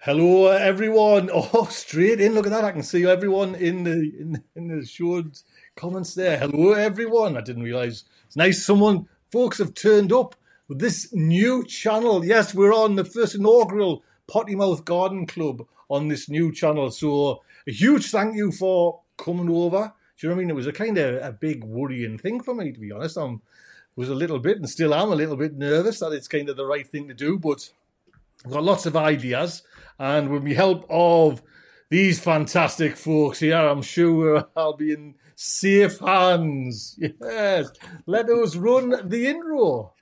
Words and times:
Hello, 0.00 0.46
everyone. 0.46 1.28
Oh, 1.34 1.66
straight 1.72 2.20
in. 2.20 2.34
Look 2.34 2.46
at 2.46 2.52
that. 2.52 2.62
I 2.62 2.70
can 2.70 2.84
see 2.84 3.04
everyone 3.04 3.56
in 3.56 3.82
the 3.82 4.12
in, 4.16 4.44
in 4.54 4.68
the 4.68 4.86
show 4.86 5.24
comments 5.74 6.14
there. 6.14 6.38
Hello, 6.38 6.72
everyone. 6.72 7.36
I 7.36 7.40
didn't 7.40 7.64
realize. 7.64 8.04
It's 8.26 8.36
nice 8.36 8.64
someone, 8.64 9.08
folks, 9.32 9.58
have 9.58 9.74
turned 9.74 10.12
up 10.12 10.36
with 10.68 10.78
this 10.78 11.12
new 11.12 11.64
channel. 11.64 12.24
Yes, 12.24 12.54
we're 12.54 12.72
on 12.72 12.94
the 12.94 13.04
first 13.04 13.34
inaugural 13.34 14.04
Pottymouth 14.28 14.84
Garden 14.84 15.26
Club 15.26 15.66
on 15.88 16.06
this 16.06 16.28
new 16.28 16.52
channel. 16.52 16.92
So, 16.92 17.42
a 17.66 17.72
huge 17.72 18.12
thank 18.12 18.36
you 18.36 18.52
for 18.52 19.00
coming 19.16 19.50
over. 19.50 19.92
Do 20.16 20.26
you 20.26 20.28
know 20.28 20.36
what 20.36 20.42
I 20.42 20.44
mean? 20.44 20.50
It 20.50 20.56
was 20.56 20.68
a 20.68 20.72
kind 20.72 20.96
of 20.96 21.16
a 21.16 21.32
big 21.32 21.64
worrying 21.64 22.18
thing 22.18 22.40
for 22.40 22.54
me, 22.54 22.70
to 22.70 22.78
be 22.78 22.92
honest. 22.92 23.18
I 23.18 23.34
was 23.96 24.08
a 24.08 24.14
little 24.14 24.38
bit, 24.38 24.58
and 24.58 24.70
still 24.70 24.94
am 24.94 25.10
a 25.10 25.16
little 25.16 25.36
bit 25.36 25.56
nervous 25.56 25.98
that 25.98 26.12
it's 26.12 26.28
kind 26.28 26.48
of 26.48 26.56
the 26.56 26.66
right 26.66 26.86
thing 26.86 27.08
to 27.08 27.14
do, 27.14 27.36
but 27.36 27.70
I've 28.44 28.52
got 28.52 28.64
lots 28.64 28.86
of 28.86 28.96
ideas, 28.96 29.62
and 29.98 30.30
with 30.30 30.44
the 30.44 30.54
help 30.54 30.86
of 30.88 31.42
these 31.90 32.20
fantastic 32.20 32.96
folks 32.96 33.40
here, 33.40 33.56
I'm 33.56 33.82
sure 33.82 34.46
I'll 34.56 34.76
be 34.76 34.92
in 34.92 35.14
safe 35.34 35.98
hands. 35.98 36.98
Yes, 36.98 37.70
let 38.06 38.28
us 38.30 38.56
run 38.56 39.08
the 39.08 39.26
intro. 39.26 39.94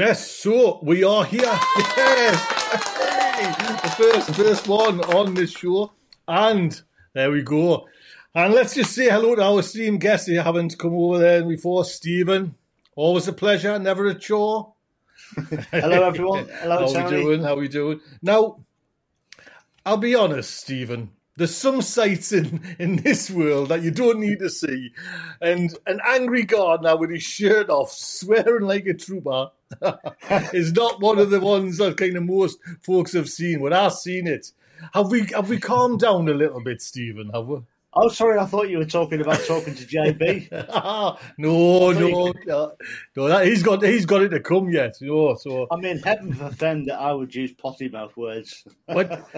Yes, 0.00 0.30
so 0.30 0.80
we 0.82 1.04
are 1.04 1.26
here. 1.26 1.42
Yes, 1.42 2.42
the 3.82 3.94
first 3.98 4.34
first 4.34 4.66
one 4.66 4.98
on 5.00 5.34
this 5.34 5.50
show, 5.50 5.92
and 6.26 6.80
there 7.12 7.30
we 7.30 7.42
go. 7.42 7.86
And 8.34 8.54
let's 8.54 8.74
just 8.74 8.94
say 8.94 9.10
hello 9.10 9.34
to 9.34 9.42
our 9.42 9.60
esteemed 9.60 10.00
guests 10.00 10.26
who 10.26 10.36
haven't 10.36 10.78
come 10.78 10.94
over 10.94 11.18
there 11.18 11.44
before. 11.44 11.84
Stephen, 11.84 12.54
always 12.96 13.28
a 13.28 13.34
pleasure, 13.34 13.78
never 13.78 14.06
a 14.06 14.14
chore. 14.14 14.72
Hello, 15.70 16.02
everyone. 16.02 16.48
Hello, 16.62 16.78
How 16.78 16.86
Tony. 16.86 17.16
we 17.16 17.22
doing? 17.22 17.42
How 17.42 17.56
we 17.56 17.68
doing? 17.68 18.00
Now, 18.22 18.60
I'll 19.84 19.98
be 19.98 20.14
honest, 20.14 20.50
Stephen. 20.62 21.10
There's 21.36 21.54
some 21.54 21.82
sights 21.82 22.32
in, 22.32 22.62
in 22.78 22.96
this 22.96 23.30
world 23.30 23.68
that 23.68 23.82
you 23.82 23.90
don't 23.90 24.20
need 24.20 24.38
to 24.38 24.48
see. 24.48 24.92
And 25.42 25.76
an 25.86 26.00
angry 26.06 26.44
gardener 26.44 26.96
with 26.96 27.10
his 27.10 27.22
shirt 27.22 27.68
off, 27.68 27.92
swearing 27.92 28.66
like 28.66 28.86
a 28.86 28.94
trooper, 28.94 29.50
is 30.52 30.72
not 30.72 31.00
one 31.00 31.18
of 31.18 31.30
the 31.30 31.40
ones 31.40 31.78
that 31.78 31.96
kind 31.96 32.16
of 32.16 32.24
most 32.24 32.58
folks 32.82 33.12
have 33.12 33.28
seen. 33.28 33.60
When 33.60 33.72
I've 33.72 33.94
seen 33.94 34.26
it, 34.26 34.52
have 34.94 35.10
we 35.10 35.26
have 35.34 35.48
we 35.48 35.58
calmed 35.58 36.00
down 36.00 36.28
a 36.28 36.34
little 36.34 36.62
bit, 36.62 36.82
Stephen? 36.82 37.30
Have 37.34 37.46
we? 37.46 37.60
Oh, 37.92 38.08
sorry, 38.08 38.38
I 38.38 38.46
thought 38.46 38.70
you 38.70 38.78
were 38.78 38.84
talking 38.84 39.20
about 39.20 39.40
talking 39.46 39.74
to 39.74 39.84
JB. 39.84 40.52
no, 41.38 41.90
no, 41.90 42.32
no, 42.46 42.74
no. 43.16 43.28
That, 43.28 43.46
he's 43.46 43.64
got 43.64 43.82
he's 43.82 44.06
got 44.06 44.22
it 44.22 44.28
to 44.28 44.38
come 44.38 44.70
yet. 44.70 44.96
No, 45.00 45.34
so 45.34 45.66
I 45.72 45.76
mean, 45.76 45.98
heaven 45.98 46.32
forfend 46.32 46.86
that 46.86 47.00
I 47.00 47.12
would 47.12 47.34
use 47.34 47.52
potty 47.52 47.88
mouth 47.88 48.16
words. 48.16 48.64
But 48.86 49.28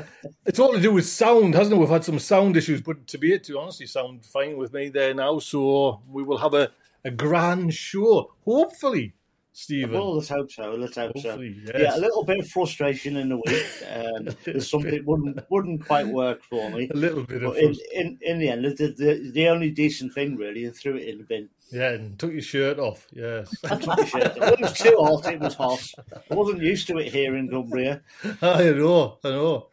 it's 0.44 0.58
all 0.58 0.74
to 0.74 0.80
do 0.80 0.92
with 0.92 1.06
sound, 1.06 1.54
hasn't 1.54 1.76
it? 1.76 1.80
We've 1.80 1.88
had 1.88 2.04
some 2.04 2.18
sound 2.18 2.58
issues, 2.58 2.82
but 2.82 3.06
to 3.06 3.16
be 3.16 3.32
it, 3.32 3.44
to 3.44 3.58
honestly 3.58 3.86
sound 3.86 4.26
fine 4.26 4.58
with 4.58 4.74
me 4.74 4.90
there 4.90 5.14
now. 5.14 5.38
So 5.38 6.02
we 6.06 6.22
will 6.22 6.38
have 6.38 6.52
a, 6.52 6.70
a 7.06 7.10
grand 7.10 7.72
show, 7.72 8.34
hopefully, 8.44 9.14
Stephen. 9.54 9.92
Well, 9.92 10.14
let's 10.16 10.30
hope 10.30 10.50
so. 10.50 10.70
Let's 10.72 10.96
hope 10.96 11.12
Hopefully, 11.14 11.60
so. 11.66 11.72
yes. 11.74 11.82
Yeah, 11.82 11.96
a 11.96 12.00
little 12.00 12.24
bit 12.24 12.38
of 12.38 12.48
frustration 12.48 13.16
in 13.16 13.28
the 13.28 13.36
week. 13.36 13.66
Um, 13.92 14.60
something 14.60 15.04
wouldn't 15.04 15.38
wouldn't 15.50 15.84
quite 15.86 16.06
work 16.08 16.42
for 16.44 16.70
me. 16.70 16.88
A 16.92 16.96
little 16.96 17.22
bit 17.24 17.42
of 17.42 17.56
in, 17.58 17.76
in 17.92 18.18
in 18.22 18.38
the 18.38 18.48
end, 18.48 18.64
the, 18.64 18.94
the 18.96 19.30
the 19.34 19.48
only 19.48 19.70
decent 19.70 20.14
thing 20.14 20.36
really, 20.36 20.64
and 20.64 20.74
threw 20.74 20.96
it 20.96 21.06
in 21.08 21.18
the 21.18 21.24
bin. 21.24 21.48
yeah, 21.70 21.90
and 21.90 22.18
took 22.18 22.32
your 22.32 22.40
shirt 22.40 22.78
off. 22.78 23.06
Yes, 23.12 23.54
I 23.64 23.76
took 23.76 23.96
the 23.96 24.06
shirt. 24.06 24.38
off. 24.38 24.52
It 24.52 24.60
was 24.60 24.72
too 24.72 24.96
hot. 24.98 25.32
It 25.32 25.40
was 25.40 25.54
hot. 25.54 25.82
I 26.30 26.34
wasn't 26.34 26.62
used 26.62 26.86
to 26.88 26.96
it 26.98 27.12
here 27.12 27.36
in 27.36 27.48
Cumbria. 27.50 28.00
I 28.42 28.62
know, 28.70 29.18
I 29.22 29.28
know. 29.28 29.68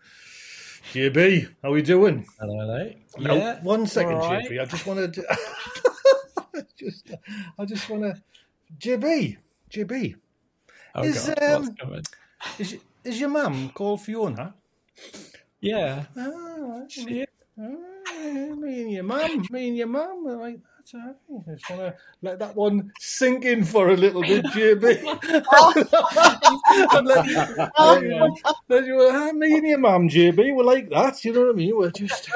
JB, 0.94 1.48
how 1.64 1.70
are 1.70 1.72
we 1.72 1.82
doing? 1.82 2.26
Hello, 2.40 2.58
hello. 2.60 2.92
Now, 3.20 3.34
Yeah, 3.36 3.64
one 3.64 3.86
second, 3.88 4.16
all 4.16 4.32
right. 4.32 4.50
JB. 4.50 4.60
I 4.62 4.66
just 4.66 4.86
wanted 4.86 5.14
to. 5.14 5.38
just, 6.78 7.12
I 7.58 7.66
just 7.66 7.90
want 7.90 8.04
to. 8.04 8.22
JB, 8.80 9.38
JB, 9.72 10.16
Oh, 10.96 11.04
Is, 11.04 11.26
God, 11.38 11.44
um, 11.54 11.76
is 12.58 12.78
is 13.04 13.20
your 13.20 13.30
mum 13.30 13.70
called 13.74 14.02
Fiona? 14.02 14.56
Yeah, 15.62 16.06
Ah, 16.18 16.82
she, 16.90 17.26
Ah, 17.60 17.64
me 18.56 18.82
and 18.82 18.92
your 18.92 19.04
mum, 19.04 19.46
me 19.52 19.68
and 19.68 19.78
your 19.78 19.88
mum, 19.88 20.26
are 20.28 20.38
like 20.38 20.60
that's 20.78 20.94
all 20.94 21.02
right. 21.02 21.16
I 21.48 21.54
just 21.56 21.70
want 21.70 21.82
to 21.82 21.96
let 22.22 22.40
that 22.40 22.56
one 22.56 22.92
sink 22.98 23.46
in 23.46 23.64
for 23.64 23.90
a 23.90 23.96
little 23.98 24.22
bit, 24.24 24.46
JB. 24.46 25.20
And 26.94 27.08
let, 27.08 27.28
let 27.78 28.02
you- 28.02 28.38
let 28.70 28.86
you- 28.86 29.10
ah, 29.12 29.32
me 29.34 29.58
and 29.58 29.68
your 29.68 29.78
mum, 29.78 30.10
JB, 30.10 30.56
we're 30.56 30.64
like 30.64 30.90
that. 30.90 31.24
You 31.24 31.34
know 31.34 31.42
what 31.42 31.50
I 31.52 31.54
mean? 31.54 31.78
We're 31.78 31.92
just 31.92 32.30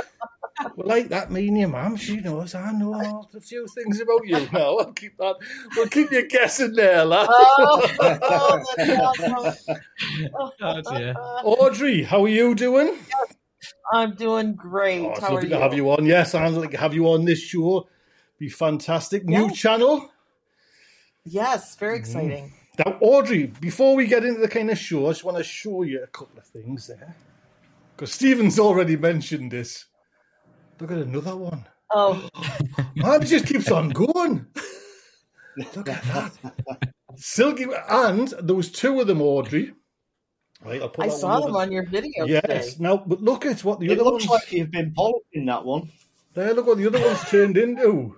we're 0.75 0.85
like 0.85 1.09
that. 1.09 1.31
Me 1.31 1.47
and 1.47 1.57
your 1.57 1.69
mum, 1.69 1.95
she 1.95 2.17
knows. 2.17 2.53
I 2.55 2.71
know 2.71 3.27
a 3.33 3.39
few 3.39 3.67
things 3.67 3.99
about 4.01 4.25
you 4.25 4.47
now. 4.51 4.77
I'll 4.77 4.93
keep 4.93 5.17
that. 5.17 5.35
We'll 5.75 5.87
keep 5.87 6.11
you 6.11 6.27
guessing 6.27 6.73
there, 6.73 7.03
lad. 7.05 7.27
oh 10.39 10.83
dear. 10.91 11.13
Audrey, 11.43 12.03
how 12.03 12.23
are 12.23 12.27
you 12.29 12.55
doing? 12.55 12.97
I'm 13.93 14.15
doing 14.15 14.55
great. 14.55 15.05
Oh, 15.05 15.11
it's 15.11 15.19
How 15.19 15.27
are 15.27 15.33
lovely 15.33 15.49
you? 15.49 15.55
to 15.55 15.61
have 15.61 15.73
you 15.73 15.91
on. 15.91 16.05
Yes, 16.05 16.35
I'd 16.35 16.49
like 16.53 16.71
to 16.71 16.77
have 16.77 16.93
you 16.93 17.07
on 17.09 17.25
this 17.25 17.39
show. 17.39 17.87
Be 18.39 18.49
fantastic. 18.49 19.25
New 19.25 19.47
Yes. 19.47 19.57
channel. 19.57 20.09
Yes, 21.25 21.75
very 21.75 21.99
Mm-hmm. 21.99 22.01
exciting. 22.01 22.53
Now, 22.79 22.97
Audrey, 23.01 23.45
before 23.61 23.95
we 23.95 24.07
get 24.07 24.25
into 24.25 24.41
the 24.41 24.47
kind 24.47 24.69
of 24.71 24.77
show, 24.77 25.05
I 25.07 25.11
just 25.11 25.23
want 25.23 25.37
to 25.37 25.43
show 25.43 25.83
you 25.83 26.03
a 26.03 26.07
couple 26.07 26.39
of 26.39 26.45
things 26.45 26.87
there. 26.87 27.15
Because 27.95 28.11
Stephen's 28.11 28.57
already 28.59 28.97
mentioned 28.97 29.51
this. 29.51 29.85
Look 30.79 30.91
at 30.91 30.97
another 30.97 31.35
one. 31.35 31.65
Oh, 31.91 32.27
Man, 32.95 33.21
it 33.21 33.25
just 33.25 33.45
keeps 33.45 33.69
on 33.71 33.89
going. 33.89 34.47
Look 35.75 35.87
at 35.89 36.03
that. 36.03 36.31
Silky. 37.15 37.65
And 37.89 38.27
there 38.41 38.55
was 38.55 38.71
two 38.71 38.99
of 38.99 39.07
them, 39.07 39.21
Audrey. 39.21 39.73
Right, 40.65 40.81
I'll 40.81 40.89
put 40.89 41.05
I 41.05 41.07
that 41.09 41.17
saw 41.17 41.39
one 41.41 41.47
them 41.51 41.55
on 41.57 41.71
your 41.71 41.85
video 41.85 42.25
Yes. 42.25 42.41
today. 42.73 42.75
Now, 42.79 42.97
but 42.97 43.21
look 43.21 43.45
at 43.45 43.63
what 43.63 43.79
the 43.79 43.87
It 43.87 43.91
other 43.99 44.03
looks 44.03 44.27
ones. 44.27 44.41
like 44.43 44.51
you've 44.51 44.71
been 44.71 44.93
polishing 44.93 45.45
that 45.47 45.63
one. 45.65 45.89
There, 46.33 46.53
look 46.53 46.65
what 46.67 46.77
the 46.77 46.87
other 46.87 47.01
ones 47.01 47.21
turned 47.29 47.57
into. 47.57 48.15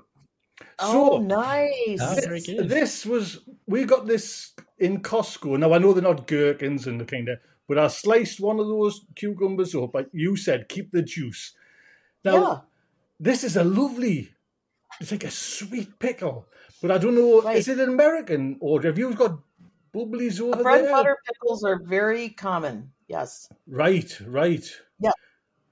Oh, 0.80 1.18
So, 1.18 1.22
nice. 1.24 2.24
Very 2.24 2.40
good. 2.42 2.70
This 2.70 3.06
was 3.06 3.40
we 3.68 3.84
got 3.84 4.06
this 4.08 4.54
in 4.78 5.02
Costco. 5.02 5.58
Now 5.60 5.74
I 5.74 5.80
know 5.80 5.92
they're 5.92 6.04
not 6.04 6.28
gherkins 6.28 6.88
and 6.88 7.02
the 7.02 7.06
kind 7.06 7.28
of, 7.30 7.40
but 7.68 7.78
I 7.78 7.88
sliced 7.88 8.40
one 8.40 8.60
of 8.60 8.68
those 8.68 9.02
cucumbers 9.16 9.74
up. 9.76 9.94
Like 9.96 10.08
you 10.14 10.38
said, 10.38 10.70
keep 10.70 10.92
the 10.92 11.02
juice. 11.02 11.54
Now 12.26 12.34
yeah, 12.34 12.60
this 13.20 13.44
is 13.44 13.56
a 13.56 13.64
lovely. 13.64 14.32
It's 15.00 15.12
like 15.12 15.24
a 15.24 15.32
sweet 15.32 16.00
pickle, 16.00 16.48
but 16.82 16.92
I 16.92 16.98
don't 16.98 17.16
know. 17.16 17.42
Right. 17.42 17.58
Is 17.58 17.68
it 17.68 17.80
an 17.80 17.90
American 17.90 18.58
order? 18.60 18.90
Have 18.90 18.98
you 18.98 19.14
got 19.14 19.40
bubblies 19.94 20.42
over 20.42 20.62
bread 20.64 20.86
there? 20.86 20.92
butter 20.92 21.18
pickles 21.28 21.64
are 21.64 21.80
very 21.84 22.30
common. 22.30 22.92
Yes. 23.08 23.48
Right, 23.68 24.20
right. 24.26 24.66
Yeah. 25.00 25.12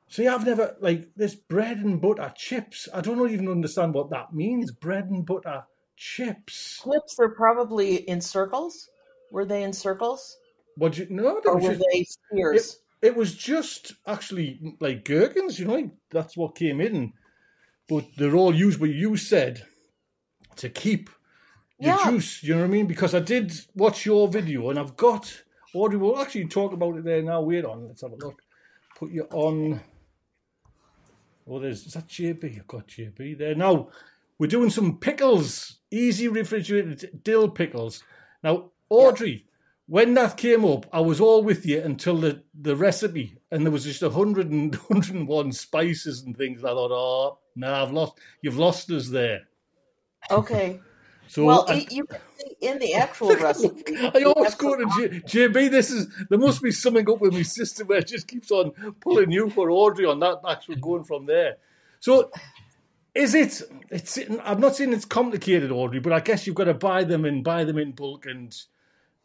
See, 0.07 0.27
I've 0.27 0.45
never 0.45 0.75
like 0.79 1.15
this 1.15 1.33
bread 1.33 1.79
and 1.79 1.99
butter 1.99 2.31
chips. 2.35 2.87
I 2.93 3.01
don't 3.01 3.31
even 3.31 3.49
understand 3.49 3.95
what 3.95 4.11
that 4.11 4.33
means. 4.33 4.71
Bread 4.71 5.09
and 5.09 5.25
butter 5.25 5.63
chips. 5.97 6.83
Chips 6.83 7.17
are 7.19 7.29
probably 7.29 7.95
in 8.07 8.21
circles. 8.21 8.89
Were 9.31 9.45
they 9.45 9.63
in 9.63 9.73
circles? 9.73 10.37
What 10.75 10.97
you 10.97 11.07
no? 11.09 11.41
Or 11.45 11.55
were 11.55 11.61
just- 11.61 11.83
they 11.91 12.03
spears? 12.03 12.79
It 13.03 13.17
was 13.17 13.35
just 13.35 13.93
actually 14.07 14.75
like 14.79 15.03
gherkins, 15.03 15.59
you 15.59 15.65
know, 15.65 15.91
that's 16.09 16.37
what 16.37 16.55
came 16.55 16.79
in. 16.79 17.11
But 17.89 18.05
they're 18.17 18.35
all 18.35 18.55
used, 18.55 18.79
but 18.79 18.91
you 18.91 19.17
said 19.17 19.65
to 20.55 20.69
keep 20.69 21.09
your 21.77 21.97
Yeah. 21.97 22.11
juice, 22.11 22.41
you 22.41 22.55
know 22.55 22.61
what 22.61 22.67
I 22.67 22.69
mean? 22.69 22.87
Because 22.87 23.13
I 23.13 23.19
did 23.19 23.51
watch 23.75 24.05
your 24.05 24.29
video 24.29 24.69
and 24.69 24.79
I've 24.79 24.95
got, 24.95 25.43
Audrey, 25.75 25.97
we'll 25.97 26.17
actually 26.17 26.47
talk 26.47 26.71
about 26.71 26.95
it 26.95 27.03
there 27.03 27.21
now. 27.21 27.41
Wait 27.41 27.65
on, 27.65 27.87
let's 27.87 28.03
have 28.03 28.13
a 28.13 28.15
look. 28.15 28.41
Put 28.95 29.11
you 29.11 29.27
on. 29.31 29.81
Oh, 31.45 31.59
there's, 31.59 31.85
is 31.85 31.93
that 31.95 32.07
JB? 32.07 32.57
I've 32.57 32.67
got 32.67 32.87
JB 32.87 33.37
there. 33.37 33.53
Now, 33.53 33.89
we're 34.39 34.47
doing 34.47 34.69
some 34.69 34.97
pickles, 34.99 35.79
easy 35.91 36.29
refrigerated 36.29 37.21
dill 37.21 37.49
pickles. 37.49 38.01
Now, 38.41 38.71
Audrey, 38.89 39.45
when 39.87 40.13
that 40.13 40.37
came 40.37 40.63
up, 40.63 40.85
I 40.93 41.01
was 41.01 41.19
all 41.19 41.43
with 41.43 41.65
you 41.65 41.81
until 41.81 42.17
the, 42.17 42.43
the 42.59 42.75
recipe, 42.75 43.37
and 43.51 43.65
there 43.65 43.71
was 43.71 43.83
just 43.83 44.01
100 44.01 44.49
and 44.49 44.75
101 44.87 45.51
spices 45.51 46.21
and 46.21 46.35
things. 46.37 46.63
I 46.63 46.69
thought, 46.69 46.91
oh, 46.91 47.39
no, 47.55 47.73
I've 47.73 47.91
lost, 47.91 48.13
you've 48.41 48.57
lost 48.57 48.89
us 48.91 49.09
there. 49.09 49.41
Okay. 50.31 50.79
So 51.25 51.45
well, 51.45 51.65
I, 51.67 51.87
you 51.89 52.05
can 52.05 52.19
see 52.37 52.55
in 52.61 52.79
the 52.79 52.93
actual 52.93 53.35
recipe. 53.37 53.95
I 53.97 54.23
always 54.23 54.53
go 54.55 54.75
to 54.75 54.85
J- 54.97 55.47
JB. 55.47 55.71
This 55.71 55.89
is 55.89 56.07
there 56.29 56.37
must 56.37 56.61
be 56.61 56.69
something 56.71 57.09
up 57.09 57.21
with 57.21 57.33
my 57.33 57.41
system 57.41 57.87
where 57.87 57.99
it 57.99 58.07
just 58.07 58.27
keeps 58.27 58.51
on 58.51 58.71
pulling 58.99 59.31
you 59.31 59.49
for 59.49 59.71
Audrey 59.71 60.05
on 60.05 60.19
that 60.19 60.41
actually 60.47 60.75
going 60.75 61.05
from 61.05 61.25
there. 61.25 61.55
So 62.01 62.29
is 63.15 63.33
it? 63.33 63.61
It's. 63.89 64.19
I'm 64.43 64.59
not 64.59 64.75
saying 64.75 64.93
it's 64.93 65.05
complicated, 65.05 65.71
Audrey, 65.71 66.01
but 66.01 66.13
I 66.13 66.19
guess 66.19 66.45
you've 66.45 66.57
got 66.57 66.65
to 66.65 66.73
buy 66.73 67.03
them 67.03 67.25
and 67.25 67.43
buy 67.43 67.63
them 67.63 67.77
in 67.77 67.93
bulk 67.93 68.25
and. 68.25 68.53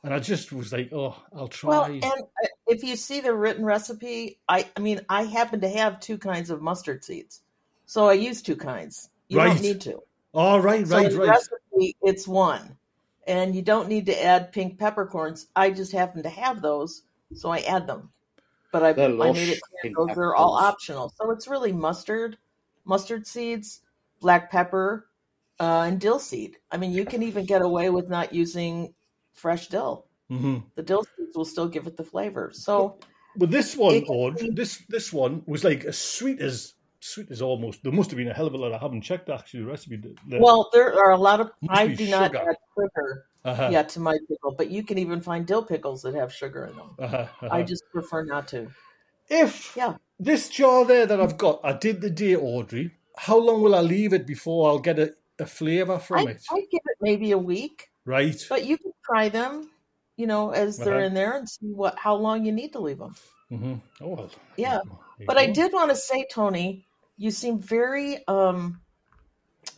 And 0.04 0.14
I 0.14 0.20
just 0.20 0.52
was 0.52 0.72
like, 0.72 0.90
oh, 0.92 1.16
I'll 1.34 1.48
try. 1.48 1.70
Well, 1.70 1.84
and 1.84 2.04
uh, 2.04 2.46
if 2.68 2.84
you 2.84 2.94
see 2.94 3.20
the 3.20 3.34
written 3.34 3.64
recipe, 3.64 4.38
I, 4.48 4.68
I 4.76 4.80
mean, 4.80 5.00
I 5.08 5.24
happen 5.24 5.60
to 5.62 5.68
have 5.68 5.98
two 5.98 6.18
kinds 6.18 6.50
of 6.50 6.62
mustard 6.62 7.04
seeds, 7.04 7.42
so 7.86 8.06
I 8.08 8.12
use 8.12 8.40
two 8.40 8.56
kinds. 8.56 9.10
You 9.28 9.38
Right. 9.38 9.48
don't 9.48 9.62
need 9.62 9.80
to. 9.82 10.00
oh, 10.34 10.58
right, 10.58 10.86
So 10.86 10.96
right, 10.96 11.10
in 11.12 11.18
right. 11.18 11.28
recipe, 11.28 11.96
it's 12.02 12.28
one, 12.28 12.76
and 13.26 13.56
you 13.56 13.62
don't 13.62 13.88
need 13.88 14.06
to 14.06 14.24
add 14.24 14.52
pink 14.52 14.78
peppercorns. 14.78 15.48
I 15.56 15.70
just 15.70 15.90
happen 15.90 16.22
to 16.22 16.28
have 16.30 16.62
those, 16.62 17.02
so 17.34 17.50
I 17.50 17.58
add 17.60 17.88
them. 17.88 18.10
But 18.70 18.82
I, 18.84 18.88
I 18.90 19.32
made 19.32 19.48
it 19.48 19.60
clear 19.82 19.94
those 19.96 20.16
are 20.16 20.34
all 20.36 20.54
optional. 20.54 21.12
So 21.16 21.30
it's 21.32 21.48
really 21.48 21.72
mustard, 21.72 22.36
mustard 22.84 23.26
seeds, 23.26 23.80
black 24.20 24.50
pepper, 24.50 25.08
uh, 25.58 25.84
and 25.88 26.00
dill 26.00 26.18
seed. 26.20 26.56
I 26.70 26.76
mean, 26.76 26.92
you 26.92 27.04
can 27.04 27.22
even 27.22 27.46
get 27.46 27.62
away 27.62 27.90
with 27.90 28.08
not 28.08 28.32
using 28.32 28.94
fresh 29.38 29.68
dill. 29.68 30.06
hmm 30.28 30.58
The 30.74 30.82
dill 30.82 31.04
seeds 31.04 31.36
will 31.36 31.44
still 31.54 31.68
give 31.68 31.86
it 31.86 31.96
the 31.96 32.04
flavor. 32.04 32.50
So 32.52 32.98
But 33.36 33.50
this 33.50 33.76
one, 33.76 33.94
It 33.94 34.06
can 34.06 34.14
Aud, 34.16 34.36
be- 34.38 34.50
this 34.50 34.82
this 34.88 35.12
one 35.12 35.42
was 35.46 35.62
like 35.64 35.84
as 35.84 35.96
sweet 35.98 36.40
as 36.40 36.74
sweet 37.00 37.30
as 37.30 37.40
almost. 37.40 37.82
There 37.82 37.92
must 37.92 38.10
have 38.10 38.18
been 38.18 38.28
a 38.28 38.34
hell 38.34 38.46
of 38.50 38.54
a 38.54 38.56
lot. 38.58 38.72
I 38.74 38.78
haven't 38.78 39.02
checked 39.02 39.28
actually 39.30 39.60
the 39.62 39.70
recipe. 39.70 39.96
The- 39.96 40.16
the- 40.30 40.40
Well, 40.40 40.68
there 40.72 40.90
are 40.98 41.12
a 41.12 41.20
lot 41.28 41.38
of. 41.40 41.50
I 41.68 41.86
do 41.88 42.06
not 42.10 42.34
add 42.34 42.56
sugar 42.76 43.08
uh-huh, 43.44 43.68
yet 43.70 43.88
to 43.94 44.00
my 44.00 44.16
pickle, 44.28 44.52
but 44.60 44.68
you 44.70 44.82
can 44.82 44.98
even 44.98 45.20
find 45.20 45.46
dill 45.46 45.62
pickles 45.62 46.02
that 46.02 46.14
have 46.14 46.32
sugar 46.32 46.64
in 46.66 46.74
them. 46.76 46.90
uh-huh, 46.98 47.16
uh-huh. 47.16 47.48
I 47.50 47.62
just 47.62 47.84
prefer 47.94 48.24
not 48.24 48.48
to. 48.48 48.60
if 49.30 49.76
Yeah. 49.76 49.94
this 50.18 50.48
jar 50.48 50.84
there 50.84 51.06
that 51.06 51.20
I've 51.20 51.38
got, 51.38 51.60
I 51.62 51.72
did 51.86 52.00
the 52.00 52.10
day, 52.10 52.34
Audrey. 52.34 52.90
How 53.16 53.38
long 53.38 53.62
will 53.62 53.74
I 53.74 53.80
leave 53.82 54.12
it 54.18 54.26
before 54.26 54.68
I'll 54.68 54.78
get 54.90 54.98
a, 54.98 55.14
a 55.38 55.46
flavour 55.46 55.98
from 55.98 56.26
I, 56.26 56.30
it? 56.32 56.42
I 56.50 56.60
give 56.72 56.84
it 56.92 56.98
maybe 57.00 57.30
a 57.32 57.38
week, 57.38 57.90
right. 58.08 58.46
but 58.48 58.64
you 58.64 58.76
can 58.78 58.92
try 59.04 59.28
them, 59.28 59.70
you 60.16 60.26
know, 60.26 60.50
as 60.50 60.78
they're 60.78 60.96
Uh-huh. 60.96 61.06
in 61.06 61.14
there 61.14 61.36
and 61.36 61.48
see 61.48 61.66
what 61.72 61.98
how 61.98 62.14
long 62.14 62.44
you 62.44 62.52
need 62.52 62.72
to 62.72 62.80
leave 62.80 62.98
them. 62.98 63.14
Mm-hmm. 63.52 63.74
Oh 64.04 64.08
well. 64.08 64.30
Yeah. 64.56 64.80
But 65.26 65.36
I 65.38 65.46
did 65.46 65.72
want 65.72 65.90
to 65.90 65.96
say, 65.96 66.26
Tony, 66.30 66.86
you 67.16 67.30
seem 67.30 67.58
very 67.60 68.26
um, 68.28 68.80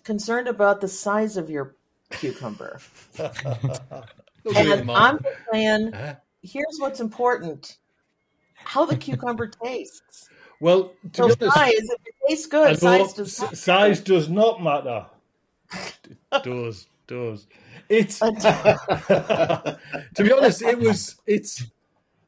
concerned 0.05 0.49
about 0.49 0.81
the 0.81 0.89
size 0.89 1.37
of 1.37 1.49
your 1.51 1.77
cucumber, 2.11 2.81
Look 3.19 4.57
at 4.57 4.67
him, 4.67 4.81
and. 4.81 4.91
I'm 4.91 5.19
just 5.23 5.37
saying, 5.53 5.93
here's 6.43 6.77
what's 6.79 7.01
important: 7.01 7.79
how 8.55 8.85
the 8.85 8.97
cucumber 8.97 9.47
tastes. 9.49 10.29
Well, 10.61 10.93
to 11.13 11.17
So 11.17 11.25
honest, 11.25 11.41
size, 11.55 11.73
if 11.73 12.01
it 12.05 12.15
tastes 12.29 12.47
good, 12.47 12.79
size 12.79 13.13
does 13.15 13.41
not. 13.41 13.57
size 13.57 14.01
does 14.01 14.29
not 14.29 14.63
matter. 14.63 15.07
It 15.73 16.43
does 16.45 16.87
does. 17.11 17.47
It's 17.89 18.19
to 18.21 19.79
be 20.19 20.33
honest, 20.33 20.63
it 20.63 20.79
was. 20.79 21.21
It's. 21.27 21.65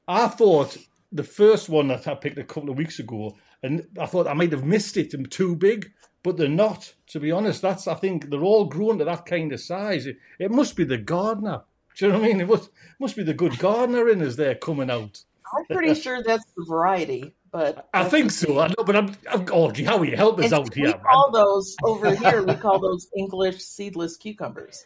I 0.06 0.26
thought 0.28 0.76
the 1.12 1.22
first 1.22 1.68
one 1.68 1.88
that 1.88 2.06
I 2.06 2.14
picked 2.14 2.38
a 2.38 2.44
couple 2.44 2.70
of 2.70 2.76
weeks 2.76 2.98
ago, 2.98 3.36
and 3.62 3.86
I 3.98 4.06
thought 4.06 4.26
I 4.26 4.34
might 4.34 4.52
have 4.52 4.64
missed 4.64 4.96
it. 4.96 5.10
Them 5.10 5.24
too 5.24 5.56
big, 5.56 5.92
but 6.22 6.36
they're 6.36 6.48
not. 6.48 6.92
To 7.08 7.20
be 7.20 7.30
honest, 7.30 7.62
that's. 7.62 7.86
I 7.86 7.94
think 7.94 8.28
they're 8.28 8.42
all 8.42 8.66
grown 8.66 8.98
to 8.98 9.04
that 9.04 9.24
kind 9.24 9.52
of 9.52 9.60
size. 9.60 10.06
It, 10.06 10.18
it 10.38 10.50
must 10.50 10.76
be 10.76 10.84
the 10.84 10.98
gardener. 10.98 11.62
Do 11.96 12.06
you 12.06 12.12
know 12.12 12.18
what 12.18 12.24
I 12.24 12.28
mean? 12.28 12.40
It 12.40 12.48
must 12.48 12.70
must 12.98 13.16
be 13.16 13.22
the 13.22 13.34
good 13.34 13.58
gardener 13.58 14.08
in 14.08 14.22
us 14.22 14.36
there 14.36 14.54
coming 14.54 14.90
out. 14.90 15.22
I'm 15.56 15.64
pretty 15.66 15.94
sure 16.00 16.22
that's 16.22 16.44
the 16.56 16.64
variety, 16.68 17.34
but 17.52 17.88
I 17.94 18.04
think 18.08 18.30
so. 18.30 18.58
I 18.58 18.68
know, 18.68 18.84
but 18.84 18.96
I'm. 18.96 19.14
I'm 19.30 19.46
Audrey, 19.52 19.84
how 19.84 19.98
are 19.98 20.04
you? 20.04 20.16
Help 20.16 20.38
us 20.38 20.46
And 20.46 20.54
out 20.54 20.74
we 20.74 20.82
here, 20.82 20.90
man. 20.92 21.00
call 21.00 21.30
those 21.30 21.76
over 21.84 22.14
here. 22.22 22.42
We 22.42 22.54
call 22.54 22.80
those 22.80 23.08
English 23.16 23.58
seedless 23.62 24.16
cucumbers. 24.16 24.84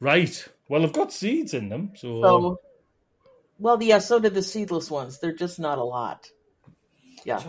Right. 0.00 0.46
Well, 0.68 0.82
I've 0.84 0.92
got 0.92 1.12
seeds 1.12 1.54
in 1.54 1.68
them, 1.68 1.92
so. 1.96 2.20
So, 2.22 2.60
well, 3.58 3.82
yeah. 3.82 3.98
So 3.98 4.18
did 4.18 4.34
the 4.34 4.42
seedless 4.42 4.90
ones. 4.90 5.18
They're 5.20 5.32
just 5.34 5.58
not 5.60 5.78
a 5.78 5.84
lot. 5.84 6.28
Yeah, 7.24 7.42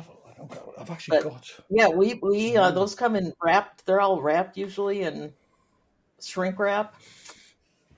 I've, 0.80 0.90
actually 0.92 1.20
But- 1.22 1.30
got. 1.30 1.50
yeah. 1.70 1.88
We 1.90 2.20
we 2.22 2.56
uh, 2.58 2.72
those 2.72 2.94
come 2.96 3.16
in 3.16 3.34
wrapped. 3.44 3.86
They're 3.86 4.02
all 4.02 4.22
wrapped 4.22 4.58
usually 4.58 5.02
in 5.02 5.34
shrink 6.22 6.60
wrap. 6.60 6.96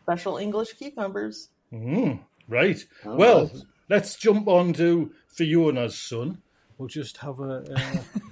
Special 0.04 0.38
English 0.38 0.74
cucumbers. 0.74 1.50
Mm, 1.74 2.20
right. 2.48 2.86
Oh, 3.06 3.16
well, 3.16 3.52
let's 3.90 4.16
jump 4.18 4.48
on 4.48 4.74
to 4.74 5.12
Fiona's 5.30 5.98
son. 5.98 6.43
We'll 6.78 6.88
just 6.88 7.18
have 7.18 7.40
a. 7.40 7.64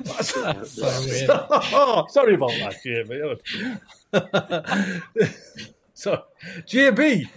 Uh... 0.06 0.24
so 0.24 1.02
weird. 1.06 1.30
oh, 1.30 2.08
sorry 2.10 2.36
about 2.36 2.52
that, 2.52 2.76
JB. 2.84 3.40
so, 5.94 6.24
JB, 6.44 7.30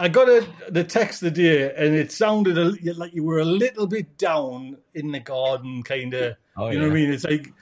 I 0.00 0.08
got 0.08 0.28
a, 0.28 0.46
the 0.68 0.84
text 0.84 1.20
the 1.20 1.30
day, 1.30 1.72
and 1.74 1.94
it 1.94 2.12
sounded 2.12 2.58
a, 2.58 2.74
like 2.94 3.14
you 3.14 3.24
were 3.24 3.40
a 3.40 3.44
little 3.44 3.86
bit 3.86 4.16
down 4.16 4.78
in 4.94 5.12
the 5.12 5.20
garden, 5.20 5.82
kind 5.82 6.14
of. 6.14 6.36
Oh, 6.56 6.70
you 6.70 6.78
know 6.78 6.84
what 6.84 6.92
I 6.92 6.94
mean? 6.94 7.12
It's 7.12 7.24
like. 7.24 7.52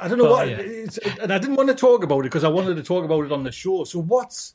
I 0.00 0.08
don't 0.08 0.16
know 0.16 0.28
Oh, 0.28 0.30
what, 0.30 0.48
yeah. 0.48 0.56
it's, 0.56 0.96
and 0.96 1.30
I 1.30 1.36
didn't 1.36 1.56
want 1.56 1.68
to 1.68 1.74
talk 1.74 2.02
about 2.02 2.20
it 2.20 2.22
because 2.24 2.44
I 2.44 2.48
wanted 2.48 2.76
to 2.76 2.82
talk 2.82 3.04
about 3.04 3.26
it 3.26 3.32
on 3.32 3.42
the 3.44 3.52
show. 3.52 3.84
So 3.84 4.00
what's 4.00 4.54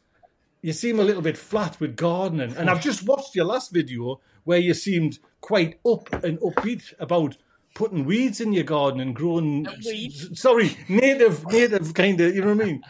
you 0.63 0.73
seem 0.73 0.99
a 0.99 1.03
little 1.03 1.21
bit 1.21 1.37
flat 1.37 1.79
with 1.79 1.95
gardening, 1.95 2.57
and 2.57 2.71
I've 2.71 2.81
just 2.81 3.03
watched 3.03 3.35
your 3.35 3.45
last 3.45 3.71
video 3.71 4.19
where 4.45 4.59
you 4.59 4.73
seemed 4.73 5.19
quite 5.41 5.79
up 5.85 6.11
and 6.23 6.39
upbeat 6.39 6.93
about 6.99 7.37
putting 7.73 8.05
weeds 8.05 8.41
in 8.41 8.53
your 8.53 8.63
garden 8.63 8.99
and 8.99 9.15
growing. 9.15 9.67
Weeds? 9.85 10.29
s- 10.31 10.39
Sorry, 10.39 10.77
native, 10.87 11.45
native 11.51 11.93
kind 11.93 12.19
of. 12.21 12.33
You 12.33 12.41
know 12.41 12.55
what 12.55 12.61
I 12.61 12.65
mean? 12.65 12.83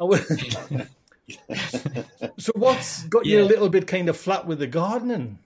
I 0.00 0.04
wa- 0.04 0.18
so 2.38 2.52
what's 2.56 3.04
got 3.04 3.24
you 3.24 3.42
a 3.42 3.44
little 3.44 3.68
bit 3.68 3.86
kind 3.86 4.08
of 4.08 4.16
flat 4.16 4.46
with 4.46 4.58
the 4.58 4.66
gardening? 4.66 5.38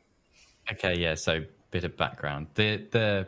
Okay, 0.72 0.98
yeah. 0.98 1.14
So, 1.14 1.44
bit 1.70 1.84
of 1.84 1.96
background. 1.96 2.48
The 2.54 2.78
the 2.90 3.26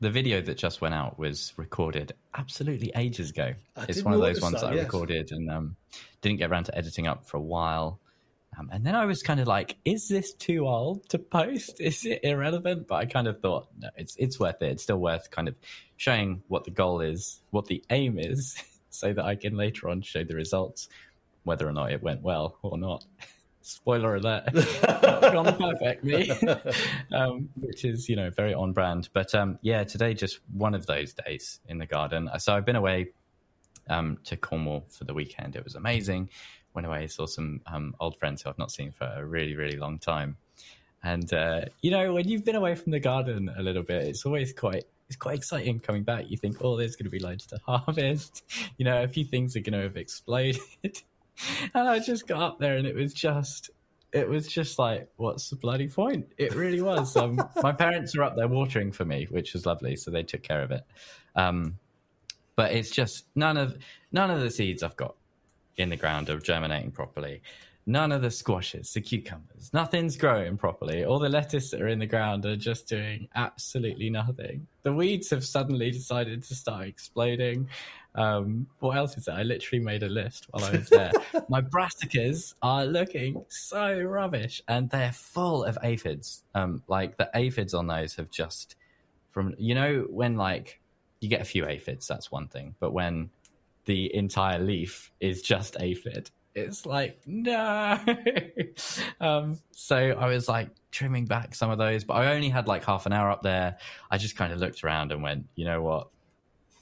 the 0.00 0.10
video 0.10 0.40
that 0.40 0.56
just 0.56 0.80
went 0.80 0.94
out 0.94 1.18
was 1.18 1.52
recorded 1.56 2.14
absolutely 2.34 2.90
ages 2.96 3.30
ago. 3.30 3.52
I 3.76 3.84
it's 3.88 4.02
one 4.02 4.14
of 4.14 4.20
those 4.20 4.40
ones 4.40 4.54
that, 4.54 4.62
that, 4.62 4.72
I 4.72 4.76
yes. 4.76 4.84
recorded 4.84 5.30
and 5.30 5.50
um, 5.50 5.76
didn't 6.22 6.38
get 6.38 6.50
around 6.50 6.64
to 6.64 6.76
editing 6.76 7.06
up 7.06 7.26
for 7.26 7.36
a 7.36 7.42
while. 7.42 8.00
Um, 8.60 8.68
and 8.72 8.84
then 8.84 8.94
I 8.94 9.06
was 9.06 9.22
kind 9.22 9.40
of 9.40 9.46
like, 9.46 9.76
"Is 9.84 10.08
this 10.08 10.34
too 10.34 10.66
old 10.66 11.08
to 11.10 11.18
post? 11.18 11.80
Is 11.80 12.04
it 12.04 12.20
irrelevant?" 12.22 12.86
But 12.86 12.96
I 12.96 13.06
kind 13.06 13.26
of 13.26 13.40
thought, 13.40 13.68
no, 13.78 13.88
it's 13.96 14.16
it's 14.16 14.38
worth 14.38 14.60
it. 14.60 14.72
It's 14.72 14.82
still 14.82 14.98
worth 14.98 15.30
kind 15.30 15.48
of 15.48 15.54
showing 15.96 16.42
what 16.48 16.64
the 16.64 16.70
goal 16.70 17.00
is, 17.00 17.40
what 17.50 17.66
the 17.66 17.82
aim 17.90 18.18
is, 18.18 18.62
so 18.90 19.12
that 19.12 19.24
I 19.24 19.36
can 19.36 19.56
later 19.56 19.88
on 19.88 20.02
show 20.02 20.24
the 20.24 20.34
results, 20.34 20.88
whether 21.44 21.66
or 21.66 21.72
not 21.72 21.92
it 21.92 22.02
went 22.02 22.22
well 22.22 22.58
or 22.62 22.76
not. 22.76 23.04
Spoiler 23.62 24.16
alert. 24.16 24.44
gone 24.82 25.56
perfectly, 25.56 26.30
um, 27.12 27.50
which 27.56 27.84
is 27.84 28.08
you 28.08 28.16
know 28.16 28.30
very 28.30 28.54
on 28.54 28.72
brand. 28.72 29.08
But 29.12 29.34
um, 29.34 29.58
yeah, 29.62 29.84
today 29.84 30.14
just 30.14 30.40
one 30.52 30.74
of 30.74 30.86
those 30.86 31.14
days 31.14 31.60
in 31.68 31.78
the 31.78 31.86
garden. 31.86 32.28
So 32.38 32.54
I've 32.54 32.64
been 32.64 32.76
away 32.76 33.12
um, 33.88 34.18
to 34.24 34.36
Cornwall 34.36 34.86
for 34.88 35.04
the 35.04 35.12
weekend. 35.12 35.56
It 35.56 35.64
was 35.64 35.74
amazing. 35.74 36.30
Went 36.74 36.86
away, 36.86 37.06
saw 37.08 37.26
some 37.26 37.60
um, 37.66 37.94
old 38.00 38.16
friends 38.16 38.42
who 38.42 38.50
I've 38.50 38.58
not 38.58 38.70
seen 38.70 38.92
for 38.92 39.04
a 39.04 39.24
really 39.24 39.56
really 39.56 39.76
long 39.76 39.98
time. 39.98 40.36
And 41.02 41.32
uh, 41.32 41.62
you 41.82 41.90
know, 41.90 42.12
when 42.12 42.28
you've 42.28 42.44
been 42.44 42.56
away 42.56 42.74
from 42.74 42.92
the 42.92 43.00
garden 43.00 43.50
a 43.56 43.62
little 43.62 43.82
bit, 43.82 44.04
it's 44.04 44.24
always 44.26 44.52
quite 44.52 44.84
it's 45.08 45.16
quite 45.16 45.36
exciting 45.36 45.80
coming 45.80 46.04
back. 46.04 46.26
You 46.28 46.36
think, 46.36 46.58
oh, 46.62 46.76
there's 46.76 46.94
going 46.94 47.04
to 47.04 47.10
be 47.10 47.18
loads 47.18 47.46
to 47.46 47.58
harvest. 47.66 48.44
You 48.78 48.84
know, 48.84 49.02
a 49.02 49.08
few 49.08 49.24
things 49.24 49.56
are 49.56 49.60
going 49.60 49.72
to 49.72 49.82
have 49.82 49.96
exploded. 49.96 50.60
and 50.84 51.88
I 51.88 51.98
just 51.98 52.28
got 52.28 52.40
up 52.40 52.58
there, 52.60 52.76
and 52.76 52.86
it 52.86 52.94
was 52.94 53.12
just 53.12 53.70
it 54.12 54.28
was 54.28 54.46
just 54.46 54.78
like, 54.78 55.08
what's 55.16 55.50
the 55.50 55.56
bloody 55.56 55.88
point? 55.88 56.32
It 56.36 56.54
really 56.54 56.80
was. 56.80 57.16
Um, 57.16 57.40
my 57.62 57.72
parents 57.72 58.16
were 58.16 58.24
up 58.24 58.36
there 58.36 58.48
watering 58.48 58.92
for 58.92 59.04
me, 59.04 59.26
which 59.30 59.52
was 59.52 59.66
lovely, 59.66 59.96
so 59.96 60.10
they 60.10 60.22
took 60.22 60.42
care 60.42 60.62
of 60.62 60.70
it. 60.70 60.84
Um, 61.34 61.78
but 62.56 62.72
it's 62.72 62.90
just 62.90 63.24
none 63.34 63.56
of 63.56 63.78
none 64.12 64.30
of 64.30 64.40
the 64.40 64.50
seeds 64.50 64.82
I've 64.82 64.96
got 64.96 65.14
in 65.76 65.88
the 65.88 65.96
ground 65.96 66.28
are 66.30 66.38
germinating 66.38 66.90
properly. 66.90 67.42
None 67.86 68.12
of 68.12 68.22
the 68.22 68.30
squashes, 68.30 68.92
the 68.92 69.00
cucumbers, 69.00 69.70
nothing's 69.72 70.16
growing 70.16 70.56
properly. 70.56 71.04
All 71.04 71.18
the 71.18 71.28
lettuce 71.28 71.70
that 71.70 71.80
are 71.80 71.88
in 71.88 71.98
the 71.98 72.06
ground 72.06 72.44
are 72.44 72.54
just 72.54 72.86
doing 72.86 73.26
absolutely 73.34 74.10
nothing. 74.10 74.66
The 74.82 74.92
weeds 74.92 75.30
have 75.30 75.44
suddenly 75.44 75.90
decided 75.90 76.42
to 76.44 76.54
start 76.54 76.86
exploding. 76.86 77.68
Um, 78.14 78.66
what 78.80 78.96
else 78.96 79.16
is 79.16 79.24
there? 79.24 79.34
I 79.34 79.44
literally 79.44 79.82
made 79.82 80.02
a 80.02 80.08
list 80.08 80.46
while 80.50 80.64
I 80.64 80.72
was 80.72 80.88
there. 80.88 81.12
My 81.48 81.62
brassicas 81.62 82.54
are 82.60 82.84
looking 82.84 83.44
so 83.48 83.98
rubbish, 84.00 84.62
and 84.68 84.90
they're 84.90 85.12
full 85.12 85.64
of 85.64 85.78
aphids. 85.82 86.44
Um, 86.54 86.82
like 86.86 87.16
the 87.16 87.30
aphids 87.34 87.72
on 87.72 87.86
those 87.86 88.14
have 88.16 88.30
just 88.30 88.76
from 89.30 89.54
you 89.58 89.74
know 89.74 90.06
when 90.10 90.36
like 90.36 90.80
you 91.20 91.28
get 91.28 91.40
a 91.40 91.44
few 91.44 91.66
aphids, 91.66 92.06
that's 92.06 92.30
one 92.30 92.48
thing, 92.48 92.74
but 92.80 92.92
when 92.92 93.30
the 93.84 94.14
entire 94.14 94.58
leaf 94.58 95.10
is 95.20 95.42
just 95.42 95.76
aphid. 95.80 96.30
It's 96.54 96.84
like 96.84 97.20
no. 97.26 97.98
um, 99.20 99.58
so 99.70 99.96
I 99.96 100.26
was 100.26 100.48
like 100.48 100.70
trimming 100.90 101.26
back 101.26 101.54
some 101.54 101.70
of 101.70 101.78
those, 101.78 102.02
but 102.04 102.14
I 102.14 102.34
only 102.34 102.48
had 102.48 102.66
like 102.66 102.84
half 102.84 103.06
an 103.06 103.12
hour 103.12 103.30
up 103.30 103.42
there. 103.42 103.76
I 104.10 104.18
just 104.18 104.36
kind 104.36 104.52
of 104.52 104.58
looked 104.58 104.82
around 104.82 105.12
and 105.12 105.22
went, 105.22 105.46
you 105.54 105.64
know 105.64 105.80
what? 105.82 106.08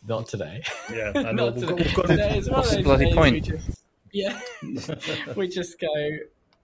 Not 0.06 0.26
today. 0.28 0.62
Yeah, 0.90 1.12
I 1.14 1.22
know. 1.32 1.50
Not 1.50 1.54
We've 1.56 1.66
today. 1.66 1.66
got, 1.68 1.78
we've 1.86 1.94
got 1.94 2.06
Today 2.06 2.30
it. 2.30 2.36
is 2.38 2.48
one 2.50 2.60
of 2.60 2.64
What's 2.66 2.76
the 2.76 2.82
bloody 2.82 3.12
point? 3.14 3.34
we 3.34 3.40
just- 3.40 3.84
yeah, 4.12 4.40
we 5.36 5.48
just 5.48 5.78
go. 5.78 5.88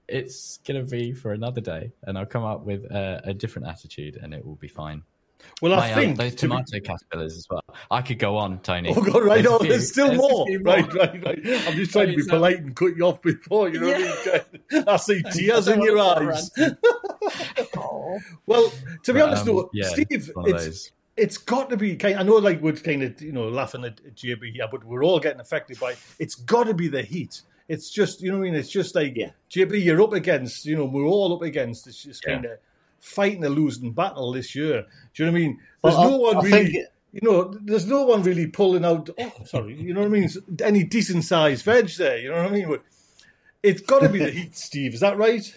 It's 0.09 0.59
gonna 0.67 0.83
be 0.85 1.13
for 1.13 1.33
another 1.33 1.61
day, 1.61 1.93
and 2.05 2.17
I'll 2.17 2.25
come 2.27 2.45
up 2.45 2.65
with 2.65 2.85
a, 2.85 3.21
a 3.25 3.35
different 3.35 3.69
attitude, 3.69 4.17
and 4.23 4.33
it 4.33 4.45
will 4.45 4.55
be 4.57 4.69
fine. 4.69 5.03
Well, 5.63 5.73
I 5.75 5.77
My, 5.77 5.93
um, 5.93 5.99
think 5.99 6.19
those 6.19 6.35
to 6.35 6.37
be- 6.37 6.41
tomato 6.55 6.81
caterpillars 6.81 7.37
as 7.37 7.47
well. 7.51 7.63
I 7.91 8.03
could 8.03 8.19
go 8.19 8.37
on, 8.37 8.59
Tony. 8.61 8.93
Oh 8.95 9.01
god, 9.01 9.23
right? 9.25 9.43
There's 9.43 9.47
Oh, 9.55 9.59
there's 9.59 9.89
still 9.93 10.09
There's 10.09 10.19
more. 10.19 10.47
more. 10.47 10.59
Right, 10.61 10.95
right, 10.95 11.25
right. 11.25 11.39
I'm 11.67 11.75
just 11.77 11.93
trying 11.93 12.09
to 12.09 12.17
be 12.17 12.25
polite 12.29 12.59
and 12.61 12.75
cut 12.77 12.97
you 12.97 13.05
off 13.07 13.23
before. 13.23 13.69
You 13.69 13.81
know 13.81 13.87
what 13.89 14.29
I 14.29 14.45
mean? 14.73 14.85
I 14.89 14.97
see 14.97 15.23
tears 15.33 15.69
I 15.69 15.75
in 15.75 15.83
your 15.83 15.99
eyes. 15.99 16.51
Well, 18.47 18.71
to 19.05 19.13
be 19.13 19.21
But, 19.21 19.29
honest, 19.29 19.43
um, 19.43 19.47
though, 19.47 19.71
yeah, 19.73 19.89
Steve, 19.89 20.07
it's 20.11 20.91
it's 21.17 21.39
got 21.39 21.71
to 21.71 21.77
be 21.77 21.97
kind. 21.97 22.19
I 22.19 22.23
know, 22.23 22.35
like 22.37 22.61
we're 22.61 22.73
kind 22.73 23.03
of 23.03 23.21
you 23.23 23.33
know 23.33 23.49
laughing 23.49 23.85
at, 23.85 24.01
at 24.05 24.15
JB 24.17 24.53
here, 24.53 24.69
but 24.71 24.85
we're 24.85 25.05
all 25.05 25.21
getting 25.21 25.41
affected 25.41 25.79
by. 25.81 25.93
it. 25.93 25.99
It's 26.19 26.35
got 26.35 26.65
to 26.65 26.75
be 26.75 26.89
the 26.89 27.03
heat. 27.03 27.43
It's 27.69 27.91
just 27.91 28.21
you 28.21 28.31
know 28.31 28.39
what 28.39 28.45
I 28.49 28.51
mean. 28.51 28.55
It's 28.61 28.71
just 28.71 28.95
like 28.95 29.15
Yeah. 29.17 29.31
JB, 29.51 29.83
you're 29.85 30.03
up 30.03 30.13
against. 30.13 30.67
You 30.67 30.77
know, 30.77 30.85
we're 30.85 31.07
all 31.07 31.35
up 31.35 31.43
against. 31.43 31.87
It's 31.87 32.03
just 32.03 32.23
Yeah. 32.27 32.35
kind 32.35 32.45
of 32.47 32.59
fighting 33.05 33.45
a 33.45 33.49
losing 33.51 33.93
battle 33.93 34.33
this 34.33 34.55
year. 34.55 34.87
Do 35.15 35.23
you 35.23 35.27
know 35.27 35.33
what 35.33 35.39
I 35.39 35.41
mean? 35.43 35.61
There's 35.83 35.95
Well, 35.97 36.11
no 36.11 36.17
I- 36.17 36.35
one 36.35 36.37
I 36.37 36.49
really. 36.49 36.73
think- 36.73 36.87
you 37.13 37.21
know, 37.23 37.55
there's 37.63 37.87
no 37.87 38.03
one 38.05 38.23
really 38.25 38.49
pulling 38.49 38.85
out. 38.85 39.09
Oh, 39.21 39.33
sorry, 39.45 39.81
you 39.81 39.95
know 39.95 40.01
what 40.01 40.07
I 40.07 40.11
mean? 40.11 40.29
Any 40.63 40.83
decent 40.83 41.23
sized 41.25 41.65
veg 41.65 41.89
there. 41.91 42.19
You 42.19 42.31
know 42.31 42.37
what 42.43 42.47
I 42.47 42.51
mean? 42.51 42.69
But 42.69 42.83
it's 43.63 43.83
got 43.83 44.01
to 44.01 44.09
be 44.09 44.19
the 44.19 44.31
heat, 44.39 44.57
Steve. 44.57 44.95
Is 44.95 45.01
that 45.01 45.17
right? 45.17 45.57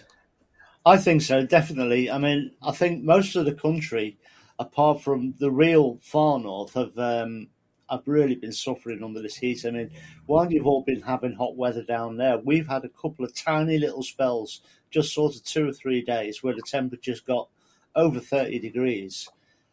I 0.86 0.98
think 0.98 1.20
so, 1.22 1.44
definitely. 1.44 2.10
I 2.10 2.18
mean, 2.18 2.52
I 2.62 2.70
think 2.72 3.02
most 3.02 3.34
of 3.34 3.44
the 3.44 3.54
country, 3.54 4.18
apart 4.58 5.02
from 5.02 5.34
the 5.38 5.50
real 5.50 5.98
far 6.00 6.38
north, 6.38 6.74
have 6.74 6.96
um, 6.96 7.48
have 7.90 8.02
really 8.06 8.34
been 8.36 8.52
suffering 8.52 9.02
under 9.02 9.20
this 9.20 9.36
heat. 9.36 9.64
I 9.66 9.70
mean, 9.70 9.90
while 10.26 10.50
you've 10.52 10.66
all 10.66 10.82
been 10.84 11.00
having 11.02 11.32
hot 11.32 11.56
weather 11.56 11.82
down 11.82 12.18
there, 12.18 12.38
we've 12.38 12.68
had 12.68 12.84
a 12.84 12.88
couple 12.90 13.24
of 13.24 13.34
tiny 13.34 13.78
little 13.78 14.02
spells, 14.04 14.60
just 14.90 15.14
sort 15.14 15.36
of 15.36 15.44
two 15.44 15.68
or 15.68 15.72
three 15.72 16.02
days, 16.02 16.42
where 16.42 16.54
the 16.54 16.62
temperatures 16.62 17.20
got 17.20 17.48
over 17.94 18.20
thirty 18.20 18.58
degrees. 18.58 19.28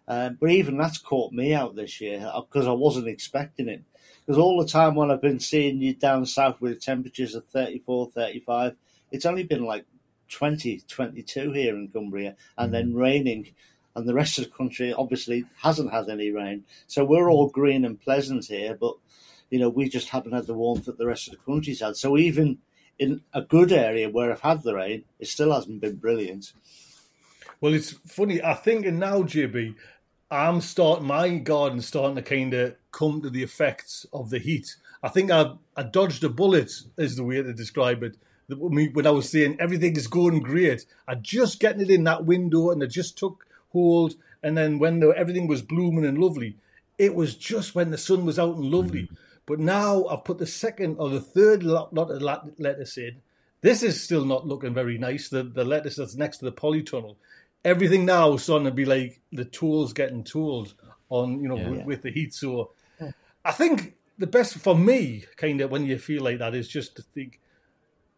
Um, 0.07 0.37
but 0.39 0.51
even 0.51 0.77
that's 0.77 0.99
caught 0.99 1.33
me 1.33 1.53
out 1.53 1.75
this 1.75 1.99
year 1.99 2.31
because 2.35 2.67
I 2.67 2.71
wasn't 2.71 3.07
expecting 3.07 3.67
it. 3.67 3.81
Because 4.25 4.39
all 4.39 4.61
the 4.61 4.69
time 4.69 4.95
when 4.95 5.11
I've 5.11 5.21
been 5.21 5.39
seeing 5.39 5.81
you 5.81 5.93
down 5.93 6.25
south 6.25 6.61
with 6.61 6.81
temperatures 6.81 7.35
of 7.35 7.45
34, 7.45 8.11
35, 8.11 8.75
it's 9.11 9.25
only 9.25 9.43
been 9.43 9.65
like 9.65 9.85
20, 10.29 10.81
22 10.87 11.51
here 11.51 11.75
in 11.75 11.87
Cumbria, 11.89 12.35
and 12.57 12.73
then 12.73 12.93
raining. 12.93 13.53
And 13.95 14.07
the 14.07 14.13
rest 14.13 14.37
of 14.37 14.45
the 14.45 14.51
country 14.51 14.93
obviously 14.93 15.45
hasn't 15.61 15.91
had 15.91 16.09
any 16.09 16.31
rain. 16.31 16.65
So 16.87 17.05
we're 17.05 17.29
all 17.29 17.49
green 17.49 17.85
and 17.85 17.99
pleasant 17.99 18.45
here, 18.45 18.75
but 18.79 18.95
you 19.49 19.59
know, 19.59 19.69
we 19.69 19.87
just 19.87 20.09
haven't 20.09 20.33
had 20.33 20.47
the 20.47 20.53
warmth 20.53 20.85
that 20.85 20.97
the 20.97 21.05
rest 21.05 21.27
of 21.27 21.33
the 21.33 21.51
country's 21.51 21.79
had. 21.79 21.95
So 21.95 22.17
even 22.17 22.57
in 22.99 23.21
a 23.33 23.41
good 23.41 23.71
area 23.71 24.09
where 24.09 24.31
I've 24.31 24.41
had 24.41 24.63
the 24.63 24.75
rain, 24.75 25.03
it 25.19 25.27
still 25.27 25.51
hasn't 25.53 25.81
been 25.81 25.97
brilliant. 25.97 26.53
Well, 27.61 27.73
it's 27.73 27.91
funny. 27.91 28.41
I 28.43 28.53
think 28.53 28.85
now, 28.85 29.23
JB, 29.23 29.75
I'm 30.31 30.61
starting 30.61 31.07
my 31.07 31.37
garden 31.37 31.81
starting 31.81 32.15
to 32.15 32.21
kind 32.21 32.53
of 32.53 32.75
come 32.91 33.21
to 33.21 33.29
the 33.29 33.43
effects 33.43 34.05
of 34.11 34.29
the 34.29 34.39
heat. 34.39 34.75
I 35.03 35.09
think 35.09 35.31
I 35.31 35.53
I 35.77 35.83
dodged 35.83 36.23
a 36.23 36.29
bullet 36.29 36.71
is 36.97 37.15
the 37.15 37.23
way 37.23 37.41
to 37.41 37.53
describe 37.53 38.03
it. 38.03 38.17
The- 38.47 38.55
When 38.57 39.07
I 39.07 39.11
was 39.11 39.29
saying 39.29 39.57
everything 39.59 39.95
is 39.95 40.07
going 40.07 40.39
great, 40.41 40.85
I 41.07 41.15
just 41.15 41.59
getting 41.59 41.81
it 41.81 41.89
in 41.89 42.03
that 42.05 42.25
window 42.25 42.71
and 42.71 42.81
it 42.81 42.87
just 42.87 43.17
took 43.17 43.45
hold. 43.69 44.15
And 44.41 44.57
then 44.57 44.79
when 44.79 44.99
the, 44.99 45.09
everything 45.09 45.47
was 45.47 45.61
blooming 45.61 46.05
and 46.05 46.17
lovely, 46.17 46.57
it 46.97 47.15
was 47.15 47.35
just 47.35 47.75
when 47.75 47.91
the 47.91 47.97
sun 47.97 48.25
was 48.25 48.39
out 48.39 48.55
and 48.55 48.65
lovely. 48.65 49.03
Mm-hmm. 49.03 49.15
But 49.45 49.59
now 49.59 50.05
I've 50.05 50.23
put 50.23 50.39
the 50.39 50.47
second 50.47 50.97
or 50.99 51.09
the 51.09 51.19
third 51.21 51.63
lot, 51.63 51.93
lot 51.93 52.09
of 52.11 52.21
lettuce 52.21 52.97
in. 52.97 53.21
This 53.61 53.83
is 53.83 54.01
still 54.01 54.25
not 54.25 54.47
looking 54.47 54.73
very 54.73 54.97
nice. 54.97 55.29
The 55.29 55.43
the 55.43 55.63
lettuce 55.63 55.95
that's 55.97 56.15
next 56.15 56.37
to 56.37 56.45
the 56.45 56.51
polytunnel. 56.51 57.15
Everything 57.63 58.05
now 58.05 58.33
is 58.33 58.43
starting 58.43 58.65
to 58.65 58.71
be 58.71 58.85
like 58.85 59.21
the 59.31 59.45
tools 59.45 59.93
getting 59.93 60.23
tooled 60.23 60.73
on, 61.09 61.41
you 61.41 61.47
know, 61.47 61.57
Yeah. 61.57 61.69
with, 61.69 61.85
with 61.85 62.01
the 62.03 62.11
heat. 62.11 62.33
So 62.33 62.71
I 63.43 63.51
think 63.51 63.95
the 64.17 64.27
best 64.27 64.55
for 64.55 64.75
me, 64.77 65.25
kind 65.35 65.61
of, 65.61 65.71
when 65.71 65.85
you 65.85 65.97
feel 65.97 66.23
like 66.23 66.39
that, 66.39 66.53
is 66.55 66.67
just 66.67 66.95
to 66.97 67.01
think, 67.01 67.39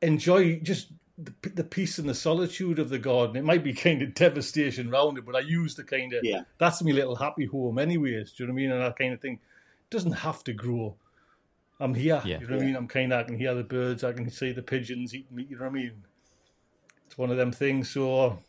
enjoy 0.02 0.60
just 0.60 0.90
the, 1.18 1.34
the 1.50 1.64
peace 1.64 1.98
and 1.98 2.08
the 2.08 2.14
solitude 2.14 2.78
of 2.80 2.90
the 2.90 3.00
garden. 3.00 3.36
It 3.36 3.44
might 3.44 3.64
be 3.64 3.74
kind 3.88 4.02
of 4.02 4.14
devastation 4.14 4.90
round 4.90 5.18
it, 5.18 5.26
but 5.26 5.36
I 5.36 5.40
use 5.40 5.76
the 5.76 5.84
kind 5.84 6.14
of 6.14 6.24
Yeah. 6.24 6.42
that's 6.58 6.84
my 6.84 6.92
little 6.92 7.16
happy 7.16 7.46
home, 7.46 7.80
anyways. 7.80 8.34
Do 8.34 8.44
you 8.44 8.48
know 8.48 8.54
what 8.54 8.60
I 8.60 8.62
mean? 8.64 8.72
And 8.72 8.84
I 8.84 8.92
kind 8.92 9.14
of 9.14 9.22
think 9.22 9.40
it 9.40 9.90
doesn't 9.96 10.12
have 10.14 10.44
to 10.46 10.54
grow. 10.54 10.96
I'm 11.80 11.94
here. 11.94 12.22
Yeah. 12.26 12.40
You 12.40 12.48
know 12.48 12.56
what 12.56 12.64
I 12.64 12.66
mean? 12.66 12.76
I'm 12.76 12.88
kind 12.88 13.14
of 13.14 13.20
I 13.20 13.24
can 13.24 13.38
hear 13.38 13.54
the 13.54 13.64
birds, 13.64 14.04
I 14.04 14.14
can 14.14 14.30
see 14.30 14.52
the 14.52 14.64
pigeons 14.64 15.14
eating 15.14 15.36
meat. 15.36 15.50
You 15.50 15.58
know 15.58 15.64
what 15.64 15.72
I 15.72 15.74
mean? 15.74 16.04
It's 17.06 17.18
one 17.18 17.32
of 17.32 17.38
them 17.38 17.52
things. 17.52 17.90
So 17.90 18.40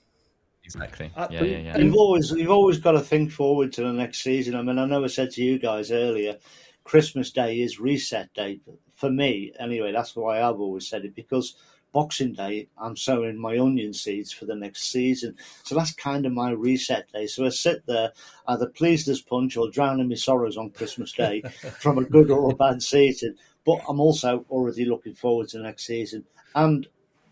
Exactly. 0.65 1.11
Uh, 1.17 1.29
Yeah, 1.31 1.45
yeah, 1.45 1.59
yeah. 1.59 1.79
You've 1.79 1.95
always 1.95 2.31
you've 2.31 2.51
always 2.51 2.79
got 2.79 2.93
to 2.93 3.01
think 3.01 3.33
forward 3.33 3.73
to 3.75 3.83
the 3.83 3.93
next 3.93 4.23
season. 4.23 4.55
I 4.55 4.63
mean, 4.63 4.79
I 4.79 4.85
know 4.85 5.03
I 5.03 5.07
said 5.07 5.31
to 5.33 5.43
you 5.43 5.59
guys 5.59 5.91
earlier, 5.91 6.37
Christmas 6.85 7.31
Day 7.31 7.61
is 7.61 7.81
reset 7.81 8.33
day 8.35 8.61
for 8.95 9.11
me. 9.11 9.53
Anyway, 9.59 9.93
that's 9.93 10.15
why 10.15 10.43
I've 10.43 10.61
always 10.61 10.87
said 10.87 11.07
it 11.07 11.15
because 11.15 11.57
Boxing 11.93 12.33
Day 12.33 12.69
I'm 12.79 12.97
sowing 12.97 13.39
my 13.39 13.59
onion 13.59 13.93
seeds 13.93 14.33
for 14.33 14.45
the 14.45 14.55
next 14.55 14.91
season. 14.91 15.37
So 15.65 15.75
that's 15.75 15.93
kind 15.93 16.27
of 16.27 16.33
my 16.33 16.51
reset 16.51 17.11
day. 17.13 17.27
So 17.27 17.47
I 17.47 17.51
sit 17.51 17.87
there 17.87 18.13
either 18.47 18.67
pleased 18.67 19.09
as 19.09 19.21
punch 19.21 19.57
or 19.57 19.71
drowning 19.71 20.09
my 20.09 20.15
sorrows 20.15 20.57
on 20.57 20.71
Christmas 20.71 21.13
Day 21.13 21.43
from 21.81 21.99
a 21.99 22.05
good 22.05 22.31
or 22.31 22.51
a 22.51 22.55
bad 22.55 22.83
season. 22.83 23.37
But 23.65 23.81
I'm 23.89 24.01
also 24.01 24.45
already 24.51 24.85
looking 24.85 25.15
forward 25.15 25.49
to 25.49 25.59
next 25.59 25.87
season 25.87 26.25
and 26.55 26.87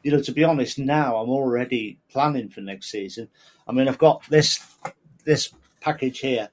you 0.06 0.12
know, 0.12 0.22
to 0.22 0.30
be 0.30 0.44
honest, 0.44 0.78
now 0.78 1.16
I'm 1.16 1.30
already 1.30 1.98
planning 2.10 2.48
for 2.48 2.60
next 2.60 2.92
season. 2.92 3.28
I 3.66 3.72
mean, 3.72 3.88
I've 3.88 3.98
got 3.98 4.22
this 4.30 4.64
this 5.24 5.52
package 5.80 6.20
here. 6.20 6.48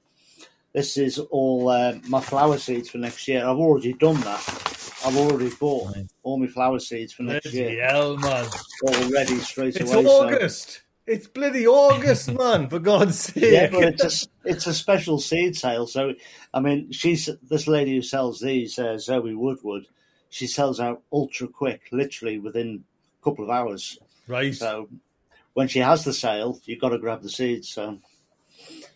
This 0.72 0.96
is 0.96 1.20
all 1.20 1.68
uh, 1.68 1.94
my 2.08 2.20
flower 2.20 2.58
seeds 2.58 2.90
for 2.90 2.98
next 2.98 3.28
year. 3.28 3.46
I've 3.46 3.58
already 3.58 3.92
done 3.92 4.20
that. 4.22 4.63
I've 5.04 5.16
already 5.16 5.50
bought 5.50 5.94
Nice. 5.96 6.06
all 6.22 6.38
my 6.38 6.46
flower 6.46 6.78
seeds 6.78 7.12
for 7.12 7.22
next 7.24 7.44
bloody 7.52 7.58
year 7.58 7.86
hell, 7.86 8.16
man! 8.16 8.46
already 8.82 9.36
straight 9.38 9.76
It's 9.76 9.92
away. 9.92 10.04
so- 10.04 10.26
August. 10.26 10.80
It's 11.06 11.26
bloody 11.26 11.66
August, 11.66 12.32
man! 12.38 12.68
For 12.70 12.78
God's 12.78 13.18
sake! 13.18 13.44
yeah, 13.52 13.68
but 13.70 13.84
it's 14.00 14.24
a, 14.24 14.28
it's 14.46 14.66
a 14.66 14.72
special 14.72 15.18
seed 15.20 15.54
sale. 15.54 15.86
So, 15.86 16.14
I 16.54 16.60
mean, 16.60 16.92
she's 16.92 17.28
this 17.42 17.66
lady 17.68 17.94
who 17.96 18.00
sells 18.02 18.40
these, 18.40 18.78
uh, 18.78 18.96
Zoe 18.98 19.34
Woodward. 19.34 19.84
She 20.30 20.46
sells 20.46 20.80
out 20.80 21.02
ultra 21.12 21.46
quick, 21.46 21.82
literally 21.92 22.38
within 22.38 22.84
a 23.20 23.24
couple 23.24 23.44
of 23.44 23.50
hours. 23.50 23.98
right. 24.26 24.54
So, 24.54 24.88
when 25.52 25.68
she 25.68 25.80
has 25.80 26.04
the 26.04 26.14
sale, 26.14 26.58
you've 26.64 26.80
got 26.80 26.88
to 26.88 26.98
grab 26.98 27.20
the 27.22 27.28
seeds. 27.28 27.68
So, 27.68 27.98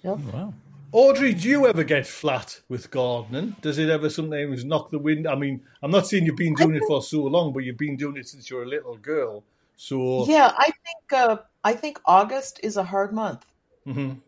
yeah. 0.03 0.13
Wow. 0.13 0.55
Audrey, 0.91 1.35
do 1.35 1.49
you 1.49 1.67
ever 1.67 1.85
get 1.85 2.07
flat 2.07 2.61
with 2.69 2.91
gardening? 2.91 3.57
Does 3.61 3.79
it 3.79 3.91
ever 3.91 4.09
sometimes 4.09 4.65
knock 4.65 4.91
the 4.91 4.99
wind? 4.99 5.29
I 5.29 5.35
mean, 5.35 5.61
I'm 5.83 5.91
not 5.91 6.07
saying 6.07 6.25
you've 6.25 6.37
been 6.37 6.55
doing 6.55 6.77
it 6.77 6.83
for 6.87 7.03
so 7.03 7.25
long, 7.25 7.53
but 7.53 7.65
you've 7.65 7.77
been 7.77 7.97
doing 7.97 8.17
it 8.17 8.27
since 8.27 8.49
you're 8.49 8.63
a 8.63 8.69
little 8.69 8.97
girl. 8.97 9.45
So, 9.77 10.27
Yeah, 10.27 10.53
I 10.57 10.65
think 10.65 11.13
uh, 11.13 11.37
I 11.63 11.75
think 11.75 12.01
August 12.07 12.61
is 12.63 12.77
a 12.77 12.83
hard 12.85 13.13
month. 13.13 13.45
Mhm. 13.87 14.21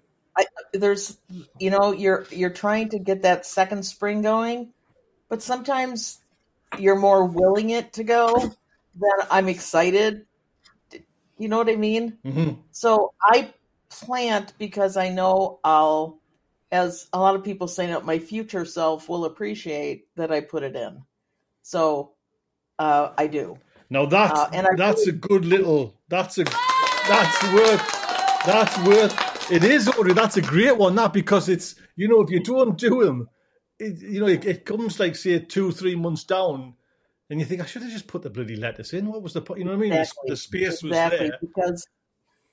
There's, 0.73 1.19
you 1.59 1.71
know, 1.71 1.93
you're 1.93 2.27
you're 2.31 2.51
trying 2.51 2.91
to 2.91 2.99
get 2.99 3.23
that 3.23 3.45
second 3.45 3.83
spring 3.83 4.23
going, 4.23 4.73
but 5.29 5.43
sometimes 5.43 6.21
you're 6.79 6.97
more 6.97 7.25
willing 7.25 7.71
it 7.71 7.93
to 7.95 8.05
go 8.05 8.35
than 8.95 9.27
I'm 9.31 9.49
excited. 9.49 10.27
You 11.39 11.49
know 11.49 11.59
what 11.59 11.69
I 11.69 11.77
mean? 11.77 12.19
Mhm. 12.25 12.59
So 12.71 13.13
I 13.23 13.53
plant 13.89 14.53
because 14.59 14.97
I 14.97 15.09
know 15.09 15.59
I'll, 15.65 16.20
as 16.73 17.09
a 17.13 17.19
lot 17.19 17.35
of 17.35 17.43
people 17.45 17.69
say, 17.69 17.87
that 17.89 18.05
my 18.05 18.19
future 18.19 18.65
self 18.65 19.09
will 19.09 19.25
appreciate 19.25 20.07
that 20.17 20.31
I 20.31 20.41
put 20.41 20.63
it 20.63 20.77
in. 20.77 21.03
So 21.63 22.13
uh, 22.79 23.13
I 23.19 23.27
do. 23.27 23.59
now 23.91 24.07
that's 24.07 24.39
Uh, 24.39 24.51
and 24.53 24.67
I 24.67 24.71
that's 24.77 25.07
a 25.07 25.13
good 25.13 25.45
little. 25.45 25.99
That's 26.09 26.39
a 26.39 26.45
that's 26.45 27.43
worth. 27.53 28.45
That's 28.47 28.79
worth. 28.87 29.51
It 29.53 29.65
is 29.65 29.89
Audrey. 29.89 30.13
That's 30.15 30.37
a 30.37 30.43
great 30.43 30.77
one. 30.79 30.95
That 30.95 31.13
because 31.13 31.49
it's 31.49 31.75
you 31.97 32.09
know 32.09 32.21
if 32.23 32.31
you 32.31 32.41
don't 32.43 32.79
do 32.79 33.05
them, 33.05 33.29
it, 33.79 33.99
you 34.01 34.21
know 34.21 34.27
it, 34.29 34.45
it 34.47 34.65
comes 34.65 34.99
like 35.01 35.17
say 35.17 35.39
two 35.41 35.73
three 35.73 35.97
months 35.97 36.25
down, 36.25 36.75
and 37.29 37.41
you 37.41 37.47
think 37.47 37.61
I 37.61 37.67
should 37.67 37.83
have 37.83 37.91
just 37.91 38.07
put 38.07 38.23
the 38.23 38.31
bloody 38.31 38.57
lettuce 38.57 38.93
in. 38.95 39.07
What 39.07 39.23
was 39.23 39.33
the 39.35 39.43
point? 39.43 39.59
You 39.59 39.65
know 39.67 39.73
what 39.73 39.79
I 39.79 39.81
mean? 39.81 39.91
The- 39.91 40.13
The, 40.29 40.37
space 40.37 40.83
exactly 40.85 41.19
was 41.19 41.31
there. 41.31 41.39
because 41.43 41.87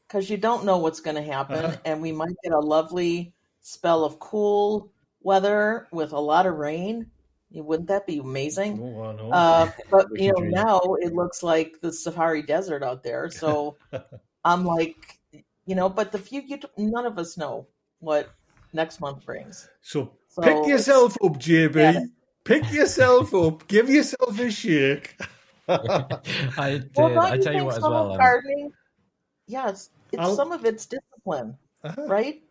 because 0.07 0.29
you 0.29 0.37
don't 0.37 0.65
know 0.65 0.77
what's 0.77 0.99
going 1.01 1.15
to 1.17 1.21
happen, 1.23 1.65
Uh-huh. 1.65 1.77
and 1.85 2.01
we 2.01 2.11
might 2.11 2.35
get 2.43 2.53
a 2.53 2.59
lovely 2.59 3.33
spell 3.67 4.05
of 4.05 4.17
cool 4.19 4.89
weather 5.21 5.87
with 5.91 6.13
a 6.13 6.19
lot 6.19 6.45
of 6.45 6.55
rain, 6.55 7.05
Wouldn't 7.51 7.89
that 7.89 8.07
be 8.07 8.19
amazing? 8.19 8.79
Oh, 8.81 9.03
I 9.03 9.11
know. 9.15 9.29
Uh, 9.31 9.71
but 9.91 10.07
you 10.15 10.29
know, 10.31 10.39
dream. 10.39 10.51
now 10.51 10.79
it 11.01 11.13
looks 11.13 11.43
like 11.43 11.79
the 11.81 11.91
Sahara 11.91 12.41
Desert 12.45 12.81
out 12.83 13.03
there. 13.03 13.29
So 13.41 13.75
I'm 14.45 14.63
like, 14.63 15.19
you 15.65 15.75
know, 15.75 15.89
but 15.89 16.11
the 16.13 16.17
few 16.19 16.41
you 16.47 16.59
none 16.77 17.05
of 17.05 17.19
us 17.19 17.35
know 17.37 17.67
what 17.99 18.31
next 18.71 19.01
month 19.01 19.25
brings. 19.25 19.67
so, 19.81 20.11
So 20.29 20.41
pick 20.43 20.67
yourself 20.67 21.17
up, 21.21 21.33
JB. 21.35 21.75
Yeah. 21.75 22.05
Pick 22.45 22.71
yourself 22.71 23.33
up. 23.35 23.67
Give 23.67 23.89
yourself 23.89 24.39
a 24.39 24.49
shake. 24.49 25.19
I 25.67 26.79
did. 26.79 26.95
Well, 26.95 27.19
I 27.19 27.35
tell 27.37 27.51
you 27.51 27.59
think 27.59 27.65
what, 27.65 27.75
as 27.75 27.81
some 27.83 27.91
well. 27.91 28.05
of 28.05 28.11
um, 28.11 28.17
gardening? 28.17 28.71
Yes, 29.47 29.89
it's 30.13 30.21
I'll- 30.21 30.35
some 30.35 30.53
of 30.53 30.63
it's 30.63 30.85
discipline, 30.85 31.57
Uh-huh. 31.83 32.07
right? 32.07 32.41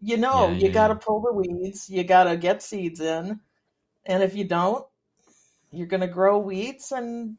You 0.00 0.16
know, 0.16 0.50
Yeah, 0.50 0.58
you 0.58 0.68
yeah, 0.68 0.70
got 0.70 0.88
to 0.88 0.96
pull 0.96 1.20
the 1.22 1.32
weeds. 1.32 1.88
You 1.88 2.04
got 2.04 2.24
to 2.24 2.36
get 2.36 2.62
seeds 2.62 3.00
in, 3.00 3.40
and 4.06 4.22
if 4.22 4.34
you 4.36 4.44
don't, 4.44 4.84
you're 5.72 5.86
going 5.88 6.00
to 6.02 6.06
grow 6.08 6.38
weeds, 6.38 6.92
and 6.92 7.36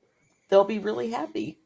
they'll 0.49 0.63
be 0.65 0.79
really 0.79 1.11
happy. 1.11 1.59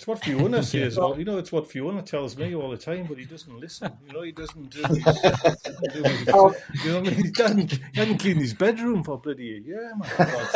It's 0.00 0.06
what 0.06 0.24
Fiona 0.24 0.62
says. 0.62 0.96
all, 0.96 1.18
you 1.18 1.26
know, 1.26 1.36
it's 1.36 1.52
what 1.52 1.70
Fiona 1.70 2.00
tells 2.00 2.34
me 2.34 2.54
all 2.54 2.70
the 2.70 2.76
time, 2.78 3.04
but 3.06 3.18
he 3.18 3.26
doesn't 3.26 3.60
listen. 3.60 3.92
You 4.06 4.14
know, 4.14 4.22
he 4.22 4.32
doesn't 4.32 4.70
do. 4.70 4.82
His, 4.82 5.04
doesn't 5.04 5.92
do 5.92 6.02
his- 6.04 6.28
Oh. 6.32 6.54
You 6.82 6.92
know, 6.92 7.00
what 7.00 7.08
I 7.08 7.10
mean? 7.10 7.22
he 7.22 7.30
doesn't. 7.30 7.72
He 7.72 7.78
hasn't 8.00 8.18
cleaned 8.18 8.40
his 8.40 8.54
bedroom 8.54 9.02
for 9.04 9.18
bloody 9.20 9.56
a 9.56 9.58
year, 9.60 9.92
man. 9.94 10.08
for 10.08 10.24
God's 10.24 10.54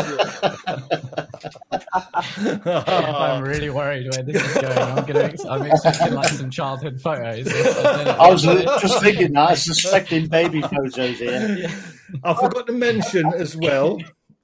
I'm 2.96 3.42
really 3.44 3.68
worried 3.68 4.08
where 4.14 4.22
this 4.22 4.42
is 4.42 4.54
going. 4.62 4.78
I'm 4.78 5.04
gonna. 5.04 5.34
I'm 5.50 5.66
expecting 5.66 6.14
like 6.14 6.30
some 6.30 6.48
childhood 6.48 7.02
photos. 7.02 7.46
I 7.46 8.30
was 8.30 8.44
just 8.44 9.02
thinking 9.02 9.34
that. 9.34 9.48
I 9.48 9.50
was 9.50 9.62
suspecting 9.62 10.26
baby 10.28 10.62
photos 10.62 11.18
here. 11.18 11.68
I 12.22 12.32
forgot 12.32 12.66
to 12.68 12.72
mention 12.72 13.26
as 13.34 13.54
well. 13.58 13.98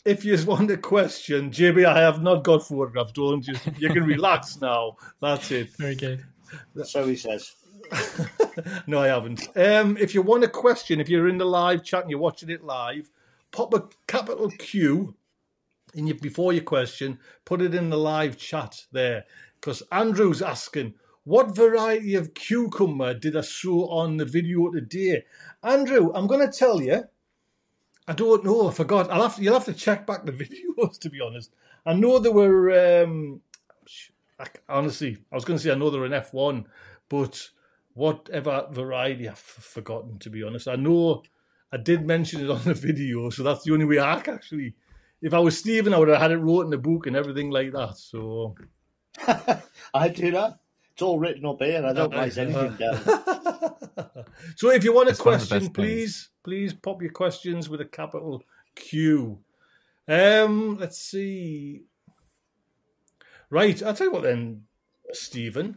If 0.04 0.24
you 0.24 0.36
want 0.46 0.70
a 0.70 0.78
question, 0.78 1.50
JB, 1.50 1.84
I 1.84 2.00
have 2.00 2.22
not 2.22 2.42
got 2.42 2.66
photographs. 2.66 3.12
Don't 3.12 3.42
just 3.42 3.66
you 3.78 3.90
can 3.90 4.04
relax 4.04 4.60
now. 4.60 4.96
That's 5.20 5.50
it. 5.50 5.70
Very 5.76 5.94
good. 5.94 6.24
So 6.84 7.06
he 7.06 7.16
says. 7.16 7.54
No, 8.86 9.00
I 9.00 9.06
haven't. 9.08 9.48
Um, 9.56 9.96
if 9.96 10.14
you 10.14 10.22
want 10.22 10.44
a 10.44 10.48
question, 10.48 11.00
if 11.00 11.08
you're 11.08 11.28
in 11.28 11.38
the 11.38 11.44
live 11.44 11.82
chat 11.82 12.02
and 12.02 12.10
you're 12.10 12.20
watching 12.20 12.50
it 12.50 12.64
live, 12.64 13.10
pop 13.52 13.72
a 13.72 13.88
capital 14.06 14.50
Q 14.50 15.14
in 15.94 16.06
your, 16.06 16.16
before 16.16 16.52
your 16.52 16.62
question. 16.62 17.18
Put 17.44 17.62
it 17.62 17.74
in 17.74 17.90
the 17.90 17.96
live 17.96 18.36
chat 18.36 18.84
there, 18.92 19.24
because 19.54 19.82
Andrew's 19.92 20.42
asking 20.42 20.94
what 21.24 21.54
variety 21.54 22.14
of 22.16 22.34
cucumber 22.34 23.14
did 23.14 23.36
I 23.36 23.42
show 23.42 23.88
on 23.88 24.16
the 24.16 24.24
video 24.24 24.70
today. 24.70 25.24
Andrew, 25.62 26.12
I'm 26.14 26.26
going 26.26 26.46
to 26.46 26.58
tell 26.58 26.82
you. 26.82 27.04
I 28.10 28.12
don't 28.12 28.44
know. 28.44 28.68
I 28.68 28.72
forgot. 28.72 29.08
I'll 29.08 29.22
have 29.22 29.36
to, 29.36 29.42
you'll 29.42 29.54
have 29.54 29.66
to 29.66 29.72
check 29.72 30.04
back 30.04 30.26
the 30.26 30.32
videos. 30.42 30.98
To 30.98 31.08
be 31.10 31.20
honest, 31.20 31.54
I 31.86 31.94
know 31.94 32.18
there 32.18 32.32
were. 32.32 33.02
Um, 33.04 33.40
I, 34.38 34.46
honestly, 34.68 35.18
I 35.30 35.34
was 35.36 35.44
going 35.44 35.58
to 35.58 35.62
say 35.62 35.70
I 35.70 35.76
know 35.76 35.90
they're 35.90 36.04
an 36.04 36.12
F1, 36.12 36.64
but 37.08 37.48
whatever 37.94 38.66
variety 38.72 39.28
I've 39.28 39.38
forgotten. 39.38 40.18
To 40.18 40.30
be 40.30 40.42
honest, 40.42 40.66
I 40.66 40.74
know 40.74 41.22
I 41.72 41.76
did 41.76 42.04
mention 42.04 42.42
it 42.42 42.50
on 42.50 42.64
the 42.64 42.74
video, 42.88 43.30
so 43.30 43.44
that's 43.44 43.62
the 43.64 43.72
only 43.72 43.84
way 43.84 44.00
I 44.00 44.18
can 44.20 44.34
actually. 44.34 44.74
If 45.22 45.32
I 45.32 45.38
was 45.38 45.56
Stephen, 45.58 45.94
I 45.94 45.98
would 45.98 46.08
have 46.08 46.20
had 46.20 46.32
it 46.32 46.38
wrote 46.38 46.62
in 46.64 46.70
the 46.70 46.78
book 46.78 47.06
and 47.06 47.14
everything 47.14 47.50
like 47.50 47.72
that. 47.72 47.96
So 47.96 48.56
I 49.94 50.08
do 50.08 50.32
that. 50.32 50.58
It's 50.92 51.02
all 51.02 51.18
written 51.18 51.46
up 51.46 51.62
here. 51.62 51.76
And 51.76 51.86
I 51.86 51.92
don't 51.92 52.12
Uh, 52.12 52.16
write 52.16 52.38
anything 52.38 52.76
down. 52.76 53.00
so 54.56 54.70
if 54.70 54.84
you 54.84 54.92
want 54.94 55.08
a 55.08 55.12
It's 55.12 55.24
one 55.24 55.34
of 55.34 55.40
the 55.40 55.46
question, 55.46 55.58
best 55.58 55.74
things. 55.74 55.74
please, 55.74 56.30
please 56.44 56.74
pop 56.74 57.02
your 57.02 57.12
questions 57.12 57.68
with 57.68 57.80
a 57.80 57.84
capital 57.86 58.42
Q. 58.74 59.40
Um, 60.08 60.78
let's 60.78 60.98
see. 60.98 61.82
Right, 63.50 63.82
I'll 63.82 63.94
tell 63.94 64.06
you 64.08 64.12
what 64.12 64.22
then, 64.22 64.62
Stephen. 65.12 65.76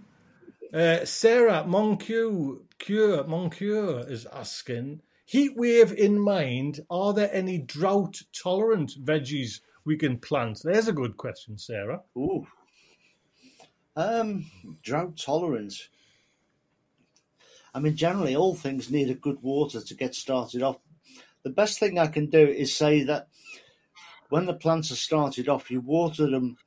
Uh, 0.74 1.06
Sarah 1.06 1.66
Moncure, 1.68 2.58
Cure, 2.80 3.24
Moncure 3.26 4.10
is 4.10 4.26
asking, 4.34 5.02
heat 5.26 5.56
wave 5.56 5.94
in 5.94 6.20
mind, 6.20 6.80
are 6.90 7.14
there 7.14 7.30
any 7.34 7.60
drought 7.60 8.22
tolerant 8.34 8.94
veggies 9.04 9.62
we 9.86 9.98
can 9.98 10.18
plant? 10.18 10.62
There's 10.64 10.88
a 10.88 10.94
good 10.94 11.16
question, 11.18 11.58
Sarah. 11.58 12.02
Ooh. 12.18 12.48
Um, 13.96 14.46
drought 14.82 15.18
tolerance. 15.18 15.90
I 17.74 17.80
mean, 17.80 17.96
generally, 17.96 18.36
all 18.36 18.54
things 18.54 18.92
need 18.92 19.10
a 19.10 19.16
good 19.16 19.42
water 19.42 19.82
to 19.82 19.94
get 19.96 20.14
started 20.14 20.62
off. 20.62 20.78
The 21.44 21.50
best 21.50 21.80
thing 21.80 21.98
I 21.98 22.08
can 22.08 22.28
do 22.28 22.40
is 22.40 22.76
say 22.76 23.04
that 23.04 23.28
when 24.30 24.46
the 24.46 24.54
plants 24.54 24.92
are 24.92 24.96
started 24.96 25.50
off, 25.50 25.72
you 25.72 25.82
water 25.82 26.30
them, 26.30 26.58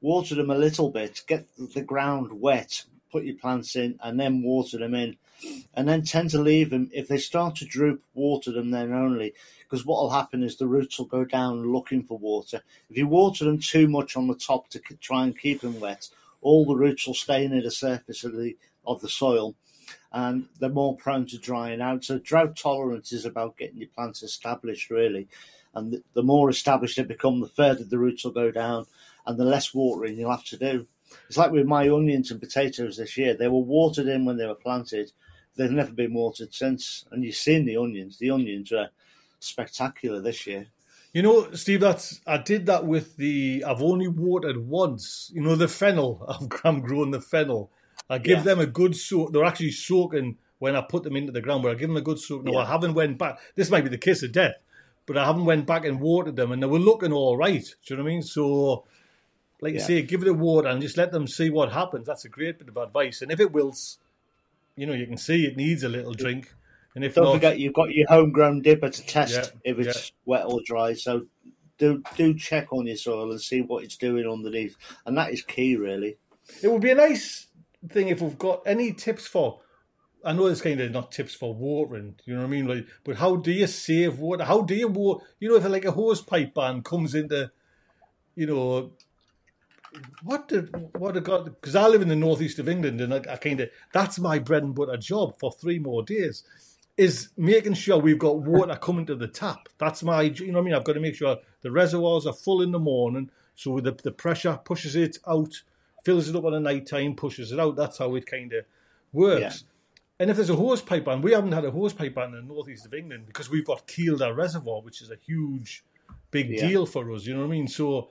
water 0.00 0.34
them 0.34 0.50
a 0.50 0.58
little 0.58 0.90
bit, 0.90 1.22
get 1.26 1.46
the 1.56 1.82
ground 1.82 2.40
wet, 2.40 2.84
put 3.10 3.24
your 3.24 3.36
plants 3.36 3.76
in, 3.76 3.98
and 4.02 4.18
then 4.18 4.42
water 4.42 4.78
them 4.78 4.94
in, 4.94 5.16
and 5.74 5.88
then 5.88 6.02
tend 6.02 6.30
to 6.30 6.40
leave 6.40 6.70
them. 6.70 6.88
If 6.92 7.08
they 7.08 7.18
start 7.18 7.56
to 7.56 7.66
droop, 7.66 8.02
water 8.14 8.52
them 8.52 8.70
then 8.70 8.92
only, 8.92 9.34
because 9.60 9.84
what 9.84 10.02
will 10.02 10.10
happen 10.10 10.42
is 10.42 10.56
the 10.56 10.66
roots 10.66 10.98
will 10.98 11.06
go 11.06 11.24
down 11.24 11.72
looking 11.72 12.02
for 12.02 12.16
water. 12.18 12.62
If 12.88 12.96
you 12.96 13.08
water 13.08 13.44
them 13.44 13.58
too 13.58 13.88
much 13.88 14.16
on 14.16 14.28
the 14.28 14.34
top 14.34 14.68
to 14.70 14.80
try 15.00 15.24
and 15.24 15.38
keep 15.38 15.60
them 15.60 15.80
wet, 15.80 16.08
all 16.40 16.64
the 16.64 16.76
roots 16.76 17.06
will 17.06 17.14
stay 17.14 17.46
near 17.48 17.62
the 17.62 17.70
surface 17.70 18.22
of 18.24 18.36
the 18.36 18.56
of 18.86 19.00
the 19.00 19.08
soil, 19.08 19.54
and 20.14 20.46
they're 20.60 20.70
more 20.70 20.96
prone 20.96 21.26
to 21.26 21.38
drying 21.38 21.80
out. 21.82 22.04
So 22.04 22.18
drought 22.18 22.56
tolerance 22.56 23.12
is 23.12 23.24
about 23.24 23.58
getting 23.58 23.78
your 23.78 23.88
plants 23.88 24.22
established, 24.22 24.88
really. 24.88 25.26
And 25.74 25.92
the, 25.92 26.02
the 26.14 26.22
more 26.22 26.48
established 26.48 26.96
they 26.96 27.02
become, 27.02 27.40
the 27.40 27.48
further 27.48 27.82
the 27.82 27.98
roots 27.98 28.24
will 28.24 28.30
go 28.30 28.52
down, 28.52 28.86
and 29.26 29.36
the 29.36 29.44
less 29.44 29.74
watering 29.74 30.16
you'll 30.16 30.30
have 30.30 30.44
to 30.44 30.56
do. 30.56 30.86
It's 31.26 31.36
like 31.36 31.50
with 31.50 31.66
my 31.66 31.88
onions 31.90 32.30
and 32.30 32.40
potatoes 32.40 32.96
this 32.96 33.16
year. 33.16 33.34
They 33.34 33.48
were 33.48 33.58
watered 33.58 34.06
in 34.06 34.24
when 34.24 34.36
they 34.36 34.46
were 34.46 34.54
planted. 34.54 35.10
They've 35.56 35.70
never 35.70 35.92
been 35.92 36.14
watered 36.14 36.54
since. 36.54 37.04
And 37.10 37.24
you've 37.24 37.34
seen 37.34 37.64
the 37.64 37.76
onions. 37.76 38.18
The 38.18 38.30
onions 38.30 38.72
are 38.72 38.90
spectacular 39.40 40.20
this 40.20 40.46
year. 40.46 40.68
You 41.12 41.22
know, 41.22 41.50
Steve, 41.52 41.80
that's 41.80 42.20
I 42.24 42.38
did 42.38 42.66
that 42.66 42.86
with 42.86 43.16
the. 43.16 43.64
I've 43.66 43.82
only 43.82 44.08
watered 44.08 44.58
once. 44.58 45.30
You 45.34 45.42
know, 45.42 45.56
the 45.56 45.68
fennel. 45.68 46.24
I've, 46.28 46.48
I'm 46.64 46.80
growing 46.80 47.10
the 47.10 47.20
fennel. 47.20 47.72
I 48.08 48.18
give 48.18 48.38
Yeah. 48.38 48.44
them 48.44 48.60
a 48.60 48.66
good 48.66 48.96
soak. 48.96 49.32
They're 49.32 49.44
actually 49.44 49.70
soaking 49.72 50.36
when 50.58 50.76
I 50.76 50.82
put 50.82 51.02
them 51.02 51.16
into 51.16 51.32
the 51.32 51.40
ground, 51.40 51.62
but 51.62 51.72
I 51.72 51.74
give 51.74 51.88
them 51.88 51.96
a 51.96 52.02
good 52.02 52.18
soak. 52.18 52.44
No, 52.44 52.56
I 52.56 52.66
haven't 52.66 52.94
went 52.94 53.18
back. 53.18 53.38
This 53.54 53.70
might 53.70 53.82
be 53.82 53.90
the 53.90 53.98
kiss 53.98 54.22
of 54.22 54.32
death, 54.32 54.56
but 55.06 55.16
I 55.16 55.24
haven't 55.24 55.44
went 55.44 55.66
back 55.66 55.84
and 55.84 56.00
watered 56.00 56.36
them, 56.36 56.52
and 56.52 56.62
they 56.62 56.66
were 56.66 56.78
looking 56.78 57.12
all 57.12 57.36
right. 57.36 57.62
Do 57.62 57.94
you 57.94 57.96
know 57.96 58.02
what 58.02 58.10
I 58.10 58.12
mean? 58.12 58.22
So, 58.22 58.84
like 59.60 59.74
you 59.74 59.80
say, 59.80 60.02
give 60.02 60.22
it 60.22 60.28
a 60.28 60.34
water 60.34 60.68
and 60.68 60.82
just 60.82 60.96
let 60.96 61.12
them 61.12 61.26
see 61.26 61.50
what 61.50 61.72
happens. 61.72 62.06
That's 62.06 62.24
a 62.24 62.28
great 62.28 62.58
bit 62.58 62.68
of 62.68 62.76
advice. 62.76 63.22
And 63.22 63.32
if 63.32 63.40
it 63.40 63.52
wilts, 63.52 63.98
you 64.76 64.86
know, 64.86 64.92
you 64.92 65.06
can 65.06 65.16
see 65.16 65.46
it 65.46 65.56
needs 65.56 65.82
a 65.82 65.88
little 65.88 66.12
drink. 66.12 66.54
And 66.94 67.04
if 67.04 67.14
Don't 67.14 67.24
not, 67.24 67.34
forget, 67.34 67.58
you've 67.58 67.74
got 67.74 67.90
your 67.90 68.06
homegrown 68.08 68.62
dipper 68.62 68.88
to 68.88 69.06
test 69.06 69.32
Yeah, 69.32 69.72
if 69.72 69.78
it's 69.78 70.12
wet 70.26 70.44
or 70.46 70.60
dry. 70.64 70.92
So 70.92 71.26
do 71.78 72.02
do 72.16 72.34
check 72.34 72.72
on 72.72 72.86
your 72.86 72.96
soil 72.96 73.30
and 73.30 73.40
see 73.40 73.62
what 73.62 73.82
it's 73.84 73.96
doing 73.96 74.28
underneath, 74.28 74.76
and 75.04 75.16
that 75.18 75.32
is 75.32 75.42
key, 75.42 75.76
really. 75.76 76.18
It 76.62 76.70
would 76.70 76.82
be 76.82 76.90
a 76.90 76.94
nice 76.94 77.48
thing 77.88 78.08
if 78.08 78.20
we've 78.20 78.38
got 78.38 78.62
any 78.66 78.92
tips 78.92 79.26
for. 79.26 79.60
I 80.24 80.32
know 80.32 80.46
it's 80.46 80.62
kind 80.62 80.80
of 80.80 80.90
not 80.90 81.12
tips 81.12 81.34
for 81.34 81.52
watering, 81.52 82.14
you 82.24 82.34
know 82.34 82.40
what 82.40 82.46
I 82.46 82.50
mean? 82.50 82.66
Like, 82.66 82.86
but 83.04 83.16
how 83.16 83.36
do 83.36 83.52
you 83.52 83.66
save 83.66 84.18
water? 84.18 84.44
How 84.44 84.62
do 84.62 84.74
you 84.74 84.88
water? 84.88 85.24
You 85.38 85.50
know, 85.50 85.56
if 85.56 85.68
like 85.68 85.84
a 85.84 85.90
hose 85.90 86.22
pipe 86.22 86.54
ban 86.54 86.82
comes 86.82 87.14
into, 87.14 87.50
you 88.34 88.46
know, 88.46 88.92
what 90.22 90.48
the 90.48 90.62
what 90.98 91.16
I 91.16 91.20
got? 91.20 91.44
Because 91.44 91.76
I 91.76 91.86
live 91.88 92.02
in 92.02 92.08
the 92.08 92.16
northeast 92.16 92.58
of 92.58 92.68
England, 92.68 93.00
and 93.00 93.12
I, 93.12 93.18
I 93.30 93.36
kind 93.36 93.60
of 93.60 93.70
that's 93.92 94.18
my 94.18 94.38
bread 94.38 94.62
and 94.62 94.74
butter 94.74 94.96
job 94.96 95.38
for 95.38 95.52
three 95.52 95.78
more 95.78 96.02
days. 96.02 96.44
Is 96.96 97.30
making 97.36 97.74
sure 97.74 97.98
we've 97.98 98.18
got 98.18 98.38
water 98.38 98.76
coming 98.76 99.04
to 99.06 99.16
the 99.16 99.26
tap. 99.26 99.68
That's 99.78 100.04
my, 100.04 100.22
you 100.22 100.46
know 100.46 100.54
what 100.54 100.60
I 100.60 100.64
mean? 100.64 100.74
I've 100.74 100.84
got 100.84 100.92
to 100.92 101.00
make 101.00 101.16
sure 101.16 101.38
the 101.60 101.72
reservoirs 101.72 102.24
are 102.24 102.32
full 102.32 102.62
in 102.62 102.70
the 102.70 102.78
morning, 102.78 103.30
so 103.56 103.80
the 103.80 103.92
the 103.92 104.12
pressure 104.12 104.60
pushes 104.64 104.94
it 104.94 105.18
out, 105.26 105.62
fills 106.04 106.28
it 106.28 106.36
up 106.36 106.44
on 106.44 106.52
the 106.52 106.60
night 106.60 106.86
time, 106.86 107.16
pushes 107.16 107.50
it 107.50 107.58
out. 107.58 107.74
That's 107.76 107.98
how 107.98 108.14
it 108.14 108.26
kind 108.26 108.52
of 108.52 108.64
works. 109.12 109.40
Yeah. 109.40 109.68
And 110.20 110.30
if 110.30 110.36
there's 110.36 110.50
a 110.50 110.54
hose 110.56 110.80
pipe 110.80 111.06
ban, 111.06 111.22
we 111.22 111.32
haven't 111.32 111.52
had 111.52 111.64
a 111.64 111.70
hose 111.72 111.92
pipe 111.92 112.14
ban 112.14 112.28
in 112.34 112.46
the 112.46 112.54
northeast 112.54 112.86
of 112.86 112.94
England 112.94 113.26
because 113.26 113.50
we've 113.50 113.64
got 113.66 113.86
Kielder 113.88 114.36
Reservoir, 114.36 114.80
which 114.82 115.02
is 115.02 115.10
a 115.10 115.16
huge, 115.16 115.82
big 116.30 116.50
Yeah. 116.50 116.68
deal 116.68 116.86
for 116.86 117.10
us. 117.12 117.26
You 117.26 117.34
know 117.34 117.40
what 117.40 117.46
I 117.46 117.50
mean? 117.50 117.66
So 117.66 118.10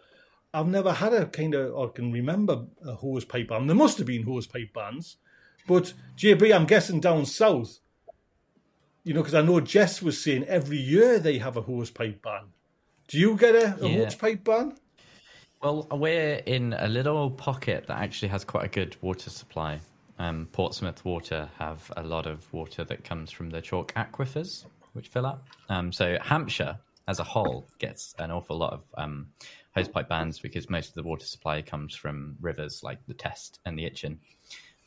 I've 0.54 0.68
never 0.68 0.92
had 0.92 1.14
a 1.14 1.26
kind 1.28 1.56
of, 1.56 1.74
or 1.74 1.90
can 1.92 2.12
remember 2.12 2.66
a 2.86 2.94
hose 2.96 3.24
pipe 3.26 3.48
ban. 3.48 3.68
There 3.68 3.76
must 3.76 3.98
have 4.00 4.08
been 4.08 4.24
hose 4.24 4.48
pipe 4.48 4.74
bans, 4.74 5.16
but 5.66 5.94
JB, 6.18 6.54
I'm 6.54 6.66
guessing 6.66 7.00
down 7.00 7.26
south. 7.26 7.80
You 9.06 9.14
know, 9.14 9.22
because 9.22 9.36
I 9.36 9.42
know 9.42 9.60
Jess 9.60 10.02
was 10.02 10.22
saying 10.22 10.44
every 10.46 10.78
year 10.78 11.20
they 11.20 11.38
have 11.38 11.58
a 11.58 11.62
hose 11.62 11.90
pipe 11.90 12.22
ban. 12.22 12.44
Do 13.08 13.20
you 13.20 13.36
get 13.38 13.56
a, 13.56 13.84
a 13.84 13.90
Yeah. 13.90 14.04
hose 14.06 14.16
pipe 14.16 14.44
ban? 14.44 14.78
Well, 15.63 15.88
we're 15.91 16.41
in 16.45 16.73
a 16.78 16.89
little 16.89 17.32
pocket 17.32 17.88
that 17.88 17.97
actually 17.97 18.28
has 18.28 18.43
quite 18.43 18.65
a 18.65 18.67
good 18.67 18.97
water 19.02 19.30
supply. 19.30 19.80
Um, 20.19 20.49
Portsmouth 20.52 21.06
Water 21.06 21.49
have 21.58 21.89
a 21.95 22.04
lot 22.04 22.28
of 22.28 22.52
water 22.52 22.84
that 22.84 23.06
comes 23.06 23.32
from 23.32 23.49
the 23.49 23.62
chalk 23.62 23.93
aquifers, 23.93 24.65
which 24.91 25.08
fill 25.08 25.26
up. 25.26 25.47
Um, 25.69 25.93
so 25.93 26.17
Hampshire 26.21 26.78
as 27.08 27.19
a 27.19 27.23
whole 27.23 27.65
gets 27.80 28.13
an 28.19 28.30
awful 28.30 28.58
lot 28.58 28.73
of 28.73 28.84
um, 28.97 29.28
hosepipe 29.78 30.10
bans 30.10 30.38
because 30.38 30.69
most 30.69 30.89
of 30.89 30.95
the 30.95 31.04
water 31.04 31.26
supply 31.26 31.62
comes 31.62 31.95
from 31.95 32.36
rivers 32.41 32.84
like 32.84 32.99
the 33.08 33.13
Test 33.13 33.62
and 33.65 33.80
the 33.80 33.84
Itchen, 33.84 34.17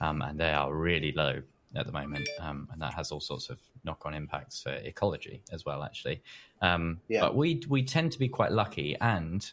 um, 0.02 0.20
and 0.20 0.38
they 0.38 0.50
are 0.50 0.74
really 0.74 1.12
low 1.12 1.40
at 1.74 1.86
the 1.86 1.92
moment, 1.92 2.28
um, 2.38 2.68
and 2.70 2.82
that 2.82 2.92
has 2.92 3.10
all 3.10 3.20
sorts 3.20 3.48
of 3.48 3.58
knock-on 3.84 4.12
impacts 4.12 4.62
for 4.62 4.72
ecology 4.72 5.40
as 5.50 5.64
well, 5.64 5.82
actually. 5.82 6.22
Um, 6.60 7.00
Yeah. 7.08 7.20
But 7.20 7.34
we 7.34 7.62
we 7.66 7.82
tend 7.82 8.12
to 8.12 8.18
be 8.18 8.28
quite 8.28 8.52
lucky, 8.52 8.94
and 9.00 9.50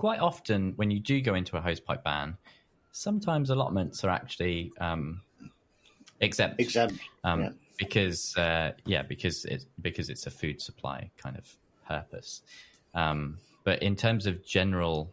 quite 0.00 0.20
often 0.20 0.72
when 0.76 0.90
you 0.90 0.98
do 0.98 1.20
go 1.20 1.34
into 1.34 1.58
a 1.58 1.60
hosepipe 1.60 2.02
ban, 2.02 2.34
sometimes 2.90 3.50
allotments 3.50 4.02
are 4.02 4.08
actually 4.08 4.72
um, 4.80 5.20
exempt 6.20 6.58
Exempt. 6.58 6.98
um, 7.22 7.40
Yeah. 7.40 7.50
because 7.78 8.34
uh, 8.38 8.72
yeah, 8.86 9.02
because 9.02 9.44
it 9.44 9.66
because 9.82 10.08
it's 10.08 10.26
a 10.26 10.30
food 10.30 10.62
supply 10.62 11.10
kind 11.18 11.36
of 11.36 11.46
purpose. 11.86 12.40
Um, 12.94 13.36
but 13.62 13.82
in 13.82 13.94
terms 13.94 14.24
of 14.26 14.42
general 14.42 15.12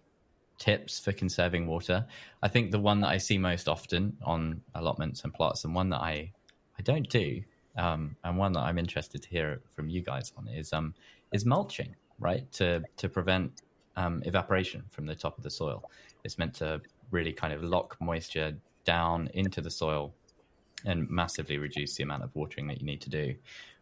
tips 0.58 1.00
for 1.00 1.12
conserving 1.12 1.68
water, 1.68 2.06
I 2.42 2.48
think 2.48 2.72
the 2.72 2.80
one 2.80 3.02
that 3.02 3.10
I 3.10 3.18
see 3.18 3.38
most 3.38 3.68
often 3.68 4.16
on 4.24 4.62
allotments 4.74 5.26
and 5.26 5.34
plots, 5.34 5.66
and 5.66 5.76
one 5.76 5.90
that 5.90 6.02
I 6.02 6.32
I 6.80 6.82
don't 6.82 7.10
do, 7.10 7.44
um, 7.76 8.16
and 8.24 8.38
one 8.38 8.54
that 8.54 8.62
I'm 8.62 8.78
interested 8.78 9.22
to 9.22 9.30
hear 9.30 9.60
from 9.76 9.90
you 9.90 10.02
guys 10.02 10.32
on 10.38 10.48
is 10.48 10.72
um 10.72 10.94
is 11.34 11.44
mulching, 11.46 11.94
right? 12.20 12.50
To 12.54 12.84
to 12.96 13.10
prevent 13.10 13.64
um, 13.98 14.22
evaporation 14.26 14.84
from 14.92 15.06
the 15.06 15.16
top 15.16 15.38
of 15.38 15.44
the 15.44 15.50
soil. 15.50 15.84
It's 16.24 16.38
meant 16.38 16.54
to 16.56 16.82
really 17.12 17.34
kind 17.34 17.54
of 17.54 17.64
lock 17.64 17.98
moisture 18.00 18.56
down 18.86 19.30
into 19.34 19.60
the 19.60 19.72
soil 19.72 20.14
and 20.86 21.10
massively 21.10 21.58
reduce 21.58 21.96
the 21.96 22.04
amount 22.04 22.24
of 22.24 22.34
watering 22.36 22.68
that 22.68 22.80
you 22.80 22.86
need 22.86 23.02
to 23.02 23.10
do. 23.10 23.36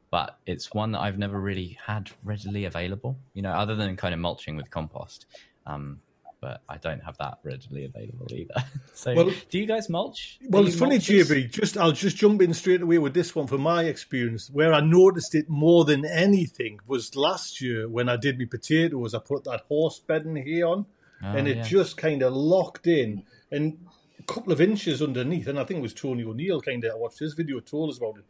But 0.10 0.40
it's 0.46 0.74
one 0.74 0.94
that 0.94 1.02
I've 1.02 1.18
never 1.18 1.40
really 1.40 1.78
had 1.86 2.10
readily 2.24 2.66
available, 2.66 3.18
you 3.34 3.42
know, 3.42 3.52
other 3.52 3.76
than 3.76 3.96
kind 3.98 4.14
of 4.14 4.20
mulching 4.20 4.56
with 4.56 4.72
compost. 4.72 5.26
Um, 5.68 6.00
but 6.42 6.62
I 6.70 6.78
don't 6.78 7.02
have 7.04 7.18
that 7.18 7.40
readily 7.44 7.86
available 7.86 8.28
either. 8.32 8.54
so, 8.94 9.14
Well- 9.16 9.32
do 9.50 9.60
you 9.60 9.66
guys 9.66 9.90
mulch? 9.90 10.40
Well, 10.50 10.64
Are 10.64 10.68
it's 10.68 10.78
funny? 10.78 10.98
JB. 11.00 11.52
Just 11.52 11.78
I'll 11.78 11.92
just 11.92 12.18
jump 12.18 12.42
in 12.42 12.54
straight 12.54 12.82
away 12.82 12.98
with 12.98 13.14
this 13.14 13.36
one 13.36 13.48
from 13.48 13.62
my 13.62 13.84
experience. 13.86 14.50
Where 14.50 14.74
I 14.74 14.82
noticed 14.82 15.36
it 15.36 15.50
more 15.50 15.86
than 15.86 16.06
anything 16.06 16.80
was 16.88 17.16
last 17.16 17.62
year 17.62 17.88
when 17.90 18.10
I 18.10 18.18
did 18.18 18.38
my 18.38 18.46
potatoes. 18.46 19.14
I 19.14 19.20
put 19.20 19.44
that 19.46 19.62
horse 19.68 20.00
bedding 20.00 20.36
hay 20.36 20.62
on, 20.62 20.86
Oh, 21.24 21.28
and 21.28 21.48
it 21.48 21.58
yeah. 21.58 21.64
just 21.64 21.98
kind 21.98 22.22
of 22.22 22.34
locked 22.34 22.88
in 22.88 23.24
and 23.50 23.78
a 24.20 24.24
couple 24.24 24.52
of 24.52 24.60
inches 24.60 25.02
underneath. 25.02 25.48
And 25.48 25.58
I 25.58 25.64
think 25.64 25.80
it 25.80 25.82
was 25.84 25.94
Tony 25.94 26.24
O'Neill 26.24 26.62
kind 26.62 26.84
of 26.84 26.92
I 26.92 26.96
watched 26.96 27.20
his 27.20 27.34
video 27.34 27.60
told 27.62 27.90
us 27.90 27.98
about 27.98 28.18
it. 28.18 28.26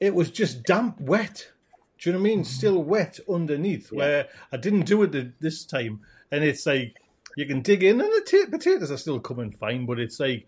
It 0.00 0.14
was 0.14 0.30
just 0.30 0.62
damp, 0.64 1.00
wet. 1.00 1.48
Do 1.98 2.10
you 2.10 2.12
know 2.12 2.18
what 2.20 2.26
I 2.26 2.34
mean? 2.34 2.44
Still 2.44 2.82
wet 2.82 3.20
underneath. 3.28 3.90
Where 3.90 4.28
I 4.52 4.56
didn't 4.58 4.82
do 4.82 5.02
it 5.04 5.12
th- 5.12 5.28
this 5.40 5.64
time, 5.64 6.00
and 6.30 6.44
it's 6.44 6.66
like 6.66 7.00
you 7.36 7.46
can 7.46 7.62
dig 7.62 7.82
in, 7.82 8.00
and 8.00 8.10
the 8.10 8.22
ta- 8.26 8.50
potatoes 8.50 8.90
are 8.90 8.96
still 8.96 9.20
coming 9.20 9.50
fine, 9.50 9.86
but 9.86 9.98
it's 9.98 10.20
like 10.20 10.46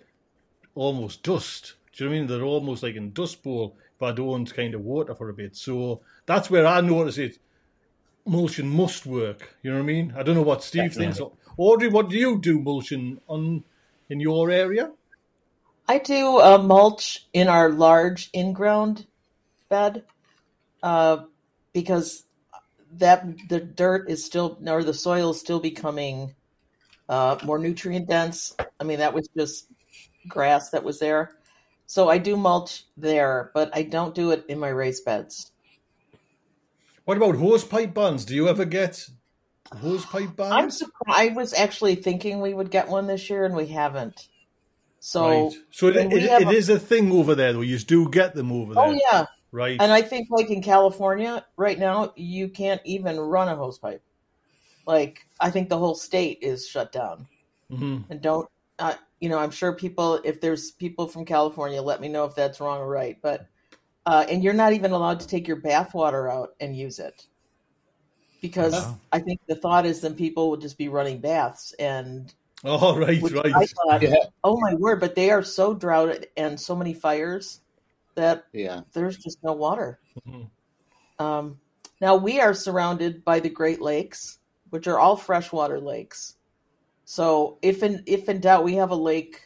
almost 0.74 1.22
dust. 1.22 1.74
Do 1.92 2.04
you 2.04 2.10
know 2.10 2.14
what 2.14 2.16
I 2.16 2.20
mean? 2.20 2.28
They're 2.28 2.42
almost 2.42 2.82
like 2.82 2.94
in 2.94 3.12
dust 3.12 3.42
bowl 3.42 3.76
if 3.96 4.02
I 4.02 4.12
don't 4.12 4.52
kind 4.54 4.74
of 4.74 4.82
water 4.82 5.14
for 5.14 5.28
a 5.28 5.34
bit. 5.34 5.56
So 5.56 6.02
that's 6.26 6.50
where 6.50 6.66
I 6.66 6.80
notice 6.80 7.18
it. 7.18 7.38
Mulching 8.26 8.68
must 8.68 9.06
work. 9.06 9.56
You 9.62 9.70
know 9.70 9.78
what 9.78 9.84
I 9.84 9.86
mean? 9.86 10.14
I 10.16 10.22
don't 10.22 10.34
know 10.34 10.42
what 10.42 10.62
Steve 10.62 10.94
thinks. 10.94 11.20
Audrey, 11.56 11.88
what 11.88 12.10
do 12.10 12.16
you 12.16 12.38
do 12.38 12.58
mulching 12.60 13.20
on 13.28 13.64
in 14.10 14.20
your 14.20 14.50
area? 14.50 14.92
I 15.88 15.98
do 15.98 16.40
uh, 16.40 16.58
mulch 16.58 17.26
in 17.32 17.48
our 17.48 17.70
large 17.70 18.28
in-ground 18.32 19.06
bed 19.68 20.04
uh, 20.82 21.18
because 21.72 22.24
that 22.98 23.24
the 23.48 23.60
dirt 23.60 24.10
is 24.10 24.24
still 24.24 24.58
or 24.66 24.82
the 24.82 24.94
soil 24.94 25.30
is 25.30 25.40
still 25.40 25.60
becoming 25.60 26.34
uh, 27.08 27.38
more 27.44 27.58
nutrient 27.58 28.08
dense. 28.08 28.54
I 28.80 28.84
mean, 28.84 28.98
that 28.98 29.14
was 29.14 29.28
just 29.36 29.68
grass 30.28 30.70
that 30.70 30.84
was 30.84 30.98
there, 30.98 31.36
so 31.86 32.08
I 32.08 32.18
do 32.18 32.36
mulch 32.36 32.84
there, 32.96 33.50
but 33.54 33.70
I 33.74 33.82
don't 33.82 34.14
do 34.14 34.30
it 34.30 34.44
in 34.48 34.58
my 34.58 34.68
raised 34.68 35.04
beds. 35.04 35.52
What 37.04 37.16
about 37.16 37.36
hose 37.36 37.64
pipe 37.64 37.94
bans? 37.94 38.24
Do 38.24 38.34
you 38.34 38.48
ever 38.48 38.64
get 38.64 39.08
hose 39.72 40.04
pipe 40.04 40.34
bans? 40.34 40.52
I'm 40.52 40.70
surprised. 40.70 41.18
I 41.18 41.28
was 41.28 41.54
actually 41.54 41.94
thinking 41.94 42.40
we 42.40 42.54
would 42.54 42.70
get 42.70 42.88
one 42.88 43.06
this 43.06 43.30
year, 43.30 43.44
and 43.44 43.54
we 43.54 43.68
haven't. 43.68 44.28
So, 44.98 45.44
right. 45.44 45.52
So 45.70 45.86
it, 45.86 45.96
it, 45.96 46.12
it 46.12 46.48
a- 46.48 46.50
is 46.50 46.68
a 46.68 46.80
thing 46.80 47.12
over 47.12 47.36
there, 47.36 47.52
though. 47.52 47.60
You 47.60 47.78
do 47.78 48.10
get 48.10 48.34
them 48.34 48.50
over 48.50 48.74
there. 48.74 48.84
oh 48.84 48.98
yeah, 49.10 49.26
Right. 49.52 49.80
And 49.80 49.92
I 49.92 50.02
think, 50.02 50.28
like 50.30 50.50
in 50.50 50.62
California 50.62 51.46
right 51.56 51.78
now, 51.78 52.12
you 52.16 52.48
can't 52.48 52.80
even 52.84 53.18
run 53.18 53.48
a 53.48 53.56
hose 53.56 53.78
pipe. 53.78 54.02
Like, 54.86 55.26
I 55.40 55.50
think 55.50 55.68
the 55.68 55.78
whole 55.78 55.94
state 55.94 56.38
is 56.42 56.66
shut 56.68 56.92
down. 56.92 57.26
hmm 57.70 57.98
And 58.08 58.20
don't, 58.20 58.48
uh, 58.78 58.94
you 59.20 59.28
know, 59.28 59.38
I'm 59.38 59.50
sure 59.50 59.72
people, 59.72 60.20
if 60.24 60.40
there's 60.40 60.70
people 60.72 61.08
from 61.08 61.24
California, 61.24 61.82
let 61.82 62.00
me 62.00 62.08
know 62.08 62.24
if 62.24 62.34
that's 62.34 62.60
wrong 62.60 62.78
or 62.80 62.88
right. 62.88 63.18
But, 63.20 63.48
uh, 64.06 64.24
and 64.30 64.44
you're 64.44 64.52
not 64.52 64.72
even 64.72 64.92
allowed 64.92 65.20
to 65.20 65.26
take 65.26 65.48
your 65.48 65.60
bath 65.60 65.94
water 65.94 66.30
out 66.30 66.50
and 66.60 66.76
use 66.76 66.98
it. 66.98 67.26
Because 68.40 68.74
Wow. 68.74 69.00
I 69.12 69.18
think 69.18 69.40
the 69.48 69.56
thought 69.56 69.86
is 69.86 70.00
then 70.00 70.14
people 70.14 70.50
would 70.50 70.60
just 70.60 70.78
be 70.78 70.88
running 70.88 71.20
baths. 71.20 71.72
And 71.78 72.32
Oh, 72.64 72.96
right, 72.98 73.20
right. 73.20 73.54
I 73.54 73.66
thought, 73.66 74.02
Yeah. 74.02 74.14
oh 74.44 74.58
my 74.60 74.74
word, 74.74 75.00
but 75.00 75.14
they 75.14 75.30
are 75.30 75.42
so 75.42 75.74
droughted 75.74 76.28
and 76.36 76.58
so 76.58 76.76
many 76.76 76.94
fires 76.94 77.60
that 78.14 78.44
Yeah. 78.52 78.82
there's 78.92 79.16
just 79.16 79.42
no 79.42 79.52
water. 79.52 80.00
Mhm. 80.26 80.50
Um, 81.18 81.60
now 82.00 82.16
we 82.16 82.40
are 82.40 82.54
surrounded 82.54 83.24
by 83.24 83.40
the 83.40 83.48
Great 83.48 83.80
Lakes, 83.80 84.38
which 84.70 84.86
are 84.86 84.98
all 84.98 85.16
freshwater 85.16 85.80
lakes. 85.80 86.34
So 87.04 87.58
if 87.62 87.82
in 87.82 88.02
if 88.06 88.28
in 88.28 88.40
doubt, 88.40 88.64
we 88.64 88.74
have 88.74 88.90
a 88.90 88.96
lake. 88.96 89.42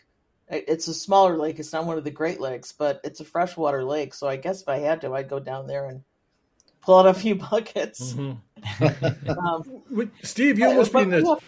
It's 0.48 0.88
a 0.88 0.94
smaller 0.94 1.36
lake. 1.36 1.58
It's 1.60 1.72
not 1.72 1.86
one 1.86 1.96
of 1.98 2.02
the 2.04 2.10
Great 2.10 2.40
Lakes, 2.40 2.72
but 2.72 3.00
it's 3.04 3.20
a 3.20 3.24
freshwater 3.24 3.84
lake. 3.84 4.14
So 4.14 4.26
I 4.26 4.34
guess 4.36 4.62
if 4.62 4.68
I 4.68 4.78
had 4.78 5.00
to, 5.02 5.14
I'd 5.14 5.28
go 5.28 5.38
down 5.38 5.68
there 5.68 5.86
and 5.86 6.02
pull 6.82 6.98
out 6.98 7.06
a 7.06 7.14
few 7.14 7.34
buckets. 7.50 8.14
Mhm. 8.14 8.38
Um, 9.28 9.82
Wait, 9.90 10.08
Steve, 10.22 10.58
you 10.58 10.66
but- 10.66 10.76
must 10.76 10.92
be 10.92 10.98
in 11.00 11.10
the. 11.10 11.38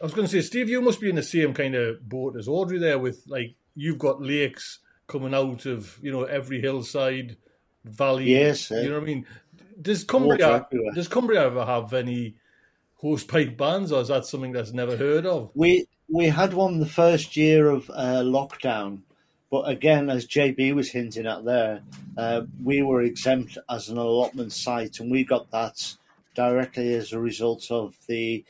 I 0.00 0.04
was 0.04 0.14
going 0.14 0.26
to 0.26 0.32
say, 0.32 0.40
Steve, 0.40 0.68
you 0.70 0.80
must 0.80 0.98
be 1.00 1.10
in 1.10 1.16
the 1.16 1.22
same 1.22 1.52
kind 1.52 1.74
of 1.74 2.06
boat 2.08 2.34
as 2.36 2.48
Audrey 2.48 2.78
there. 2.78 2.98
With 2.98 3.22
like, 3.26 3.54
you've 3.74 3.98
got 3.98 4.22
lakes 4.22 4.78
coming 5.06 5.34
out 5.34 5.66
of 5.66 5.98
you 6.02 6.10
know 6.12 6.24
every 6.24 6.60
hillside, 6.60 7.36
valley. 7.84 8.24
Yes, 8.30 8.70
you 8.70 8.88
know 8.88 8.94
what 8.94 9.02
I 9.02 9.06
mean. 9.06 9.26
Does 9.80 10.04
Cumbria 10.04 10.66
does 10.94 11.08
Cumbria 11.08 11.44
ever 11.46 11.64
have 11.64 11.92
any 11.94 12.36
hose 13.00 13.24
pipe 13.24 13.56
bands, 13.56 13.92
or 13.92 14.02
is 14.02 14.08
that 14.08 14.26
something 14.26 14.52
that's 14.52 14.72
never 14.72 14.96
heard 14.96 15.26
of? 15.26 15.50
We 15.54 15.86
we 16.08 16.26
had 16.26 16.54
one 16.54 16.80
the 16.80 16.86
first 16.86 17.36
year 17.36 17.70
of 17.70 17.88
uh, 17.90 18.22
lockdown, 18.22 19.00
but 19.50 19.68
again, 19.68 20.10
as 20.10 20.26
JB 20.26 20.74
was 20.74 20.90
hinting 20.90 21.26
at 21.26 21.44
there, 21.44 21.82
uh, 22.16 22.42
we 22.62 22.82
were 22.82 23.02
exempt 23.02 23.58
as 23.68 23.88
an 23.88 23.98
allotment 23.98 24.52
site, 24.52 25.00
and 25.00 25.10
we 25.10 25.24
got 25.24 25.50
that 25.50 25.96
directly 26.34 26.94
as 26.94 27.12
a 27.12 27.20
result 27.20 27.70
of 27.70 27.96
the 28.06 28.44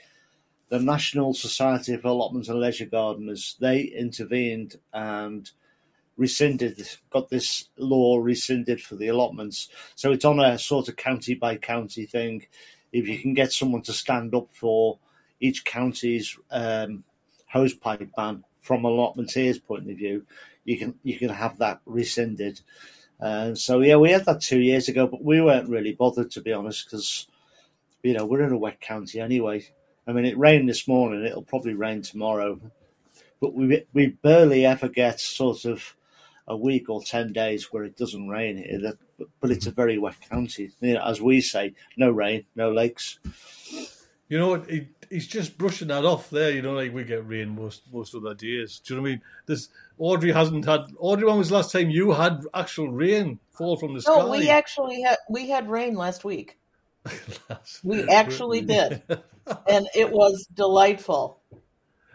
the 0.68 0.78
National 0.78 1.34
Society 1.34 1.94
of 1.94 2.04
Allotment 2.04 2.48
and 2.48 2.60
Leisure 2.60 2.86
Gardeners. 2.86 3.56
They 3.60 3.80
intervened 3.80 4.76
and 4.92 5.50
rescinded, 6.16 6.86
got 7.10 7.28
this 7.28 7.68
law 7.76 8.18
rescinded 8.18 8.80
for 8.80 8.94
the 8.94 9.08
allotments. 9.08 9.68
So 9.96 10.12
it's 10.12 10.24
on 10.24 10.38
a 10.38 10.58
sort 10.58 10.88
of 10.88 10.96
county 10.96 11.34
by 11.34 11.56
county 11.56 12.06
thing. 12.06 12.46
If 12.92 13.09
you 13.09 13.18
can 13.18 13.35
get 13.35 13.53
someone 13.53 13.83
to 13.83 13.92
stand 13.92 14.35
up 14.35 14.48
for 14.53 14.98
each 15.40 15.64
county's 15.64 16.37
um, 16.50 17.05
hose 17.46 17.74
pipe 17.74 18.11
ban 18.16 18.44
from 18.61 18.83
allotmenteer's 18.83 19.59
point 19.59 19.90
of 19.90 19.96
view, 19.96 20.26
you 20.64 20.79
can 20.79 20.94
you 21.03 21.18
can 21.18 21.31
have 21.31 21.59
that 21.59 21.81
rescinded. 21.87 22.61
Uh, 23.20 23.55
so 23.55 23.81
yeah, 23.81 23.96
we 23.96 24.11
had 24.11 24.24
that 24.24 24.40
two 24.40 24.61
years 24.61 24.88
ago, 24.88 25.07
but 25.07 25.22
we 25.22 25.40
weren't 25.40 25.68
really 25.68 25.92
bothered 25.92 26.31
to 26.33 26.40
be 26.40 26.53
honest 26.53 26.87
because 26.87 27.26
you 28.03 28.14
know 28.14 28.24
we're 28.24 28.42
in 28.42 28.53
a 28.53 28.59
wet 28.59 28.81
county 28.81 29.20
anyway. 29.20 29.66
I 30.07 30.12
mean, 30.12 30.24
it 30.24 30.38
rained 30.38 30.68
this 30.68 30.88
morning; 30.88 31.24
it'll 31.24 31.42
probably 31.42 31.74
rain 31.74 32.03
tomorrow, 32.03 32.61
but 33.40 33.55
we 33.55 33.85
we 33.92 34.09
barely 34.09 34.64
ever 34.64 34.88
get 34.88 35.20
sort 35.20 35.64
of 35.64 35.94
a 36.46 36.57
week 36.57 36.88
or 36.88 37.03
ten 37.03 37.33
days 37.33 37.72
where 37.72 37.85
it 37.85 37.96
doesn't 37.96 38.29
rain 38.29 38.57
here. 38.57 38.81
That, 38.81 38.96
but 39.40 39.50
it's 39.50 39.66
a 39.66 39.70
very 39.70 39.98
wet 39.98 40.16
county, 40.28 40.70
you 40.80 40.94
know, 40.94 41.04
as 41.04 41.20
we 41.20 41.40
say, 41.40 41.74
no 41.96 42.11
rain, 42.11 42.44
no 42.54 42.70
lakes. 42.70 43.18
You 44.28 44.38
know, 44.38 44.48
what, 44.50 44.70
he, 44.70 44.88
he's 45.09 45.26
just 45.26 45.59
brushing 45.59 45.88
that 45.88 46.04
off 46.04 46.30
there. 46.30 46.50
You 46.52 46.62
know, 46.62 46.72
like 46.74 46.94
we 46.94 47.02
get 47.04 47.26
rain 47.26 47.48
most 47.56 47.83
most 47.92 48.14
other 48.14 48.35
days. 48.35 48.80
Do 48.85 48.94
you 48.94 48.96
know 48.98 49.02
what 49.02 49.09
I 49.09 49.12
mean? 49.12 49.22
This 49.46 49.68
Audrey 49.98 50.33
hasn't 50.33 50.64
had. 50.66 50.83
Audrey, 50.98 51.26
when 51.26 51.38
was 51.38 51.48
the 51.48 51.56
last 51.56 51.72
time 51.72 51.90
you 51.90 52.12
had 52.12 52.42
actual 52.54 52.88
rain 52.90 53.40
fall 53.50 53.76
from 53.76 53.94
the 53.94 54.02
sky? 54.02 54.16
no, 54.18 54.30
we 54.30 54.48
actually 54.48 55.02
had 55.02 55.18
we 55.28 55.48
had 55.48 55.68
rain 55.68 55.94
last 55.94 56.24
week, 56.24 56.59
we 57.83 58.09
actually 58.09 58.61
did. 58.61 59.02
and 59.68 59.88
it 59.94 60.12
was 60.12 60.46
delightful. 60.54 61.40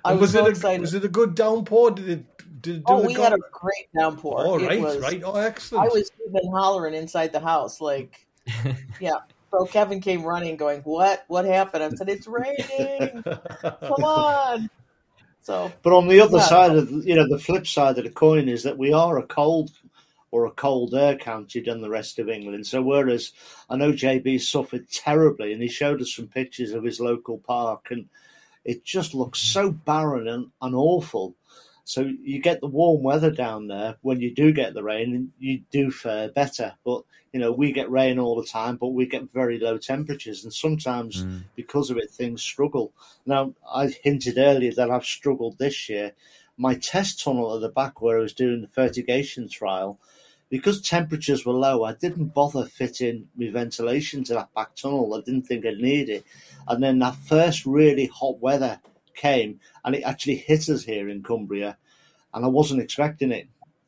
I 0.06 0.12
And 0.12 0.22
was, 0.22 0.32
so 0.32 0.46
it 0.46 0.48
a, 0.48 0.50
excited. 0.52 0.82
Was 0.82 0.94
it 0.94 1.04
a 1.04 1.10
good 1.10 1.36
downpour? 1.36 1.92
Did 1.92 2.10
it? 2.10 2.35
Did 2.62 2.78
it 2.78 2.84
oh, 2.86 3.02
the 3.02 3.08
we 3.08 3.14
had 3.14 3.34
a 3.34 3.40
great 3.52 3.88
downpour. 3.98 4.36
Oh, 4.38 4.60
right, 4.60 4.80
was- 4.80 5.00
right. 5.00 5.22
Oh, 5.24 5.36
excellent. 5.36 5.86
I 5.86 5.88
was 5.94 6.10
even 6.28 6.52
hollering 6.52 6.94
inside 6.94 7.32
the 7.32 7.40
house, 7.40 7.82
like, 7.82 8.26
yeah. 9.00 9.18
So 9.52 9.66
Kevin 9.66 10.02
came 10.02 10.24
running, 10.24 10.58
going, 10.58 10.82
"What? 10.82 11.24
What 11.28 11.46
happened?" 11.46 11.84
I 11.84 11.90
said, 11.90 12.10
"It's 12.10 12.28
raining. 12.28 13.24
Come 13.24 14.04
on." 14.04 14.70
So, 15.42 15.72
But 15.84 15.94
on 15.94 16.08
the 16.08 16.20
other 16.20 16.40
Yeah. 16.40 16.44
side 16.44 16.76
of 16.76 16.92
you 16.92 17.16
know 17.16 17.28
the 17.30 17.40
flip 17.40 17.68
side 17.68 17.98
of 17.98 18.04
the 18.04 18.10
coin 18.10 18.50
is 18.50 18.64
that 18.64 18.78
we 18.78 18.92
are 18.92 19.18
a 19.18 19.24
cold 19.28 19.72
or 20.32 20.46
a 20.46 20.52
colder 20.52 21.16
county 21.16 21.62
than 21.62 21.82
the 21.82 21.90
rest 21.90 22.20
of 22.20 22.28
England. 22.28 22.68
So 22.68 22.82
whereas 22.82 23.32
I 23.70 23.78
know 23.78 23.94
JB 23.94 24.42
suffered 24.42 24.90
terribly, 24.90 25.54
and 25.54 25.62
he 25.62 25.70
showed 25.70 26.02
us 26.02 26.14
some 26.16 26.28
pictures 26.28 26.72
of 26.72 26.84
his 26.84 27.00
local 27.00 27.38
park, 27.38 27.88
and 27.92 28.10
it 28.66 28.84
just 28.84 29.14
looks 29.14 29.40
so 29.40 29.72
barren 29.72 30.28
and, 30.28 30.48
and 30.62 30.76
awful. 30.76 31.36
So 31.86 32.02
you 32.02 32.42
get 32.42 32.62
the 32.62 32.68
warm 32.68 33.04
weather 33.04 33.30
down 33.30 33.68
there 33.68 33.96
when 34.02 34.20
you 34.20 34.34
do 34.34 34.52
get 34.52 34.74
the 34.74 34.84
rain, 34.84 35.16
and 35.16 35.32
you 35.40 35.62
do 35.72 35.92
fare 35.92 36.30
better. 36.30 36.74
But 36.84 37.04
you 37.32 37.40
know 37.40 37.52
we 37.52 37.72
get 37.72 37.92
rain 37.92 38.18
all 38.18 38.36
the 38.36 38.48
time, 38.48 38.78
but 38.78 38.90
we 38.90 39.06
get 39.06 39.32
very 39.32 39.60
low 39.60 39.78
temperatures, 39.78 40.44
and 40.44 40.54
sometimes 40.54 41.24
Mm. 41.24 41.44
because 41.56 41.92
of 41.92 41.98
it 41.98 42.10
things 42.10 42.42
struggle. 42.42 42.92
Now 43.26 43.54
I 43.72 43.88
hinted 43.88 44.38
earlier 44.38 44.74
that 44.74 44.90
I've 44.90 45.06
struggled 45.06 45.58
this 45.60 45.88
year. 45.88 46.14
My 46.58 46.74
test 46.74 47.22
tunnel 47.24 47.54
at 47.54 47.62
the 47.62 47.70
back 47.70 48.02
where 48.02 48.18
I 48.18 48.22
was 48.22 48.34
doing 48.34 48.62
the 48.62 48.68
fertigation 48.68 49.48
trial, 49.48 50.00
because 50.50 50.82
temperatures 50.82 51.46
were 51.46 51.54
low, 51.54 51.84
I 51.84 51.94
didn't 51.94 52.34
bother 52.34 52.66
fitting 52.66 53.28
my 53.36 53.50
ventilation 53.50 54.24
to 54.24 54.34
that 54.34 54.54
back 54.56 54.76
tunnel. 54.76 55.14
I 55.14 55.22
didn't 55.22 55.44
think 55.44 55.66
I'd 55.66 55.78
need 55.78 56.10
it. 56.10 56.24
And 56.68 56.82
then 56.82 56.98
that 57.00 57.16
first 57.16 57.66
really 57.66 58.08
hot 58.08 58.40
weather 58.40 58.80
came 59.16 59.60
and 59.84 59.96
it 59.96 60.04
actually 60.04 60.36
hit 60.36 60.70
us 60.70 60.84
here 60.84 61.10
in 61.10 61.24
Cumbria 61.24 61.78
and 62.34 62.46
I 62.46 62.48
wasn't 62.48 62.82
expecting 62.82 63.32
it. 63.32 63.48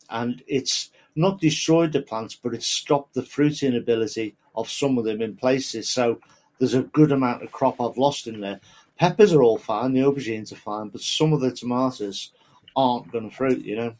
And 0.09 0.41
it's 0.47 0.89
not 1.15 1.41
destroyed 1.41 1.91
the 1.91 2.01
plants, 2.01 2.35
but 2.35 2.53
it's 2.53 2.67
stopped 2.67 3.13
the 3.13 3.23
fruiting 3.23 3.75
ability 3.75 4.35
of 4.55 4.69
some 4.69 4.97
of 4.97 5.05
them 5.05 5.21
in 5.21 5.35
places. 5.35 5.89
So 5.89 6.19
there's 6.59 6.73
a 6.73 6.83
good 6.83 7.11
amount 7.11 7.43
of 7.43 7.51
crop 7.51 7.81
I've 7.81 7.97
lost 7.97 8.27
in 8.27 8.39
there. 8.39 8.61
Peppers 8.97 9.33
are 9.33 9.43
all 9.43 9.57
fine, 9.57 9.93
the 9.93 9.99
aubergines 9.99 10.51
are 10.51 10.55
fine, 10.55 10.89
but 10.89 11.01
some 11.01 11.33
of 11.33 11.41
the 11.41 11.51
tomatoes 11.51 12.31
aren't 12.75 13.11
going 13.11 13.29
to 13.29 13.35
fruit, 13.35 13.63
you 13.63 13.75
know. 13.75 13.95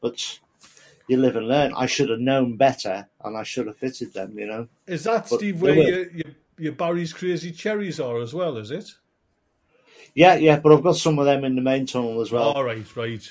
But 0.00 0.38
you 1.08 1.16
live 1.16 1.34
and 1.34 1.48
learn. 1.48 1.72
I 1.74 1.86
should 1.86 2.10
have 2.10 2.20
known 2.20 2.56
better, 2.56 3.08
and 3.24 3.36
I 3.36 3.42
should 3.42 3.66
have 3.66 3.78
fitted 3.78 4.12
them, 4.12 4.38
you 4.38 4.46
know. 4.46 4.68
Is 4.86 5.04
that 5.04 5.28
But 5.28 5.38
Steve 5.38 5.60
where 5.60 5.74
your, 5.74 6.10
your 6.12 6.34
your 6.60 6.72
Barry's 6.72 7.12
crazy 7.12 7.50
cherries 7.50 7.98
are 7.98 8.20
as 8.20 8.34
well? 8.34 8.58
Is 8.58 8.70
it? 8.70 8.88
Yeah, 10.14 10.34
yeah, 10.34 10.58
but 10.58 10.72
I've 10.72 10.82
got 10.82 10.96
some 10.96 11.18
of 11.18 11.26
them 11.26 11.44
in 11.44 11.54
the 11.54 11.62
main 11.62 11.86
tunnel 11.86 12.20
as 12.20 12.32
well, 12.32 12.52
All 12.52 12.64
right, 12.64 12.84
right. 12.96 13.30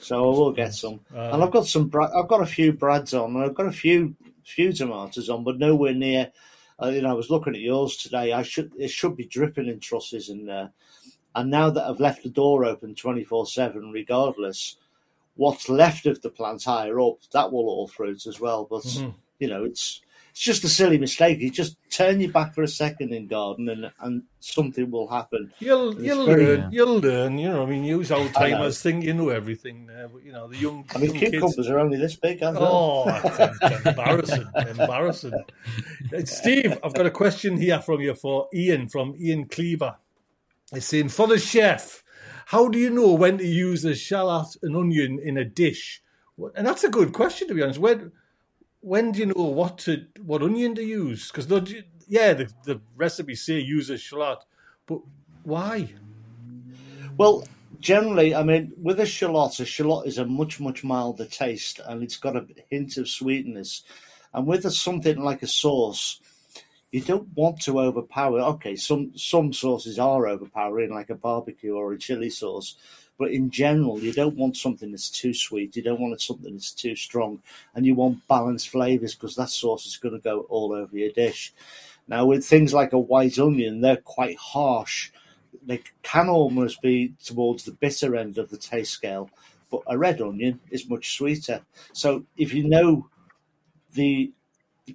so 0.00 0.16
I 0.16 0.36
will 0.36 0.52
get 0.52 0.74
some. 0.74 1.00
Uh, 1.14 1.30
and 1.32 1.42
I've 1.42 1.50
got 1.50 1.66
some. 1.66 1.90
I've 1.94 2.28
got 2.28 2.42
a 2.42 2.46
few 2.46 2.72
brads 2.72 3.14
on, 3.14 3.34
and 3.34 3.44
I've 3.44 3.54
got 3.54 3.66
a 3.66 3.72
few 3.72 4.14
few 4.44 4.72
tomatoes 4.72 5.28
on, 5.28 5.44
but 5.44 5.58
nowhere 5.58 5.94
near. 5.94 6.30
Uh, 6.80 6.88
you 6.88 7.02
know, 7.02 7.10
I 7.10 7.14
was 7.14 7.30
looking 7.30 7.54
at 7.54 7.60
yours 7.60 7.96
today. 7.96 8.32
I 8.32 8.42
should 8.42 8.72
it 8.78 8.88
should 8.88 9.16
be 9.16 9.26
dripping 9.26 9.66
in 9.66 9.80
trusses 9.80 10.28
in 10.28 10.46
there. 10.46 10.70
And 11.34 11.50
now 11.50 11.70
that 11.70 11.84
I've 11.84 12.00
left 12.00 12.22
the 12.22 12.28
door 12.30 12.64
open 12.64 12.94
twenty 12.94 13.24
four 13.24 13.46
seven, 13.46 13.90
regardless, 13.92 14.76
what's 15.36 15.68
left 15.68 16.06
of 16.06 16.20
the 16.22 16.30
plants 16.30 16.64
higher 16.64 17.00
up 17.00 17.18
that 17.32 17.50
will 17.50 17.68
all 17.68 17.88
fruit 17.88 18.26
as 18.26 18.40
well. 18.40 18.66
But 18.68 18.82
Mhm. 18.82 19.14
you 19.38 19.48
know, 19.48 19.64
it's 19.64 20.00
it's 20.30 20.40
just 20.40 20.64
a 20.64 20.68
silly 20.68 20.98
mistake. 20.98 21.38
You 21.40 21.50
just 21.50 21.76
turn 21.90 22.20
your 22.20 22.30
back 22.30 22.54
for 22.54 22.62
a 22.62 22.68
second 22.68 23.12
in 23.12 23.26
garden, 23.26 23.68
and 23.68 23.90
and 24.00 24.22
something 24.40 24.90
will 24.90 25.08
happen. 25.08 25.52
You'll 25.58 26.00
you'll 26.02 26.26
very- 26.26 26.46
learn. 26.46 26.60
Yeah. 26.60 26.68
You'll 26.72 27.00
learn. 27.00 27.38
You 27.38 27.48
know, 27.48 27.62
I 27.62 27.66
mean, 27.66 27.84
use 27.84 28.10
old 28.12 28.32
timers 28.34 28.80
think 28.82 29.04
you 29.04 29.14
know 29.14 29.28
everything. 29.30 29.86
There, 29.86 30.08
but 30.08 30.24
you 30.24 30.32
know, 30.32 30.48
the 30.48 30.56
young, 30.56 30.84
I 30.94 30.98
mean, 30.98 31.10
young 31.10 31.18
kids. 31.18 31.30
cucumbers 31.32 31.68
are 31.68 31.78
only 31.78 31.96
this 31.98 32.16
big, 32.16 32.42
aren't 32.42 32.58
they? 32.58 32.64
Oh, 32.64 33.04
that's 33.06 33.86
embarrassing! 33.86 34.46
Embarrassing. 34.54 35.32
Uh, 35.34 36.24
Steve, 36.24 36.78
I've 36.84 36.94
got 36.94 37.06
a 37.06 37.10
question 37.10 37.56
here 37.56 37.80
from 37.80 38.00
you 38.00 38.14
for 38.14 38.48
Ian 38.54 38.88
from 38.88 39.14
Ian 39.18 39.46
Cleaver. 39.46 39.96
It's 40.72 40.86
saying 40.86 41.08
for 41.08 41.26
the 41.26 41.38
chef, 41.38 42.02
how 42.46 42.68
do 42.68 42.78
you 42.78 42.90
know 42.90 43.14
when 43.14 43.38
to 43.38 43.46
use 43.46 43.84
a 43.84 43.94
shallot 43.94 44.48
and 44.62 44.76
onion 44.76 45.18
in 45.22 45.36
a 45.38 45.44
dish? 45.44 46.02
And 46.54 46.66
that's 46.66 46.84
a 46.84 46.90
good 46.90 47.12
question 47.12 47.48
to 47.48 47.54
be 47.54 47.62
honest. 47.62 47.78
When 47.80 48.12
when 48.80 49.12
do 49.12 49.20
you 49.20 49.26
know 49.26 49.34
what 49.42 49.78
to 49.78 50.06
what 50.22 50.42
onion 50.42 50.74
to 50.76 50.82
use? 50.82 51.30
Because 51.30 51.72
yeah, 52.08 52.32
the, 52.32 52.50
the 52.64 52.80
recipes 52.96 53.42
say 53.42 53.58
use 53.58 53.90
a 53.90 53.98
shallot, 53.98 54.38
but 54.86 55.00
why? 55.42 55.92
Well, 57.16 57.44
generally, 57.80 58.34
I 58.34 58.42
mean, 58.42 58.72
with 58.80 59.00
a 59.00 59.06
shallot, 59.06 59.60
a 59.60 59.64
shallot 59.64 60.06
is 60.06 60.18
a 60.18 60.24
much, 60.24 60.60
much 60.60 60.84
milder 60.84 61.26
taste 61.26 61.80
and 61.84 62.02
it's 62.02 62.16
got 62.16 62.36
a 62.36 62.46
hint 62.70 62.96
of 62.96 63.08
sweetness. 63.08 63.82
And 64.32 64.46
with 64.46 64.64
a, 64.64 64.70
something 64.70 65.22
like 65.22 65.42
a 65.42 65.46
sauce, 65.46 66.20
you 66.92 67.00
don't 67.00 67.28
want 67.34 67.60
to 67.62 67.80
overpower. 67.80 68.40
Okay, 68.40 68.76
some 68.76 69.12
some 69.16 69.52
sauces 69.52 69.98
are 69.98 70.26
overpowering, 70.26 70.90
like 70.90 71.10
a 71.10 71.14
barbecue 71.14 71.74
or 71.74 71.92
a 71.92 71.98
chili 71.98 72.30
sauce, 72.30 72.76
but 73.18 73.32
in 73.32 73.50
general, 73.50 73.98
you 73.98 74.12
don't 74.12 74.36
want 74.36 74.56
something 74.56 74.92
that's 74.92 75.10
too 75.10 75.34
sweet. 75.34 75.74
You 75.76 75.82
don't 75.82 76.00
want 76.00 76.20
something 76.20 76.52
that's 76.52 76.72
too 76.72 76.94
strong, 76.94 77.42
and 77.74 77.84
you 77.84 77.94
want 77.94 78.26
balanced 78.28 78.68
flavors 78.68 79.14
because 79.14 79.34
that 79.36 79.50
sauce 79.50 79.86
is 79.86 79.96
going 79.96 80.14
to 80.14 80.20
go 80.20 80.40
all 80.48 80.72
over 80.72 80.96
your 80.96 81.10
dish. 81.10 81.52
Now, 82.06 82.24
with 82.26 82.46
things 82.46 82.72
like 82.72 82.92
a 82.92 82.98
white 82.98 83.38
onion, 83.38 83.80
they're 83.80 83.96
quite 83.96 84.38
harsh. 84.38 85.10
They 85.66 85.82
can 86.02 86.28
almost 86.28 86.80
be 86.80 87.14
towards 87.22 87.64
the 87.64 87.72
bitter 87.72 88.16
end 88.16 88.38
of 88.38 88.50
the 88.50 88.56
taste 88.56 88.92
scale, 88.92 89.30
but 89.70 89.82
a 89.86 89.98
red 89.98 90.20
onion 90.22 90.60
is 90.70 90.88
much 90.88 91.16
sweeter. 91.16 91.62
So, 91.92 92.24
if 92.36 92.54
you 92.54 92.68
know 92.68 93.08
the 93.92 94.32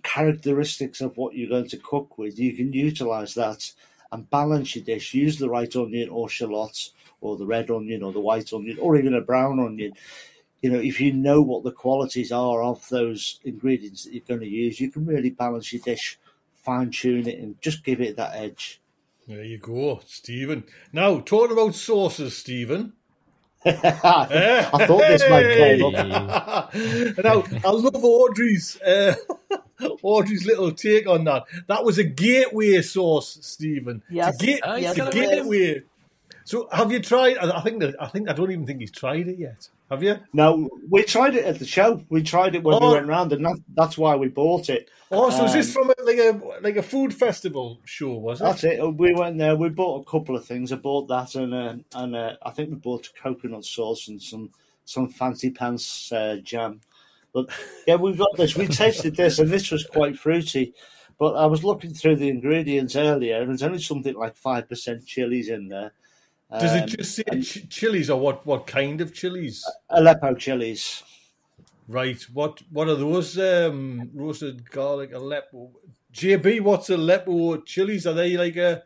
characteristics 0.01 1.01
of 1.01 1.17
what 1.17 1.35
you're 1.35 1.49
going 1.49 1.67
to 1.69 1.77
cook 1.77 2.17
with, 2.17 2.39
you 2.39 2.53
can 2.53 2.73
utilize 2.73 3.35
that 3.35 3.71
and 4.11 4.29
balance 4.29 4.75
your 4.75 4.85
dish. 4.85 5.13
Use 5.13 5.37
the 5.37 5.49
right 5.49 5.75
onion 5.75 6.09
or 6.09 6.29
shallots, 6.29 6.93
or 7.23 7.37
the 7.37 7.45
red 7.45 7.71
onion, 7.71 8.03
or 8.03 8.11
the 8.11 8.19
white 8.19 8.51
onion, 8.53 8.77
or 8.79 8.97
even 8.97 9.13
a 9.13 9.21
brown 9.21 9.59
onion. 9.59 9.93
You 10.61 10.71
know, 10.71 10.79
if 10.79 10.99
you 11.01 11.11
know 11.13 11.41
what 11.41 11.63
the 11.63 11.71
qualities 11.71 12.31
are 12.31 12.63
of 12.63 12.87
those 12.89 13.39
ingredients 13.43 14.03
that 14.03 14.13
you're 14.13 14.23
going 14.27 14.41
to 14.41 14.47
use, 14.47 14.79
you 14.79 14.91
can 14.91 15.05
really 15.05 15.29
balance 15.29 15.71
your 15.73 15.81
dish, 15.81 16.19
fine 16.53 16.91
tune 16.91 17.27
it, 17.27 17.39
and 17.39 17.59
just 17.61 17.83
give 17.83 18.01
it 18.01 18.17
that 18.17 18.35
edge. 18.35 18.81
There 19.27 19.43
you 19.43 19.57
go, 19.57 20.01
Stephen. 20.05 20.65
Now, 20.91 21.19
talking 21.19 21.53
about 21.53 21.75
sauces, 21.75 22.37
Stephen. 22.37 22.93
I 23.65 24.85
thought 24.85 24.99
this 25.07 25.29
might 25.29 25.79
come 25.79 25.95
up. 26.29 26.73
now, 27.23 27.43
I 27.63 27.71
love 27.71 28.03
Audrey's 28.03 28.79
uh, 28.81 29.15
Audrey's 30.01 30.45
little 30.45 30.73
take 30.73 31.07
on 31.07 31.23
that. 31.23 31.45
That 31.67 31.85
was 31.85 31.97
a 31.97 32.03
gateway 32.03 32.81
sauce, 32.81 33.37
Stephen. 33.41 34.03
Yes. 34.09 34.35
It's 34.35 34.43
a, 34.43 34.45
ga- 34.45 34.61
Oh, 34.65 34.73
it's 34.73 34.81
yes, 34.81 34.97
a 34.97 35.07
it 35.07 35.47
is. 35.77 35.83
So, 36.45 36.67
have 36.71 36.91
you 36.91 36.99
tried? 36.99 37.37
I 37.37 37.57
I 37.57 37.61
think 37.61 37.79
that 37.81 37.95
I 38.01 38.07
think 38.07 38.29
I 38.29 38.33
don't 38.33 38.51
even 38.51 38.65
think 38.65 38.79
he's 38.81 38.91
tried 38.91 39.27
it 39.27 39.39
yet. 39.39 39.67
Have 39.89 40.03
you? 40.03 40.17
No, 40.33 40.69
we 40.89 41.03
tried 41.03 41.35
it 41.35 41.45
at 41.45 41.59
the 41.59 41.65
show. 41.65 42.03
We 42.09 42.23
tried 42.23 42.55
it 42.55 42.63
when 42.63 42.75
Oh. 42.75 42.87
we 42.89 42.93
went 42.95 43.07
round, 43.07 43.31
and 43.31 43.45
that, 43.45 43.57
that's 43.75 43.97
why 43.97 44.15
we 44.15 44.27
bought 44.27 44.69
it. 44.69 44.89
Oh, 45.11 45.29
so 45.29 45.45
is 45.45 45.53
this 45.53 45.75
Um, 45.75 45.83
from 45.83 45.93
a, 45.97 46.03
like 46.03 46.17
a 46.17 46.59
like 46.61 46.75
a 46.77 46.83
food 46.83 47.13
festival 47.13 47.79
show? 47.85 48.13
Was 48.15 48.41
it? 48.41 48.43
That's 48.43 48.63
it. 48.63 48.95
We 48.95 49.13
went 49.13 49.37
there. 49.37 49.55
We 49.55 49.69
bought 49.69 50.01
a 50.01 50.09
couple 50.09 50.35
of 50.35 50.45
things. 50.45 50.71
I 50.71 50.75
bought 50.77 51.07
that, 51.07 51.35
and 51.35 51.53
uh, 51.53 51.75
and 51.95 52.15
uh, 52.15 52.33
I 52.43 52.51
think 52.51 52.69
we 52.69 52.75
bought 52.75 53.07
a 53.07 53.21
coconut 53.21 53.65
sauce 53.65 54.07
and 54.09 54.21
some 54.21 54.49
some 54.85 55.09
fancy 55.09 55.51
pants 55.51 56.11
uh, 56.11 56.37
jam. 56.43 56.81
But 57.33 57.49
yeah, 57.87 57.95
we've 57.95 58.17
got 58.17 58.35
this. 58.35 58.55
We 58.57 58.67
tasted 58.67 59.15
this, 59.15 59.39
and 59.39 59.49
this 59.49 59.71
was 59.71 59.85
quite 59.85 60.17
fruity. 60.17 60.73
But 61.19 61.35
I 61.35 61.45
was 61.45 61.63
looking 61.63 61.93
through 61.93 62.17
the 62.17 62.27
ingredients 62.29 62.95
earlier, 62.95 63.39
and 63.39 63.49
there's 63.49 63.63
only 63.63 63.79
something 63.79 64.15
like 64.15 64.35
five 64.35 64.67
percent 64.67 65.05
chilies 65.05 65.47
in 65.49 65.69
there. 65.69 65.93
Does 66.59 66.71
Um, 66.71 66.77
it 66.79 66.85
just 66.97 67.15
say 67.15 67.23
ch- 67.41 67.67
chilies 67.69 68.09
or 68.09 68.19
what? 68.19 68.45
What 68.45 68.67
kind 68.67 68.99
of 69.01 69.13
chilies? 69.13 69.63
Aleppo 69.89 70.35
chilies? 70.35 71.03
Right. 71.87 72.21
What 72.33 72.61
What 72.71 72.89
are 72.89 72.95
those? 72.95 73.37
Um, 73.39 74.09
roasted 74.13 74.69
garlic 74.69 75.13
Aleppo. 75.13 75.71
JB, 76.13 76.61
what's 76.61 76.89
Aleppo 76.89 77.57
chilies? 77.61 78.05
Are 78.05 78.13
they 78.13 78.37
like 78.37 78.55
a? 78.57 78.83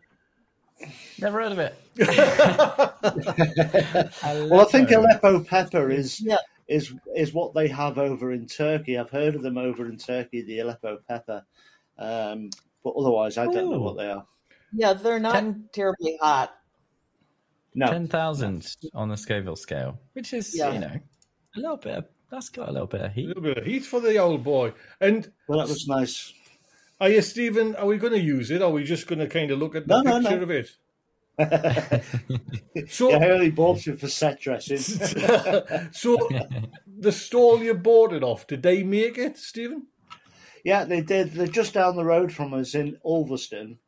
Never 1.19 1.41
heard 1.41 1.51
of 1.51 1.59
it. 1.59 1.75
Well, 4.49 4.61
I 4.61 4.65
think 4.71 4.91
Aleppo 4.91 5.43
pepper 5.43 5.89
is 5.89 6.21
Yeah. 6.21 6.37
is 6.67 6.93
is 7.15 7.33
what 7.33 7.53
they 7.53 7.67
have 7.67 7.97
over 7.97 8.31
in 8.31 8.45
Turkey. 8.47 8.97
I've 8.97 9.09
heard 9.09 9.35
of 9.35 9.41
them 9.41 9.57
over 9.57 9.85
in 9.85 9.97
Turkey, 9.97 10.41
the 10.43 10.59
Aleppo 10.59 10.99
pepper. 11.07 11.43
Um, 11.97 12.49
but 12.83 12.91
otherwise, 12.91 13.37
I 13.37 13.45
don't 13.45 13.71
know 13.71 13.79
what 13.79 13.97
they 13.97 14.07
are. 14.09 14.25
Yeah, 14.73 14.93
they're 14.93 15.19
not 15.19 15.33
Ten- 15.33 15.69
terribly 15.73 16.17
hot. 16.21 16.53
No, 17.75 17.87
ten 17.87 18.07
thousand 18.07 18.67
on 18.93 19.09
the 19.09 19.17
Scoville 19.17 19.55
scale, 19.55 19.99
which 20.13 20.33
is 20.33 20.55
Yeah. 20.57 20.73
you 20.73 20.79
know 20.79 20.99
a 21.55 21.59
little 21.59 21.77
bit. 21.77 21.97
Of, 21.97 22.05
that's 22.31 22.49
got 22.49 22.69
a 22.69 22.71
little 22.71 22.87
bit 22.87 23.01
of 23.01 23.13
heat. 23.13 23.25
A 23.25 23.27
little 23.29 23.43
bit 23.43 23.57
of 23.59 23.65
heat 23.65 23.85
for 23.85 23.99
the 23.99 24.17
old 24.17 24.43
boy. 24.43 24.73
And 24.99 25.31
well, 25.47 25.59
that 25.59 25.67
was 25.67 25.87
nice. 25.87 26.33
are 26.99 27.09
you, 27.09 27.21
Stephen? 27.21 27.75
Are 27.75 27.85
we 27.85 27.97
going 27.97 28.13
to 28.13 28.19
use 28.19 28.51
it? 28.51 28.61
Or 28.61 28.65
are 28.65 28.71
we 28.71 28.83
just 28.83 29.07
going 29.07 29.19
to 29.19 29.27
kind 29.27 29.49
of 29.51 29.59
look 29.59 29.75
at 29.75 29.87
No, 29.87 30.03
the 30.03 30.19
no, 30.19 30.19
picture 30.19 30.37
no. 30.37 30.43
of 30.43 30.51
it? 30.51 30.71
So, 32.89 33.09
yeah, 33.09 33.17
I 33.17 33.29
only 33.31 33.49
bought 33.51 33.85
it 33.87 33.99
for 33.99 34.07
set 34.07 34.39
dressing. 34.39 34.77
so 35.91 36.17
the 36.99 37.11
stall 37.11 37.61
you 37.63 37.73
bought 37.73 38.13
it 38.13 38.23
off, 38.23 38.45
did 38.47 38.61
they 38.63 38.83
make 38.83 39.17
it, 39.17 39.37
Stephen? 39.37 39.87
Yeah, 40.63 40.83
they 40.85 41.01
did. 41.01 41.31
They're 41.33 41.47
just 41.47 41.73
down 41.73 41.95
the 41.95 42.03
road 42.05 42.31
from 42.31 42.53
us 42.53 42.75
in 42.75 42.97
Ulverston, 43.05 43.79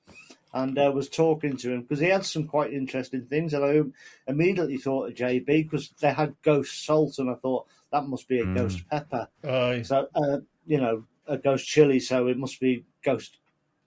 and 0.53 0.77
I 0.79 0.87
uh, 0.87 0.91
was 0.91 1.09
talking 1.09 1.57
to 1.57 1.71
him 1.73 1.81
because 1.81 1.99
he 1.99 2.07
had 2.07 2.25
some 2.25 2.47
quite 2.47 2.73
interesting 2.73 3.25
things, 3.25 3.53
and 3.53 3.63
I 3.63 4.31
immediately 4.31 4.77
thought 4.77 5.09
of 5.09 5.15
JB 5.15 5.63
because 5.63 5.89
they 6.01 6.13
had 6.13 6.35
ghost 6.41 6.85
salt, 6.85 7.19
and 7.19 7.29
I 7.29 7.35
thought 7.35 7.67
that 7.91 8.07
must 8.07 8.27
be 8.27 8.39
a 8.39 8.45
Mm. 8.45 8.53
ghost 8.53 8.87
pepper. 8.89 9.27
Aye. 9.43 9.83
So, 9.83 10.07
uh, 10.15 10.39
you 10.65 10.79
know, 10.79 11.05
a 11.27 11.37
ghost 11.37 11.67
chili, 11.67 11.99
so 11.99 12.27
it 12.27 12.37
must 12.37 12.59
be 12.59 12.85
ghost 13.03 13.37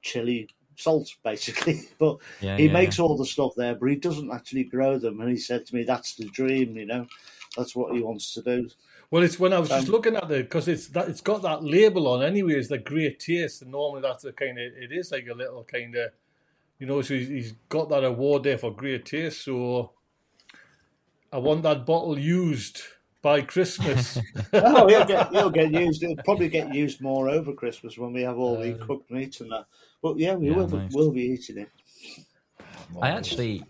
chili 0.03 0.49
salt, 0.77 1.15
basically. 1.25 1.81
But 1.99 2.19
Yeah, 2.41 2.57
he 2.57 2.65
yeah, 2.65 2.73
makes 2.73 2.99
all 2.99 3.17
the 3.17 3.27
stuff 3.27 3.53
there, 3.57 3.75
but 3.75 3.87
he 3.91 3.97
doesn't 3.97 4.33
actually 4.33 4.65
grow 4.65 4.99
them. 4.99 5.21
And 5.21 5.31
he 5.31 5.37
said 5.37 5.67
to 5.67 5.75
me, 5.75 5.85
"That's 5.85 6.15
the 6.17 6.27
dream, 6.27 6.77
you 6.77 6.87
know. 6.87 7.07
That's 7.57 7.77
what 7.77 7.95
he 7.95 8.03
wants 8.03 8.33
to 8.35 8.43
do." 8.43 8.69
Well, 9.11 9.23
it's 9.23 9.39
when 9.39 9.53
I 9.53 9.59
was 9.59 9.69
just 9.69 9.89
Um, 9.89 9.93
looking 9.93 10.17
at 10.17 10.31
it 10.31 10.45
because 10.45 10.69
it's 10.69 10.89
that 10.89 11.09
it's 11.09 11.21
got 11.21 11.43
that 11.43 11.63
label 11.63 12.09
on 12.09 12.23
anyway. 12.23 12.55
It's 12.55 12.71
like 12.71 12.85
great 12.85 13.21
taste, 13.21 13.63
and 13.63 13.71
normally 13.71 14.03
that's 14.03 14.25
a 14.25 14.33
kind 14.33 14.59
of 14.59 14.65
it 14.73 14.91
is 14.93 15.13
like 15.13 15.27
a 15.27 15.35
little 15.35 15.65
kind 15.65 15.95
of, 15.97 16.13
you 16.79 16.87
know. 16.87 17.03
So 17.03 17.15
he's, 17.15 17.29
he's 17.29 17.53
got 17.69 17.89
that 17.91 18.05
award 18.05 18.43
there 18.45 18.59
for 18.59 18.71
great 18.75 19.07
taste. 19.07 19.45
So 19.45 19.93
I 21.33 21.39
want 21.39 21.63
that 21.63 21.87
bottle 21.87 22.19
used 22.19 22.83
by 23.23 23.43
Christmas. 23.43 24.19
oh, 24.53 24.89
he'll 24.89 25.05
get 25.05 25.29
he'll 25.31 25.51
get 25.51 25.71
used. 25.73 26.03
It'll 26.03 26.17
probably 26.17 26.49
get 26.49 26.69
used 26.69 27.01
more 27.01 27.29
over 27.29 27.53
Christmas 27.55 27.97
when 27.97 28.13
we 28.13 28.23
have 28.23 28.39
all 28.39 28.61
the 28.61 28.75
Uh, 28.75 28.87
cooked 28.87 29.11
meat 29.11 29.41
and 29.41 29.51
that. 29.51 29.67
But 30.03 30.19
yeah, 30.19 30.35
we 30.35 30.51
Yeah, 30.51 30.57
will 30.57 30.69
nice. 30.69 30.95
will 30.95 31.13
be 31.13 31.23
eating 31.23 31.59
it. 31.59 31.71
I 33.01 33.11
actually, 33.11 33.65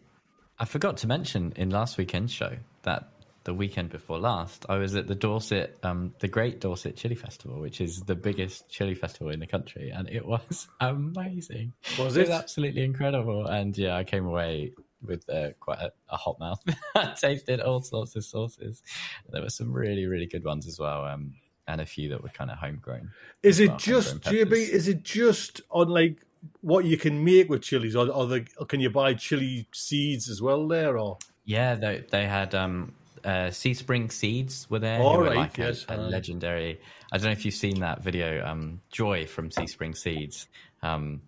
I 0.59 0.65
forgot 0.65 0.99
to 0.99 1.07
mention 1.07 1.53
in 1.57 1.71
last 1.71 1.97
weekend's 1.99 2.33
show 2.33 2.57
that 2.83 3.12
the 3.45 3.55
weekend 3.55 3.91
before 3.91 4.19
last, 4.19 4.67
I 4.69 4.77
was 4.77 4.95
at 4.95 5.07
the 5.07 5.15
Dorset, 5.15 5.79
um, 5.83 6.15
the 6.21 6.29
Great 6.29 6.61
Dorset 6.61 6.97
Chili 6.97 7.15
Festival, 7.15 7.61
which 7.61 7.81
is 7.81 8.01
the 8.01 8.15
biggest 8.15 8.69
chili 8.69 8.95
festival 8.95 9.33
in 9.33 9.41
the 9.41 9.47
country, 9.47 9.91
and 9.91 10.09
it 10.09 10.25
was 10.25 10.69
amazing. 10.81 11.73
Was 11.99 12.17
It 12.17 12.23
was 12.23 12.31
absolutely 12.31 12.85
incredible, 12.85 13.47
and 13.47 13.77
yeah, 13.77 13.97
I 13.97 14.05
came 14.05 14.27
away 14.27 14.73
with 15.05 15.29
uh, 15.29 15.51
quite 15.61 15.79
a, 15.79 15.93
a 16.09 16.17
hot 16.17 16.39
mouth. 16.39 16.63
I 16.95 17.15
tasted 17.19 17.61
all 17.61 17.83
sorts 17.83 18.17
of 18.17 18.25
sauces. 18.25 18.83
There 19.31 19.43
were 19.43 19.51
some 19.51 19.73
really, 19.73 20.07
really 20.07 20.27
good 20.27 20.45
ones 20.45 20.67
as 20.67 20.79
well, 20.79 21.05
um, 21.05 21.35
and 21.67 21.81
a 21.81 21.87
few 21.87 22.09
that 22.11 22.23
were 22.23 22.29
kind 22.29 22.51
of 22.51 22.59
homegrown. 22.59 23.11
Is 23.43 23.61
it 23.61 23.71
well, 23.71 23.79
just 23.79 24.23
peppers. 24.23 24.69
Is 24.69 24.89
it 24.89 25.03
just 25.03 25.61
on 25.71 25.89
like 25.89 26.25
what 26.61 26.85
you 26.85 26.97
can 26.97 27.25
make 27.25 27.49
with 27.49 27.63
chilies, 27.63 27.97
or, 27.97 28.09
or, 28.09 28.27
the, 28.27 28.47
or 28.59 28.67
can 28.67 28.81
you 28.81 28.91
buy 28.91 29.15
chili 29.15 29.67
seeds 29.73 30.29
as 30.29 30.41
well 30.41 30.67
there? 30.69 30.99
Or 30.99 31.19
Yeah, 31.45 31.75
they 31.75 32.05
they 32.11 32.27
had 32.27 32.55
um, 32.55 32.95
uh, 33.25 33.51
Sea 33.51 33.75
Spring 33.75 34.11
Seeds 34.11 34.69
were 34.71 34.79
there. 34.79 35.01
All 35.01 35.21
right, 35.21 35.37
like 35.37 35.59
yes, 35.59 35.85
a, 35.89 35.95
uh. 35.95 36.09
legendary. 36.09 36.81
I 37.11 37.19
don't 37.19 37.27
know 37.27 37.33
if 37.33 37.45
you've 37.45 37.55
seen 37.55 37.81
that 37.81 38.03
video. 38.03 38.45
Um, 38.45 38.81
Joy 38.91 39.27
from 39.27 39.51
Sea 39.51 39.67
Spring 39.67 39.95
Seeds 39.95 40.47
um, 40.83 41.23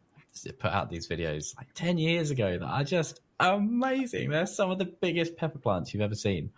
put 0.58 0.72
out 0.72 0.90
these 0.90 1.08
videos 1.08 1.56
like 1.56 1.68
ten 1.74 1.98
years 1.98 2.30
ago 2.30 2.58
that 2.58 2.66
are 2.66 2.84
just 2.84 3.20
amazing. 3.40 4.30
They're 4.30 4.46
some 4.46 4.70
of 4.70 4.78
the 4.78 4.86
biggest 4.86 5.36
pepper 5.36 5.58
plants 5.58 5.92
you've 5.92 6.02
ever 6.02 6.14
seen, 6.14 6.50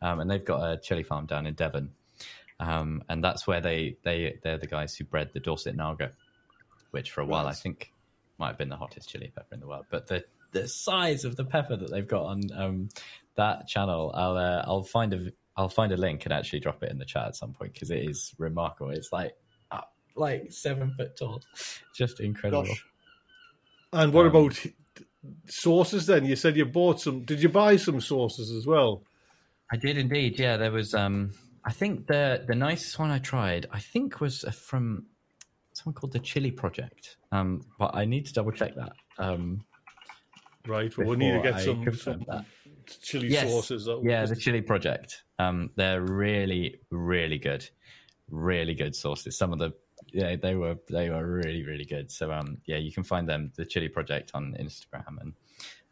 um, 0.00 0.20
and 0.20 0.30
they've 0.30 0.44
got 0.44 0.62
a 0.62 0.78
chili 0.78 1.02
farm 1.02 1.26
down 1.26 1.46
in 1.46 1.54
Devon, 1.54 1.92
um, 2.60 3.02
and 3.08 3.22
that's 3.22 3.46
where 3.46 3.60
they 3.60 3.96
they 4.02 4.38
they're 4.42 4.58
the 4.58 4.66
guys 4.66 4.94
who 4.94 5.04
bred 5.04 5.30
the 5.32 5.40
Dorset 5.40 5.76
Naga, 5.76 6.12
which 6.90 7.10
for 7.10 7.20
a 7.20 7.26
while 7.26 7.46
I 7.46 7.52
think 7.52 7.92
might 8.38 8.48
have 8.48 8.58
been 8.58 8.68
the 8.68 8.76
hottest 8.76 9.08
chili 9.08 9.32
pepper 9.34 9.54
in 9.54 9.60
the 9.60 9.66
world. 9.66 9.86
But 9.90 10.06
the 10.08 10.24
the 10.52 10.68
size 10.68 11.24
of 11.24 11.36
the 11.36 11.44
pepper 11.44 11.76
that 11.76 11.90
they've 11.90 12.06
got 12.06 12.24
on 12.24 12.40
um, 12.54 12.88
that 13.36 13.66
channel, 13.66 14.12
I'll 14.14 14.36
uh, 14.36 14.62
I'll 14.66 14.82
find 14.84 15.12
a 15.14 15.32
I'll 15.56 15.68
find 15.68 15.92
a 15.92 15.96
link 15.96 16.24
and 16.24 16.32
actually 16.32 16.60
drop 16.60 16.82
it 16.82 16.90
in 16.90 16.98
the 16.98 17.04
chat 17.04 17.26
at 17.28 17.36
some 17.36 17.52
point 17.52 17.72
because 17.74 17.90
it 17.90 18.04
is 18.08 18.34
remarkable. 18.38 18.90
It's 18.90 19.12
like 19.12 19.34
uh, 19.70 19.80
like 20.16 20.52
seven 20.52 20.94
foot 20.96 21.16
tall, 21.16 21.42
just 21.94 22.20
incredible. 22.20 22.64
Gosh. 22.64 22.84
and 23.92 24.12
what 24.12 24.26
Um, 24.26 24.36
about 24.36 24.66
sauces? 25.46 26.06
Then 26.06 26.24
you 26.24 26.36
said 26.36 26.56
you 26.56 26.64
bought 26.64 27.00
some. 27.00 27.24
Did 27.24 27.42
you 27.42 27.48
buy 27.48 27.76
some 27.76 28.00
sauces 28.00 28.50
as 28.50 28.66
well? 28.66 29.02
I 29.72 29.76
did 29.76 29.96
indeed. 29.96 30.38
Yeah, 30.38 30.56
there 30.56 30.72
was. 30.72 30.94
Um, 30.94 31.32
I 31.64 31.72
think 31.72 32.06
the 32.06 32.44
the 32.46 32.54
nicest 32.54 32.98
one 32.98 33.10
I 33.10 33.18
tried, 33.18 33.66
I 33.70 33.78
think, 33.78 34.20
was 34.20 34.44
from 34.52 35.06
someone 35.74 35.94
called 35.94 36.12
the 36.12 36.18
Chili 36.18 36.50
Project. 36.50 37.16
Um, 37.30 37.62
but 37.78 37.94
I 37.94 38.04
need 38.04 38.26
to 38.26 38.32
double 38.32 38.52
check 38.52 38.74
that. 38.74 38.92
Um, 39.18 39.64
Right. 40.66 40.96
Well, 40.96 41.08
we 41.08 41.16
need 41.16 41.32
to 41.32 41.42
get 41.42 41.54
I 41.54 41.64
some, 41.64 41.94
some 41.94 42.24
chili 43.00 43.28
Yes. 43.28 43.48
sauces. 43.50 43.84
that- 43.86 44.02
Yeah, 44.04 44.24
the 44.26 44.36
Chili 44.36 44.62
Project. 44.62 45.24
Um, 45.38 45.70
they're 45.76 46.02
really, 46.02 46.80
really 46.90 47.38
good, 47.38 47.68
really 48.30 48.74
good 48.74 48.94
sauces. 48.94 49.36
Some 49.36 49.52
of 49.52 49.58
the 49.58 49.72
yeah, 50.12 50.36
they 50.36 50.54
were 50.54 50.76
they 50.88 51.10
were 51.10 51.26
really, 51.26 51.62
really 51.62 51.84
good. 51.84 52.10
So 52.10 52.32
um, 52.32 52.58
yeah, 52.66 52.76
you 52.76 52.92
can 52.92 53.02
find 53.02 53.28
them 53.28 53.52
the 53.56 53.64
Chili 53.64 53.88
Project 53.88 54.32
on 54.34 54.54
Instagram 54.60 55.20
and 55.20 55.32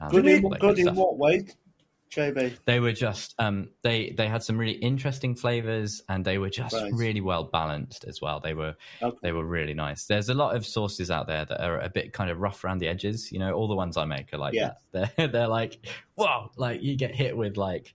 um, 0.01 0.11
Good 0.11 0.27
in, 0.27 0.45
all 0.45 0.51
good 0.51 0.79
in 0.79 0.95
what 0.95 1.17
way, 1.19 1.47
JB? 2.11 2.59
They 2.67 2.81
were 2.81 2.93
just 2.93 3.35
um, 3.39 3.71
they 3.83 4.11
they 4.17 4.29
had 4.29 4.43
some 4.43 4.59
really 4.59 4.79
interesting 4.79 5.35
flavors 5.35 6.03
and 6.09 6.25
they 6.25 6.39
were 6.39 6.51
just 6.51 6.75
Right. 6.75 6.93
really 6.93 7.21
well 7.21 7.45
balanced 7.45 8.05
as 8.05 8.21
well. 8.21 8.41
They 8.41 8.55
were 8.55 8.75
Okay. 9.03 9.17
they 9.23 9.33
were 9.33 9.45
really 9.45 9.75
nice. 9.75 10.07
There's 10.07 10.29
a 10.29 10.35
lot 10.35 10.57
of 10.57 10.67
sauces 10.67 11.11
out 11.11 11.27
there 11.27 11.45
that 11.45 11.61
are 11.63 11.79
a 11.81 11.89
bit 11.89 12.13
kind 12.13 12.31
of 12.31 12.39
rough 12.41 12.65
around 12.65 12.79
the 12.79 12.89
edges. 12.89 13.31
You 13.33 13.39
know, 13.39 13.53
all 13.53 13.69
the 13.69 13.77
ones 13.77 13.97
I 13.97 14.05
make 14.05 14.33
are 14.33 14.39
like 14.39 14.55
Yeah. 14.55 14.73
that. 14.93 15.13
They're 15.17 15.29
they're 15.29 15.49
like 15.49 15.87
whoa, 16.15 16.51
like 16.57 16.83
you 16.83 16.97
get 16.97 17.15
hit 17.15 17.37
with 17.37 17.57
like 17.57 17.95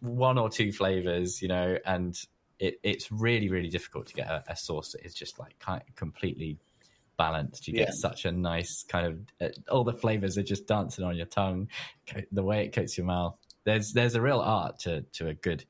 one 0.00 0.38
or 0.38 0.48
two 0.50 0.72
flavors, 0.72 1.42
you 1.42 1.48
know, 1.48 1.78
and 1.84 2.16
it, 2.58 2.78
it's 2.82 3.10
really 3.12 3.48
really 3.48 3.68
difficult 3.70 4.06
to 4.08 4.14
get 4.14 4.28
a, 4.28 4.44
a 4.48 4.56
sauce 4.56 4.92
that 4.92 5.04
is 5.04 5.14
just 5.14 5.38
like 5.38 5.58
kind 5.58 5.82
completely 5.96 6.58
balanced. 7.18 7.68
You 7.68 7.74
Yeah. 7.74 7.84
get 7.86 7.94
such 7.94 8.24
a 8.24 8.32
nice 8.32 8.84
kind 8.88 9.06
of 9.06 9.18
uh, 9.40 9.52
all 9.70 9.84
the 9.84 9.92
flavors 9.92 10.38
are 10.38 10.42
just 10.42 10.66
dancing 10.66 11.04
on 11.04 11.16
your 11.16 11.26
tongue, 11.26 11.68
the 12.32 12.42
way 12.42 12.64
it 12.64 12.72
coats 12.72 12.96
your 12.96 13.06
mouth. 13.06 13.36
There's 13.64 13.92
there's 13.92 14.14
a 14.14 14.22
real 14.22 14.40
art 14.40 14.78
to 14.80 15.02
to 15.02 15.28
a 15.28 15.34
good 15.34 15.64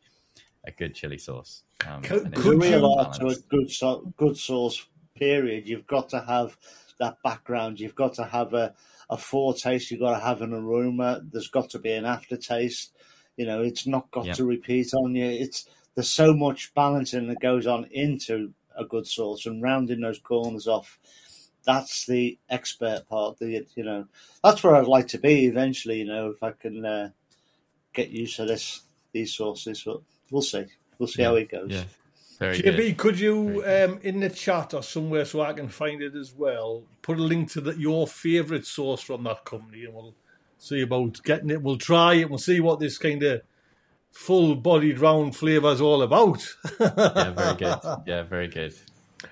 a 0.64 0.70
good 0.70 0.94
chili 0.94 1.18
sauce. 1.18 1.62
Um, 1.86 2.02
Could- 2.02 2.24
and 2.26 2.34
it's 2.34 2.42
The 2.44 2.50
could 2.50 2.62
really 2.62 2.74
real 2.76 2.92
art 2.92 3.14
to 3.14 3.26
a 3.28 3.34
good 3.48 3.70
so- 3.70 4.12
good 4.16 4.36
sauce. 4.36 4.86
Period. 5.14 5.66
You've 5.68 5.86
got 5.88 6.08
to 6.10 6.20
have 6.20 6.56
that 7.00 7.16
background. 7.24 7.80
You've 7.80 7.96
got 7.96 8.14
to 8.14 8.24
have 8.24 8.54
a 8.54 8.74
a 9.10 9.16
foretaste. 9.16 9.90
You've 9.90 10.00
got 10.00 10.18
to 10.18 10.24
have 10.24 10.42
an 10.42 10.52
aroma. 10.52 11.22
There's 11.32 11.48
got 11.48 11.70
to 11.70 11.78
be 11.80 11.92
an 11.92 12.04
aftertaste. 12.04 12.92
You 13.36 13.46
know, 13.46 13.62
it's 13.62 13.86
not 13.86 14.10
got 14.10 14.26
Yep. 14.26 14.36
to 14.36 14.44
repeat 14.44 14.92
on 14.94 15.14
you. 15.16 15.24
It's 15.24 15.66
there's 15.94 16.10
so 16.10 16.34
much 16.34 16.72
balancing 16.74 17.26
that 17.28 17.40
goes 17.40 17.66
on 17.66 17.86
into 17.86 18.52
a 18.76 18.84
good 18.84 19.06
sauce 19.08 19.46
and 19.46 19.60
rounding 19.62 20.00
those 20.00 20.20
corners 20.20 20.68
off. 20.68 21.00
That's 21.64 22.06
the 22.06 22.38
expert 22.48 23.08
part. 23.08 23.38
The 23.38 23.66
you 23.74 23.84
know, 23.84 24.06
that's 24.42 24.62
where 24.62 24.76
I'd 24.76 24.86
like 24.86 25.08
to 25.08 25.18
be 25.18 25.46
eventually. 25.46 25.98
You 25.98 26.06
know, 26.06 26.30
if 26.30 26.42
I 26.42 26.52
can 26.52 26.84
uh, 26.84 27.10
get 27.92 28.10
used 28.10 28.36
to 28.36 28.44
this 28.44 28.82
these 29.12 29.34
sauces, 29.34 29.82
but 29.84 30.00
we'll 30.30 30.42
see. 30.42 30.66
We'll 30.98 31.08
see 31.08 31.22
how 31.22 31.36
it 31.36 31.50
goes. 31.50 31.70
Yeah, 31.70 31.84
very 32.38 32.60
good. 32.60 32.74
JB, 32.76 32.96
could 32.96 33.20
you 33.20 33.62
um, 33.64 33.98
in 34.02 34.20
the 34.20 34.30
chat 34.30 34.74
or 34.74 34.82
somewhere 34.82 35.24
so 35.24 35.40
I 35.40 35.52
can 35.52 35.68
find 35.68 36.02
it 36.02 36.14
as 36.14 36.34
well? 36.34 36.84
Put 37.02 37.18
a 37.18 37.22
link 37.22 37.50
to 37.52 37.60
the, 37.60 37.78
your 37.78 38.06
favourite 38.06 38.64
sauce 38.64 39.02
from 39.02 39.24
that 39.24 39.44
company, 39.44 39.84
and 39.84 39.94
we'll 39.94 40.14
see 40.58 40.80
about 40.82 41.22
getting 41.22 41.50
it. 41.50 41.62
We'll 41.62 41.78
try 41.78 42.14
it. 42.14 42.30
We'll 42.30 42.38
see 42.38 42.60
what 42.60 42.80
this 42.80 42.98
kind 42.98 43.22
of 43.22 43.42
full-bodied 44.10 44.98
round 44.98 45.36
flavour 45.36 45.72
is 45.72 45.80
all 45.80 46.02
about. 46.02 46.46
Yeah, 46.80 47.30
very 47.30 47.56
good. 47.56 47.78
Yeah, 48.06 48.22
very 48.22 48.48
good. 48.48 48.74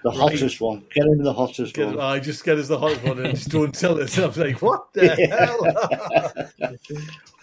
The 0.03 0.11
hottest 0.11 0.61
one. 0.61 0.85
Get 0.93 1.07
him 1.07 1.23
the 1.23 1.33
hottest 1.33 1.75
Get, 1.75 1.87
one. 1.87 2.01
I 2.01 2.19
just 2.19 2.45
get 2.45 2.59
us 2.59 2.69
the 2.69 2.79
hot 2.79 3.03
one 3.05 3.19
and 3.21 3.37
just 3.37 3.51
don't 3.51 3.75
tell 3.75 4.01
us. 4.01 4.19
I'm 4.19 4.33
like, 4.33 4.61
what 4.61 4.93
the 4.93 5.09
hell? 6.61 6.79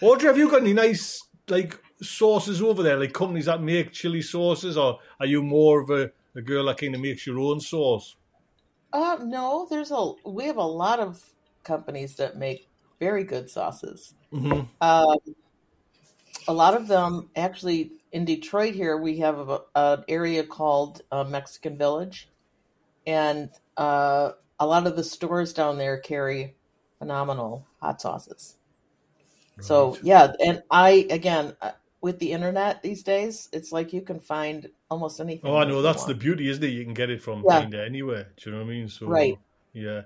Audrey, 0.02 0.28
have 0.28 0.36
you 0.36 0.50
got 0.50 0.60
any 0.60 0.74
nice 0.74 1.22
like 1.48 1.78
sauces 2.02 2.60
over 2.60 2.82
there, 2.82 2.98
like 2.98 3.12
companies 3.12 3.46
that 3.46 3.62
make 3.62 3.92
chili 3.92 4.22
sauces, 4.22 4.76
or 4.76 4.98
are 5.20 5.26
you 5.26 5.42
more 5.42 5.80
of 5.80 5.90
a, 5.90 6.10
a 6.36 6.42
girl 6.42 6.66
that 6.66 6.78
kind 6.78 6.94
of 6.94 7.00
makes 7.00 7.26
your 7.26 7.38
own 7.38 7.60
sauce? 7.60 8.16
Uh, 8.92 9.18
no, 9.22 9.66
there's 9.70 9.90
a 9.90 10.12
we 10.24 10.46
have 10.46 10.56
a 10.56 10.62
lot 10.62 11.00
of 11.00 11.22
companies 11.62 12.16
that 12.16 12.36
make 12.36 12.68
very 13.00 13.24
good 13.24 13.48
sauces. 13.50 14.14
hmm 14.30 14.60
Um, 14.80 15.16
a 16.46 16.52
lot 16.52 16.74
of 16.74 16.88
them 16.88 17.30
actually 17.36 17.92
in 18.12 18.24
Detroit 18.24 18.74
here 18.74 18.96
we 18.98 19.18
have 19.18 19.48
a, 19.48 19.60
an 19.74 20.04
area 20.08 20.44
called 20.44 21.02
uh, 21.10 21.24
Mexican 21.24 21.76
Village, 21.76 22.28
and 23.06 23.50
uh, 23.76 24.32
a 24.58 24.66
lot 24.66 24.86
of 24.86 24.96
the 24.96 25.04
stores 25.04 25.52
down 25.52 25.78
there 25.78 25.98
carry 25.98 26.54
phenomenal 26.98 27.66
hot 27.80 28.00
sauces. 28.00 28.56
So 29.60 29.98
yeah, 30.02 30.32
and 30.44 30.62
I 30.70 31.06
again 31.10 31.56
uh, 31.62 31.72
with 32.00 32.18
the 32.18 32.32
internet 32.32 32.82
these 32.82 33.02
days, 33.02 33.48
it's 33.52 33.72
like 33.72 33.92
you 33.92 34.02
can 34.02 34.20
find 34.20 34.68
almost 34.90 35.20
anything. 35.20 35.50
Oh, 35.50 35.56
I 35.56 35.64
know 35.64 35.80
that's 35.80 36.04
the 36.04 36.14
beauty, 36.14 36.50
isn't 36.50 36.62
it? 36.62 36.68
You 36.68 36.84
can 36.84 36.94
get 36.94 37.08
it 37.10 37.22
from 37.22 37.44
Yeah. 37.44 37.60
kind 37.60 37.74
of 37.74 37.80
anywhere. 37.80 38.32
Do 38.36 38.50
you 38.50 38.56
know 38.56 38.62
what 38.62 38.70
I 38.70 38.74
mean? 38.74 38.88
So, 38.88 39.06
Right. 39.06 39.38
Yeah. 39.72 40.02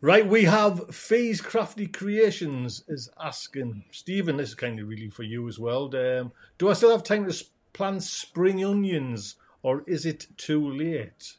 Right, 0.00 0.26
we 0.26 0.44
have 0.44 0.92
Fee's 0.92 1.40
Crafty 1.40 1.86
Creations 1.86 2.82
is 2.88 3.08
asking 3.20 3.84
Stephen. 3.92 4.36
This 4.36 4.48
is 4.48 4.54
kind 4.56 4.80
of 4.80 4.88
really 4.88 5.10
for 5.10 5.22
you 5.22 5.46
as 5.46 5.60
well. 5.60 5.84
Um, 5.94 6.32
do 6.58 6.68
I 6.68 6.72
still 6.72 6.90
have 6.90 7.04
time 7.04 7.30
to 7.30 7.44
plant 7.72 8.02
spring 8.02 8.64
onions, 8.64 9.36
or 9.62 9.84
is 9.86 10.04
it 10.04 10.26
too 10.36 10.68
late? 10.68 11.36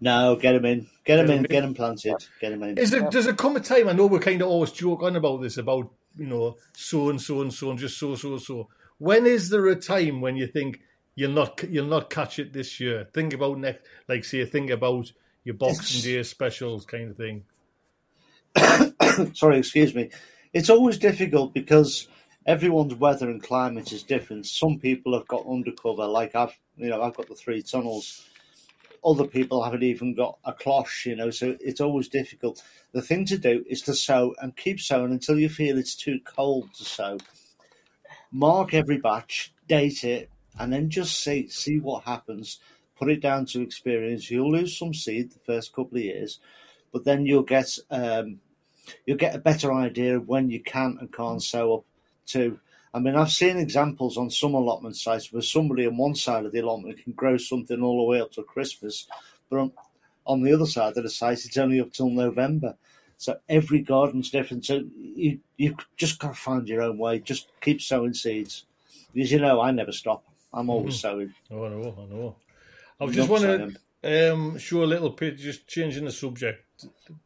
No, 0.00 0.36
get 0.36 0.54
him 0.54 0.64
in, 0.64 0.86
get 1.04 1.18
him 1.18 1.26
Get 1.26 1.34
in, 1.34 1.38
him 1.38 1.46
get 1.48 1.64
him 1.64 1.74
planted, 1.74 2.14
get 2.40 2.52
him 2.52 2.62
in. 2.62 2.78
Is 2.78 2.90
there 2.90 3.08
does 3.10 3.26
it 3.26 3.36
come 3.36 3.56
a 3.56 3.60
time? 3.60 3.88
I 3.88 3.92
know 3.92 4.06
we're 4.06 4.20
kind 4.20 4.40
of 4.40 4.48
always 4.48 4.72
joke 4.72 5.02
on 5.02 5.16
about 5.16 5.42
this 5.42 5.56
about 5.56 5.90
you 6.16 6.26
know 6.26 6.56
so 6.72 7.10
and 7.10 7.20
so 7.20 7.40
and 7.40 7.52
so 7.52 7.70
and 7.70 7.78
just 7.78 7.98
so 7.98 8.14
so 8.14 8.38
so. 8.38 8.68
When 8.98 9.26
is 9.26 9.50
there 9.50 9.66
a 9.66 9.76
time 9.76 10.20
when 10.20 10.36
you 10.36 10.46
think 10.46 10.80
you'll 11.14 11.32
not 11.32 11.62
you'll 11.68 11.86
not 11.86 12.10
catch 12.10 12.38
it 12.38 12.52
this 12.52 12.78
year? 12.78 13.08
Think 13.12 13.32
about 13.32 13.58
next, 13.58 13.84
like 14.08 14.24
say, 14.24 14.44
think 14.44 14.70
about 14.70 15.12
your 15.44 15.56
Boxing 15.56 16.02
Day 16.02 16.22
specials 16.22 16.84
kind 16.84 17.10
of 17.10 17.16
thing. 17.16 17.44
Sorry, 19.34 19.58
excuse 19.58 19.94
me. 19.94 20.10
It's 20.52 20.70
always 20.70 20.98
difficult 20.98 21.54
because 21.54 22.08
everyone's 22.46 22.94
weather 22.94 23.30
and 23.30 23.42
climate 23.42 23.92
is 23.92 24.02
different. 24.02 24.46
Some 24.46 24.78
people 24.78 25.14
have 25.14 25.28
got 25.28 25.46
undercover, 25.46 26.06
like 26.06 26.34
I've, 26.34 26.58
you 26.76 26.88
know, 26.88 27.02
I've 27.02 27.14
got 27.14 27.28
the 27.28 27.34
three 27.34 27.62
tunnels. 27.62 28.27
Other 29.08 29.26
people 29.26 29.64
haven't 29.64 29.84
even 29.84 30.12
got 30.12 30.38
a 30.44 30.52
cloche, 30.52 31.06
you 31.06 31.16
know, 31.16 31.30
so 31.30 31.56
it's 31.60 31.80
always 31.80 32.08
difficult. 32.08 32.62
The 32.92 33.00
thing 33.00 33.24
to 33.26 33.38
do 33.38 33.64
is 33.66 33.80
to 33.82 33.94
sow 33.94 34.34
and 34.42 34.54
keep 34.54 34.80
sowing 34.80 35.12
until 35.12 35.38
you 35.38 35.48
feel 35.48 35.78
it's 35.78 35.94
too 35.94 36.20
cold 36.24 36.74
to 36.74 36.84
sow. 36.84 37.16
Mark 38.30 38.74
every 38.74 38.98
batch, 38.98 39.54
date 39.66 40.04
it, 40.04 40.30
and 40.58 40.70
then 40.70 40.90
just 40.90 41.22
see 41.22 41.48
see 41.48 41.78
what 41.80 42.04
happens. 42.04 42.60
Put 42.98 43.08
it 43.10 43.22
down 43.22 43.46
to 43.46 43.62
experience. 43.62 44.30
You'll 44.30 44.52
lose 44.52 44.76
some 44.78 44.92
seed 44.92 45.32
the 45.32 45.38
first 45.38 45.72
couple 45.72 45.96
of 45.96 46.04
years, 46.04 46.38
but 46.92 47.04
then 47.04 47.24
you'll 47.24 47.44
get 47.44 47.78
um, 47.90 48.40
you'll 49.06 49.16
get 49.16 49.34
a 49.34 49.38
better 49.38 49.72
idea 49.72 50.16
of 50.16 50.28
when 50.28 50.50
you 50.50 50.60
can 50.60 50.98
and 51.00 51.10
can't 51.10 51.42
sow 51.42 51.76
up 51.76 51.84
to. 52.26 52.60
I 52.94 52.98
mean, 53.00 53.16
I've 53.16 53.30
seen 53.30 53.58
examples 53.58 54.16
on 54.16 54.30
some 54.30 54.54
allotment 54.54 54.96
sites 54.96 55.32
where 55.32 55.42
somebody 55.42 55.86
on 55.86 55.96
one 55.96 56.14
side 56.14 56.46
of 56.46 56.52
the 56.52 56.60
allotment 56.60 57.02
can 57.02 57.12
grow 57.12 57.36
something 57.36 57.82
all 57.82 57.98
the 57.98 58.10
way 58.10 58.20
up 58.20 58.32
to 58.32 58.42
Christmas, 58.42 59.06
but 59.50 59.58
on, 59.58 59.72
on 60.26 60.42
the 60.42 60.52
other 60.52 60.66
side 60.66 60.96
of 60.96 61.02
the 61.02 61.10
site, 61.10 61.44
it's 61.44 61.56
only 61.56 61.80
up 61.80 61.92
till 61.92 62.10
November. 62.10 62.76
So 63.18 63.38
every 63.48 63.80
garden's 63.80 64.30
different. 64.30 64.64
So 64.64 64.84
you 64.96 65.40
you 65.56 65.76
just 65.96 66.18
got 66.18 66.28
to 66.28 66.40
find 66.40 66.68
your 66.68 66.82
own 66.82 66.98
way. 66.98 67.18
Just 67.18 67.48
keep 67.60 67.82
sowing 67.82 68.14
seeds, 68.14 68.64
because 69.12 69.32
you 69.32 69.40
know 69.40 69.60
I 69.60 69.72
never 69.72 69.92
stop. 69.92 70.24
I'm 70.52 70.70
always 70.70 71.00
sowing. 71.00 71.34
Oh, 71.50 71.64
I 71.64 71.68
know, 71.68 71.94
I 71.98 72.14
know. 72.14 72.36
I 73.00 73.04
was 73.04 73.16
just 73.16 73.28
want 73.28 73.42
to 74.02 74.32
um, 74.32 74.58
show 74.58 74.82
a 74.82 74.86
little 74.86 75.10
bit, 75.10 75.36
just 75.36 75.66
changing 75.66 76.04
the 76.04 76.12
subject 76.12 76.64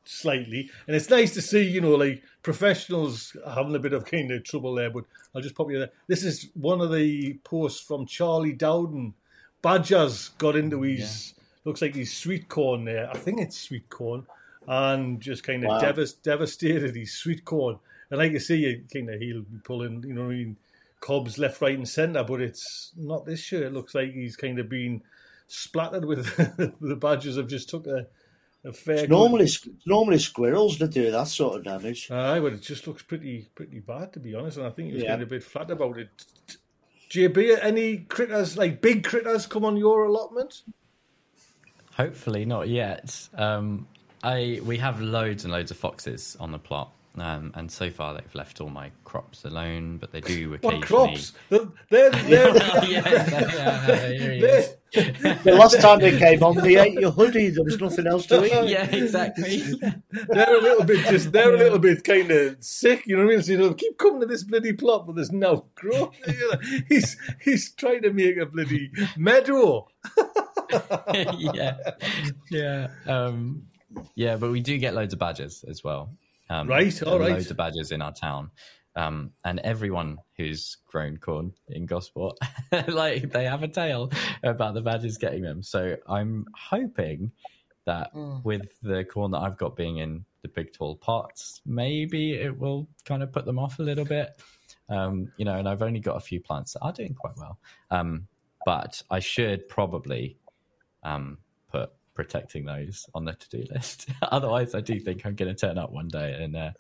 slightly, 0.05 0.71
and 0.87 0.97
it's 0.97 1.11
nice 1.11 1.35
to 1.35 1.43
see, 1.43 1.63
you 1.63 1.81
know, 1.81 1.95
like 1.95 2.23
professionals 2.43 3.37
having 3.55 3.75
a 3.75 3.79
bit 3.79 3.93
of 3.93 4.05
kind 4.05 4.31
of 4.31 4.45
trouble 4.45 4.75
there. 4.75 4.91
But 4.91 5.05
I'll 5.35 5.43
just 5.43 5.55
pop 5.55 5.71
you 5.71 5.79
there. 5.79 5.91
This 6.07 6.25
is 6.25 6.49
one 6.55 6.81
of 6.81 6.93
the 6.93 7.35
posts 7.45 7.81
from 7.81 8.07
Charlie 8.07 8.55
Dowding. 8.55 9.15
Badgers 9.63 10.31
got 10.39 10.57
into 10.57 10.79
mm, 10.79 10.97
his 10.97 11.35
looks 11.65 11.83
like 11.83 11.95
his 11.95 12.13
sweet 12.13 12.49
corn 12.49 12.85
there. 12.85 13.09
I 13.11 13.17
think 13.17 13.41
it's 13.41 13.59
sweet 13.59 13.89
corn, 13.89 14.27
and 14.67 15.21
just 15.21 15.45
kind 15.45 15.65
of 15.65 15.69
Wow. 15.71 15.81
devas- 15.81 16.15
devastated 16.15 16.97
his 16.97 17.13
sweet 17.15 17.45
corn. 17.45 17.79
And 18.11 18.19
like 18.19 18.33
you 18.33 18.41
see, 18.41 18.57
you 18.57 18.85
kind 18.93 19.09
of 19.11 19.21
he'll 19.21 19.43
be 19.43 19.59
pulling, 19.65 20.03
you 20.03 20.15
know, 20.15 20.23
what 20.25 20.33
I 20.33 20.35
mean, 20.35 20.57
cobs 21.01 21.39
left, 21.39 21.61
right, 21.61 21.77
and 21.77 21.89
centre. 21.89 22.25
But 22.25 22.41
it's 22.43 22.93
not 22.97 23.25
this 23.25 23.51
year. 23.53 23.65
It 23.65 23.73
looks 23.73 23.95
like 23.95 24.13
he's 24.13 24.37
kind 24.37 24.59
of 24.59 24.69
been 24.69 25.03
splattered 25.47 26.05
with 26.05 26.27
the 26.81 26.97
Badgers 26.97 27.37
have 27.37 27.49
just 27.49 27.69
took 27.69 27.87
a, 27.87 28.07
a 28.65 28.73
fair. 28.73 28.95
It's 28.95 29.03
good- 29.03 29.11
normally 29.11 29.49
normally 29.87 30.19
squirrels 30.19 30.79
that 30.79 30.93
do 30.93 31.11
that 31.11 31.29
sort 31.29 31.57
of 31.59 31.65
damage. 31.65 32.11
Aye, 32.11 32.41
but 32.41 32.53
it 32.53 32.63
just 32.63 32.87
looks 32.87 33.03
pretty 33.03 33.49
pretty 33.55 33.81
bad 33.81 34.13
to 34.15 34.21
be 34.21 34.35
honest, 34.35 34.57
and 34.59 34.67
I 34.67 34.71
think 34.71 34.89
he 34.89 34.95
was 34.95 35.03
Yeah. 35.03 35.11
getting 35.11 35.25
a 35.25 35.31
bit 35.31 35.43
flat 35.45 35.71
about 35.71 35.99
it. 35.99 36.09
JB, 37.11 37.59
any 37.61 37.99
critters 37.99 38.57
like 38.57 38.81
big 38.81 39.05
critters 39.05 39.47
come 39.47 39.65
on 39.65 39.77
your 39.77 40.05
allotment? 40.05 40.63
Hopefully 41.97 42.45
not 42.45 42.69
yet. 42.69 43.29
Um, 43.35 43.87
I 44.23 44.61
we 44.65 44.79
have 44.79 45.01
loads 45.01 45.45
and 45.45 45.53
loads 45.53 45.71
of 45.71 45.77
foxes 45.77 46.37
on 46.41 46.53
the 46.53 46.59
plot, 46.59 46.91
um, 47.19 47.53
and 47.55 47.71
so 47.71 47.91
far 47.91 48.15
they've 48.15 48.35
left 48.35 48.61
all 48.63 48.71
my 48.71 48.91
crops 49.05 49.45
alone. 49.45 49.99
But 49.99 50.11
they 50.13 50.21
do 50.23 50.55
occasionally. 50.55 50.79
What 50.79 50.87
crops? 50.87 51.33
They're 51.51 51.61
they're 51.91 52.11
they're, 52.11 52.55
yeah, 52.87 53.09
yeah, 53.11 54.09
here 54.09 54.33
he 54.33 54.39
is. 54.39 54.43
they're, 54.43 54.77
The 54.93 55.57
last 55.59 55.81
time 55.81 56.01
they 56.01 56.19
came 56.19 56.43
on, 56.43 56.57
they 56.57 56.77
ate 56.77 56.95
your 56.95 57.11
hoodie. 57.13 57.49
There 57.49 57.65
was 57.65 57.81
nothing 57.81 58.07
else 58.07 58.27
to 58.27 58.45
eat. 58.45 58.71
yeah, 58.71 58.85
exactly. 58.85 59.59
they're 60.11 60.59
a 60.59 60.61
little 60.61 60.85
bit 60.85 61.07
just 61.07 61.33
they're 61.33 61.55
a 61.55 61.57
little 61.57 61.79
bit 61.79 62.05
kind 62.05 62.31
of 62.31 62.63
sick, 62.63 63.07
you 63.07 63.17
know 63.17 63.25
what 63.25 63.33
I 63.33 63.37
mean? 63.37 63.43
So 63.43 63.53
you 63.53 63.59
know, 63.59 63.75
keep 63.75 63.97
coming 63.99 64.21
to 64.21 64.27
this 64.27 64.45
bloody 64.45 64.73
plot, 64.75 65.07
but 65.07 65.17
there's 65.17 65.33
no 65.33 65.67
growth. 65.75 66.15
You 66.27 66.53
he's 66.89 67.17
he's 67.41 67.73
trying 67.73 68.03
to 68.03 68.13
make 68.13 68.37
a 68.37 68.47
bloody 68.47 68.91
meadow. 69.17 69.89
yeah, 71.15 71.77
yeah, 72.51 72.89
um, 73.07 73.63
yeah. 74.15 74.37
But 74.37 74.51
we 74.51 74.61
do 74.61 74.77
get 74.79 74.95
loads 74.95 75.13
of 75.15 75.19
badges 75.19 75.65
as 75.69 75.83
well. 75.83 76.15
Um, 76.51 76.69
Right, 76.69 76.93
there 76.93 77.09
all 77.09 77.17
are 77.17 77.21
right. 77.21 77.33
Loads 77.33 77.51
of 77.51 77.57
badges 77.57 77.93
in 77.93 78.03
our 78.03 78.13
town, 78.13 78.51
um, 78.97 79.31
and 79.45 79.59
everyone 79.61 80.19
who's 80.37 80.77
grown 80.87 81.17
corn 81.17 81.53
in 81.69 81.87
Gosport, 81.87 82.39
like 82.89 83.33
they 83.33 83.45
have 83.45 83.63
a 83.63 83.69
tale 83.69 84.11
about 84.43 84.75
the 84.75 84.81
badgers 84.83 85.17
getting 85.19 85.43
them. 85.43 85.63
So 85.63 85.97
I'm 86.09 86.47
hoping 86.55 87.33
that 87.85 88.15
Mm. 88.15 88.45
with 88.45 88.79
the 88.83 89.05
corn 89.05 89.33
that 89.33 89.39
I've 89.41 89.57
got 89.57 89.75
being 89.75 89.99
in 89.99 90.25
the 90.43 90.49
big 90.49 90.73
tall 90.73 90.95
pots, 90.95 91.61
maybe 91.67 92.35
it 92.35 92.57
will 92.57 92.87
kind 93.05 93.23
of 93.25 93.33
put 93.33 93.45
them 93.45 93.59
off 93.59 93.79
a 93.81 93.83
little 93.83 94.05
bit. 94.05 94.41
Um, 94.89 95.33
you 95.37 95.45
know, 95.45 95.57
and 95.59 95.69
I've 95.69 95.83
only 95.83 95.99
got 96.01 96.17
a 96.17 96.21
few 96.21 96.41
plants 96.41 96.75
that 96.75 96.81
are 96.81 96.93
doing 96.93 97.15
quite 97.15 97.37
well. 97.37 97.59
Um, 97.91 98.29
but 98.65 99.03
I 99.11 99.19
should 99.19 99.69
probably 99.69 100.37
um, 101.03 101.39
put 101.73 101.91
protecting 102.15 102.65
those 102.67 103.07
on 103.15 103.25
the 103.25 103.33
to-do 103.33 103.65
list. 103.73 104.09
Otherwise, 104.23 104.75
I 104.77 104.81
do 104.81 105.01
think 105.01 105.25
I'm 105.27 105.35
going 105.35 105.53
to 105.53 105.59
turn 105.67 105.79
up 105.79 105.91
one 105.91 106.09
day 106.09 106.35
and 106.41 106.55
uh, 106.57 106.71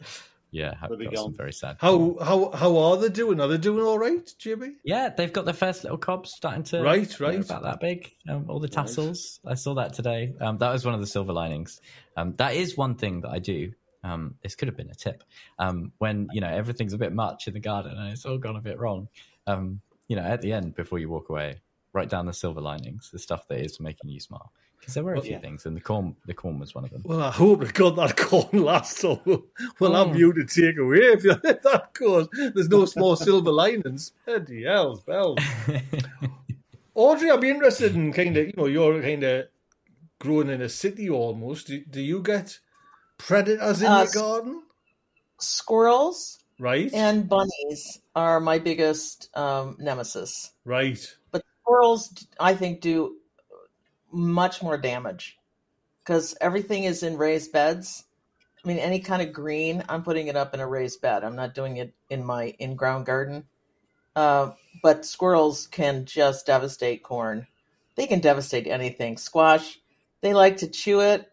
yeah, 0.53 0.75
have 0.79 0.91
They'll 0.91 1.11
got 1.11 1.17
some 1.17 1.35
very 1.35 1.53
sad. 1.53 1.79
How 1.81 2.17
how 2.21 2.51
how 2.53 2.77
are 2.77 2.99
they 2.99 3.09
doing? 3.09 3.41
Are 3.41 3.49
they 3.49 3.57
doing 3.57 3.85
all 3.85 3.99
right, 3.99 4.31
Jimmy? 4.39 4.75
Yeah, 4.85 5.09
they've 5.09 5.33
got 5.33 5.47
their 5.47 5.55
first 5.55 5.83
little 5.83 5.97
cobs 5.97 6.31
starting 6.31 6.63
to 6.65 6.83
Right, 6.83 7.19
right. 7.21 7.41
about 7.41 7.63
that 7.63 7.81
big. 7.81 8.13
Um, 8.29 8.45
all 8.49 8.61
the 8.61 8.69
tassels. 8.69 9.41
I 9.47 9.55
saw 9.55 9.75
that 9.75 9.95
today. 9.95 10.35
Um, 10.39 10.59
that 10.59 10.71
was 10.71 10.85
one 10.85 10.95
of 10.95 11.01
the 11.01 11.07
silver 11.07 11.33
linings. 11.33 11.81
Um, 12.19 12.35
that 12.35 12.55
is 12.55 12.77
one 12.77 12.97
thing 12.97 13.23
that 13.23 13.31
I 13.31 13.39
do. 13.39 13.73
Um, 14.05 14.35
this 14.43 14.55
could 14.55 14.69
have 14.69 14.77
been 14.77 14.91
a 14.91 14.95
tip. 14.95 15.25
Um, 15.59 15.93
when 15.97 16.29
you 16.33 16.43
know 16.43 16.51
everything's 16.51 16.93
a 16.93 16.99
bit 16.99 17.15
much 17.15 17.49
in 17.49 17.55
the 17.55 17.61
garden 17.61 17.97
and 17.97 18.13
it's 18.13 18.27
all 18.27 18.37
gone 18.37 18.57
a 18.57 18.61
bit 18.61 18.79
wrong. 18.79 19.09
Um, 19.47 19.81
you 20.07 20.17
know, 20.17 20.23
at 20.23 20.43
the 20.43 20.53
end 20.53 20.75
before 20.75 20.99
you 20.99 21.09
walk 21.09 21.31
away, 21.31 21.63
write 21.95 22.11
down 22.11 22.27
the 22.27 22.35
silver 22.35 22.61
linings, 22.61 23.09
the 23.11 23.19
stuff 23.19 23.49
that 23.49 23.59
is 23.59 23.81
making 23.81 24.11
you 24.11 24.21
smile. 24.21 24.53
Because 24.83 24.95
there 24.95 25.05
were 25.05 25.15
a 25.15 25.21
few 25.23 25.33
yeah. 25.35 25.39
things, 25.39 25.65
and 25.65 25.77
the 25.77 25.81
corn, 25.81 26.17
the 26.27 26.35
corn 26.35 26.59
was 26.59 26.75
one 26.75 26.85
of 26.85 26.91
them. 26.91 27.03
Well, 27.05 27.23
I 27.23 27.31
hope 27.31 27.61
to 27.65 27.73
God 27.73 27.95
that 27.97 28.17
corn 28.17 28.65
lasts. 28.65 28.99
So 29.01 29.21
we'll 29.79 29.95
have 29.95 30.09
Mm. 30.09 30.19
you 30.19 30.33
to 30.33 30.45
take 30.45 30.77
away 30.77 30.99
if, 31.15 31.23
you, 31.23 31.31
if 31.45 31.63
that 31.63 31.93
goes. 31.95 32.27
There's 32.33 32.69
no 32.69 32.85
small 32.87 33.15
silver 33.15 33.53
linings. 33.53 34.11
Bloody 34.27 34.65
hell, 34.65 35.01
bells. 35.07 35.39
Audrey, 36.95 37.31
I'd 37.31 37.41
be 37.41 37.51
interested 37.51 37.95
in 37.95 38.13
kind 38.13 38.37
of, 38.37 38.47
you 38.49 38.53
know, 38.57 38.67
you're 38.67 39.01
kind 39.01 39.23
of 39.23 39.47
growing 40.19 40.51
in 40.51 40.61
a 40.61 40.69
city 40.69 41.09
almost. 41.09 41.69
Do, 41.69 41.79
do 41.85 42.01
you 42.01 42.21
get 42.21 42.59
predators 43.19 43.83
in 43.83 43.87
Uh, 43.89 44.03
your 44.03 44.13
garden? 44.13 44.63
Squirrels 45.39 46.39
Right, 46.59 46.93
and 46.93 47.29
bunnies 47.29 47.99
are 48.15 48.39
my 48.41 48.59
biggest 48.59 49.31
um, 49.37 49.77
nemesis. 49.81 50.53
right. 50.65 50.99
But 51.33 51.43
squirrels, 51.63 52.27
I 52.39 52.55
think, 52.55 52.81
do 52.81 53.17
much 54.13 54.63
more 54.63 54.77
damage 54.77 55.39
because 56.05 56.37
everything 56.41 56.85
is 56.85 57.03
in 57.03 57.17
raised 57.17 57.53
beds. 57.53 58.05
I 58.65 58.69
mean, 58.69 58.79
any 58.79 59.01
kind 59.01 59.23
of 59.23 59.33
green, 59.33 59.83
I'm 59.89 60.03
putting 60.03 60.29
it 60.29 60.37
up 60.37 60.55
in 60.55 60.61
a 60.61 60.67
raised 60.67 61.01
bed. 61.01 61.25
I'm 61.25 61.37
not 61.37 61.55
doing 61.55 61.79
it 61.79 61.95
in 62.11 62.25
my 62.25 62.55
in-ground 62.59 63.07
garden. 63.07 63.45
Uh, 64.15 64.53
but 64.83 65.05
squirrels 65.05 65.67
can 65.67 66.05
just 66.05 66.47
devastate 66.47 67.03
corn. 67.03 67.47
They 67.97 68.07
can 68.07 68.21
devastate 68.21 68.67
anything. 68.67 69.17
Squash, 69.17 69.79
they 70.21 70.33
like 70.33 70.59
to 70.59 70.69
chew 70.69 71.01
it 71.01 71.31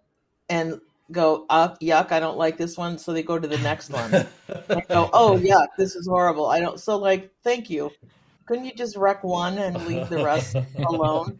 and 0.49 0.79
go, 1.11 1.45
up, 1.49 1.79
yuck, 1.79 2.11
I 2.11 2.19
don't 2.19 2.37
like 2.37 2.57
this 2.57 2.77
one. 2.77 2.97
So 2.97 3.13
they 3.13 3.23
go 3.23 3.37
to 3.37 3.47
the 3.47 3.57
next 3.59 3.89
one. 3.91 4.13
and 4.69 4.87
go, 4.87 5.09
oh, 5.13 5.37
yuck, 5.37 5.67
this 5.77 5.95
is 5.95 6.07
horrible. 6.07 6.47
I 6.47 6.59
don't. 6.59 6.79
So, 6.79 6.97
like, 6.97 7.31
thank 7.43 7.69
you. 7.69 7.91
Couldn't 8.45 8.65
you 8.65 8.73
just 8.73 8.97
wreck 8.97 9.23
one 9.23 9.57
and 9.59 9.85
leave 9.85 10.09
the 10.09 10.23
rest 10.23 10.55
alone? 10.87 11.37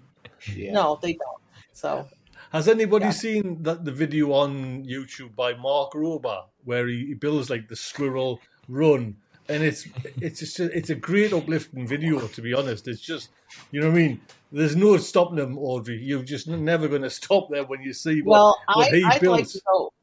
Yeah. 0.56 0.74
No, 0.74 1.00
they 1.02 1.14
don't. 1.14 1.42
So, 1.74 2.08
Has 2.52 2.68
anybody 2.68 3.06
Yeah. 3.06 3.12
seen 3.12 3.64
that 3.64 3.86
the 3.86 3.92
video 3.92 4.32
on 4.34 4.84
YouTube 4.84 5.36
by 5.36 5.54
Mark 5.54 5.92
Rober 5.94 6.46
where 6.64 6.88
he, 6.88 7.08
he 7.08 7.14
builds 7.14 7.50
like 7.50 7.68
the 7.68 7.76
squirrel 7.76 8.40
run? 8.68 9.18
And 9.50 9.64
it's 9.64 9.88
it's 10.22 10.40
just 10.40 10.60
a, 10.60 10.76
it's 10.76 10.90
a 10.90 10.96
great 10.96 11.34
uplifting 11.34 11.88
video 11.88 12.20
to 12.28 12.42
be 12.42 12.54
honest. 12.54 12.88
It's 12.88 13.02
just 13.02 13.30
you 13.72 13.82
know 13.82 13.90
what 13.90 13.96
I 13.98 14.00
mean. 14.00 14.22
There's 14.52 14.76
no 14.76 14.98
stopping 14.98 15.36
them, 15.36 15.58
Audrey. 15.60 15.98
You're 16.02 16.24
just 16.24 16.48
never 16.48 16.88
going 16.88 17.02
to 17.10 17.10
stop 17.10 17.50
there 17.52 17.66
when 17.66 17.82
you 17.82 17.94
see 17.94 18.22
what, 18.22 18.38
well, 18.40 18.58
what 18.74 18.88
I, 18.88 18.96
he 18.96 19.02
I'd 19.04 19.24
like 19.28 19.48
to 19.50 19.62
go. 19.68 19.94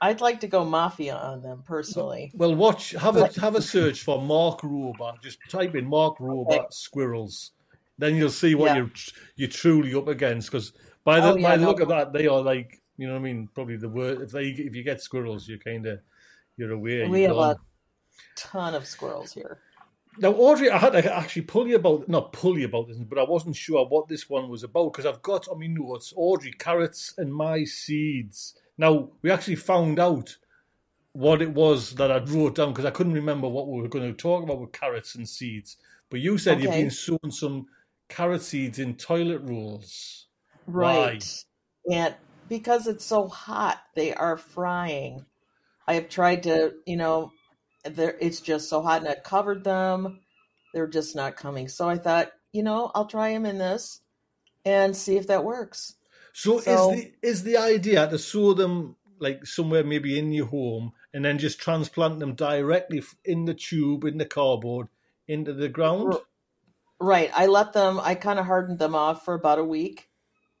I'd 0.00 0.20
like 0.20 0.40
to 0.40 0.46
go 0.46 0.64
mafia 0.64 1.16
on 1.16 1.42
them 1.42 1.62
personally. 1.66 2.30
Well, 2.34 2.54
watch 2.54 2.90
have 2.92 3.16
a 3.16 3.28
have 3.40 3.54
a 3.56 3.62
search 3.62 4.02
for 4.02 4.20
Mark 4.20 4.60
Rober. 4.60 5.20
Just 5.22 5.38
type 5.48 5.74
in 5.74 5.86
Mark 5.86 6.18
Rober 6.18 6.50
Okay. 6.52 6.66
squirrels, 6.70 7.52
then 7.98 8.16
you'll 8.16 8.30
see 8.30 8.54
what 8.54 8.66
Yeah. 8.68 8.76
you're 8.76 8.90
you're 9.36 9.48
truly 9.48 9.94
up 9.94 10.08
against. 10.08 10.50
Because 10.50 10.72
By 11.04 11.20
the 11.20 11.32
Oh, 11.32 11.36
yeah, 11.36 11.48
by 11.50 11.56
the 11.56 11.62
no. 11.62 11.68
look 11.68 11.80
of 11.80 11.88
that, 11.88 12.12
they 12.12 12.26
are 12.26 12.40
like 12.42 12.82
you 12.96 13.06
know 13.06 13.12
what 13.14 13.20
I 13.20 13.22
mean. 13.22 13.48
Probably 13.54 13.76
the 13.76 13.88
worst. 13.88 14.22
if 14.22 14.30
they 14.32 14.46
if 14.48 14.74
you 14.74 14.82
get 14.82 15.00
squirrels, 15.02 15.46
you're 15.48 15.58
kind 15.58 15.86
of 15.86 16.00
you're 16.56 16.72
aware. 16.72 17.08
we 17.08 17.20
you're 17.20 17.28
have 17.28 17.36
gone. 17.36 17.50
a 17.56 17.58
ton 18.36 18.74
of 18.74 18.86
squirrels 18.86 19.32
here. 19.32 19.58
Now, 20.18 20.30
Audrey, 20.32 20.70
I 20.70 20.78
had 20.78 20.92
to 20.94 21.14
actually 21.14 21.42
pull 21.42 21.68
you 21.68 21.76
about, 21.76 22.08
not 22.08 22.32
pull 22.32 22.58
you 22.58 22.64
about 22.64 22.88
this, 22.88 22.96
but 22.96 23.18
I 23.18 23.24
wasn't 23.24 23.54
sure 23.54 23.84
what 23.86 24.08
this 24.08 24.30
one 24.30 24.48
was 24.48 24.62
about 24.64 24.94
because 24.94 25.04
I've 25.04 25.20
got 25.20 25.46
on 25.48 25.60
my 25.60 25.66
notes 25.66 26.14
Audrey, 26.16 26.52
carrots, 26.52 27.12
and 27.18 27.34
my 27.34 27.64
seeds. 27.64 28.54
Now, 28.78 29.10
we 29.20 29.30
actually 29.30 29.56
found 29.56 29.98
out 29.98 30.34
what 31.12 31.42
it 31.42 31.50
was 31.52 31.94
that 31.96 32.10
I 32.10 32.16
wrote 32.18 32.54
down 32.54 32.70
because 32.72 32.86
I 32.86 32.90
couldn't 32.92 33.12
remember 33.12 33.46
what 33.46 33.68
we 33.68 33.82
were 33.82 33.88
going 33.88 34.10
to 34.10 34.16
talk 34.16 34.42
about 34.42 34.58
with 34.58 34.72
carrots 34.72 35.16
and 35.16 35.28
seeds. 35.28 35.76
But 36.08 36.20
you 36.20 36.38
said 36.38 36.62
you've 36.62 36.72
been 36.72 36.90
sowing 36.90 37.30
some 37.30 37.66
carrot 38.08 38.42
seeds 38.42 38.78
in 38.78 38.94
toilet 38.96 39.40
rolls. 39.42 40.26
Right. 40.66 41.24
And 41.90 42.14
because 42.48 42.86
it's 42.86 43.04
so 43.04 43.28
hot, 43.28 43.80
they 43.94 44.14
are 44.14 44.36
frying. 44.36 45.24
I 45.86 45.94
have 45.94 46.08
tried 46.08 46.44
to, 46.44 46.74
you 46.84 46.96
know, 46.96 47.32
there 47.84 48.16
it's 48.20 48.40
just 48.40 48.68
so 48.68 48.82
hot 48.82 49.02
and 49.02 49.08
I 49.08 49.14
covered 49.14 49.64
them. 49.64 50.20
They're 50.74 50.88
just 50.88 51.14
not 51.14 51.36
coming. 51.36 51.68
So 51.68 51.88
I 51.88 51.96
thought, 51.96 52.32
you 52.52 52.62
know, 52.62 52.90
I'll 52.94 53.06
try 53.06 53.32
them 53.32 53.46
in 53.46 53.58
this 53.58 54.00
and 54.64 54.96
see 54.96 55.16
if 55.16 55.28
that 55.28 55.44
works. 55.44 55.94
So, 56.32 56.60
So- 56.60 56.92
is 56.92 56.96
the 56.96 57.12
is 57.22 57.42
the 57.44 57.56
idea 57.56 58.08
to 58.08 58.18
sow 58.18 58.52
them 58.52 58.96
like 59.18 59.46
somewhere 59.46 59.84
maybe 59.84 60.18
in 60.18 60.32
your 60.32 60.46
home 60.46 60.92
and 61.14 61.24
then 61.24 61.38
just 61.38 61.58
transplant 61.58 62.20
them 62.20 62.34
directly 62.34 63.02
in 63.24 63.46
the 63.46 63.54
tube 63.54 64.04
in 64.04 64.18
the 64.18 64.26
cardboard 64.26 64.88
into 65.28 65.52
the 65.52 65.68
ground? 65.68 66.14
Right. 67.00 67.30
I 67.34 67.46
let 67.46 67.72
them 67.72 68.00
I 68.00 68.14
kind 68.14 68.38
of 68.38 68.46
hardened 68.46 68.78
them 68.78 68.94
off 68.94 69.24
for 69.24 69.34
about 69.34 69.58
a 69.58 69.64
week, 69.64 70.08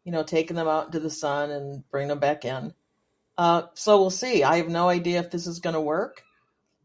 you 0.04 0.12
know, 0.12 0.22
taking 0.22 0.56
them 0.56 0.68
out 0.68 0.86
into 0.86 1.00
the 1.00 1.10
sun 1.10 1.50
and 1.50 1.88
bring 1.90 2.08
them 2.08 2.18
back 2.18 2.44
in. 2.44 2.74
Uh, 3.38 3.62
so 3.74 3.98
we'll 3.98 4.10
see. 4.10 4.42
I 4.42 4.56
have 4.56 4.68
no 4.68 4.88
idea 4.88 5.20
if 5.20 5.30
this 5.30 5.46
is 5.46 5.60
going 5.60 5.74
to 5.74 5.80
work, 5.80 6.22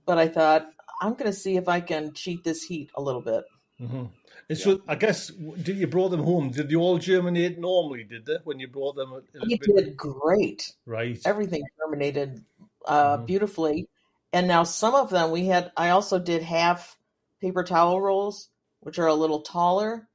but 0.06 0.18
I 0.18 0.28
thought 0.28 0.70
I'm 1.02 1.14
going 1.14 1.32
to 1.32 1.34
see 1.38 1.58
if 1.58 1.68
I 1.68 1.82
can 1.82 2.14
cheat 2.14 2.44
this 2.44 2.64
heat 2.64 2.92
a 2.96 3.02
little 3.02 3.22
bit. 3.22 3.44
hmm 3.80 4.06
And 4.50 4.58
so, 4.58 4.82
I 4.88 4.96
guess, 4.96 5.28
did 5.28 5.78
you 5.78 5.88
brought 5.88 6.10
them 6.10 6.24
home? 6.24 6.52
Did 6.52 6.70
they 6.70 6.76
all 6.76 6.98
germinate 6.98 7.58
normally? 7.58 8.04
Did 8.04 8.26
they 8.26 8.38
when 8.44 8.60
you 8.60 8.68
brought 8.68 8.96
them? 8.96 9.22
He 9.42 9.56
bit- 9.58 9.76
did 9.76 9.98
great. 9.98 10.74
right. 10.86 11.20
Everything 11.26 11.64
germinated 11.80 12.44
uh, 12.86 13.18
Mhm. 13.18 13.26
beautifully. 13.26 13.88
And 14.34 14.48
now 14.48 14.64
some 14.64 14.96
of 14.96 15.10
them 15.10 15.32
we 15.32 15.46
had, 15.48 15.72
I 15.76 15.90
also 15.90 16.20
did 16.20 16.42
half 16.44 16.98
paper 17.42 17.64
towel 17.64 18.00
rolls, 18.00 18.50
which 18.82 19.00
are 19.00 19.08
a 19.08 19.16
little 19.16 19.42
taller. 19.42 20.08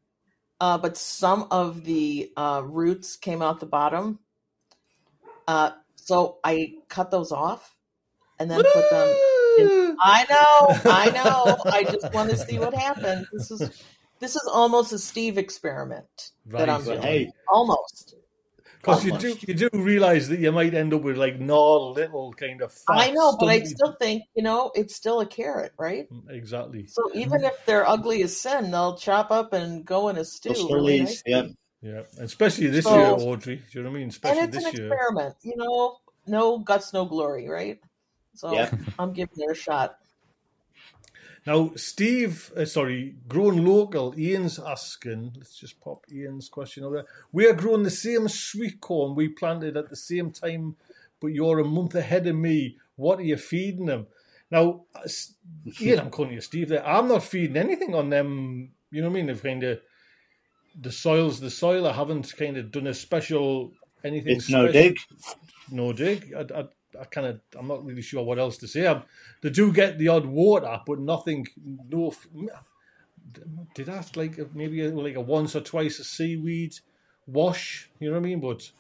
Uh, 0.61 0.79
but 0.79 0.97
some 0.97 1.49
of 1.51 1.85
the 1.85 2.33
uh, 2.37 2.63
roots 2.65 3.17
came 3.17 3.43
out 3.43 3.61
the 3.61 3.67
bottom. 3.67 4.19
Uh, 5.47 5.71
so 5.97 6.39
I 6.45 6.75
cut 6.89 7.11
those 7.11 7.33
off 7.33 7.77
and 8.39 8.51
then 8.51 8.63
put 8.63 8.91
them. 8.91 9.09
Woo! 9.59 9.97
I 10.01 10.27
know, 10.29 10.91
I 10.91 11.11
know. 11.11 11.57
I 11.67 11.85
just 11.85 12.13
want 12.13 12.31
to 12.31 12.37
see 12.37 12.59
what 12.59 12.75
happens. 12.75 13.27
This 13.33 13.51
is 13.51 13.85
this 14.19 14.37
is 14.37 14.49
almost 14.51 14.93
a 14.93 14.99
Steve 14.99 15.39
experiment 15.39 16.31
that 16.47 16.71
I'm 16.71 16.85
doing. 16.85 17.03
Hey, 17.03 17.33
Almost. 17.49 18.15
Because 18.81 19.05
you 19.05 19.17
do, 19.19 19.37
you 19.47 19.55
do 19.55 19.69
realize 19.73 20.29
that 20.29 20.39
you 20.39 20.53
might 20.53 20.75
end 20.75 20.95
up 20.95 21.03
with 21.03 21.17
like 21.17 21.41
gnarled 21.41 21.97
little 21.97 22.33
kind 22.33 22.61
of. 22.63 22.73
Fat, 22.73 22.83
I 22.97 23.11
know, 23.11 23.37
but 23.39 23.47
I 23.49 23.63
still 23.65 23.97
think, 24.01 24.25
you 24.35 24.43
know, 24.43 24.71
it's 24.75 24.95
still 24.95 25.21
a 25.21 25.27
carrot, 25.27 25.73
right? 25.79 26.09
Mm, 26.13 26.31
exactly. 26.31 26.87
So 26.87 27.03
even 27.15 27.45
if 27.45 27.65
they're 27.67 27.89
ugly 27.89 28.23
as 28.23 28.37
sin, 28.37 28.71
they'll 28.71 28.97
chop 28.97 29.31
up 29.31 29.53
and 29.53 29.85
go 29.85 30.09
in 30.09 30.17
a 30.17 30.25
stew. 30.25 30.55
Still 30.55 30.69
really 30.75 31.01
nice. 31.01 31.23
yeah. 31.27 31.47
Yeah, 31.83 32.03
especially 32.19 32.69
this 32.69 32.85
So- 32.85 32.97
year, 32.97 33.29
Audrey. 33.29 33.57
Do 33.57 33.63
you 33.79 33.83
know 33.85 33.91
what 33.91 33.95
I 33.97 33.99
mean? 33.99 34.03
And 34.05 34.13
Especially 34.13 34.43
it's 34.43 34.57
an 34.57 34.63
this 34.65 34.75
year. 34.75 34.87
experiment, 34.93 35.35
you 35.43 35.55
know, 35.57 35.99
no 36.27 36.59
guts, 36.59 36.93
no 36.93 37.05
glory, 37.05 37.49
right? 37.49 37.79
So 38.35 38.53
Yeah. 38.53 38.71
I'm 38.99 39.13
giving 39.13 39.35
it 39.39 39.51
a 39.51 39.55
shot. 39.55 39.99
Now, 41.47 41.71
Steve, 41.77 42.53
uh, 42.57 42.65
sorry, 42.65 43.15
grown 43.29 43.65
local, 43.65 44.19
Ian's 44.19 44.59
asking, 44.59 45.35
let's 45.37 45.57
just 45.57 45.81
pop 45.81 46.05
Ian's 46.13 46.49
question 46.49 46.83
over 46.83 46.97
there. 46.97 47.07
We 47.31 47.47
are 47.47 47.53
growing 47.53 47.85
the 47.85 47.91
same 47.91 48.27
sweet 48.29 48.81
corn 48.81 49.15
we 49.15 49.29
planted 49.29 49.77
at 49.77 49.89
the 49.89 49.97
same 49.97 50.33
time, 50.33 50.75
but 51.21 51.29
you're 51.29 51.61
a 51.61 51.65
month 51.65 51.95
ahead 51.95 52.27
of 52.27 52.35
me. 52.35 52.79
What 52.97 53.21
are 53.21 53.25
you 53.25 53.37
feeding 53.37 53.87
them? 53.87 54.09
Now, 54.51 54.87
uh, 54.93 55.09
Ian, 55.81 56.01
I'm 56.01 56.11
calling 56.11 56.33
you 56.33 56.41
Steve 56.41 56.69
there. 56.69 56.87
I'm 56.87 57.07
not 57.07 57.23
feeding 57.23 57.57
anything 57.57 57.95
on 57.95 58.11
them. 58.11 58.71
You 58.91 59.03
know 59.03 59.09
what 59.09 59.15
I 59.15 59.15
mean? 59.15 59.27
They've 59.27 59.43
kind 59.43 59.63
of, 59.63 59.81
the 60.81 60.91
soil's 60.91 61.39
the 61.39 61.51
soil. 61.51 61.87
I 61.87 61.93
haven't 61.93 62.37
kind 62.37 62.57
of 62.57 62.73
done 62.73 62.89
a 62.89 62.95
special 62.95 63.73
anything. 64.03 64.37
It's 64.37 64.51
no 64.51 64.67
special 64.67 64.83
dig. 64.83 64.99
no 65.71 65.93
dig. 65.93 66.35
I, 66.35 66.61
I, 66.61 66.65
I 67.01 67.05
kind 67.05 67.27
of, 67.27 67.41
I'm 67.57 67.69
not 67.69 67.85
really 67.85 68.03
sure 68.03 68.23
what 68.23 68.39
else 68.39 68.57
to 68.59 68.69
say. 68.69 68.87
i 68.87 69.03
they 69.43 69.51
do 69.51 69.73
get 69.73 69.99
the 69.99 70.09
odd 70.09 70.27
water, 70.27 70.81
but 70.87 70.99
nothing. 70.99 71.47
No, 71.89 72.13
did 73.75 73.89
I 73.89 74.05
like 74.15 74.55
maybe 74.55 74.85
a, 74.85 74.91
like 74.91 75.17
a 75.17 75.21
once 75.21 75.55
or 75.57 75.61
twice 75.61 75.99
a 75.99 76.05
seaweed 76.05 76.75
wash? 77.27 77.91
You 77.99 78.09
know 78.09 78.15
what 78.15 78.27
I 78.27 78.29
mean? 78.29 78.41
But 78.41 78.71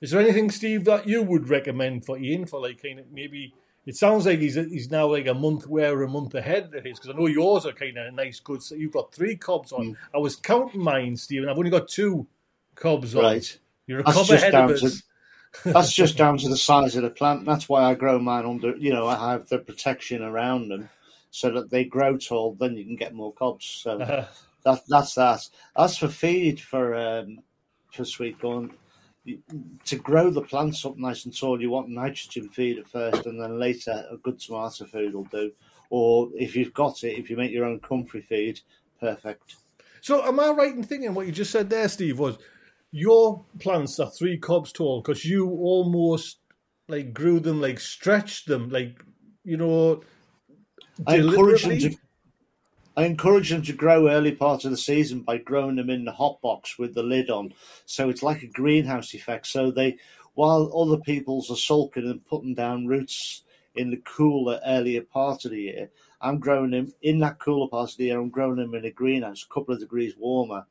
is 0.00 0.10
there 0.10 0.20
anything, 0.20 0.50
Steve, 0.50 0.84
that 0.84 1.06
you 1.08 1.22
would 1.22 1.48
recommend 1.48 2.04
for 2.04 2.18
Ian 2.18 2.46
for 2.46 2.60
like 2.60 2.82
kind 2.82 3.00
of 3.00 3.10
maybe? 3.12 3.54
It 3.86 3.96
sounds 3.96 4.26
like 4.26 4.38
he's 4.40 4.54
he's 4.54 4.90
now 4.90 5.06
like 5.06 5.26
a 5.26 5.34
month 5.34 5.66
where 5.66 6.02
a 6.02 6.08
month 6.08 6.34
ahead 6.34 6.74
of 6.74 6.84
his 6.84 6.98
because 6.98 7.14
I 7.14 7.18
know 7.18 7.26
yours 7.26 7.64
are 7.64 7.72
kind 7.72 7.96
of 7.96 8.12
nice, 8.14 8.38
good. 8.38 8.62
So 8.62 8.74
you've 8.74 8.92
got 8.92 9.12
three 9.12 9.36
cobs 9.36 9.72
on. 9.72 9.92
Mm. 9.92 9.96
I 10.14 10.18
was 10.18 10.36
counting 10.36 10.82
mine, 10.82 11.16
Steve, 11.16 11.42
and 11.42 11.50
I've 11.50 11.56
only 11.56 11.70
got 11.70 11.88
two 11.88 12.26
cobs 12.74 13.14
on. 13.14 13.24
Right. 13.24 13.58
You're 13.86 14.00
a 14.00 14.02
That's 14.02 14.16
cob 14.16 14.30
ahead 14.30 14.54
of 14.54 14.78
to- 14.78 14.86
us. 14.86 15.02
That's 15.64 15.92
just 15.92 16.16
down 16.16 16.38
to 16.38 16.48
the 16.48 16.56
size 16.56 16.96
of 16.96 17.02
the 17.02 17.10
plant. 17.10 17.44
That's 17.44 17.68
why 17.68 17.82
I 17.84 17.94
grow 17.94 18.18
mine 18.18 18.46
under, 18.46 18.76
you 18.76 18.92
know, 18.92 19.06
I 19.06 19.32
have 19.32 19.48
the 19.48 19.58
protection 19.58 20.22
around 20.22 20.68
them 20.68 20.88
so 21.30 21.50
that 21.52 21.70
they 21.70 21.84
grow 21.84 22.16
tall, 22.16 22.54
then 22.54 22.76
you 22.76 22.84
can 22.84 22.96
get 22.96 23.14
more 23.14 23.32
cobs. 23.32 23.64
So 23.66 23.98
Uh, 24.66 24.74
that, 24.74 24.82
that's 24.88 25.14
that. 25.14 25.48
As 25.76 25.96
for 25.96 26.08
feed 26.08 26.60
for 26.60 26.94
um, 26.94 27.38
for 27.92 28.04
sweet 28.04 28.40
corn, 28.40 28.72
to 29.84 29.96
grow 29.96 30.30
the 30.30 30.42
plants 30.42 30.84
up 30.84 30.96
nice 30.96 31.24
and 31.24 31.36
tall, 31.36 31.60
you 31.60 31.70
want 31.70 31.88
nitrogen 31.88 32.48
feed 32.48 32.78
at 32.78 32.88
first, 32.88 33.26
and 33.26 33.40
then 33.40 33.58
later 33.58 34.04
a 34.10 34.16
good 34.16 34.40
tomato 34.40 34.84
food 34.84 35.14
will 35.14 35.24
do. 35.24 35.52
Or 35.90 36.28
if 36.34 36.56
you've 36.56 36.74
got 36.74 37.02
it, 37.04 37.18
if 37.18 37.30
you 37.30 37.36
make 37.36 37.52
your 37.52 37.64
own 37.64 37.80
comfrey 37.80 38.20
feed, 38.20 38.60
perfect. 39.00 39.56
So, 40.00 40.24
am 40.26 40.40
I 40.40 40.50
right 40.50 40.74
in 40.74 40.82
thinking 40.82 41.14
what 41.14 41.26
you 41.26 41.32
just 41.32 41.50
said 41.50 41.70
there, 41.70 41.88
Steve? 41.88 42.18
Was 42.18 42.38
your 42.90 43.44
plants 43.58 43.98
are 44.00 44.10
three 44.10 44.38
cobs 44.38 44.72
tall 44.72 45.00
because 45.00 45.24
you 45.24 45.48
almost 45.50 46.38
like 46.88 47.12
grew 47.12 47.40
them, 47.40 47.60
like 47.60 47.80
stretched 47.80 48.46
them, 48.46 48.70
like 48.70 48.98
you 49.44 49.56
know, 49.56 50.02
I 51.06 51.16
encourage 51.16 51.64
them 51.64 51.78
to. 51.78 51.96
I 52.96 53.04
encourage 53.04 53.50
them 53.50 53.62
to 53.62 53.72
grow 53.72 54.08
early 54.08 54.32
part 54.32 54.64
of 54.64 54.72
the 54.72 54.76
season 54.76 55.20
by 55.20 55.38
growing 55.38 55.76
them 55.76 55.88
in 55.88 56.04
the 56.04 56.10
hot 56.10 56.40
box 56.42 56.80
with 56.80 56.94
the 56.94 57.02
lid 57.04 57.30
on, 57.30 57.54
so 57.86 58.08
it's 58.08 58.24
like 58.24 58.42
a 58.42 58.48
greenhouse 58.48 59.14
effect. 59.14 59.46
So 59.46 59.70
they, 59.70 59.98
while 60.34 60.72
other 60.76 61.00
people's 61.00 61.48
are 61.50 61.56
sulking 61.56 62.10
and 62.10 62.26
putting 62.26 62.54
down 62.54 62.86
roots 62.88 63.44
in 63.76 63.90
the 63.90 63.98
cooler 63.98 64.58
earlier 64.66 65.02
part 65.02 65.44
of 65.44 65.52
the 65.52 65.60
year, 65.62 65.90
I'm 66.20 66.40
growing 66.40 66.72
them 66.72 66.92
in 67.00 67.20
that 67.20 67.38
cooler 67.38 67.68
part 67.68 67.92
of 67.92 67.96
the 67.98 68.06
year. 68.06 68.18
I'm 68.18 68.30
growing 68.30 68.56
them 68.56 68.74
in 68.74 68.84
a 68.84 68.90
greenhouse, 68.90 69.46
a 69.48 69.54
couple 69.54 69.74
of 69.74 69.80
degrees 69.80 70.14
warmer, 70.16 70.66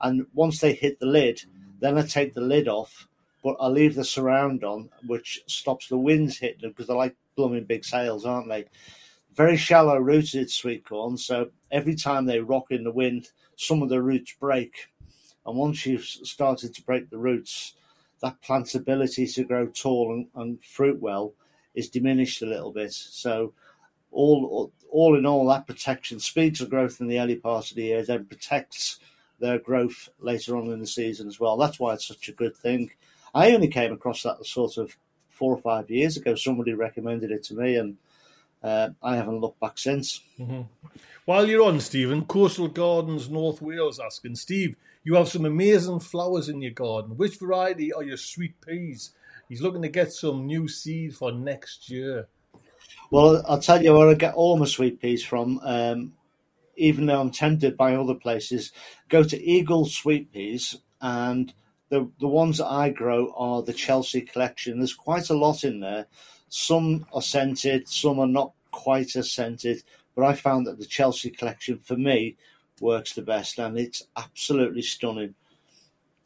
and 0.00 0.26
once 0.34 0.60
they 0.60 0.72
hit 0.74 0.98
the 1.00 1.06
lid, 1.06 1.42
then 1.80 1.98
I 1.98 2.02
take 2.02 2.34
the 2.34 2.40
lid 2.40 2.68
off, 2.68 3.08
but 3.42 3.56
I 3.60 3.68
leave 3.68 3.94
the 3.94 4.04
surround 4.04 4.64
on, 4.64 4.90
which 5.06 5.42
stops 5.46 5.88
the 5.88 5.96
winds 5.96 6.38
hitting 6.38 6.60
them 6.60 6.70
because 6.70 6.86
they're 6.86 6.96
like 6.96 7.16
blooming 7.36 7.64
big 7.64 7.84
sails, 7.84 8.26
aren't 8.26 8.48
they? 8.48 8.66
very 9.38 9.56
shallow 9.56 9.96
rooted 9.96 10.50
sweet 10.50 10.84
corn, 10.84 11.16
so 11.16 11.48
every 11.70 11.94
time 11.94 12.26
they 12.26 12.40
rock 12.40 12.66
in 12.70 12.82
the 12.82 12.90
wind, 12.90 13.30
some 13.54 13.82
of 13.82 13.88
the 13.88 14.02
roots 14.02 14.34
break. 14.40 14.88
And 15.46 15.56
once 15.56 15.86
you've 15.86 16.04
started 16.04 16.74
to 16.74 16.82
break 16.82 17.08
the 17.08 17.18
roots, 17.18 17.74
that 18.20 18.42
plant's 18.42 18.74
ability 18.74 19.28
to 19.28 19.44
grow 19.44 19.68
tall 19.68 20.12
and, 20.12 20.26
and 20.34 20.64
fruit 20.64 21.00
well 21.00 21.34
is 21.76 21.88
diminished 21.88 22.42
a 22.42 22.46
little 22.46 22.72
bit. 22.72 22.92
So, 22.92 23.52
all 24.10 24.72
all 24.90 25.16
in 25.16 25.24
all, 25.24 25.46
that 25.46 25.68
protection 25.68 26.18
speeds 26.18 26.58
the 26.58 26.66
growth 26.66 27.00
in 27.00 27.06
the 27.06 27.20
early 27.20 27.36
part 27.36 27.70
of 27.70 27.76
the 27.76 27.84
year, 27.84 28.04
then 28.04 28.24
protects 28.24 28.98
their 29.38 29.58
growth 29.58 30.08
later 30.18 30.56
on 30.56 30.70
in 30.70 30.80
the 30.80 30.86
season 30.86 31.28
as 31.28 31.38
well. 31.38 31.56
That's 31.56 31.78
why 31.78 31.94
it's 31.94 32.06
such 32.06 32.28
a 32.28 32.32
good 32.32 32.56
thing. 32.56 32.90
I 33.34 33.52
only 33.52 33.68
came 33.68 33.92
across 33.92 34.22
that 34.22 34.44
sort 34.46 34.76
of 34.78 34.96
four 35.30 35.54
or 35.54 35.60
five 35.60 35.90
years 35.90 36.16
ago. 36.16 36.34
Somebody 36.34 36.74
recommended 36.74 37.30
it 37.30 37.44
to 37.44 37.54
me, 37.54 37.76
and 37.76 37.96
uh, 38.62 38.90
I 39.02 39.16
haven't 39.16 39.40
looked 39.40 39.60
back 39.60 39.78
since. 39.78 40.20
While 41.24 41.48
you're 41.48 41.62
on, 41.62 41.80
Stephen, 41.80 42.24
Coastal 42.24 42.68
Gardens, 42.68 43.28
North 43.28 43.62
Wales, 43.62 44.00
asking 44.00 44.36
Steve, 44.36 44.76
you 45.04 45.14
have 45.14 45.28
some 45.28 45.44
amazing 45.44 46.00
flowers 46.00 46.48
in 46.48 46.60
your 46.60 46.72
garden. 46.72 47.16
Which 47.16 47.38
variety 47.38 47.92
are 47.92 48.02
your 48.02 48.16
sweet 48.16 48.60
peas? 48.60 49.12
He's 49.48 49.62
looking 49.62 49.82
to 49.82 49.88
get 49.88 50.12
some 50.12 50.46
new 50.46 50.68
seed 50.68 51.14
for 51.14 51.32
next 51.32 51.88
year. 51.88 52.28
Well, 53.10 53.42
I'll 53.48 53.60
tell 53.60 53.82
you 53.82 53.94
where 53.94 54.08
I 54.08 54.14
get 54.14 54.34
all 54.34 54.58
my 54.58 54.66
sweet 54.66 55.00
peas 55.00 55.24
from. 55.24 55.60
Um, 55.62 56.12
even 56.78 57.06
though 57.06 57.20
I'm 57.20 57.30
tempted 57.30 57.76
by 57.76 57.94
other 57.94 58.14
places, 58.14 58.72
go 59.08 59.22
to 59.22 59.42
Eagle 59.42 59.84
Sweet 59.84 60.32
Peas 60.32 60.78
and 61.00 61.52
the 61.90 62.10
the 62.20 62.28
ones 62.28 62.58
that 62.58 62.66
I 62.66 62.90
grow 62.90 63.32
are 63.36 63.62
the 63.62 63.72
Chelsea 63.72 64.20
collection. 64.20 64.78
There's 64.78 64.94
quite 64.94 65.30
a 65.30 65.34
lot 65.34 65.64
in 65.64 65.80
there. 65.80 66.06
Some 66.48 67.06
are 67.12 67.22
scented, 67.22 67.88
some 67.88 68.18
are 68.18 68.26
not 68.26 68.52
quite 68.70 69.16
as 69.16 69.32
scented. 69.32 69.82
But 70.14 70.24
I 70.24 70.34
found 70.34 70.66
that 70.66 70.78
the 70.78 70.86
Chelsea 70.86 71.30
collection 71.30 71.78
for 71.78 71.96
me 71.96 72.36
works 72.80 73.14
the 73.14 73.22
best, 73.22 73.58
and 73.58 73.78
it's 73.78 74.02
absolutely 74.16 74.82
stunning. 74.82 75.34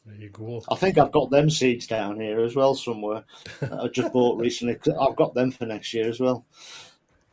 There 0.07 0.17
you 0.17 0.31
go. 0.31 0.63
I 0.69 0.75
think 0.75 0.99
I've 0.99 1.13
got 1.13 1.31
them 1.31 1.49
seeds 1.49 1.87
down 1.87 2.19
here 2.19 2.41
as 2.41 2.57
well 2.57 2.75
somewhere. 2.75 3.25
I 3.61 3.89
just 3.89 4.13
bought 4.13 4.39
recently. 4.41 4.77
I've 5.01 5.17
got 5.17 5.35
them 5.35 5.53
for 5.53 5.67
next 5.67 5.95
year 5.95 6.09
as 6.09 6.19
well. 6.19 6.45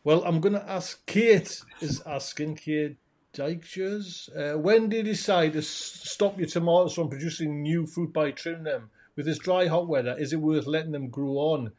Well, 0.03 0.23
I'm 0.23 0.39
going 0.39 0.53
to 0.53 0.69
ask 0.69 1.05
Kate 1.05 1.61
is 1.81 2.01
asking 2.05 2.55
Kate 2.55 2.97
Dykes, 3.33 4.29
uh, 4.29 4.53
when 4.57 4.89
did 4.89 5.05
you 5.05 5.13
decide 5.13 5.53
to 5.53 5.59
s- 5.59 5.67
stop 5.67 6.39
your 6.39 6.47
tomatoes 6.47 6.93
from 6.93 7.09
producing 7.09 7.61
new 7.61 7.85
fruit 7.85 8.11
by 8.11 8.31
trimming 8.31 8.63
them? 8.63 8.89
With 9.15 9.25
this 9.25 9.37
dry 9.37 9.67
hot 9.67 9.87
weather, 9.87 10.15
is 10.17 10.33
it 10.33 10.37
worth 10.37 10.65
letting 10.65 10.91
them 10.93 11.09
grow 11.09 11.33
on? 11.37 11.71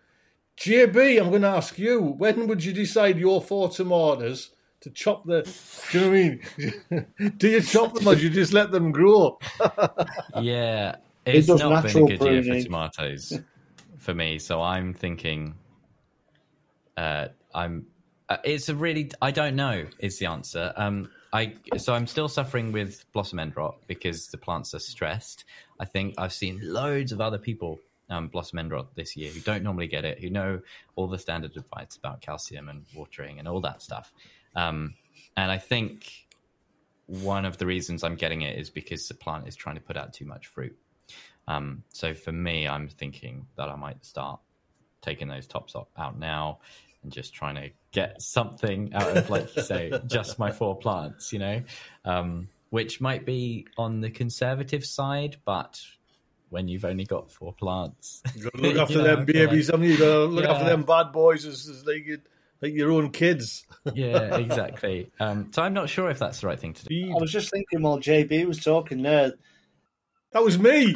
JB, 0.59 1.21
I'm 1.21 1.31
going 1.31 1.43
to 1.43 1.49
ask 1.49 1.79
you, 1.79 2.01
when 2.01 2.47
would 2.47 2.63
you 2.63 2.73
decide 2.73 3.19
your 3.19 3.41
four 3.41 3.71
tomatoes 3.71 4.51
to 4.83 4.91
chop 4.91 5.25
the? 5.25 5.43
Do 5.91 5.99
you 5.99 6.05
know 6.05 6.11
what 6.11 6.17
I 6.91 7.01
mean? 7.23 7.35
do 7.39 7.49
you 7.49 7.63
chop 7.63 7.95
them 7.95 8.07
or 8.07 8.15
do 8.15 8.23
you 8.23 8.31
just 8.31 8.53
let 8.53 8.71
them 8.71 8.93
grow? 8.93 9.39
Up? 9.61 10.09
Yeah, 10.37 10.97
it's 11.25 11.47
does 11.47 11.49
not 11.49 11.59
been 11.59 11.67
a 11.67 11.75
natural 11.75 12.07
good 12.09 12.23
year 12.23 12.43
for 12.43 12.63
tomatoes 12.63 13.41
for 13.99 14.15
me. 14.15 14.39
So 14.39 14.63
I'm 14.63 14.95
thinking, 14.95 15.55
uh, 16.97 17.29
I'm. 17.55 17.87
Uh, 18.29 18.37
it's 18.45 18.69
a 18.69 18.75
really. 18.75 19.11
I 19.21 19.31
don't 19.31 19.57
know. 19.57 19.87
Is 19.99 20.19
the 20.19 20.27
answer. 20.27 20.73
Um, 20.77 21.11
I 21.33 21.55
so 21.77 21.95
I'm 21.95 22.07
still 22.07 22.29
suffering 22.29 22.73
with 22.73 23.05
blossom 23.13 23.39
end 23.39 23.57
rot 23.57 23.77
because 23.87 24.29
the 24.29 24.39
plants 24.39 24.75
are 24.75 24.81
stressed. 24.81 25.45
I 25.79 25.85
think 25.85 26.15
I've 26.19 26.33
seen 26.33 26.61
loads 26.63 27.13
of 27.13 27.21
other 27.21 27.39
people 27.39 27.79
um, 28.09 28.29
blossom 28.29 28.59
end 28.59 28.73
rot 28.73 28.95
this 28.97 29.17
year 29.17 29.31
who 29.31 29.41
don't 29.41 29.63
normally 29.63 29.87
get 29.87 30.05
it, 30.05 30.19
who 30.19 30.31
know 30.31 30.61
all 30.97 31.07
the 31.07 31.19
standard 31.19 31.57
advice 31.57 31.97
about 31.97 32.21
calcium 32.21 32.69
and 32.69 32.85
watering 32.95 33.39
and 33.39 33.47
all 33.47 33.61
that 33.61 33.81
stuff. 33.83 34.13
Um, 34.57 34.95
and 35.37 35.51
I 35.51 35.59
think 35.59 36.27
one 37.07 37.45
of 37.45 37.59
the 37.59 37.67
reasons 37.67 38.03
I'm 38.03 38.17
getting 38.17 38.43
it 38.43 38.59
is 38.59 38.71
because 38.71 39.07
the 39.07 39.15
plant 39.15 39.47
is 39.47 39.55
trying 39.55 39.77
to 39.77 39.81
put 39.81 39.97
out 39.97 40.13
too 40.13 40.25
much 40.25 40.49
fruit. 40.49 40.77
Um, 41.47 41.85
so 41.89 42.15
for 42.15 42.33
me, 42.33 42.69
I'm 42.69 42.89
thinking 42.89 43.47
that 43.57 43.69
I 43.69 43.77
might 43.77 44.05
start 44.05 44.41
taking 45.03 45.29
those 45.29 45.47
tops 45.47 45.75
out 45.97 46.19
now 46.19 46.59
and 47.03 47.13
just 47.13 47.33
trying 47.35 47.55
to 47.57 47.71
get 47.93 48.21
something 48.21 48.93
out 48.95 49.17
of, 49.17 49.31
like 49.31 49.55
you 49.57 49.63
say, 49.63 49.91
just 50.07 50.39
my 50.39 50.51
four 50.53 50.77
plants, 50.79 51.33
you 51.33 51.39
know, 51.39 51.63
um, 52.05 52.49
which 52.71 53.01
might 53.01 53.25
be 53.25 53.67
on 53.79 54.01
the 54.01 54.11
conservative 54.11 54.85
side, 54.85 55.37
but 55.45 55.81
when 56.51 56.69
you've 56.69 56.85
only 56.85 57.05
got 57.05 57.31
four 57.31 57.53
plants, 57.55 58.23
You 58.37 58.51
look 58.55 58.77
after 58.77 58.95
You 58.95 58.99
know, 58.99 59.05
them 59.05 59.21
I 59.21 59.25
feel 59.25 59.25
like- 59.25 59.27
babies. 59.27 59.67
haven't 59.69 59.83
you? 59.87 59.93
You 59.93 59.99
got 59.99 60.05
to 60.05 60.25
look 60.27 60.45
after 60.45 60.65
them 60.65 60.83
bad 60.83 61.13
boys 61.13 61.47
as, 61.47 61.69
as 61.69 61.87
like, 61.87 62.07
you- 62.07 62.21
like 62.63 62.75
your 62.75 62.93
own 62.93 63.11
kids. 63.11 63.65
yeah, 63.95 64.37
exactly. 64.37 65.11
Um, 65.19 65.51
so 65.53 65.63
I'm 65.63 65.73
not 65.73 65.89
sure 65.89 66.11
if 66.11 66.19
that's 66.19 66.43
the 66.43 66.47
right 66.49 66.61
thing 66.61 66.75
to 66.75 66.85
do. 66.85 67.15
I 67.17 67.19
was 67.21 67.33
just 67.33 67.51
thinking 67.51 67.81
while 67.81 67.99
JB 67.99 68.45
was 68.47 68.63
talking 68.63 69.01
there. 69.01 69.33
That 70.33 70.45
was 70.45 70.59
me. 70.59 70.95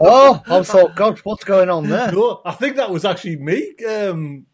Oh, 0.00 0.40
I 0.46 0.62
thought, 0.62 0.94
God, 0.94 1.18
what's 1.24 1.42
going 1.44 1.68
on 1.68 1.88
there? 1.88 2.12
No, 2.12 2.40
I 2.44 2.52
think 2.52 2.76
that 2.76 2.90
was 2.90 3.04
actually 3.04 3.36
me 3.36 3.74
um, 3.86 4.46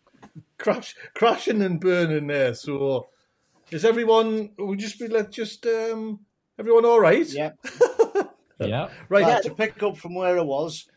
crash, 0.58 0.94
crashing 1.14 1.62
and 1.62 1.80
burning 1.80 2.26
there. 2.26 2.54
So, 2.54 3.08
is 3.70 3.84
everyone? 3.84 4.50
We 4.58 4.76
just 4.76 4.98
be 4.98 5.08
let 5.08 5.32
just 5.32 5.66
um, 5.66 6.20
everyone 6.58 6.84
all 6.84 7.00
right? 7.00 7.26
Yeah. 7.28 7.52
Yeah. 8.60 8.88
Right. 9.08 9.24
Right, 9.24 9.42
to 9.42 9.50
pick 9.54 9.82
up 9.82 9.96
from 9.96 10.14
where 10.14 10.38
I 10.38 10.42
was, 10.42 10.88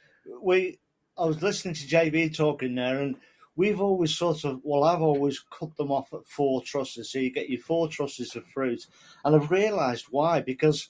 we 0.42 0.80
I 1.18 1.26
was 1.26 1.42
listening 1.42 1.74
to 1.76 1.88
JB 1.88 2.36
talking 2.36 2.76
there, 2.76 3.02
and 3.02 3.16
we've 3.56 3.82
always 3.82 4.16
sort 4.16 4.44
of 4.44 4.62
well, 4.64 4.84
I've 4.84 5.02
always 5.02 5.40
cut 5.40 5.76
them 5.76 5.92
off 5.92 6.14
at 6.14 6.28
four 6.28 6.62
trusses, 6.62 7.12
so 7.12 7.20
you 7.20 7.32
get 7.32 7.50
your 7.50 7.60
four 7.60 7.88
trusses 7.88 8.36
of 8.36 8.46
fruit, 8.46 8.86
and 9.26 9.36
I've 9.36 9.52
realised 9.52 10.06
why 10.10 10.42
because 10.42 10.90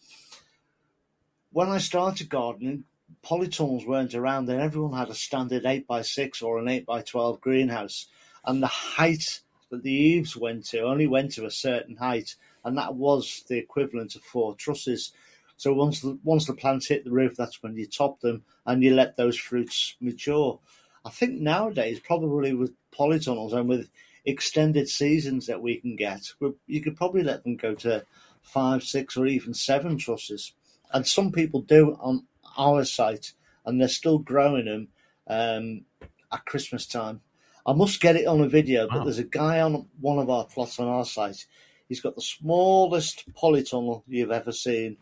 when 1.52 1.70
I 1.70 1.78
started 1.78 2.30
gardening, 2.30 2.84
polytunnels 3.26 3.88
weren't 3.88 4.14
around, 4.14 4.50
and 4.50 4.62
everyone 4.62 4.98
had 4.98 5.10
a 5.10 5.16
standard 5.16 5.66
eight 5.66 5.88
by 5.88 6.02
six 6.02 6.42
or 6.42 6.60
an 6.60 6.68
eight 6.68 6.86
by 6.86 7.02
twelve 7.02 7.40
greenhouse, 7.40 8.08
and 8.48 8.64
the 8.64 8.68
height 8.68 9.42
that 9.70 9.84
the 9.84 9.92
eaves 9.92 10.36
went 10.36 10.66
to 10.68 10.82
only 10.82 11.06
went 11.06 11.34
to 11.34 11.46
a 11.46 11.52
certain 11.52 11.98
height, 11.98 12.36
and 12.64 12.78
that 12.78 12.96
was 12.96 13.44
the 13.48 13.58
equivalent 13.58 14.16
of 14.16 14.24
four 14.24 14.56
trusses. 14.56 15.12
So 15.58 15.74
once 15.74 16.02
the, 16.02 16.18
once 16.24 16.46
the 16.46 16.54
plants 16.54 16.88
hit 16.88 17.04
the 17.04 17.12
roof, 17.12 17.36
that's 17.36 17.62
when 17.62 17.76
you 17.76 17.86
top 17.86 18.22
them 18.22 18.44
and 18.66 18.82
you 18.82 18.96
let 18.96 19.18
those 19.18 19.38
fruits 19.38 19.96
mature. 20.00 20.60
I 21.04 21.10
think 21.10 21.40
nowadays, 21.40 22.00
probably 22.00 22.54
with 22.54 22.74
polytunnels 22.98 23.54
and 23.54 23.68
with 23.68 23.90
extended 24.26 24.88
seasons 24.88 25.48
that 25.48 25.62
we 25.62 25.78
can 25.78 25.96
get, 25.96 26.32
you 26.68 26.82
could 26.82 26.96
probably 26.96 27.24
let 27.24 27.44
them 27.44 27.58
go 27.58 27.74
to 27.76 28.06
five, 28.42 28.84
six, 28.84 29.18
or 29.18 29.26
even 29.26 29.54
seven 29.54 29.98
trusses. 29.98 30.54
And 30.94 31.06
some 31.06 31.32
people 31.32 31.62
do 31.62 31.98
on 32.00 32.26
our 32.58 32.86
site, 32.86 33.34
and 33.66 33.80
they're 33.80 33.88
still 33.88 34.20
growing 34.20 34.66
them 34.66 34.88
um, 35.28 35.86
at 36.32 36.46
Christmas 36.46 36.86
time. 36.86 37.22
I 37.68 37.74
must 37.74 38.00
get 38.00 38.16
it 38.16 38.26
on 38.26 38.40
a 38.42 38.48
video, 38.48 38.88
but 38.88 39.00
Wow. 39.00 39.04
there's 39.04 39.20
a 39.20 39.26
guy 39.26 39.60
on 39.60 39.88
one 40.00 40.20
of 40.20 40.30
our 40.30 40.46
plots 40.46 40.80
on 40.80 40.88
our 40.88 41.04
site. 41.06 41.46
He's 41.90 42.00
got 42.00 42.16
the 42.16 42.22
smallest 42.22 43.26
polytunnel 43.34 44.04
you've 44.08 44.32
ever 44.32 44.52
seen, 44.54 44.98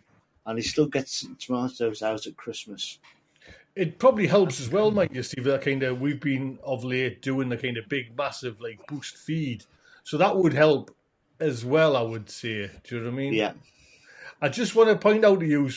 and 0.46 0.58
he 0.58 0.64
still 0.64 0.88
gets 0.88 1.26
tomatoes 1.40 2.02
out 2.02 2.26
at 2.26 2.36
Christmas. 2.38 3.00
It 3.76 4.00
probably 4.00 4.28
helps 4.28 4.60
as 4.60 4.70
well, 4.70 4.90
Mike. 4.90 5.14
You 5.14 5.22
see 5.22 5.42
that 5.42 5.62
kind 5.62 5.84
of 5.84 6.02
we've 6.02 6.20
been 6.20 6.58
of 6.64 6.84
late 6.84 7.22
doing 7.22 7.50
the 7.50 7.58
kind 7.58 7.78
of 7.78 7.88
big, 7.88 8.18
massive 8.18 8.60
like 8.62 8.80
boost 8.88 9.18
feed, 9.18 9.66
so 10.04 10.18
that 10.18 10.36
would 10.38 10.54
help 10.54 10.96
as 11.40 11.64
well. 11.66 11.96
I 11.96 12.02
would 12.02 12.30
say. 12.30 12.72
Do 12.84 12.96
you 12.96 13.02
know 13.02 13.08
what 13.10 13.14
I 13.14 13.18
mean? 13.18 13.34
Yeah. 13.34 13.54
I 14.42 14.50
just 14.50 14.76
want 14.76 14.90
to 14.90 14.98
point 14.98 15.24
out 15.24 15.40
to 15.40 15.46
you, 15.46 15.70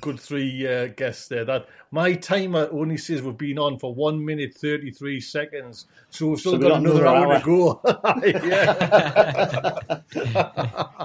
good 0.00 0.18
three 0.18 0.66
uh, 0.66 0.86
guests 0.88 1.28
there, 1.28 1.44
that 1.44 1.66
my 1.90 2.14
timer 2.14 2.66
only 2.72 2.96
says 2.96 3.20
we've 3.22 3.36
been 3.36 3.58
on 3.58 3.78
for 3.78 3.94
one 3.94 4.24
minute 4.24 4.54
thirty 4.54 4.90
three 4.90 5.20
seconds, 5.20 5.84
so 6.08 6.28
we've 6.28 6.40
still 6.40 6.52
So 6.52 6.58
got 6.58 6.68
got 6.68 6.80
another 6.80 7.04
another 7.04 7.26
hour, 7.26 7.38
to 7.38 7.44
go. 7.44 7.78
yeah. 10.14 11.04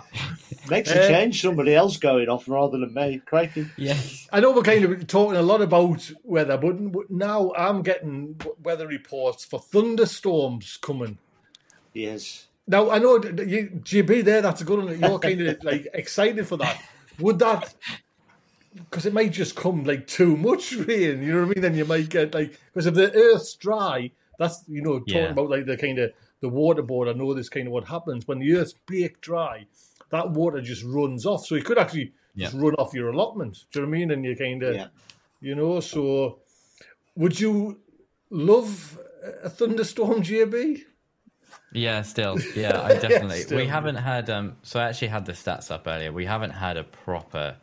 Makes 0.70 0.92
a 0.92 1.08
change 1.10 1.42
somebody 1.42 1.76
else 1.76 1.98
going 1.98 2.30
off 2.30 2.48
rather 2.48 2.78
than 2.78 2.94
me. 2.94 3.20
Crikey. 3.26 3.68
Yes. 3.76 4.30
I 4.32 4.40
know 4.40 4.52
we're 4.52 4.62
kind 4.64 4.86
of 4.86 5.06
talking 5.08 5.36
a 5.36 5.42
lot 5.42 5.62
about 5.62 6.10
weather, 6.24 6.56
but 6.58 6.92
but 6.94 7.12
now 7.12 7.52
I'm 7.58 7.82
getting 7.82 8.40
weather 8.64 8.88
reports 8.88 9.44
for 9.44 9.60
thunderstorms 9.60 10.78
coming. 10.82 11.18
Yes. 11.94 12.48
Now 12.68 12.90
I 12.90 13.00
know 13.00 13.20
that 13.20 13.48
you, 13.48 13.82
JB 13.84 14.24
there. 14.24 14.42
That's 14.42 14.62
a 14.62 14.64
good 14.64 14.80
one. 14.84 15.00
You're 15.00 15.20
kind 15.20 15.42
of 15.42 15.64
like 15.64 15.88
excited 15.94 16.48
for 16.48 16.58
that. 16.58 16.82
Would 17.22 17.40
that? 17.40 17.74
Because 18.74 19.06
it 19.06 19.14
might 19.14 19.32
just 19.34 19.56
come 19.56 19.84
like 19.84 20.08
too 20.08 20.38
much 20.38 20.74
rain. 20.88 21.22
You 21.24 21.34
know 21.34 21.40
what 21.42 21.52
I 21.52 21.54
mean? 21.54 21.62
Then 21.62 21.76
you 21.76 21.86
might 21.86 22.10
get 22.10 22.34
like 22.34 22.58
because 22.74 22.86
if 22.86 22.94
the 22.94 23.14
earth's 23.14 23.54
dry, 23.56 24.12
that's 24.40 24.64
you 24.68 24.82
know 24.82 25.00
talking 25.00 25.16
Yeah. 25.16 25.30
about 25.32 25.50
like 25.50 25.66
the 25.66 25.78
kind 25.78 26.00
of 26.00 26.12
the 26.40 26.50
water 26.50 26.82
board. 26.82 27.08
I 27.08 27.14
know 27.14 27.34
this 27.34 27.50
kind 27.50 27.68
of 27.68 27.74
what 27.74 27.86
happens 27.86 28.28
when 28.28 28.40
the 28.40 28.54
earth's 28.56 28.74
baked 28.88 29.22
dry. 29.22 29.66
That 30.10 30.32
water 30.32 30.62
just 30.62 30.84
runs 30.84 31.26
off, 31.26 31.46
so 31.46 31.56
it 31.56 31.64
could 31.66 31.78
actually 31.78 32.14
just 32.38 32.56
run 32.56 32.74
off 32.76 32.94
your 32.94 33.10
allotment. 33.10 33.66
Do 33.72 33.80
you 33.80 33.86
know 33.86 33.90
what 33.90 33.96
I 33.96 34.00
mean? 34.00 34.12
And 34.12 34.26
you 34.26 34.36
kind 34.36 34.64
of 34.64 34.76
Yeah. 34.76 34.88
you 35.42 35.56
know. 35.56 35.80
So, 35.82 36.40
would 37.16 37.40
you 37.40 37.80
love 38.30 38.98
a 39.44 39.50
thunderstorm, 39.50 40.22
JB? 40.24 40.84
Yeah, 41.72 42.02
still. 42.02 42.38
Yeah, 42.56 42.82
I 42.82 42.94
definitely. 42.98 43.40
still. 43.42 43.58
We 43.58 43.68
haven't 43.68 43.96
had 43.96 44.30
um 44.30 44.58
so 44.64 44.80
I 44.80 44.90
actually 44.90 45.10
had 45.10 45.26
the 45.26 45.34
stats 45.34 45.72
up 45.72 45.88
earlier. 45.88 46.12
We 46.12 46.26
haven't 46.26 46.52
had 46.52 46.78
a 46.78 46.84
proper 46.84 47.56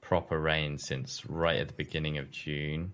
proper 0.00 0.40
rain 0.40 0.76
since 0.78 1.24
right 1.26 1.58
at 1.58 1.68
the 1.68 1.74
beginning 1.74 2.18
of 2.18 2.30
June. 2.30 2.92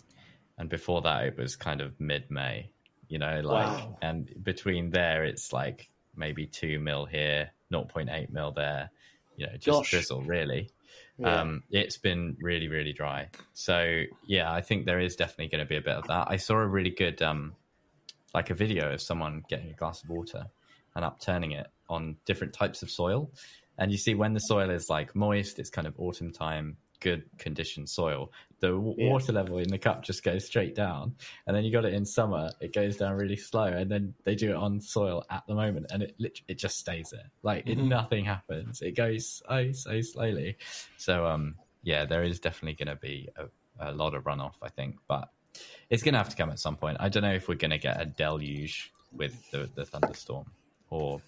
And 0.58 0.68
before 0.68 1.02
that 1.02 1.24
it 1.24 1.36
was 1.38 1.56
kind 1.56 1.80
of 1.80 1.98
mid 2.00 2.30
May. 2.30 2.70
You 3.08 3.18
know, 3.18 3.40
like 3.44 3.66
Wow. 3.68 3.98
and 4.02 4.30
between 4.42 4.90
there 4.90 5.24
it's 5.24 5.52
like 5.52 5.88
maybe 6.14 6.46
two 6.46 6.78
mil 6.78 7.04
here, 7.06 7.50
0.8 7.72 8.30
mil 8.30 8.52
there, 8.52 8.90
you 9.36 9.46
know, 9.46 9.52
just 9.54 9.66
Gosh. 9.66 9.90
drizzle 9.90 10.22
really. 10.22 10.70
Yeah. 11.18 11.40
Um, 11.40 11.62
it's 11.70 11.96
been 11.96 12.36
really, 12.40 12.68
really 12.68 12.92
dry. 12.92 13.28
So 13.54 14.02
yeah, 14.26 14.52
I 14.52 14.60
think 14.60 14.84
there 14.86 15.00
is 15.00 15.16
definitely 15.16 15.48
going 15.48 15.64
to 15.64 15.68
be 15.68 15.76
a 15.76 15.80
bit 15.80 15.96
of 15.96 16.06
that. 16.08 16.26
I 16.30 16.36
saw 16.36 16.56
a 16.56 16.66
really 16.66 16.90
good, 16.90 17.22
um, 17.22 17.54
like 18.36 18.50
a 18.50 18.54
video 18.54 18.92
of 18.92 19.00
someone 19.00 19.42
getting 19.48 19.70
a 19.70 19.72
glass 19.72 20.02
of 20.02 20.10
water 20.10 20.44
and 20.94 21.04
upturning 21.04 21.52
it 21.52 21.68
on 21.88 22.16
different 22.26 22.52
types 22.52 22.82
of 22.82 22.90
soil, 22.90 23.30
and 23.78 23.90
you 23.90 23.96
see 23.98 24.14
when 24.14 24.34
the 24.34 24.40
soil 24.40 24.68
is 24.70 24.90
like 24.90 25.14
moist, 25.16 25.58
it's 25.58 25.70
kind 25.70 25.86
of 25.86 25.94
autumn 25.98 26.30
time, 26.32 26.76
good 27.00 27.22
conditioned 27.38 27.88
soil. 27.88 28.30
The 28.60 28.68
w- 28.68 28.94
Yeah. 28.98 29.10
water 29.12 29.32
level 29.32 29.56
in 29.58 29.68
the 29.68 29.78
cup 29.78 30.02
just 30.02 30.22
goes 30.22 30.44
straight 30.44 30.74
down, 30.74 31.14
and 31.46 31.56
then 31.56 31.64
you 31.64 31.72
got 31.72 31.86
it 31.86 31.94
in 31.94 32.04
summer, 32.04 32.50
it 32.60 32.74
goes 32.74 32.96
down 32.98 33.14
really 33.16 33.36
slow, 33.36 33.64
and 33.80 33.90
then 33.90 34.14
they 34.24 34.34
do 34.34 34.50
it 34.50 34.56
on 34.56 34.80
soil 34.82 35.24
at 35.30 35.42
the 35.48 35.54
moment, 35.54 35.86
and 35.90 36.02
it 36.02 36.14
lit- 36.18 36.40
it 36.46 36.58
just 36.58 36.76
stays 36.78 37.08
there, 37.10 37.30
like 37.42 37.66
it, 37.66 37.78
Mhm. 37.78 37.88
nothing 37.88 38.24
happens. 38.26 38.82
It 38.82 38.96
goes 38.96 39.42
so 39.48 39.72
so 39.72 40.00
slowly. 40.02 40.58
So 40.98 41.24
um, 41.26 41.56
yeah, 41.82 42.04
there 42.04 42.22
is 42.22 42.38
definitely 42.40 42.74
going 42.84 42.94
to 42.94 43.00
be 43.00 43.30
a 43.36 43.46
a 43.78 43.92
lot 43.92 44.14
of 44.14 44.24
runoff, 44.24 44.54
I 44.62 44.70
think, 44.70 44.96
but 45.06 45.28
it's 45.90 46.02
going 46.02 46.14
to 46.14 46.18
have 46.18 46.28
to 46.28 46.36
come 46.36 46.50
at 46.50 46.58
some 46.58 46.76
point. 46.76 46.96
I 47.00 47.08
don't 47.08 47.22
know 47.22 47.32
if 47.32 47.48
we're 47.48 47.54
going 47.54 47.70
to 47.70 47.78
get 47.78 48.00
a 48.00 48.06
deluge 48.06 48.92
with 49.12 49.50
the, 49.50 49.68
the 49.74 49.84
thunderstorm 49.84 50.46
or 50.90 51.20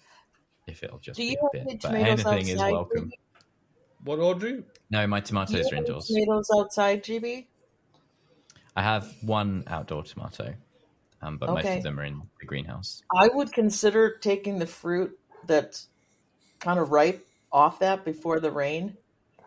if 0.67 0.83
it'll 0.83 0.99
just 0.99 1.17
Do 1.17 1.23
be 1.23 1.31
you 1.31 1.37
a 1.37 1.57
have 1.57 1.67
bit. 1.67 1.81
But 1.81 1.89
tomatoes 1.89 2.25
anything 2.25 2.47
is 2.49 2.55
outside, 2.59 2.71
welcome. 2.71 3.01
Ruby? 3.01 3.19
What, 4.03 4.19
Audrey? 4.19 4.63
No, 4.89 5.05
my 5.07 5.19
Do 5.19 5.23
you 5.23 5.27
tomatoes 5.27 5.65
have 5.65 5.73
are 5.73 5.75
indoors. 5.75 6.07
tomatoes 6.07 6.47
outside, 6.57 7.03
JB? 7.03 7.47
I 8.75 8.81
have 8.81 9.13
one 9.21 9.63
outdoor 9.67 10.03
tomato, 10.03 10.53
um, 11.21 11.37
but 11.37 11.51
most 11.51 11.65
of 11.67 11.83
them 11.83 11.99
are 11.99 12.05
in 12.05 12.21
the 12.39 12.45
greenhouse. 12.45 13.01
I 13.13 13.27
would 13.33 13.51
consider 13.51 14.17
taking 14.17 14.59
the 14.59 14.67
fruit 14.67 15.17
that's 15.45 15.87
kind 16.59 16.79
of 16.79 16.91
ripe 16.91 17.25
off 17.51 17.79
that 17.79 18.05
before 18.05 18.39
the 18.39 18.51
rain, 18.51 18.95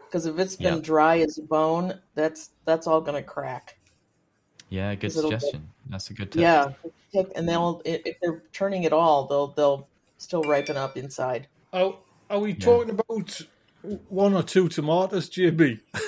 because 0.06 0.26
if 0.26 0.38
it's 0.38 0.56
been 0.56 0.74
Yeah. 0.76 0.80
dry 0.80 1.20
as 1.20 1.38
a 1.38 1.42
bone, 1.42 2.00
that's 2.14 2.50
that's 2.64 2.86
all 2.86 3.00
going 3.00 3.22
to 3.22 3.26
crack. 3.26 3.78
Yeah, 4.72 4.94
good 4.94 5.10
it'll 5.10 5.28
get- 5.28 5.40
suggestion. 5.42 5.68
That's 5.90 6.08
a 6.08 6.14
good 6.14 6.32
tip. 6.32 6.40
Yeah, 6.40 6.72
take, 7.12 7.26
and 7.36 7.46
they'll 7.46 7.82
if 7.84 8.18
they're 8.22 8.42
turning 8.54 8.86
at 8.86 8.92
all, 8.94 9.26
they'll 9.26 9.48
they'll 9.48 9.86
still 10.16 10.42
ripen 10.42 10.78
up 10.78 10.96
inside. 10.96 11.46
Are, 11.74 11.94
are 12.30 12.38
we 12.38 12.54
talking 12.54 12.90
about 12.90 13.42
one 14.08 14.32
or 14.32 14.42
two 14.42 14.68
tomatoes, 14.68 15.28
JB? 15.28 15.80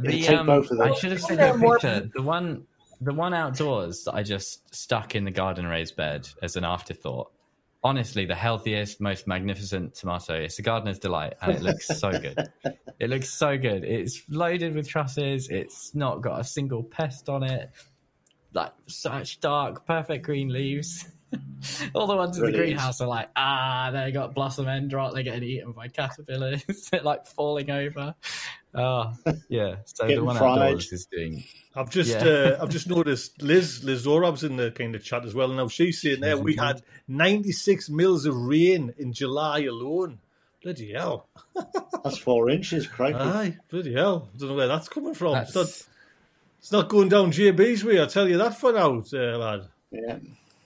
The, 0.00 0.28
um, 0.28 0.48
I 0.50 0.94
should 0.94 1.12
have 1.12 1.20
sent 1.20 1.38
They're 1.38 1.56
you 1.56 1.66
a 1.66 1.72
picture. 1.72 2.10
The 2.14 2.22
one, 2.22 2.66
the 3.00 3.12
one 3.12 3.34
outdoors 3.34 4.04
that 4.04 4.14
I 4.14 4.22
just 4.22 4.74
stuck 4.74 5.14
in 5.14 5.24
the 5.24 5.30
garden 5.30 5.66
raised 5.66 5.94
bed 5.94 6.26
as 6.42 6.56
an 6.56 6.64
afterthought. 6.64 7.30
Honestly, 7.82 8.26
the 8.26 8.34
healthiest, 8.34 9.00
most 9.00 9.26
magnificent 9.26 9.94
tomato. 9.94 10.34
It's 10.34 10.58
a 10.58 10.62
gardener's 10.62 10.98
delight, 10.98 11.34
and 11.40 11.52
it 11.52 11.62
looks 11.62 11.86
so 11.86 12.10
good. 12.10 12.38
It 13.00 13.08
looks 13.08 13.30
so 13.30 13.56
good. 13.56 13.82
It's 13.82 14.20
loaded 14.28 14.74
with 14.74 14.86
trusses. 14.86 15.48
It's 15.48 15.94
not 15.94 16.20
got 16.20 16.38
a 16.38 16.44
single 16.44 16.82
pest 16.82 17.30
on 17.30 17.42
it. 17.42 17.70
Like 18.52 18.72
such 18.88 19.40
dark, 19.40 19.86
perfect 19.86 20.26
green 20.26 20.50
leaves. 20.50 21.06
All 21.94 22.06
the 22.06 22.16
ones 22.16 22.38
in 22.38 22.44
the 22.44 22.52
greenhouse 22.52 23.00
are 23.00 23.06
like, 23.08 23.28
ah, 23.36 23.90
they 23.92 24.10
got 24.12 24.34
blossom 24.34 24.68
end 24.68 24.92
rot. 24.92 25.14
They're 25.14 25.22
getting 25.22 25.42
eaten 25.44 25.72
by 25.72 25.88
caterpillars. 25.88 26.64
They're 26.90 27.02
like 27.02 27.26
falling 27.26 27.70
over. 27.70 28.14
Oh, 28.74 29.12
yeah. 29.48 29.76
So 29.84 30.06
the 30.06 30.24
one 30.24 30.36
fried. 30.36 30.58
outdoors 30.58 30.92
is 30.92 31.06
doing. 31.06 31.44
I've 31.74 31.90
just 31.90 32.10
Yeah. 32.10 32.24
uh, 32.24 32.58
I've 32.62 32.70
just 32.70 32.88
noticed 32.88 33.42
Liz 33.42 33.84
Liz 33.84 34.04
Zorab's 34.06 34.42
in 34.44 34.56
the 34.56 34.70
kind 34.70 34.94
of 34.94 35.04
chat 35.04 35.24
as 35.24 35.34
well. 35.34 35.48
Now 35.48 35.68
she's 35.68 36.00
saying 36.00 36.20
there 36.20 36.36
we 36.36 36.56
had 36.56 36.82
96 37.08 37.90
mils 37.90 38.26
of 38.26 38.34
rain 38.36 38.94
in 38.98 39.12
July 39.12 39.60
alone. 39.60 40.18
Bloody 40.62 40.92
hell! 40.92 41.26
That's 42.04 42.18
four 42.18 42.50
inches, 42.50 42.86
crikey. 42.86 43.16
Aye, 43.18 43.56
bloody 43.70 43.94
hell! 43.94 44.28
I 44.34 44.38
don't 44.38 44.48
know 44.50 44.54
where 44.56 44.68
that's 44.68 44.90
coming 44.90 45.14
from. 45.14 45.36
It's 45.36 45.54
not 45.54 45.66
it's 46.58 46.70
not 46.70 46.88
going 46.90 47.08
down 47.08 47.32
JB's 47.32 47.82
way. 47.82 48.02
I 48.02 48.04
tell 48.06 48.28
you 48.28 48.36
that 48.38 48.58
for 48.58 48.72
now, 48.72 49.02
uh, 49.12 49.38
lad. 49.38 49.68
yeah. 49.90 50.18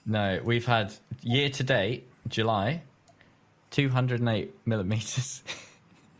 No, 0.05 0.39
we've 0.43 0.65
had 0.65 0.93
year 1.21 1.49
to 1.49 1.63
date, 1.63 2.07
July, 2.27 2.83
208 3.71 4.53
millimeters. 4.65 5.43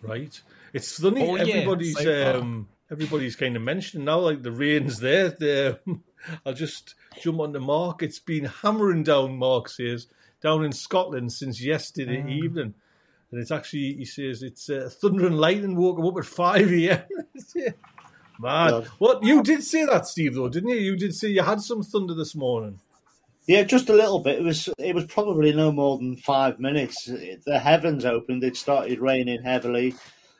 Right? 0.01 0.39
It's 0.73 0.99
funny. 0.99 1.21
All 1.27 1.38
year 1.38 1.57
everybody's 1.57 1.97
so 1.97 2.39
um, 2.39 2.67
everybody's 2.91 3.36
kind 3.36 3.55
of 3.55 3.61
mentioning 3.61 4.05
now, 4.05 4.19
like 4.19 4.43
the 4.43 4.51
rain's 4.51 4.99
there. 4.99 5.29
there. 5.29 5.79
I'll 6.45 6.53
just 6.53 6.95
jump 7.21 7.39
on 7.39 7.51
the 7.53 7.59
mark. 7.59 8.03
It's 8.03 8.19
been 8.19 8.45
hammering 8.45 9.03
down. 9.03 9.38
Mark 9.38 9.69
says 9.69 10.07
down 10.41 10.63
in 10.65 10.71
Scotland 10.73 11.31
since 11.31 11.61
yesterday 11.63 12.23
Ah. 12.25 12.29
evening, 12.29 12.73
and 13.31 13.41
it's 13.41 13.51
actually 13.51 13.93
he 13.93 14.05
says 14.05 14.43
it's 14.43 14.69
uh, 14.69 14.89
thunder 14.91 15.25
and 15.27 15.39
lightning 15.39 15.75
woke 15.75 15.97
him 15.99 16.05
up 16.05 16.17
at 16.17 16.25
five 16.41 16.71
a.m. 16.71 17.01
Man, 18.38 18.69
God. 18.69 18.86
what 18.97 19.23
you 19.23 19.41
did 19.41 19.63
say 19.63 19.86
that, 19.86 20.05
Steve? 20.07 20.36
Though, 20.36 20.49
didn't 20.49 20.69
you? 20.69 20.75
You 20.75 20.97
did 20.97 21.15
say 21.15 21.29
you 21.29 21.41
had 21.41 21.61
some 21.61 21.83
thunder 21.83 22.13
this 22.13 22.36
morning. 22.36 22.79
Yeah, 23.48 23.64
just 23.64 23.89
a 23.89 23.93
little 23.93 24.20
bit. 24.20 24.39
It 24.39 24.43
was 24.43 24.70
it 24.80 24.96
was 24.96 25.06
probably 25.06 25.54
no 25.54 25.72
more 25.72 25.98
than 25.98 26.18
five 26.18 26.60
minutes. 26.60 27.06
The 27.06 27.60
heavens 27.60 28.06
opened. 28.06 28.43
It 28.43 28.58
started 28.58 29.00
raining 29.00 29.43
heavily. 29.43 29.96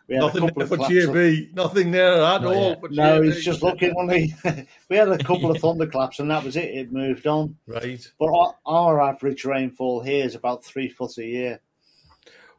We 0.08 0.16
had 0.16 0.22
Nothing 0.22 0.51
there 0.56 0.68
for 0.68 0.76
of- 0.76 1.56
Nothing 1.56 1.91
there 1.91 2.22
at 2.22 2.45
all. 2.45 2.84
No, 2.91 3.22
he's 3.24 3.43
just 3.43 3.64
looking 3.64 3.91
on 3.93 4.08
the. 4.08 4.68
we 4.89 4.97
had 4.97 5.10
a 5.10 5.18
couple 5.18 5.49
of 5.49 5.58
thunderclaps, 5.58 6.20
and 6.20 6.30
that 6.30 6.43
was 6.43 6.56
it. 6.56 6.66
It 6.66 6.91
moved 6.91 7.26
on. 7.26 7.58
Right. 7.66 8.08
But 8.20 8.28
our, 8.28 8.56
our 8.66 9.01
average 9.01 9.45
rainfall 9.45 10.01
here 10.01 10.24
is 10.24 10.36
about 10.36 10.64
three 10.64 10.89
foot 10.89 11.18
a 11.18 11.26
year 11.26 11.60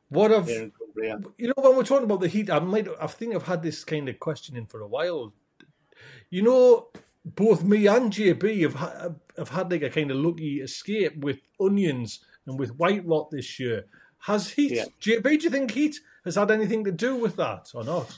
What 0.08 0.32
have 0.32 0.48
here 0.48 0.64
in 0.64 0.72
Cumbria. 0.72 1.20
You 1.38 1.48
know, 1.48 1.54
when 1.56 1.76
we're 1.76 1.84
talking 1.84 2.04
about 2.04 2.20
the 2.20 2.28
heat, 2.28 2.50
I 2.50 2.58
might, 2.58 2.88
I 3.00 3.06
think 3.06 3.34
I've 3.34 3.46
had 3.46 3.62
this 3.62 3.84
kind 3.84 4.08
of 4.08 4.18
questioning 4.18 4.66
for 4.66 4.80
a 4.80 4.88
while. 4.88 5.32
You 6.30 6.42
know, 6.42 6.88
both 7.34 7.64
me 7.64 7.86
and 7.86 8.12
JB 8.12 8.62
have 8.62 8.74
ha- 8.74 9.08
have 9.36 9.48
had 9.48 9.70
like 9.70 9.82
a 9.82 9.90
kind 9.90 10.10
of 10.10 10.16
lucky 10.18 10.60
escape 10.60 11.16
with 11.18 11.40
onions 11.60 12.20
and 12.46 12.58
with 12.58 12.76
white 12.76 13.04
rot 13.04 13.30
this 13.30 13.58
year. 13.58 13.84
Has 14.20 14.50
heat, 14.50 14.72
Yeah. 14.72 14.84
JB? 15.00 15.22
Do 15.22 15.44
you 15.44 15.50
think 15.50 15.70
heat 15.72 15.98
has 16.24 16.36
had 16.36 16.50
anything 16.50 16.84
to 16.84 16.92
do 16.92 17.16
with 17.16 17.36
that 17.36 17.68
or 17.74 17.84
not? 17.84 18.16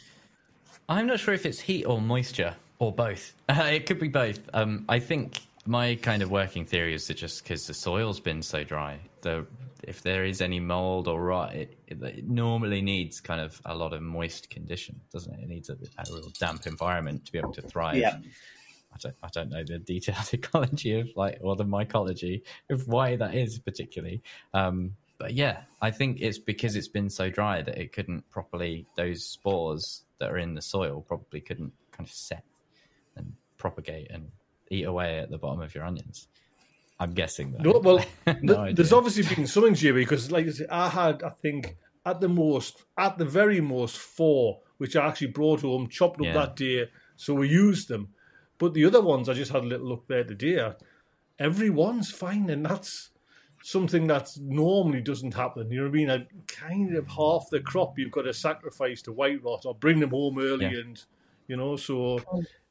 I'm 0.88 1.06
not 1.06 1.20
sure 1.20 1.34
if 1.34 1.44
it's 1.46 1.60
heat 1.60 1.84
or 1.84 2.00
moisture 2.00 2.54
or 2.78 2.92
both. 2.92 3.34
Uh, 3.48 3.62
it 3.72 3.86
could 3.86 3.98
be 3.98 4.08
both. 4.08 4.40
Um, 4.54 4.84
I 4.88 4.98
think 4.98 5.40
my 5.66 5.96
kind 5.96 6.22
of 6.22 6.30
working 6.30 6.64
theory 6.64 6.94
is 6.94 7.06
that 7.08 7.16
just 7.16 7.42
because 7.42 7.66
the 7.66 7.74
soil's 7.74 8.20
been 8.20 8.42
so 8.42 8.64
dry, 8.64 8.98
the 9.22 9.46
if 9.84 10.02
there 10.02 10.24
is 10.24 10.42
any 10.42 10.60
mold 10.60 11.08
or 11.08 11.22
rot, 11.22 11.54
it, 11.54 11.78
it, 11.86 12.02
it 12.02 12.28
normally 12.28 12.82
needs 12.82 13.20
kind 13.20 13.40
of 13.40 13.60
a 13.64 13.74
lot 13.74 13.92
of 13.94 14.02
moist 14.02 14.50
condition, 14.50 15.00
doesn't 15.12 15.32
it? 15.34 15.44
It 15.44 15.48
needs 15.48 15.70
a, 15.70 15.74
a 15.74 16.04
real 16.12 16.30
damp 16.38 16.66
environment 16.66 17.24
to 17.26 17.32
be 17.32 17.38
able 17.38 17.52
to 17.54 17.62
thrive. 17.62 17.96
Yeah. 17.96 18.18
I 18.92 18.96
don't, 19.00 19.16
I 19.22 19.28
don't 19.32 19.50
know 19.50 19.64
the 19.64 19.78
detailed 19.78 20.28
ecology 20.32 20.92
of 21.00 21.08
like 21.16 21.38
or 21.42 21.56
the 21.56 21.64
mycology 21.64 22.42
of 22.70 22.88
why 22.88 23.16
that 23.16 23.34
is 23.34 23.58
particularly. 23.58 24.22
Um, 24.54 24.94
but 25.18 25.34
yeah, 25.34 25.62
I 25.82 25.90
think 25.90 26.18
it's 26.20 26.38
because 26.38 26.76
it's 26.76 26.88
been 26.88 27.10
so 27.10 27.28
dry 27.28 27.62
that 27.62 27.76
it 27.78 27.92
couldn't 27.92 28.28
properly 28.30 28.86
those 28.96 29.24
spores 29.24 30.04
that 30.18 30.30
are 30.30 30.38
in 30.38 30.54
the 30.54 30.62
soil 30.62 31.04
probably 31.06 31.40
couldn't 31.40 31.72
kind 31.90 32.08
of 32.08 32.12
set 32.14 32.44
and 33.16 33.32
propagate 33.56 34.10
and 34.10 34.30
eat 34.70 34.84
away 34.84 35.18
at 35.18 35.30
the 35.30 35.38
bottom 35.38 35.60
of 35.60 35.74
your 35.74 35.84
onions. 35.84 36.28
I'm 37.00 37.12
guessing 37.14 37.52
that. 37.52 37.62
No, 37.62 37.80
well, 37.82 38.04
no 38.42 38.64
th- 38.66 38.76
there's 38.76 38.92
obviously 38.92 39.34
been 39.34 39.46
something, 39.46 39.74
to 39.74 39.92
JB, 39.92 39.94
because 39.94 40.30
like 40.30 40.46
I 40.46 40.50
said, 40.50 40.68
I 40.70 40.88
had, 40.88 41.22
I 41.22 41.30
think, 41.30 41.76
at 42.04 42.20
the 42.20 42.28
most, 42.28 42.82
at 42.96 43.18
the 43.18 43.24
very 43.24 43.60
most, 43.60 43.96
four, 43.98 44.60
which 44.78 44.96
I 44.96 45.06
actually 45.06 45.28
brought 45.28 45.60
home, 45.62 45.88
chopped 45.88 46.20
up 46.20 46.26
Yeah. 46.26 46.32
that 46.34 46.56
day, 46.56 46.90
so 47.16 47.34
we 47.34 47.48
used 47.48 47.88
them. 47.88 48.08
But 48.58 48.74
the 48.74 48.84
other 48.84 49.00
ones, 49.00 49.28
I 49.28 49.34
just 49.34 49.52
had 49.52 49.62
a 49.62 49.66
little 49.66 49.86
look 49.86 50.06
there 50.08 50.24
today. 50.24 50.72
Every 51.38 51.70
one's 51.70 52.10
fine, 52.10 52.50
and 52.50 52.64
that's 52.66 53.10
something 53.62 54.06
that 54.08 54.30
normally 54.40 55.00
doesn't 55.00 55.34
happen. 55.34 55.70
You 55.70 55.78
know 55.78 55.84
what 55.84 55.90
I 55.90 55.92
mean? 55.92 56.10
I 56.10 56.26
kind 56.46 56.94
of 56.96 57.06
half 57.08 57.48
the 57.50 57.60
crop 57.60 57.98
you've 57.98 58.10
got 58.10 58.22
to 58.22 58.34
sacrifice 58.34 59.02
to 59.02 59.12
white 59.12 59.42
rot 59.42 59.64
or 59.64 59.74
bring 59.74 60.00
them 60.00 60.10
home 60.10 60.38
early, 60.38 60.66
Yeah. 60.66 60.80
and 60.80 61.02
you 61.46 61.56
know, 61.56 61.76
so 61.76 62.20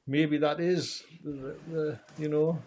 maybe 0.06 0.38
that 0.38 0.60
is 0.60 1.04
the, 1.24 1.56
the 1.72 2.00
you 2.18 2.30
know 2.30 2.60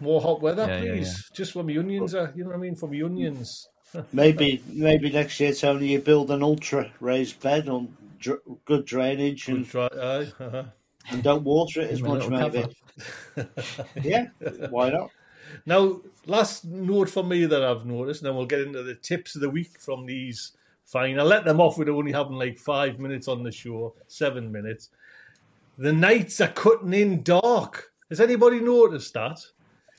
more 0.00 0.20
hot 0.20 0.40
weather, 0.40 0.66
Yeah, 0.66 0.82
yeah, 0.82 0.92
please. 0.94 1.30
Just 1.32 1.52
for 1.52 1.62
me 1.62 1.78
onions, 1.78 2.14
are, 2.14 2.32
you 2.36 2.44
know 2.44 2.50
what 2.50 2.56
I 2.56 2.60
mean? 2.60 2.76
For 2.76 2.88
me 2.88 3.02
onions. 3.02 3.68
Maybe 4.12 4.60
maybe 4.66 5.10
next 5.10 5.38
year, 5.38 5.52
Tony, 5.52 5.92
you 5.92 6.00
build 6.00 6.30
an 6.32 6.42
ultra 6.42 6.90
raised 6.98 7.40
bed 7.40 7.68
on 7.68 7.96
dr- 8.18 8.40
good 8.64 8.84
drainage 8.86 9.48
and, 9.48 9.68
Try, 9.68 9.86
aye, 9.92 10.32
uh-huh. 10.40 10.64
And 11.10 11.22
don't 11.22 11.44
water 11.44 11.80
it 11.80 11.90
as 11.90 12.02
much. 12.02 12.28
Maybe, 12.28 12.64
yeah. 14.02 14.26
Why 14.70 14.90
not? 14.90 15.10
Now, 15.66 16.00
last 16.26 16.64
note 16.64 17.10
for 17.10 17.22
me 17.22 17.46
that 17.46 17.62
I've 17.64 17.86
noticed, 17.86 18.22
and 18.22 18.28
then 18.28 18.36
we'll 18.36 18.46
get 18.46 18.60
into 18.60 18.82
the 18.82 18.94
tips 18.94 19.34
of 19.34 19.40
the 19.40 19.50
week 19.50 19.78
from 19.80 20.06
these. 20.06 20.52
Fine, 20.84 21.18
I'll 21.18 21.24
let 21.24 21.44
them 21.44 21.60
off 21.60 21.78
with 21.78 21.88
only 21.88 22.12
having 22.12 22.34
like 22.34 22.58
five 22.58 22.98
minutes 22.98 23.26
on 23.28 23.42
the 23.42 23.50
show, 23.52 23.94
seven 24.06 24.52
minutes. 24.52 24.90
The 25.78 25.92
nights 25.92 26.40
are 26.40 26.48
cutting 26.48 26.92
in 26.92 27.22
dark. 27.22 27.92
Has 28.10 28.20
anybody 28.20 28.60
noticed 28.60 29.14
that? 29.14 29.40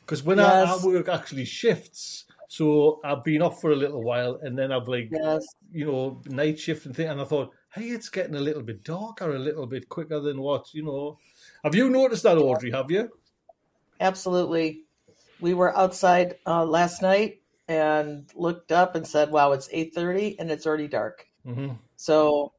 Because 0.01 0.23
when 0.23 0.37
Yes. 0.37 0.69
our, 0.69 0.77
our 0.77 0.85
work 0.85 1.09
actually 1.09 1.45
shifts, 1.45 2.25
so 2.47 2.99
I've 3.03 3.23
been 3.23 3.41
off 3.41 3.59
for 3.59 3.71
a 3.71 3.75
little 3.75 4.03
while, 4.03 4.39
and 4.43 4.57
then 4.57 4.71
I've 4.71 4.87
like 4.87 5.09
Yes. 5.11 5.43
you 5.71 5.85
know 5.85 6.21
night 6.27 6.59
shift 6.59 6.85
and 6.85 6.95
thing, 6.95 7.07
and 7.09 7.19
I 7.19 7.25
thought, 7.25 7.51
hey, 7.75 7.89
it's 7.89 8.09
getting 8.09 8.35
a 8.35 8.39
little 8.39 8.61
bit 8.61 8.83
darker, 8.83 9.35
a 9.35 9.39
little 9.39 9.67
bit 9.67 9.89
quicker 9.89 10.19
than 10.19 10.41
what 10.41 10.73
you 10.73 10.83
know. 10.83 11.19
Have 11.63 11.75
you 11.75 11.89
noticed 11.89 12.23
that, 12.23 12.37
Audrey? 12.37 12.71
Have 12.71 12.89
you? 12.89 13.11
Absolutely. 13.99 14.83
We 15.39 15.53
were 15.53 15.75
outside 15.75 16.35
uh, 16.45 16.65
last 16.65 17.01
night 17.01 17.41
and 17.67 18.25
looked 18.35 18.71
up 18.71 18.95
and 18.95 19.05
said, 19.05 19.31
"Wow, 19.31 19.51
it's 19.51 19.69
eight 19.71 19.93
thirty 19.93 20.37
and 20.39 20.49
it's 20.49 20.65
already 20.65 20.87
dark." 20.87 21.27
hmm 21.45 21.71
So, 21.97 22.53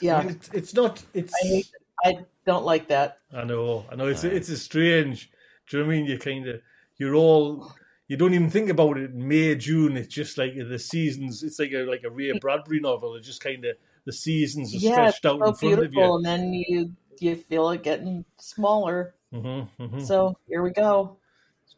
yeah, 0.00 0.18
I 0.18 0.22
mean, 0.22 0.30
it's, 0.36 0.48
it's 0.52 0.74
not. 0.74 1.02
It's. 1.12 1.34
I 1.44 1.62
I 2.04 2.18
don't 2.46 2.64
like 2.64 2.88
that. 2.88 3.18
I 3.32 3.44
know, 3.44 3.84
I 3.90 3.96
know. 3.96 4.06
It's 4.06 4.24
it's 4.24 4.48
a 4.48 4.56
strange. 4.56 5.30
Do 5.68 5.78
you 5.78 5.82
know 5.82 5.88
what 5.88 5.94
I 5.94 5.96
mean? 5.96 6.06
You 6.06 6.18
kind 6.18 6.46
of, 6.46 6.60
you're 6.96 7.14
all, 7.14 7.74
you 8.06 8.16
don't 8.16 8.34
even 8.34 8.50
think 8.50 8.70
about 8.70 8.98
it. 8.98 9.10
in 9.10 9.26
May, 9.26 9.54
June, 9.56 9.96
it's 9.96 10.14
just 10.14 10.38
like 10.38 10.54
the 10.54 10.78
seasons. 10.78 11.42
It's 11.42 11.58
like 11.58 11.72
a 11.72 11.84
like 11.84 12.04
a 12.04 12.10
Ray 12.10 12.38
Bradbury 12.38 12.80
novel. 12.80 13.16
It's 13.16 13.26
just 13.26 13.40
kind 13.42 13.64
of 13.64 13.76
the 14.06 14.12
seasons 14.12 14.74
are 14.74 14.78
Yeah, 14.78 14.92
stretched 15.10 15.26
out 15.26 15.40
so 15.40 15.46
in 15.48 15.54
front 15.54 15.84
of 15.84 15.92
you. 15.94 16.14
and 16.16 16.24
then 16.24 16.52
you 16.54 16.92
you 17.18 17.36
feel 17.36 17.68
it 17.70 17.82
getting 17.82 18.24
smaller. 18.38 19.14
Mm-hmm, 19.34 19.82
mm-hmm. 19.82 20.00
So 20.00 20.38
here 20.48 20.62
we 20.62 20.70
go. 20.70 21.18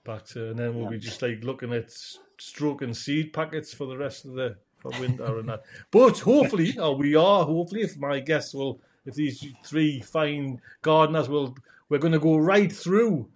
back 0.05 0.25
to, 0.27 0.51
and 0.51 0.59
then 0.59 0.75
we'll 0.75 0.89
be 0.91 0.99
just 0.99 1.21
like 1.23 1.43
looking 1.43 1.73
at 1.73 1.91
stroking 2.39 2.95
seed 2.95 3.33
packets 3.33 3.75
for 3.75 3.87
the 3.87 3.97
rest 3.97 4.25
of 4.25 4.35
the 4.35 4.57
for 4.79 4.91
winter 5.01 5.39
and 5.39 5.49
that. 5.49 5.63
But 5.91 6.21
hopefully, 6.21 6.79
or 6.81 6.95
we 6.97 7.15
are 7.17 7.45
hopefully, 7.45 7.83
if 7.83 7.97
my 7.99 8.21
guests 8.21 8.55
will, 8.55 8.81
if 9.07 9.15
these 9.15 9.45
three 9.65 10.01
fine 10.01 10.61
gardeners 10.83 11.29
will, 11.29 11.57
we're 11.89 11.99
going 11.99 12.13
to 12.13 12.19
go 12.19 12.37
right 12.37 12.71
through, 12.73 13.29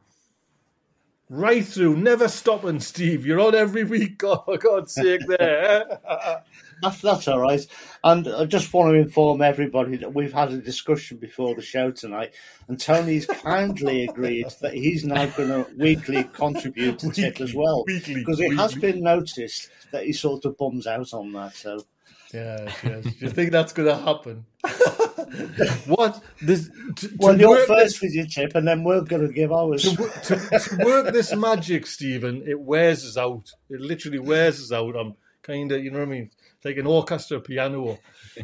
right 1.28 1.64
through, 1.64 1.96
never 1.96 2.28
stopping. 2.28 2.80
Steve, 2.80 3.26
you're 3.26 3.40
on 3.40 3.54
every 3.54 3.84
week. 3.84 4.18
God, 4.18 4.42
for 4.44 4.58
God's 4.58 4.94
sake, 4.94 5.22
there. 5.26 5.98
That's 6.82 7.00
that's 7.00 7.28
all 7.28 7.40
right. 7.40 7.64
And 8.02 8.26
I 8.26 8.44
just 8.44 8.72
want 8.72 8.92
to 8.92 8.98
inform 8.98 9.40
everybody 9.40 9.96
that 9.98 10.12
we've 10.12 10.32
had 10.32 10.52
a 10.52 10.58
discussion 10.58 11.18
before 11.18 11.54
the 11.54 11.62
show 11.62 11.92
tonight, 11.92 12.34
and 12.68 12.78
Tony's 12.78 13.26
kindly 13.26 14.04
agreed 14.04 14.48
that 14.60 14.74
he's 14.74 15.04
now 15.04 15.26
going 15.26 15.48
to 15.48 15.66
weekly 15.76 16.24
contribute 16.24 16.98
to 16.98 17.10
tip 17.10 17.40
as 17.40 17.54
well, 17.54 17.84
Weekly, 17.86 18.14
because 18.14 18.40
it 18.40 18.56
has 18.56 18.74
been 18.74 19.00
noticed 19.00 19.70
that 19.92 20.04
he 20.04 20.12
sort 20.12 20.44
of 20.44 20.58
bums 20.58 20.86
out 20.86 21.12
on 21.14 21.32
that. 21.32 21.54
So 21.54 21.84
Yes, 22.32 22.74
yes. 22.82 23.04
Do 23.04 23.12
you 23.18 23.30
think 23.30 23.52
that's 23.52 23.72
going 23.72 23.88
to 23.88 23.96
happen? 23.96 24.46
what 25.86 26.22
this 26.40 26.70
to, 26.96 27.08
to 27.08 27.16
well, 27.18 27.38
you're 27.38 27.66
first 27.66 28.00
this, 28.00 28.00
with 28.00 28.14
your 28.14 28.26
tip, 28.26 28.54
and 28.54 28.66
then 28.66 28.84
we're 28.84 29.02
going 29.02 29.26
to 29.26 29.32
give 29.32 29.52
ours. 29.52 29.82
to, 29.82 29.96
to, 29.96 30.58
to 30.58 30.78
work 30.82 31.12
this 31.12 31.34
magic, 31.34 31.86
Stephen? 31.86 32.42
It 32.46 32.58
wears 32.58 33.04
us 33.04 33.18
out. 33.18 33.50
It 33.68 33.80
literally 33.80 34.18
wears 34.18 34.60
us 34.60 34.72
out. 34.72 34.96
I'm 34.96 35.14
kind 35.42 35.72
of, 35.72 35.84
you 35.84 35.90
know 35.90 35.98
what 35.98 36.08
I 36.08 36.10
mean, 36.10 36.30
like 36.64 36.76
an 36.76 36.86
orchestra 36.86 37.40
piano. 37.40 37.98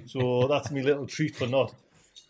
So 0.06 0.48
that's 0.48 0.70
my 0.70 0.80
little 0.80 1.06
treat 1.06 1.36
for 1.36 1.46
not. 1.46 1.74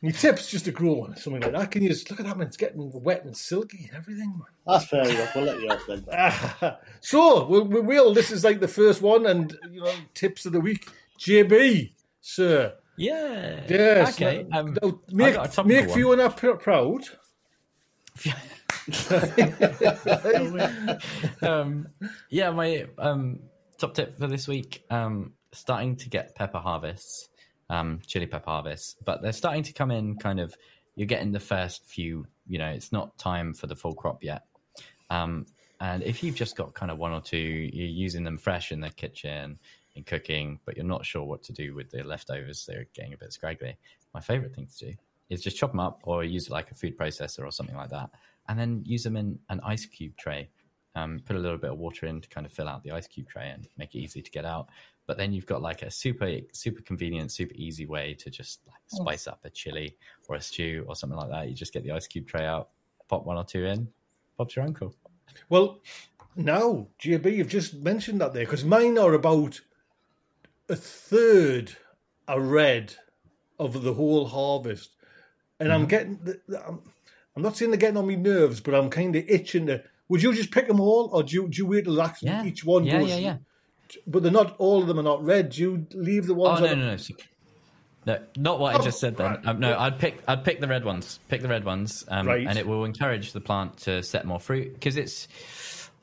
My 0.01 0.11
tip's 0.11 0.49
just 0.49 0.69
a 0.69 0.71
grow 0.71 0.93
one, 0.93 1.17
something 1.17 1.43
like 1.43 1.51
that. 1.53 1.73
Can 1.73 1.83
you 1.83 1.89
just 1.89 2.09
look 2.09 2.21
at 2.21 2.27
that, 2.27 2.39
man? 2.39 2.47
It's 2.47 2.57
getting 2.57 2.93
wet 3.03 3.25
and 3.25 3.37
silky 3.37 3.89
and 3.89 3.97
everything, 3.97 4.31
man. 4.31 4.47
That's 4.65 4.85
fair 4.85 5.09
enough. 5.09 5.35
We'll 5.35 5.45
let 5.45 5.61
you 5.61 5.69
off 5.69 5.83
then. 5.89 6.75
so 7.01 7.47
we, 7.47 7.61
we 7.63 7.81
will. 7.81 8.15
This 8.15 8.31
is 8.31 8.45
like 8.45 8.61
the 8.61 8.69
first 8.69 9.03
one, 9.03 9.27
and 9.27 9.57
you 9.73 9.81
know, 9.81 9.93
tips 10.15 10.47
of 10.47 10.53
the 10.53 10.61
week. 10.61 10.89
JB, 11.19 11.95
sir. 12.21 12.75
Yeah. 12.97 13.61
Yes. 13.69 14.15
Okay. 14.15 14.47
Now, 14.49 14.61
Um, 14.61 14.77
now, 14.81 15.01
make 15.11 15.35
got 15.35 15.47
a 15.47 15.53
topical 15.53 15.83
make. 15.83 15.91
Fiona 15.91 16.31
pr- 16.31 16.53
proud. 16.53 17.03
um, 21.43 21.89
yeah, 22.31 22.51
my 22.51 22.87
um, 22.99 23.41
top 23.79 23.95
tip 23.95 24.17
for 24.19 24.27
this 24.29 24.47
week: 24.49 24.85
um, 24.91 25.33
starting 25.59 25.97
to 25.97 26.09
get 26.09 26.35
pepper 26.35 26.59
harvests, 26.59 27.29
um, 27.69 28.01
chili 28.07 28.27
pepper 28.27 28.51
harvests, 28.51 28.97
but 29.05 29.23
they're 29.23 29.33
starting 29.33 29.63
to 29.65 29.73
come 29.73 29.91
in. 29.91 30.17
Kind 30.17 30.41
of, 30.41 30.55
you're 30.95 31.07
getting 31.07 31.33
the 31.33 31.41
first 31.41 31.85
few. 31.85 32.27
You 32.47 32.59
know, 32.59 32.69
it's 32.69 32.93
not 32.93 33.19
time 33.19 33.55
for 33.55 33.67
the 33.67 33.77
full 33.77 33.95
crop 33.95 34.23
yet. 34.23 34.43
Um, 35.11 35.47
and 35.81 36.03
if 36.03 36.23
you've 36.23 36.35
just 36.35 36.57
got 36.57 36.75
kind 36.75 36.91
of 36.91 36.99
one 36.99 37.13
or 37.13 37.21
two, 37.21 37.37
you're 37.37 37.87
using 37.87 38.25
them 38.25 38.39
fresh 38.39 38.73
in 38.73 38.81
the 38.81 38.91
kitchen 38.91 39.59
in 39.95 40.05
cooking, 40.05 40.61
but 40.65 40.77
you're 40.77 40.87
not 40.87 41.05
sure 41.05 41.25
what 41.25 41.43
to 41.45 41.53
do 41.53 41.75
with 41.75 41.91
the 41.91 42.03
leftovers. 42.03 42.65
They're 42.67 42.87
getting 42.95 43.15
a 43.15 43.17
bit 43.17 43.33
scraggly. 43.33 43.77
My 44.15 44.21
favorite 44.21 44.55
thing 44.55 44.67
to 44.67 44.87
do 44.87 44.95
is 45.29 45.43
just 45.43 45.57
chop 45.57 45.73
them 45.73 45.81
up 45.81 46.01
or 46.05 46.25
use 46.25 46.51
like 46.51 46.71
a 46.71 46.75
food 46.75 46.97
processor 46.97 47.45
or 47.45 47.53
something 47.53 47.77
like 47.77 47.91
that, 47.91 48.11
and 48.49 48.59
then 48.59 48.83
use 48.87 49.03
them 49.05 49.17
in 49.17 49.39
an 49.51 49.61
ice 49.65 49.87
cube 49.87 50.17
tray. 50.17 50.49
Um, 50.95 51.21
put 51.25 51.37
a 51.37 51.39
little 51.39 51.59
bit 51.59 51.71
of 51.71 51.79
water 51.79 52.07
in 52.07 52.21
to 52.23 52.29
kind 52.29 52.47
of 52.47 52.53
fill 52.53 52.69
out 52.69 52.83
the 52.83 52.91
ice 52.93 53.07
cube 53.07 53.29
tray 53.29 53.51
and 53.51 53.69
make 53.77 53.95
it 53.95 53.99
easy 53.99 54.23
to 54.23 54.31
get 54.31 54.45
out. 54.45 54.69
But 55.09 55.17
then 55.17 55.33
you've 55.33 55.47
got 55.47 55.63
like 55.63 55.81
a 55.83 55.91
super, 55.91 56.31
super 56.53 56.83
convenient, 56.83 57.33
super 57.33 57.55
easy 57.57 57.87
way 57.87 58.15
to 58.15 58.29
just 58.31 58.61
like 58.69 58.77
spice 58.87 59.27
up 59.27 59.41
a 59.45 59.51
chili 59.51 59.97
or 60.29 60.37
a 60.37 60.41
stew 60.41 60.85
or 60.87 60.95
something 60.95 61.19
like 61.19 61.31
that. 61.31 61.49
You 61.49 61.55
just 61.55 61.73
get 61.73 61.83
the 61.83 61.93
ice 61.93 62.07
cube 62.07 62.27
tray 62.29 62.45
out, 62.45 62.69
pop 63.09 63.25
one 63.25 63.39
or 63.39 63.45
two 63.45 63.65
in, 63.65 63.89
Bob's 64.37 64.55
your 64.55 64.67
uncle. 64.67 64.95
Well, 65.49 65.81
now, 66.37 66.89
JB, 67.03 67.37
you've 67.37 67.49
just 67.49 67.75
mentioned 67.75 68.21
that 68.21 68.35
there 68.35 68.45
because 68.45 68.65
mine 68.65 68.99
are 68.99 69.15
about 69.15 69.63
a 70.69 70.77
third 70.77 71.77
a 72.29 72.39
red 72.39 72.95
of 73.59 73.83
the 73.83 73.95
whole 73.95 74.27
harvest, 74.27 74.91
and 75.59 75.71
Mm-hmm. 75.71 75.81
I'm 75.83 75.87
getting. 75.89 76.35
I'm, 76.67 76.83
I'm 77.35 77.43
not 77.43 77.57
saying 77.57 77.71
they're 77.71 77.79
getting 77.81 77.97
on 77.97 78.07
my 78.07 78.15
nerves, 78.15 78.61
but 78.61 78.75
I'm 78.75 78.91
kind 78.91 79.17
of 79.17 79.25
itching 79.27 79.67
to. 79.69 79.83
Would 80.09 80.23
you 80.23 80.35
just 80.35 80.51
pick 80.51 80.69
them 80.69 80.81
all, 80.81 81.09
or 81.13 81.23
do 81.23 81.35
you, 81.35 81.49
do 81.49 81.57
you 81.57 81.67
wait 81.67 81.85
till 81.85 81.97
Yeah. 82.21 82.45
each 82.45 82.65
one 82.65 82.85
yeah, 82.85 82.99
goes? 82.99 83.09
yeah, 83.09 83.17
yeah. 83.17 83.37
But 84.07 84.23
they're 84.23 84.33
not 84.33 84.55
all 84.59 84.81
of 84.83 84.87
them 84.89 84.99
are 84.99 85.03
not 85.03 85.25
red. 85.25 85.51
Do 85.51 85.61
you 85.63 85.87
leave 85.93 86.27
the 86.27 86.35
ones? 86.35 86.61
Oh 86.61 86.65
no, 86.65 86.75
no, 86.75 86.97
no. 86.97 86.97
No, 88.07 88.19
not 88.37 88.59
what 88.61 88.75
I 88.75 88.83
just 88.83 89.01
said 89.01 89.17
then. 89.17 89.27
right. 89.33 89.47
Um, 89.47 89.61
no, 89.61 89.79
I'd 89.79 89.99
pick 89.99 90.23
I'd 90.27 90.45
pick 90.45 90.61
the 90.61 90.69
red 90.69 90.85
ones. 90.85 91.21
Pick 91.29 91.43
the 91.43 91.49
red 91.49 91.65
ones, 91.65 92.05
um, 92.09 92.27
Right. 92.27 92.47
and 92.47 92.59
it 92.59 92.67
will 92.67 92.85
encourage 92.85 93.33
the 93.33 93.41
plant 93.41 93.77
to 93.79 94.03
set 94.03 94.25
more 94.25 94.41
fruit 94.41 94.73
because 94.75 94.97
it's. 94.97 95.29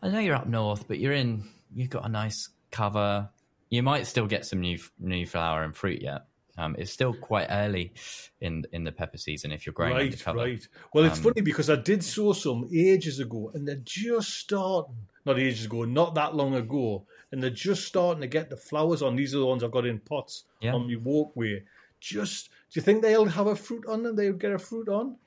I 0.04 0.10
know 0.10 0.20
you're 0.20 0.36
up 0.36 0.48
north, 0.48 0.88
but 0.88 1.00
you're 1.00 1.14
in. 1.14 1.46
You've 1.74 1.90
got 1.90 2.06
a 2.06 2.10
nice 2.10 2.50
cover. 2.72 3.30
You 3.70 3.82
might 3.82 4.06
still 4.08 4.28
get 4.28 4.46
some 4.46 4.60
new 4.60 4.78
new 5.00 5.26
flower 5.26 5.64
and 5.64 5.76
fruit 5.76 6.02
yet. 6.02 6.26
Um, 6.58 6.76
it's 6.78 6.92
still 6.92 7.14
quite 7.14 7.48
early 7.50 7.94
in 8.40 8.66
in 8.72 8.84
the 8.84 8.92
pepper 8.92 9.18
season 9.18 9.52
if 9.52 9.66
you're 9.66 9.74
growing 9.74 9.94
Right, 9.94 10.06
undercover. 10.06 10.38
right. 10.38 10.68
Well, 10.94 11.06
it's 11.06 11.18
Um, 11.18 11.24
funny 11.24 11.42
because 11.42 11.70
I 11.70 11.76
did 11.76 12.04
sow 12.04 12.34
some 12.34 12.70
ages 12.72 13.20
ago, 13.20 13.52
and 13.54 13.68
they're 13.68 13.82
just 13.84 14.30
starting. 14.36 14.96
Not 15.26 15.40
ages 15.40 15.66
ago, 15.66 15.86
not 15.86 16.14
that 16.16 16.36
long 16.36 16.54
ago, 16.54 17.08
and 17.36 17.44
they're 17.44 17.50
just 17.50 17.86
starting 17.86 18.22
to 18.22 18.28
get 18.28 18.50
the 18.50 18.56
flowers 18.56 19.02
on. 19.02 19.18
These 19.18 19.36
are 19.36 19.40
the 19.40 19.46
ones 19.46 19.62
I've 19.62 19.72
got 19.72 19.86
in 19.86 20.00
pots 20.00 20.46
Yeah. 20.62 20.74
on 20.74 20.88
my 20.88 20.96
walkway. 20.96 21.64
Just, 22.00 22.50
do 22.72 22.80
you 22.80 22.82
think 22.82 23.02
they'll 23.02 23.26
have 23.26 23.48
a 23.48 23.56
fruit 23.58 23.86
on 23.88 24.04
them? 24.04 24.16
They'll 24.16 24.32
get 24.34 24.54
a 24.54 24.58
fruit 24.60 24.88
on? 24.88 25.18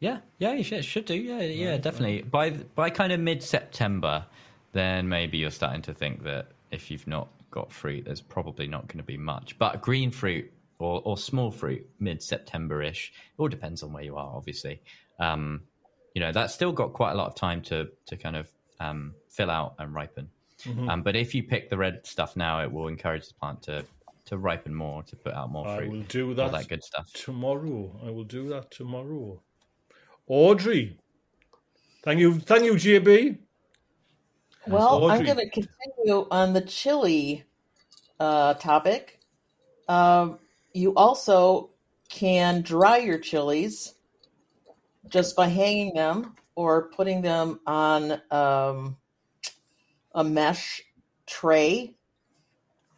Yeah, 0.00 0.18
yeah, 0.38 0.52
you 0.54 0.64
should, 0.64 0.84
should 0.84 1.04
do. 1.04 1.14
Yeah, 1.14 1.42
yeah, 1.42 1.76
definitely. 1.78 2.22
By 2.22 2.50
by 2.50 2.90
kind 2.90 3.12
of 3.12 3.20
mid 3.20 3.40
September, 3.40 4.26
then 4.72 5.08
maybe 5.08 5.38
you're 5.38 5.52
starting 5.52 5.82
to 5.82 5.94
think 5.94 6.24
that 6.24 6.48
if 6.72 6.90
you've 6.90 7.06
not 7.06 7.28
got 7.52 7.70
fruit, 7.70 8.04
there's 8.06 8.20
probably 8.20 8.66
not 8.66 8.88
going 8.88 8.98
to 8.98 9.04
be 9.04 9.16
much. 9.16 9.56
But 9.60 9.80
green 9.80 10.10
fruit 10.10 10.50
or, 10.80 11.02
or 11.04 11.16
small 11.16 11.52
fruit, 11.52 11.88
mid 12.00 12.20
September 12.20 12.82
ish, 12.82 13.12
it 13.14 13.40
all 13.40 13.46
depends 13.46 13.84
on 13.84 13.92
where 13.92 14.02
you 14.02 14.16
are, 14.16 14.34
obviously. 14.34 14.82
Um, 15.20 15.60
you 16.14 16.20
know, 16.20 16.32
that's 16.32 16.52
still 16.52 16.72
got 16.72 16.94
quite 16.94 17.12
a 17.12 17.14
lot 17.14 17.28
of 17.28 17.36
time 17.36 17.62
to 17.62 17.88
to 18.06 18.16
kind 18.16 18.34
of 18.34 18.48
um, 18.80 19.14
fill 19.28 19.50
out 19.52 19.74
and 19.78 19.94
ripen. 19.94 20.30
Mm-hmm. 20.64 20.88
Um, 20.88 21.02
but 21.02 21.16
if 21.16 21.34
you 21.34 21.42
pick 21.42 21.70
the 21.70 21.76
red 21.76 22.06
stuff 22.06 22.36
now, 22.36 22.62
it 22.62 22.70
will 22.70 22.88
encourage 22.88 23.28
the 23.28 23.34
plant 23.34 23.62
to 23.62 23.84
to 24.24 24.38
ripen 24.38 24.74
more, 24.74 25.02
to 25.02 25.16
put 25.16 25.32
out 25.32 25.50
more 25.50 25.64
fruit. 25.76 25.84
I 25.84 25.88
will 25.88 26.02
do 26.02 26.34
that. 26.34 26.42
all 26.42 26.50
that, 26.50 26.62
that 26.62 26.68
good 26.68 26.84
stuff. 26.84 27.12
tomorrow. 27.12 28.00
I 28.06 28.10
will 28.10 28.24
do 28.24 28.48
that 28.50 28.70
tomorrow. 28.70 29.40
Audrey, 30.28 30.98
thank 32.04 32.20
you, 32.20 32.38
thank 32.38 32.64
you, 32.64 32.74
JB. 32.74 33.38
Well, 34.68 35.10
I'm 35.10 35.24
going 35.24 35.38
to 35.38 35.50
continue 35.50 36.28
on 36.30 36.52
the 36.52 36.60
chili 36.60 37.44
uh, 38.20 38.54
topic. 38.54 39.18
Um, 39.88 40.38
you 40.72 40.94
also 40.94 41.70
can 42.08 42.62
dry 42.62 42.98
your 42.98 43.18
chilies 43.18 43.94
just 45.08 45.34
by 45.34 45.48
hanging 45.48 45.94
them 45.94 46.36
or 46.54 46.90
putting 46.90 47.22
them 47.22 47.58
on 47.66 48.20
um, 48.30 48.96
a 50.14 50.24
mesh 50.24 50.82
tray. 51.26 51.96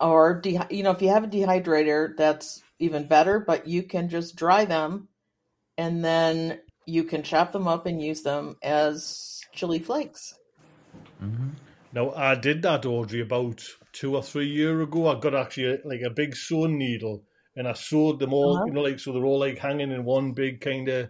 Or, 0.00 0.40
de- 0.40 0.60
you 0.70 0.82
know, 0.82 0.90
if 0.90 1.02
you 1.02 1.08
have 1.08 1.24
a 1.24 1.28
dehydrator, 1.28 2.16
that's 2.16 2.62
even 2.78 3.06
better, 3.06 3.38
but 3.40 3.66
you 3.66 3.82
can 3.84 4.08
just 4.08 4.36
dry 4.36 4.64
them 4.64 5.08
and 5.78 6.04
then 6.04 6.60
you 6.86 7.04
can 7.04 7.22
chop 7.22 7.52
them 7.52 7.66
up 7.66 7.86
and 7.86 8.02
use 8.02 8.22
them 8.22 8.56
as 8.62 9.40
chili 9.54 9.78
flakes. 9.78 10.34
Now 11.92 12.12
I 12.12 12.34
did 12.34 12.62
that, 12.62 12.84
Audrey, 12.86 13.20
about 13.20 13.64
two 13.92 14.16
or 14.16 14.22
three 14.22 14.48
year 14.48 14.80
ago. 14.82 15.08
I 15.08 15.18
got 15.20 15.34
actually 15.34 15.74
a, 15.74 15.78
like 15.84 16.00
a 16.04 16.10
big 16.10 16.34
sewing 16.36 16.76
needle, 16.78 17.22
and 17.56 17.68
I 17.68 17.72
sewed 17.72 18.18
them 18.18 18.32
all. 18.32 18.56
Uh-huh. 18.56 18.66
You 18.66 18.72
know, 18.72 18.82
like 18.82 18.98
so 18.98 19.12
they're 19.12 19.24
all 19.24 19.38
like 19.38 19.58
hanging 19.58 19.92
in 19.92 20.04
one 20.04 20.32
big 20.32 20.60
kind 20.60 20.88
of 20.88 21.08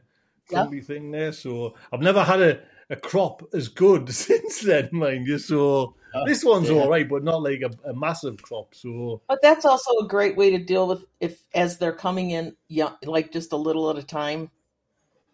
Yeah. 0.51 0.59
clumpy 0.59 0.83
thing 0.83 1.11
there. 1.11 1.33
So 1.33 1.75
I've 1.93 2.01
never 2.03 2.23
had 2.23 2.41
a, 2.43 2.61
a 2.95 3.01
crop 3.01 3.43
as 3.53 3.69
good 3.69 4.11
since 4.27 4.61
then, 4.61 4.89
mind 4.93 5.27
you. 5.27 5.39
So 5.39 5.95
this 6.27 6.45
one's 6.45 6.71
yeah. 6.71 6.77
all 6.77 6.89
right, 6.89 7.09
but 7.09 7.25
not 7.25 7.43
like 7.43 7.61
a, 7.63 7.91
a 7.91 7.95
massive 7.95 8.41
crop. 8.43 8.75
So 8.75 9.21
But 9.29 9.41
that's 9.43 9.65
also 9.65 9.91
a 9.99 10.09
great 10.09 10.37
way 10.37 10.51
to 10.51 10.59
deal 10.59 10.87
with 10.89 11.05
if 11.21 11.45
as 11.55 11.79
they're 11.79 11.93
coming 12.07 12.31
in, 12.31 12.57
young, 12.69 12.97
like 13.05 13.33
just 13.33 13.53
a 13.53 13.57
little 13.57 13.91
at 13.91 13.99
a 13.99 14.03
time. 14.03 14.51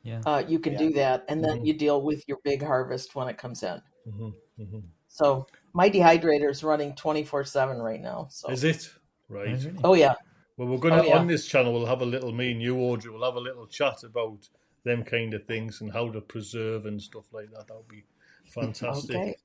Yeah. 0.02 0.22
Uh, 0.24 0.42
you 0.48 0.58
can 0.58 0.72
Yeah. 0.72 0.78
do 0.78 0.90
that, 0.94 1.24
and 1.28 1.44
then 1.44 1.58
Mhm. 1.58 1.66
you 1.66 1.74
deal 1.74 2.00
with 2.00 2.24
your 2.26 2.38
big 2.42 2.62
harvest 2.62 3.14
when 3.14 3.28
it 3.28 3.36
comes 3.36 3.62
in. 3.62 3.82
mhm, 4.08 4.32
mhm. 4.58 4.82
So 5.08 5.46
my 5.74 5.90
dehydrator 5.90 6.48
is 6.50 6.64
running 6.64 6.94
twenty 6.94 7.22
four 7.22 7.44
seven 7.44 7.78
right 7.82 8.00
now. 8.00 8.28
So 8.30 8.48
is 8.50 8.64
it 8.64 8.88
right? 9.28 9.60
oh 9.84 9.94
yeah, 9.94 10.14
Well, 10.56 10.68
we're 10.68 10.78
going 10.78 10.94
to 10.94 11.00
Oh, 11.02 11.06
yeah. 11.06 11.18
on 11.18 11.26
this 11.26 11.46
channel. 11.46 11.72
We'll 11.72 11.86
have 11.86 12.02
a 12.02 12.06
little 12.06 12.32
me 12.32 12.52
and 12.52 12.60
you, 12.62 12.76
Audrey. 12.78 13.10
We'll 13.12 13.24
have 13.30 13.36
a 13.36 13.40
little 13.48 13.66
chat 13.66 14.02
about 14.04 14.48
them 14.84 15.04
kind 15.04 15.34
of 15.34 15.44
things 15.44 15.80
and 15.80 15.92
how 15.92 16.10
to 16.10 16.20
preserve 16.20 16.86
and 16.86 17.00
stuff 17.00 17.26
like 17.32 17.50
that. 17.52 17.68
That 17.68 17.76
would 17.76 17.88
be 17.88 18.04
fantastic. 18.46 19.16
okay. 19.16 19.36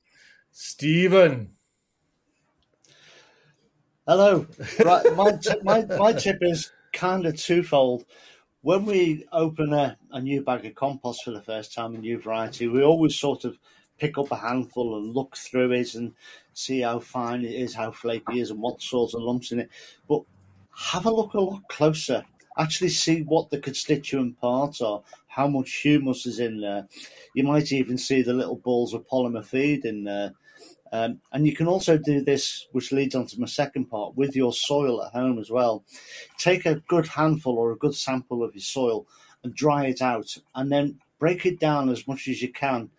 Stephen, 0.51 1.55
Hello. 4.07 4.45
Right, 4.85 5.15
my, 5.15 5.31
t- 5.31 5.59
my 5.63 5.83
my 5.83 6.13
tip 6.13 6.37
is 6.41 6.71
kind 6.93 7.25
of 7.25 7.37
twofold. 7.37 8.05
when 8.61 8.85
we 8.85 9.25
open 9.31 9.73
a, 9.73 9.97
a 10.11 10.21
new 10.21 10.43
bag 10.43 10.63
of 10.65 10.75
compost 10.75 11.23
for 11.23 11.31
the 11.31 11.41
first 11.41 11.73
time, 11.73 11.95
a 11.95 11.97
new 11.97 12.19
variety, 12.19 12.67
we 12.67 12.83
always 12.83 13.15
sort 13.15 13.45
of 13.45 13.57
pick 13.97 14.19
up 14.19 14.31
a 14.31 14.35
handful 14.35 14.97
and 14.97 15.15
look 15.15 15.35
through 15.35 15.71
it 15.71 15.95
and 15.95 16.13
see 16.53 16.81
how 16.81 16.99
fine 16.99 17.43
it 17.43 17.51
is, 17.51 17.73
how 17.73 17.89
flaky 17.91 18.37
it 18.39 18.41
is, 18.43 18.51
and 18.51 18.61
what 18.61 18.79
sorts 18.79 19.15
of 19.15 19.23
lumps 19.23 19.51
in 19.51 19.61
it. 19.61 19.69
But 20.07 20.21
have 20.75 21.07
a 21.07 21.11
look 21.11 21.33
a 21.33 21.41
lot 21.41 21.67
closer. 21.67 22.23
Actually, 22.59 22.89
see 22.89 23.23
what 23.23 23.49
the 23.49 23.57
constituent 23.57 24.39
parts 24.39 24.81
are, 24.81 25.01
how 25.35 25.47
much 25.49 25.73
humus 25.73 26.25
is 26.25 26.39
in 26.39 26.61
there. 26.61 26.87
You 27.33 27.43
might 27.43 27.73
even 27.73 27.97
see 27.97 28.21
the 28.21 28.33
little 28.33 28.55
balls 28.55 28.93
of 28.93 29.05
polymer 29.05 29.43
feed 29.43 29.83
in 29.83 30.05
there. 30.05 30.31
Um, 30.93 31.19
and 31.33 31.45
you 31.45 31.53
can 31.53 31.67
also 31.67 31.97
do 31.97 32.23
this, 32.23 32.67
which 32.71 32.93
leads 32.93 33.15
on 33.15 33.27
to 33.27 33.39
my 33.41 33.45
second 33.45 33.87
part, 33.87 34.15
with 34.15 34.33
your 34.33 34.53
soil 34.53 35.03
at 35.03 35.11
home 35.11 35.37
as 35.37 35.51
well. 35.51 35.83
Take 36.37 36.65
a 36.65 36.81
good 36.87 37.05
handful 37.05 37.57
or 37.57 37.73
a 37.73 37.77
good 37.77 37.95
sample 37.95 38.45
of 38.45 38.55
your 38.55 38.61
soil 38.61 39.07
and 39.43 39.53
dry 39.53 39.87
it 39.87 40.01
out, 40.01 40.37
and 40.55 40.71
then 40.71 40.97
break 41.19 41.45
it 41.45 41.59
down 41.59 41.89
as 41.89 42.07
much 42.07 42.29
as 42.29 42.41
you 42.41 42.53
can 42.53 42.89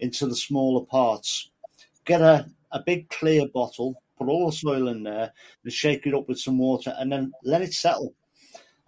into 0.00 0.26
the 0.26 0.36
smaller 0.36 0.84
parts. 0.84 1.50
Get 2.04 2.20
a, 2.20 2.46
a 2.72 2.82
big 2.82 3.08
clear 3.08 3.48
bottle, 3.48 4.02
put 4.18 4.28
all 4.28 4.50
the 4.50 4.56
soil 4.56 4.88
in 4.88 5.02
there, 5.02 5.32
and 5.64 5.72
shake 5.72 6.06
it 6.06 6.14
up 6.14 6.28
with 6.28 6.38
some 6.38 6.58
water, 6.58 6.94
and 6.98 7.10
then 7.10 7.32
let 7.42 7.62
it 7.62 7.72
settle. 7.72 8.14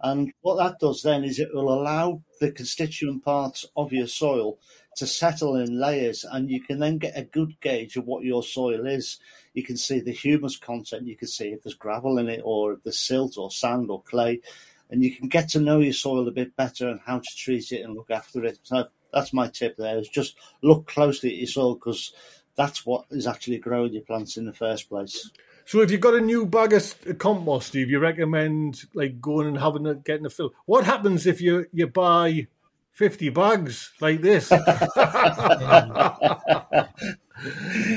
And 0.01 0.31
what 0.41 0.55
that 0.57 0.79
does 0.79 1.01
then 1.01 1.23
is 1.23 1.39
it 1.39 1.53
will 1.53 1.73
allow 1.73 2.21
the 2.39 2.51
constituent 2.51 3.23
parts 3.23 3.65
of 3.75 3.91
your 3.91 4.07
soil 4.07 4.57
to 4.95 5.05
settle 5.05 5.55
in 5.55 5.79
layers, 5.79 6.25
and 6.29 6.49
you 6.49 6.61
can 6.61 6.79
then 6.79 6.97
get 6.97 7.17
a 7.17 7.23
good 7.23 7.59
gauge 7.61 7.95
of 7.95 8.05
what 8.05 8.23
your 8.23 8.43
soil 8.43 8.85
is. 8.85 9.19
You 9.53 9.63
can 9.63 9.77
see 9.77 9.99
the 9.99 10.11
humus 10.11 10.57
content, 10.57 11.07
you 11.07 11.15
can 11.15 11.27
see 11.27 11.49
if 11.49 11.63
there's 11.63 11.75
gravel 11.75 12.17
in 12.17 12.29
it, 12.29 12.41
or 12.43 12.73
if 12.73 12.83
there's 12.83 12.99
silt, 12.99 13.37
or 13.37 13.51
sand, 13.51 13.89
or 13.89 14.01
clay, 14.03 14.41
and 14.89 15.03
you 15.03 15.15
can 15.15 15.27
get 15.27 15.49
to 15.49 15.59
know 15.59 15.79
your 15.79 15.93
soil 15.93 16.27
a 16.27 16.31
bit 16.31 16.55
better 16.55 16.87
and 16.87 16.99
how 17.05 17.19
to 17.19 17.35
treat 17.37 17.71
it 17.71 17.81
and 17.81 17.95
look 17.95 18.09
after 18.09 18.43
it. 18.43 18.59
So 18.63 18.87
that's 19.13 19.33
my 19.33 19.47
tip 19.47 19.77
there: 19.77 19.99
is 19.99 20.09
just 20.09 20.35
look 20.61 20.87
closely 20.87 21.31
at 21.31 21.37
your 21.37 21.47
soil 21.47 21.75
because 21.75 22.13
that's 22.55 22.85
what 22.85 23.05
is 23.11 23.27
actually 23.27 23.59
growing 23.59 23.93
your 23.93 24.03
plants 24.03 24.37
in 24.37 24.45
the 24.45 24.53
first 24.53 24.89
place. 24.89 25.29
So 25.69 25.81
if 25.81 25.91
you've 25.91 26.01
got 26.01 26.15
a 26.15 26.19
new 26.19 26.47
bag 26.47 26.73
of 26.73 27.19
compost, 27.19 27.67
Steve, 27.67 27.91
you 27.91 27.99
recommend 27.99 28.85
like 28.95 29.21
going 29.21 29.45
and 29.45 29.59
having 29.59 29.85
a 29.85 29.93
getting 29.93 30.25
a 30.25 30.29
fill. 30.31 30.51
What 30.65 30.83
happens 30.83 31.27
if 31.27 31.41
you 31.41 31.67
you 31.71 31.85
buy 31.85 32.47
fifty 32.91 33.29
bags 33.29 33.91
like 34.01 34.19
this? 34.21 34.49
now 34.51 34.65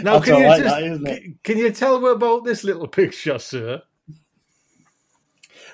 That's 0.02 0.24
can 0.26 0.36
you 0.36 0.44
right, 0.44 0.60
just, 0.60 0.64
that, 0.64 0.82
isn't 0.82 1.08
it? 1.08 1.42
can 1.42 1.56
you 1.56 1.70
tell 1.70 1.98
me 1.98 2.10
about 2.10 2.44
this 2.44 2.62
little 2.62 2.86
picture, 2.86 3.38
sir? 3.38 3.80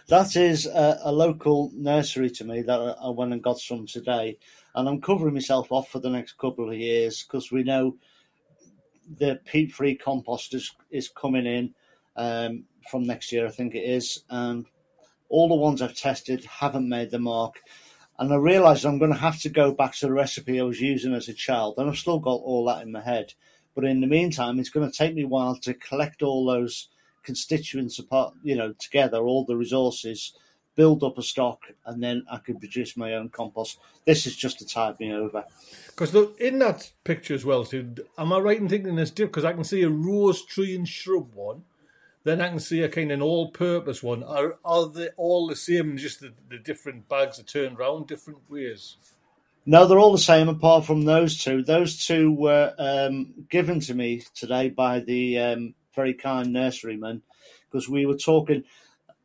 That 0.07 0.37
is 0.37 0.67
a, 0.67 1.01
a 1.03 1.11
local 1.11 1.73
nursery 1.75 2.31
to 2.31 2.45
me 2.45 2.63
that 2.63 2.81
I 2.81 2.91
I 2.93 3.11
went 3.11 3.33
and 3.33 3.43
got 3.43 3.59
some 3.59 3.89
today, 3.89 4.39
and 4.77 4.89
I'm 4.89 5.01
covering 5.01 5.35
myself 5.35 5.73
off 5.73 5.89
for 5.89 5.99
the 5.99 6.11
next 6.11 6.39
couple 6.39 6.71
of 6.71 6.77
years 6.77 7.25
because 7.25 7.51
we 7.51 7.65
know 7.65 7.97
the 9.19 9.41
peat-free 9.47 9.97
compost 9.97 10.55
is, 10.55 10.71
is 10.93 11.09
coming 11.09 11.45
in 11.45 11.75
um, 12.19 12.65
from 12.91 13.05
next 13.05 13.33
year, 13.33 13.47
I 13.47 13.51
think 13.51 13.75
it 13.75 13.85
is, 13.85 14.25
and 14.29 14.67
all 15.31 15.49
the 15.49 15.55
ones 15.55 15.81
I've 15.81 15.95
tested 15.95 16.45
haven't 16.45 16.89
made 16.89 17.11
the 17.11 17.19
mark. 17.19 17.61
And 18.19 18.33
I 18.33 18.37
realised 18.37 18.85
I'm 18.85 18.99
going 18.99 19.13
to 19.13 19.19
have 19.19 19.41
to 19.43 19.49
go 19.49 19.73
back 19.73 19.95
to 19.97 20.07
the 20.07 20.13
recipe 20.13 20.61
I 20.61 20.65
was 20.65 20.81
using 20.81 21.15
as 21.15 21.29
a 21.29 21.35
child, 21.35 21.75
and 21.79 21.89
I've 21.89 21.97
still 21.97 22.19
got 22.19 22.33
all 22.33 22.67
that 22.67 22.83
in 22.83 22.93
my 22.93 23.01
head. 23.01 23.35
But 23.75 23.85
in 23.85 24.01
the 24.01 24.09
meantime, 24.09 24.59
it's 24.59 24.71
going 24.71 24.91
to 24.91 24.97
take 24.97 25.15
me 25.15 25.23
a 25.23 25.29
while 25.29 25.55
to 25.61 25.73
collect 25.73 26.23
all 26.23 26.45
those 26.45 26.89
constituents 27.23 27.99
apart, 27.99 28.35
you 28.43 28.57
know, 28.57 28.73
together, 28.73 29.19
all 29.19 29.45
the 29.45 29.57
resources, 29.57 30.33
build 30.75 31.05
up 31.05 31.19
a 31.19 31.23
stock, 31.23 31.61
and 31.87 32.03
then 32.03 32.25
I 32.31 32.39
can 32.39 32.59
produce 32.59 32.97
my 32.97 33.15
own 33.15 33.29
compost. 33.29 33.79
This 34.05 34.27
is 34.27 34.35
just 34.35 34.59
to 34.59 34.67
tide 34.67 34.99
me 34.99 35.13
over. 35.13 35.45
Because 35.87 36.13
look, 36.15 36.41
in 36.41 36.59
that 36.59 36.91
picture 37.05 37.35
as 37.35 37.45
well, 37.45 37.65
Steve, 37.65 38.01
am 38.17 38.33
I 38.33 38.39
right 38.39 38.61
in 38.61 38.69
thinking 38.69 38.97
this? 38.97 39.13
Because 39.13 39.45
I 39.45 39.53
can 39.53 39.65
see 39.65 39.83
a 39.83 39.91
rose 39.91 40.45
tree 40.45 40.75
and 40.75 40.89
shrub 40.89 41.33
one, 41.35 41.63
then 42.29 42.41
I 42.41 42.49
can 42.49 42.61
see 42.61 42.83
a 42.83 42.89
kind 42.89 43.11
of 43.11 43.17
an 43.17 43.23
all-purpose 43.23 44.03
one. 44.03 44.23
Are 44.23 44.59
are 44.65 44.89
they 44.89 45.09
all 45.17 45.47
the 45.47 45.57
same? 45.57 45.97
Just 45.97 46.21
the, 46.21 46.33
the 46.49 46.59
different 46.59 47.09
bags 47.09 47.39
are 47.39 47.45
turned 47.45 47.79
around 47.79 48.07
different 48.07 48.41
ways. 48.49 48.97
No, 49.67 49.87
they're 49.87 49.99
all 49.99 50.13
the 50.13 50.19
same 50.19 50.49
apart 50.49 50.85
from 50.87 51.05
those 51.05 51.43
two. 51.43 51.63
Those 51.63 52.05
two 52.07 52.33
were 52.33 52.75
um, 52.79 53.35
given 53.51 53.81
to 53.81 53.95
me 53.95 54.23
today 54.35 54.71
by 54.71 55.01
the 55.01 55.39
um, 55.39 55.75
very 55.95 56.15
kind 56.15 56.49
nurseryman 56.49 57.23
because 57.71 57.89
we 57.89 58.07
were 58.07 58.17
talking. 58.17 58.65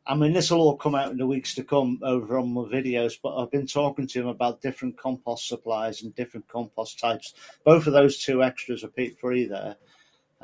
I 0.06 0.14
mean, 0.14 0.34
this 0.34 0.50
will 0.50 0.60
all 0.60 0.76
come 0.76 0.94
out 0.94 1.10
in 1.10 1.16
the 1.16 1.26
weeks 1.26 1.54
to 1.54 1.64
come 1.64 1.98
over 2.02 2.38
on 2.38 2.52
my 2.52 2.62
videos, 2.62 3.14
but 3.22 3.36
I've 3.36 3.50
been 3.50 3.66
talking 3.66 4.06
to 4.06 4.20
him 4.20 4.26
about 4.26 4.60
different 4.60 4.98
compost 4.98 5.48
supplies 5.48 6.02
and 6.02 6.14
different 6.14 6.46
compost 6.46 6.98
types. 6.98 7.32
Both 7.64 7.86
of 7.86 7.94
those 7.94 8.18
two 8.18 8.42
extras 8.42 8.84
are 8.84 8.88
peat 8.88 9.18
free 9.18 9.46
there. 9.46 9.76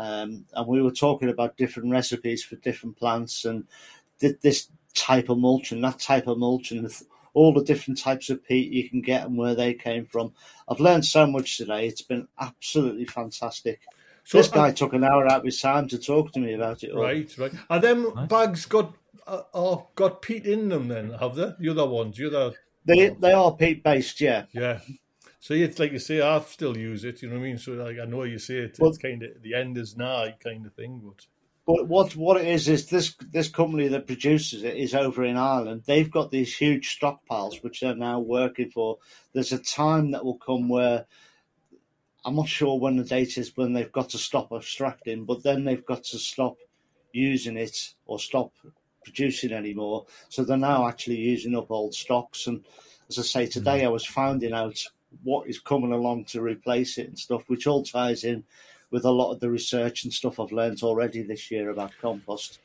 Um, 0.00 0.46
and 0.54 0.66
we 0.66 0.80
were 0.80 0.90
talking 0.90 1.28
about 1.28 1.58
different 1.58 1.90
recipes 1.90 2.42
for 2.42 2.56
different 2.56 2.96
plants 2.96 3.44
and 3.44 3.64
th- 4.18 4.40
this 4.40 4.68
type 4.94 5.28
of 5.28 5.36
mulch 5.36 5.72
and 5.72 5.84
that 5.84 5.98
type 5.98 6.26
of 6.26 6.38
mulch 6.38 6.70
and 6.70 6.88
th- 6.88 7.02
all 7.34 7.52
the 7.52 7.62
different 7.62 7.98
types 7.98 8.30
of 8.30 8.42
peat 8.42 8.72
you 8.72 8.88
can 8.88 9.02
get 9.02 9.26
and 9.26 9.36
where 9.36 9.54
they 9.54 9.74
came 9.74 10.06
from. 10.06 10.32
I've 10.68 10.80
learned 10.80 11.04
so 11.04 11.26
much 11.26 11.58
today. 11.58 11.86
It's 11.86 12.00
been 12.00 12.26
absolutely 12.40 13.04
fantastic. 13.04 13.80
So 14.24 14.38
this 14.38 14.48
guy 14.48 14.70
uh, 14.70 14.72
took 14.72 14.94
an 14.94 15.04
hour 15.04 15.26
out 15.26 15.40
of 15.40 15.44
his 15.44 15.60
time 15.60 15.86
to 15.88 15.98
talk 15.98 16.32
to 16.32 16.40
me 16.40 16.54
about 16.54 16.82
it 16.82 16.92
all. 16.92 17.02
right, 17.02 17.36
right. 17.36 17.52
Are 17.68 17.78
them 17.78 18.10
Nice. 18.14 18.28
bags 18.28 18.64
got 18.66 18.94
uh, 19.26 19.76
got 19.94 20.22
peat 20.22 20.46
in 20.46 20.70
them? 20.70 20.88
Then 20.88 21.12
have 21.12 21.34
they? 21.34 21.52
The 21.58 21.68
other 21.68 21.86
ones, 21.86 22.16
the 22.16 22.26
other, 22.28 22.54
They, 22.86 23.10
they 23.10 23.32
are 23.32 23.54
peat 23.54 23.84
based, 23.84 24.20
yeah. 24.20 24.46
yeah. 24.52 24.80
So 25.40 25.54
it's 25.54 25.78
like 25.78 25.92
you 25.92 25.98
say, 25.98 26.20
I 26.20 26.38
still 26.40 26.76
use 26.76 27.02
it. 27.04 27.22
You 27.22 27.28
know 27.28 27.36
what 27.36 27.40
I 27.40 27.44
mean? 27.44 27.58
So 27.58 27.72
like 27.72 27.98
I 27.98 28.04
know 28.04 28.24
you 28.24 28.38
say 28.38 28.58
it, 28.58 28.76
Well- 28.78 28.90
it's 28.90 28.98
kind 28.98 29.22
of 29.22 29.42
the 29.42 29.54
end 29.54 29.76
is 29.78 29.96
nigh 29.96 30.36
kind 30.42 30.66
of 30.66 30.74
thing, 30.74 31.00
but. 31.04 31.26
But 31.66 31.88
what 31.88 32.16
what 32.16 32.40
it 32.40 32.48
is 32.48 32.68
is 32.68 32.88
this 32.88 33.14
this 33.30 33.48
company 33.48 33.86
that 33.88 34.06
produces 34.06 34.64
it 34.64 34.76
is 34.76 34.92
over 34.92 35.22
in 35.24 35.36
Ireland. 35.36 35.84
They've 35.86 36.10
got 36.10 36.30
these 36.30 36.56
huge 36.56 36.98
stockpiles 36.98 37.62
which 37.62 37.80
they're 37.80 37.94
now 37.94 38.18
working 38.18 38.70
for. 38.70 38.98
There's 39.34 39.52
a 39.52 39.58
time 39.58 40.10
that 40.10 40.24
will 40.24 40.38
come 40.38 40.68
where 40.68 41.06
I'm 42.24 42.34
not 42.34 42.48
sure 42.48 42.78
when 42.78 42.96
the 42.96 43.04
date 43.04 43.38
is 43.38 43.56
when 43.56 43.72
they've 43.72 43.92
got 43.92 44.08
to 44.10 44.18
stop 44.18 44.50
extracting, 44.52 45.26
but 45.26 45.42
then 45.42 45.64
they've 45.64 45.84
got 45.84 46.02
to 46.04 46.18
stop 46.18 46.56
using 47.12 47.56
it 47.56 47.94
or 48.04 48.18
stop 48.18 48.52
producing 49.04 49.52
anymore. 49.52 50.06
So 50.28 50.44
they're 50.44 50.56
now 50.56 50.88
actually 50.88 51.18
using 51.18 51.56
up 51.56 51.70
old 51.70 51.94
stocks. 51.94 52.46
And 52.46 52.64
as 53.08 53.18
I 53.18 53.22
say, 53.22 53.46
today 53.46 53.80
mm. 53.82 53.84
I 53.84 53.88
was 53.88 54.04
finding 54.04 54.52
out 54.52 54.84
what 55.22 55.48
is 55.48 55.58
coming 55.58 55.92
along 55.92 56.24
to 56.26 56.40
replace 56.40 56.98
it 56.98 57.08
and 57.08 57.18
stuff, 57.18 57.44
which 57.48 57.66
all 57.66 57.82
ties 57.82 58.24
in 58.24 58.44
with 58.90 59.04
a 59.04 59.10
lot 59.10 59.32
of 59.32 59.40
the 59.40 59.50
research 59.50 60.04
and 60.04 60.12
stuff 60.12 60.40
I've 60.40 60.52
learned 60.52 60.82
already 60.82 61.22
this 61.22 61.50
year 61.50 61.70
about 61.70 61.92
compost. 62.00 62.58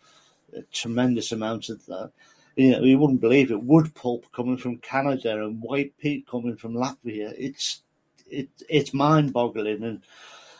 A 0.56 0.62
tremendous 0.72 1.32
amount 1.32 1.70
of 1.70 1.86
that. 1.88 2.12
You 2.56 2.72
know, 2.72 2.84
you 2.84 2.98
wouldn't 2.98 3.22
believe 3.22 3.52
it. 3.52 3.62
Wood 3.62 3.94
pulp 3.94 4.26
coming 4.32 4.58
from 4.58 4.78
Canada 4.78 5.44
and 5.44 5.62
white 5.62 5.98
peat 5.98 6.28
coming 6.28 6.56
from 6.56 6.74
Latvia. 6.74 7.34
It's 7.38 7.82
it 8.30 8.50
it's 8.70 8.94
mind 8.94 9.34
boggling 9.34 9.84
and 9.84 10.02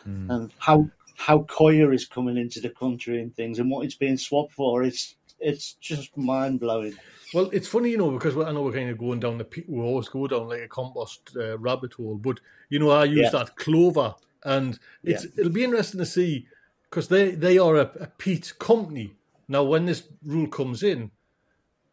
hmm. 0.04 0.30
and 0.30 0.52
how 0.58 0.90
how 1.16 1.42
coir 1.44 1.92
is 1.92 2.04
coming 2.04 2.36
into 2.36 2.60
the 2.60 2.68
country 2.68 3.22
and 3.22 3.34
things 3.34 3.58
and 3.58 3.70
what 3.70 3.84
it's 3.86 3.94
being 3.94 4.18
swapped 4.18 4.52
for. 4.52 4.82
It's 4.82 5.16
it's 5.40 5.74
just 5.74 6.16
mind 6.16 6.60
blowing. 6.60 6.94
Well, 7.34 7.50
it's 7.52 7.68
funny, 7.68 7.90
you 7.90 7.98
know, 7.98 8.10
because 8.10 8.36
I 8.36 8.52
know 8.52 8.62
we're 8.62 8.72
kind 8.72 8.88
of 8.90 8.98
going 8.98 9.20
down 9.20 9.38
the 9.38 9.64
we 9.68 9.80
always 9.82 10.08
go 10.08 10.26
down 10.26 10.48
like 10.48 10.62
a 10.62 10.68
compost 10.68 11.36
uh, 11.36 11.58
rabbit 11.58 11.94
hole, 11.94 12.16
but 12.16 12.40
you 12.68 12.78
know, 12.78 12.90
I 12.90 13.04
use 13.04 13.30
Yeah. 13.32 13.38
that 13.38 13.56
clover, 13.56 14.14
and 14.44 14.78
it's 15.02 15.24
it'll 15.36 15.52
be 15.52 15.64
interesting 15.64 15.98
to 15.98 16.06
see 16.06 16.46
because 16.84 17.08
they 17.08 17.32
they 17.32 17.58
are 17.58 17.76
a, 17.76 17.90
a 18.00 18.06
peat 18.18 18.54
company 18.58 19.14
now. 19.48 19.64
When 19.64 19.86
this 19.86 20.04
rule 20.24 20.46
comes 20.48 20.82
in, 20.82 21.10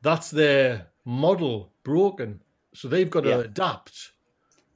that's 0.02 0.30
their 0.32 0.88
model 1.06 1.72
broken, 1.84 2.42
so 2.74 2.88
they've 2.88 3.10
got 3.10 3.22
to 3.22 3.30
Yeah. 3.30 3.38
adapt. 3.40 4.12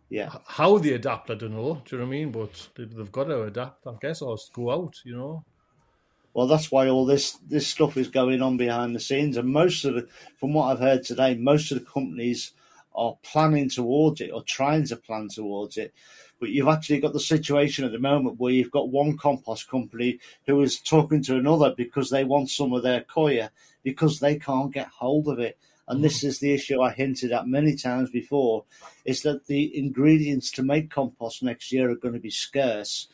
Yeah. 0.09 0.31
How 0.45 0.77
they 0.77 0.93
adapt, 0.93 1.29
I 1.29 1.35
don't 1.35 1.51
know. 1.51 1.81
Do 1.85 1.95
you 1.95 2.01
know 2.01 2.07
what 2.07 2.15
I 2.15 2.17
mean? 2.17 2.31
But 2.31 2.69
they- 2.75 2.85
they've 2.85 3.11
got 3.11 3.25
to 3.25 3.43
adapt, 3.43 3.85
I 3.85 3.93
guess, 4.01 4.21
or 4.21 4.37
go 4.53 4.71
out. 4.71 4.95
You 5.05 5.17
know. 5.17 5.45
Well, 6.37 6.45
that's 6.45 6.71
why 6.71 6.87
all 6.87 7.07
this 7.07 7.31
this 7.47 7.65
stuff 7.65 7.97
is 7.97 8.09
going 8.09 8.43
on 8.43 8.57
behind 8.57 8.95
the 8.95 8.99
scenes, 8.99 9.37
and 9.37 9.49
most 9.49 9.83
of 9.85 9.95
the, 9.95 10.07
from 10.39 10.53
what 10.53 10.67
I've 10.67 10.79
heard 10.79 11.03
today, 11.03 11.33
most 11.33 11.71
of 11.71 11.79
the 11.79 11.85
companies 11.85 12.51
are 12.93 13.17
planning 13.23 13.71
towards 13.71 14.21
it 14.21 14.29
or 14.31 14.43
trying 14.43 14.85
to 14.85 14.97
plan 14.97 15.29
towards 15.29 15.77
it. 15.77 15.95
But 16.39 16.49
you've 16.49 16.67
actually 16.67 16.99
got 16.99 17.13
the 17.13 17.19
situation 17.19 17.85
at 17.85 17.91
the 17.91 17.97
moment 17.97 18.39
where 18.39 18.53
you've 18.53 18.69
got 18.69 18.91
one 18.91 19.17
compost 19.17 19.67
company 19.67 20.19
who 20.45 20.61
is 20.61 20.79
talking 20.79 21.23
to 21.23 21.37
another 21.37 21.73
because 21.75 22.11
they 22.11 22.23
want 22.23 22.51
some 22.51 22.71
of 22.71 22.83
their 22.83 23.01
coir 23.01 23.49
because 23.81 24.19
they 24.19 24.35
can't 24.35 24.71
get 24.71 24.89
hold 24.89 25.29
of 25.29 25.39
it. 25.39 25.57
And 25.87 26.03
this 26.03 26.23
mm. 26.23 26.27
is 26.27 26.37
the 26.37 26.53
issue 26.53 26.81
I 26.81 26.91
hinted 26.91 27.31
at 27.31 27.47
many 27.47 27.75
times 27.75 28.11
before: 28.11 28.63
is 29.05 29.23
that 29.23 29.47
the 29.47 29.75
ingredients 29.75 30.51
to 30.51 30.61
make 30.61 30.91
compost 30.91 31.41
next 31.41 31.71
year 31.71 31.89
are 31.89 31.95
going 31.95 32.13
to 32.13 32.19
be 32.19 32.29
scarce 32.29 33.07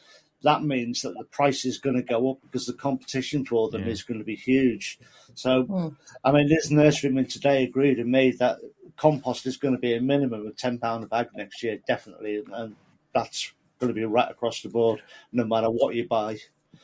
that 0.43 0.63
means 0.63 1.01
that 1.01 1.15
the 1.17 1.23
price 1.25 1.65
is 1.65 1.77
going 1.79 1.95
to 1.95 2.01
go 2.01 2.31
up 2.31 2.37
because 2.41 2.65
the 2.65 2.73
competition 2.73 3.45
for 3.45 3.69
them 3.69 3.83
Yeah. 3.85 3.91
is 3.91 4.03
going 4.03 4.19
to 4.19 4.25
be 4.25 4.35
huge. 4.35 4.99
So, 5.35 5.63
Hmm. 5.63 5.87
I 6.23 6.31
mean, 6.31 6.47
this 6.49 6.69
nurseryman 6.69 7.27
today 7.31 7.63
agreed 7.63 7.97
and 7.99 8.11
made 8.11 8.39
that 8.39 8.59
compost 8.97 9.45
is 9.45 9.57
going 9.57 9.73
to 9.73 9.79
be 9.79 9.95
a 9.95 10.01
minimum 10.01 10.45
of 10.45 10.55
ten 10.57 10.77
pound 10.77 11.03
a 11.03 11.07
bag 11.07 11.27
next 11.35 11.63
year, 11.63 11.79
definitely, 11.87 12.43
and 12.53 12.75
that's 13.13 13.51
going 13.79 13.87
to 13.87 13.93
be 13.93 14.05
right 14.05 14.29
across 14.29 14.61
the 14.61 14.69
board, 14.69 15.01
no 15.31 15.45
matter 15.45 15.69
what 15.69 15.95
you 15.95 16.07
buy. 16.07 16.37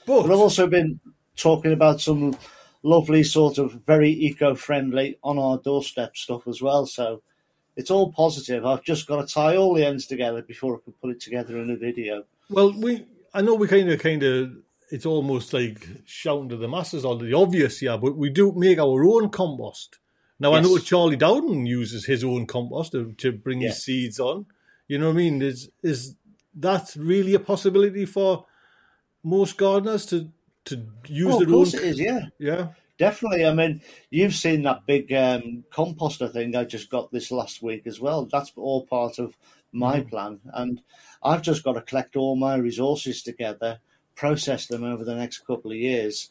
But, 0.05 0.23
But 0.23 0.31
I've 0.31 0.39
also 0.39 0.67
been 0.67 0.99
talking 1.35 1.71
about 1.73 2.01
some 2.01 2.35
lovely 2.83 3.23
sort 3.23 3.57
of 3.57 3.73
very 3.85 4.09
eco-friendly 4.11 5.17
on 5.23 5.37
our 5.37 5.57
doorstep 5.57 6.15
stuff 6.15 6.47
as 6.47 6.61
well. 6.61 6.85
So 6.85 7.21
it's 7.75 7.91
all 7.91 8.11
positive. 8.11 8.65
I've 8.65 8.83
just 8.83 9.05
got 9.07 9.25
to 9.27 9.33
tie 9.33 9.55
all 9.57 9.73
the 9.73 9.85
ends 9.85 10.05
together 10.05 10.41
before 10.41 10.75
I 10.75 10.79
can 10.83 10.93
put 10.93 11.11
it 11.11 11.19
together 11.21 11.57
in 11.59 11.69
a 11.69 11.75
video. 11.75 12.23
well, 12.49 12.71
we 12.73 13.05
I 13.33 13.41
know 13.41 13.55
we 13.55 13.67
kind 13.67 13.89
of 13.89 13.99
kind 13.99 14.23
of 14.23 14.51
it's 14.91 15.05
almost 15.05 15.53
like 15.53 15.87
shouting 16.05 16.49
to 16.49 16.57
the 16.57 16.67
masses 16.67 17.05
on 17.05 17.19
the 17.19 17.33
obvious, 17.33 17.81
yeah. 17.81 17.97
But 17.97 18.17
we 18.17 18.29
do 18.29 18.51
make 18.53 18.79
our 18.79 19.03
own 19.05 19.29
compost. 19.29 19.99
Now 20.39 20.53
I 20.53 20.61
know 20.61 20.77
Charlie 20.77 21.17
Dowding 21.17 21.67
uses 21.67 22.05
his 22.05 22.23
own 22.23 22.45
compost 22.47 22.93
to, 22.93 23.11
to 23.13 23.31
bring 23.31 23.61
Yeah. 23.61 23.69
his 23.69 23.83
seeds 23.83 24.19
on. 24.19 24.45
You 24.87 24.97
know 24.97 25.07
what 25.07 25.13
I 25.13 25.17
mean? 25.17 25.41
Is 25.41 25.69
is 25.83 26.15
that 26.55 26.93
really 26.97 27.33
a 27.35 27.39
possibility 27.39 28.05
for 28.05 28.45
most 29.23 29.57
gardeners 29.57 30.05
to 30.07 30.31
to 30.65 30.85
use 31.07 31.33
Oh, 31.33 31.33
of 31.33 31.39
their 31.39 31.47
course 31.49 31.75
own? 31.75 31.81
it 31.81 31.87
is, 31.87 31.99
yeah. 31.99 32.21
Yeah. 32.39 32.67
Definitely. 32.97 33.45
I 33.45 33.53
mean, 33.53 33.81
you've 34.09 34.35
seen 34.35 34.63
that 34.63 34.85
big 34.85 35.11
um, 35.13 35.63
composter 35.71 36.31
thing 36.31 36.53
I 36.55 36.65
just 36.65 36.89
got 36.89 37.11
this 37.13 37.31
last 37.31 37.61
week 37.61 37.87
as 37.87 37.99
well. 38.01 38.25
That's 38.29 38.51
all 38.57 38.85
part 38.85 39.19
of 39.19 39.37
my 39.71 39.99
mm-hmm. 39.99 40.09
plan. 40.09 40.39
And 40.53 40.81
I've 41.23 41.41
just 41.41 41.63
got 41.63 41.73
to 41.73 41.81
collect 41.81 42.15
all 42.15 42.35
my 42.35 42.55
resources 42.55 43.21
together, 43.21 43.79
process 44.15 44.67
them 44.67 44.83
over 44.83 45.03
the 45.03 45.15
next 45.15 45.39
couple 45.39 45.71
of 45.71 45.77
years, 45.77 46.29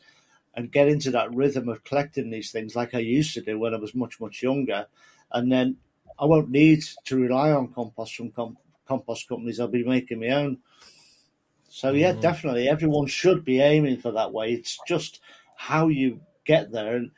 and 0.54 0.72
get 0.72 0.88
into 0.88 1.10
that 1.12 1.34
rhythm 1.34 1.68
of 1.68 1.84
collecting 1.84 2.30
these 2.30 2.50
things 2.50 2.74
like 2.74 2.94
I 2.94 2.98
used 2.98 3.34
to 3.34 3.40
do 3.40 3.58
when 3.58 3.74
I 3.74 3.78
was 3.78 3.94
much, 3.94 4.20
much 4.20 4.42
younger. 4.42 4.86
And 5.32 5.52
then 5.52 5.76
I 6.18 6.24
won't 6.24 6.50
need 6.50 6.82
to 7.04 7.16
rely 7.16 7.52
on 7.52 7.72
compost 7.72 8.16
from 8.16 8.30
com- 8.30 8.58
compost 8.86 9.28
companies. 9.28 9.60
I'll 9.60 9.68
be 9.68 9.84
making 9.84 10.20
my 10.20 10.28
own. 10.28 10.58
So, 11.68 11.92
yeah, 11.92 12.12
mm-hmm. 12.12 12.20
definitely. 12.20 12.68
Everyone 12.68 13.06
should 13.06 13.44
be 13.44 13.60
aiming 13.60 13.98
for 13.98 14.10
that 14.12 14.32
way. 14.32 14.52
It's 14.52 14.78
just 14.88 15.20
how 15.56 15.88
you 15.88 16.20
get 16.44 16.72
there 16.72 16.96
and 16.96 17.10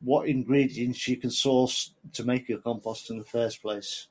what 0.00 0.28
ingredients 0.28 1.08
you 1.08 1.16
can 1.16 1.30
source 1.30 1.92
to 2.12 2.24
make 2.24 2.48
your 2.48 2.58
compost 2.58 3.10
in 3.10 3.18
the 3.18 3.24
first 3.24 3.60
place. 3.60 4.06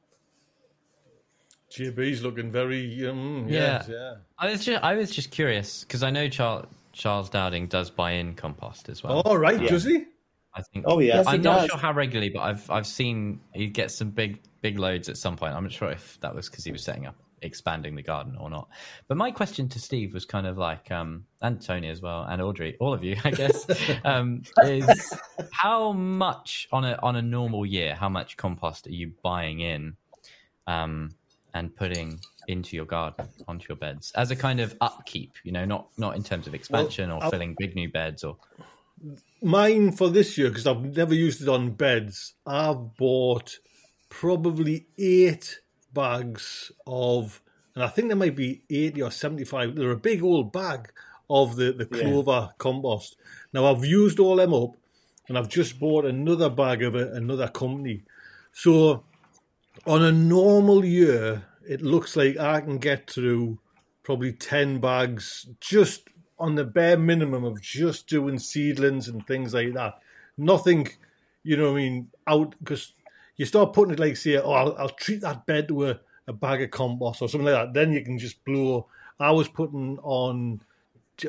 JB's 1.71 2.21
looking 2.23 2.51
very 2.51 3.07
um, 3.07 3.47
Yeah. 3.49 3.59
yes, 3.59 3.89
yeah. 3.89 4.15
I 4.37 4.51
was 4.51 4.65
just, 4.65 4.83
I 4.83 4.93
was 4.95 5.11
just 5.11 5.31
curious 5.31 5.83
because 5.83 6.03
I 6.03 6.11
know 6.11 6.27
Charles 6.29 6.67
Charles 6.93 7.29
Dowding 7.29 7.67
does 7.67 7.89
buy 7.89 8.11
in 8.11 8.35
compost 8.35 8.87
as 8.89 9.03
well. 9.03 9.21
All 9.21 9.37
right, 9.37 9.61
Yeah. 9.61 9.69
does 9.69 9.83
he? 9.83 10.05
I 10.53 10.61
think. 10.73 10.85
Oh, 10.87 10.99
yeah. 10.99 11.15
Yes, 11.17 11.27
I'm 11.27 11.39
he 11.39 11.43
not 11.43 11.61
does. 11.61 11.69
sure 11.71 11.77
how 11.79 11.91
regularly, 11.91 12.29
but 12.29 12.41
I've 12.41 12.69
I've 12.69 12.87
seen 12.87 13.41
he 13.53 13.67
gets 13.67 13.95
some 13.95 14.11
big 14.11 14.39
big 14.61 14.79
loads 14.79 15.09
at 15.09 15.17
some 15.17 15.35
point. 15.35 15.53
I'm 15.53 15.63
not 15.63 15.71
sure 15.73 15.91
if 15.91 16.17
that 16.21 16.33
was 16.33 16.49
because 16.49 16.63
he 16.63 16.71
was 16.71 16.83
setting 16.83 17.05
up 17.05 17.15
expanding 17.41 17.95
the 17.95 18.01
garden 18.01 18.37
or 18.39 18.49
not. 18.49 18.69
But 19.09 19.17
my 19.17 19.29
question 19.31 19.67
to 19.69 19.79
Steve 19.79 20.13
was 20.13 20.25
kind 20.25 20.47
of 20.47 20.57
like, 20.57 20.89
um, 20.91 21.25
and 21.41 21.61
Tony 21.61 21.89
as 21.89 22.01
well, 22.01 22.23
and 22.23 22.41
Audrey, 22.41 22.75
all 22.79 22.93
of 22.93 23.03
you, 23.03 23.17
I 23.23 23.31
guess, 23.31 23.67
um, 24.05 24.43
is 24.63 25.13
how 25.51 25.91
much 25.91 26.67
on 26.71 26.85
a 26.85 26.97
on 27.03 27.17
a 27.17 27.21
normal 27.21 27.65
year, 27.65 27.93
how 27.93 28.07
much 28.09 28.37
compost 28.37 28.87
are 28.87 28.91
you 28.91 29.11
buying 29.21 29.59
in, 29.59 29.97
um, 30.67 31.13
and 31.55 31.75
putting 31.75 32.19
into 32.47 32.75
your 32.75 32.85
garden 32.85 33.27
onto 33.47 33.65
your 33.67 33.77
beds 33.77 34.11
as 34.15 34.29
a 34.29 34.35
kind 34.35 34.59
of 34.59 34.75
upkeep? 34.81 35.33
You 35.43 35.51
know, 35.53 35.65
not 35.65 35.87
not 35.97 36.15
in 36.15 36.23
terms 36.23 36.45
of 36.45 36.53
expansion 36.53 37.09
or 37.09 37.23
I'll- 37.23 37.31
filling 37.31 37.55
big 37.57 37.73
new 37.75 37.89
beds 37.89 38.23
or 38.23 38.37
Mine 39.41 39.91
for 39.91 40.09
this 40.09 40.37
year 40.37 40.49
because 40.49 40.65
I've 40.65 40.95
never 40.95 41.13
used 41.13 41.41
it 41.41 41.49
on 41.49 41.71
beds. 41.71 42.33
I've 42.47 42.95
bought 42.95 43.59
probably 44.09 44.87
eight 44.97 45.59
bags 45.93 46.71
of, 46.87 47.41
and 47.75 47.83
I 47.83 47.87
think 47.87 48.07
there 48.07 48.15
might 48.17 48.35
be 48.35 48.63
eighty 48.69 49.01
or 49.01 49.11
seventy-five. 49.11 49.75
They're 49.75 49.91
a 49.91 49.97
big 49.97 50.23
old 50.23 50.51
bag 50.53 50.91
of 51.29 51.57
the 51.57 51.73
the 51.73 51.87
Yeah. 51.91 52.03
clover 52.03 52.51
compost. 52.57 53.17
Now 53.53 53.65
I've 53.65 53.83
used 53.85 54.19
all 54.19 54.37
them 54.37 54.53
up, 54.53 54.77
and 55.27 55.37
I've 55.37 55.49
just 55.49 55.77
bought 55.79 56.05
another 56.05 56.49
bag 56.49 56.81
of 56.81 56.95
it, 56.95 57.11
another 57.11 57.49
company. 57.49 58.03
So 58.53 59.03
on 59.85 60.03
a 60.03 60.11
normal 60.11 60.83
year, 60.83 61.45
it 61.67 61.81
looks 61.81 62.15
like 62.15 62.37
I 62.37 62.61
can 62.61 62.77
get 62.77 63.09
through 63.09 63.59
probably 64.03 64.33
10 64.33 64.79
bags 64.79 65.47
just 65.59 66.09
on 66.37 66.55
the 66.55 66.63
bare 66.63 66.97
minimum 66.97 67.43
of 67.43 67.61
just 67.61 68.07
doing 68.07 68.37
seedlings 68.37 69.07
and 69.07 69.25
things 69.25 69.53
like 69.53 69.73
that. 69.73 69.99
Nothing, 70.37 70.89
you 71.43 71.57
know 71.57 71.71
what 71.71 71.79
I 71.79 71.81
mean, 71.81 72.09
out 72.27 72.55
because 72.59 72.93
you 73.37 73.45
start 73.45 73.73
putting 73.73 73.93
it 73.93 73.99
like, 73.99 74.17
say, 74.17 74.37
oh, 74.37 74.51
I'll, 74.51 74.75
I'll 74.77 74.89
treat 74.89 75.21
that 75.21 75.45
bed 75.45 75.67
to 75.69 75.89
a, 75.89 75.99
a 76.27 76.33
bag 76.33 76.61
of 76.61 76.71
compost 76.71 77.21
or 77.21 77.29
something 77.29 77.45
like 77.45 77.53
that. 77.53 77.73
Then 77.73 77.91
you 77.93 78.03
can 78.03 78.17
just 78.17 78.43
blow. 78.43 78.87
I 79.19 79.31
was 79.31 79.47
putting 79.47 79.97
on 79.99 80.61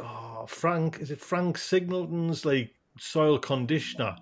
oh, 0.00 0.46
Frank, 0.48 0.98
is 1.00 1.10
it 1.10 1.20
Frank 1.20 1.56
Singleton's 1.58 2.44
like 2.44 2.74
soil 2.98 3.38
conditioner? 3.38 4.16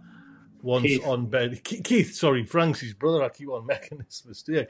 Once 0.64 0.86
Keith. 0.86 1.06
on 1.06 1.26
bed. 1.26 1.62
Keith, 1.62 2.14
sorry, 2.14 2.44
Frank's 2.44 2.80
his 2.80 2.94
brother. 2.94 3.22
I 3.22 3.28
keep 3.28 3.48
on 3.50 3.66
making 3.66 3.98
this 3.98 4.24
mistake. 4.26 4.68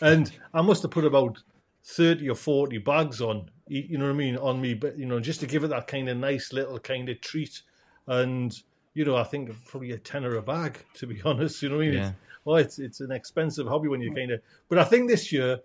And 0.00 0.30
I 0.52 0.60
must 0.60 0.82
have 0.82 0.90
put 0.90 1.04
about 1.04 1.38
30 1.84 2.28
or 2.28 2.34
40 2.34 2.78
bags 2.78 3.20
on, 3.20 3.48
you 3.68 3.96
know 3.96 4.06
what 4.06 4.10
I 4.10 4.16
mean, 4.16 4.36
on 4.36 4.60
me, 4.60 4.74
but, 4.74 4.98
you 4.98 5.06
know, 5.06 5.20
just 5.20 5.40
to 5.40 5.46
give 5.46 5.62
it 5.62 5.68
that 5.68 5.86
kind 5.86 6.08
of 6.08 6.16
nice 6.16 6.52
little 6.52 6.78
kind 6.80 7.08
of 7.08 7.20
treat. 7.20 7.62
And, 8.08 8.54
you 8.92 9.04
know, 9.04 9.16
I 9.16 9.22
think 9.22 9.52
probably 9.66 9.92
a 9.92 9.98
tenner 9.98 10.36
a 10.36 10.42
bag, 10.42 10.84
to 10.94 11.06
be 11.06 11.22
honest. 11.24 11.62
You 11.62 11.68
know 11.68 11.76
what 11.76 11.84
I 11.84 11.86
mean? 11.86 11.98
Yeah. 11.98 12.08
It's, 12.08 12.16
well, 12.44 12.56
it's, 12.56 12.78
it's 12.78 13.00
an 13.00 13.12
expensive 13.12 13.68
hobby 13.68 13.88
when 13.88 14.00
you 14.00 14.12
kind 14.12 14.32
of, 14.32 14.40
but 14.68 14.78
I 14.78 14.84
think 14.84 15.08
this 15.08 15.32
year 15.32 15.60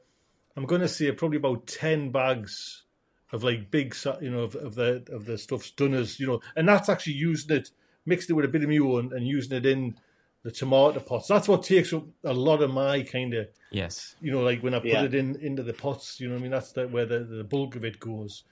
I'm 0.56 0.66
going 0.66 0.82
to 0.82 0.88
say 0.88 1.12
probably 1.12 1.38
about 1.38 1.66
10 1.66 2.12
bags 2.12 2.84
of 3.32 3.44
like 3.44 3.72
big, 3.72 3.96
you 4.22 4.30
know, 4.30 4.44
of, 4.44 4.56
of 4.56 4.76
the 4.76 5.04
of 5.12 5.26
the 5.26 5.38
stuff's 5.38 5.72
done 5.72 5.94
as, 5.94 6.20
you 6.20 6.28
know, 6.28 6.42
and 6.56 6.68
that's 6.68 6.90
actually 6.90 7.14
using 7.14 7.56
it, 7.56 7.72
mixed 8.06 8.30
it 8.30 8.34
with 8.34 8.46
a 8.46 8.50
bit 8.50 8.64
of 8.64 8.70
meal 8.70 8.98
and, 8.98 9.12
and 9.14 9.28
using 9.28 9.58
it 9.58 9.66
in 9.66 9.96
the 10.44 10.52
tomato 10.52 11.00
pots. 11.00 11.28
That's 11.28 11.48
what 11.48 11.64
takes 11.64 11.94
up 11.94 12.04
a 12.24 12.34
lot 12.34 12.62
of 12.64 12.72
my 12.72 13.04
kind 13.04 13.34
of, 13.34 13.48
yes, 13.72 14.16
you 14.22 14.32
know, 14.32 14.42
like 14.42 14.62
when 14.64 14.74
I 14.74 14.80
put 14.80 14.88
Yeah. 14.90 15.04
it 15.04 15.14
in 15.14 15.36
into 15.38 15.64
the 15.64 15.74
pots, 15.74 16.20
you 16.20 16.28
know 16.28 16.34
what 16.36 16.40
I 16.40 16.44
mean? 16.44 16.52
That's 16.52 16.72
the, 16.72 16.88
where 16.88 17.06
the, 17.06 17.20
the 17.20 17.44
bulk 17.44 17.76
of 17.76 17.86
it 17.86 18.00
goes. 18.00 18.44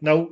Now, 0.00 0.28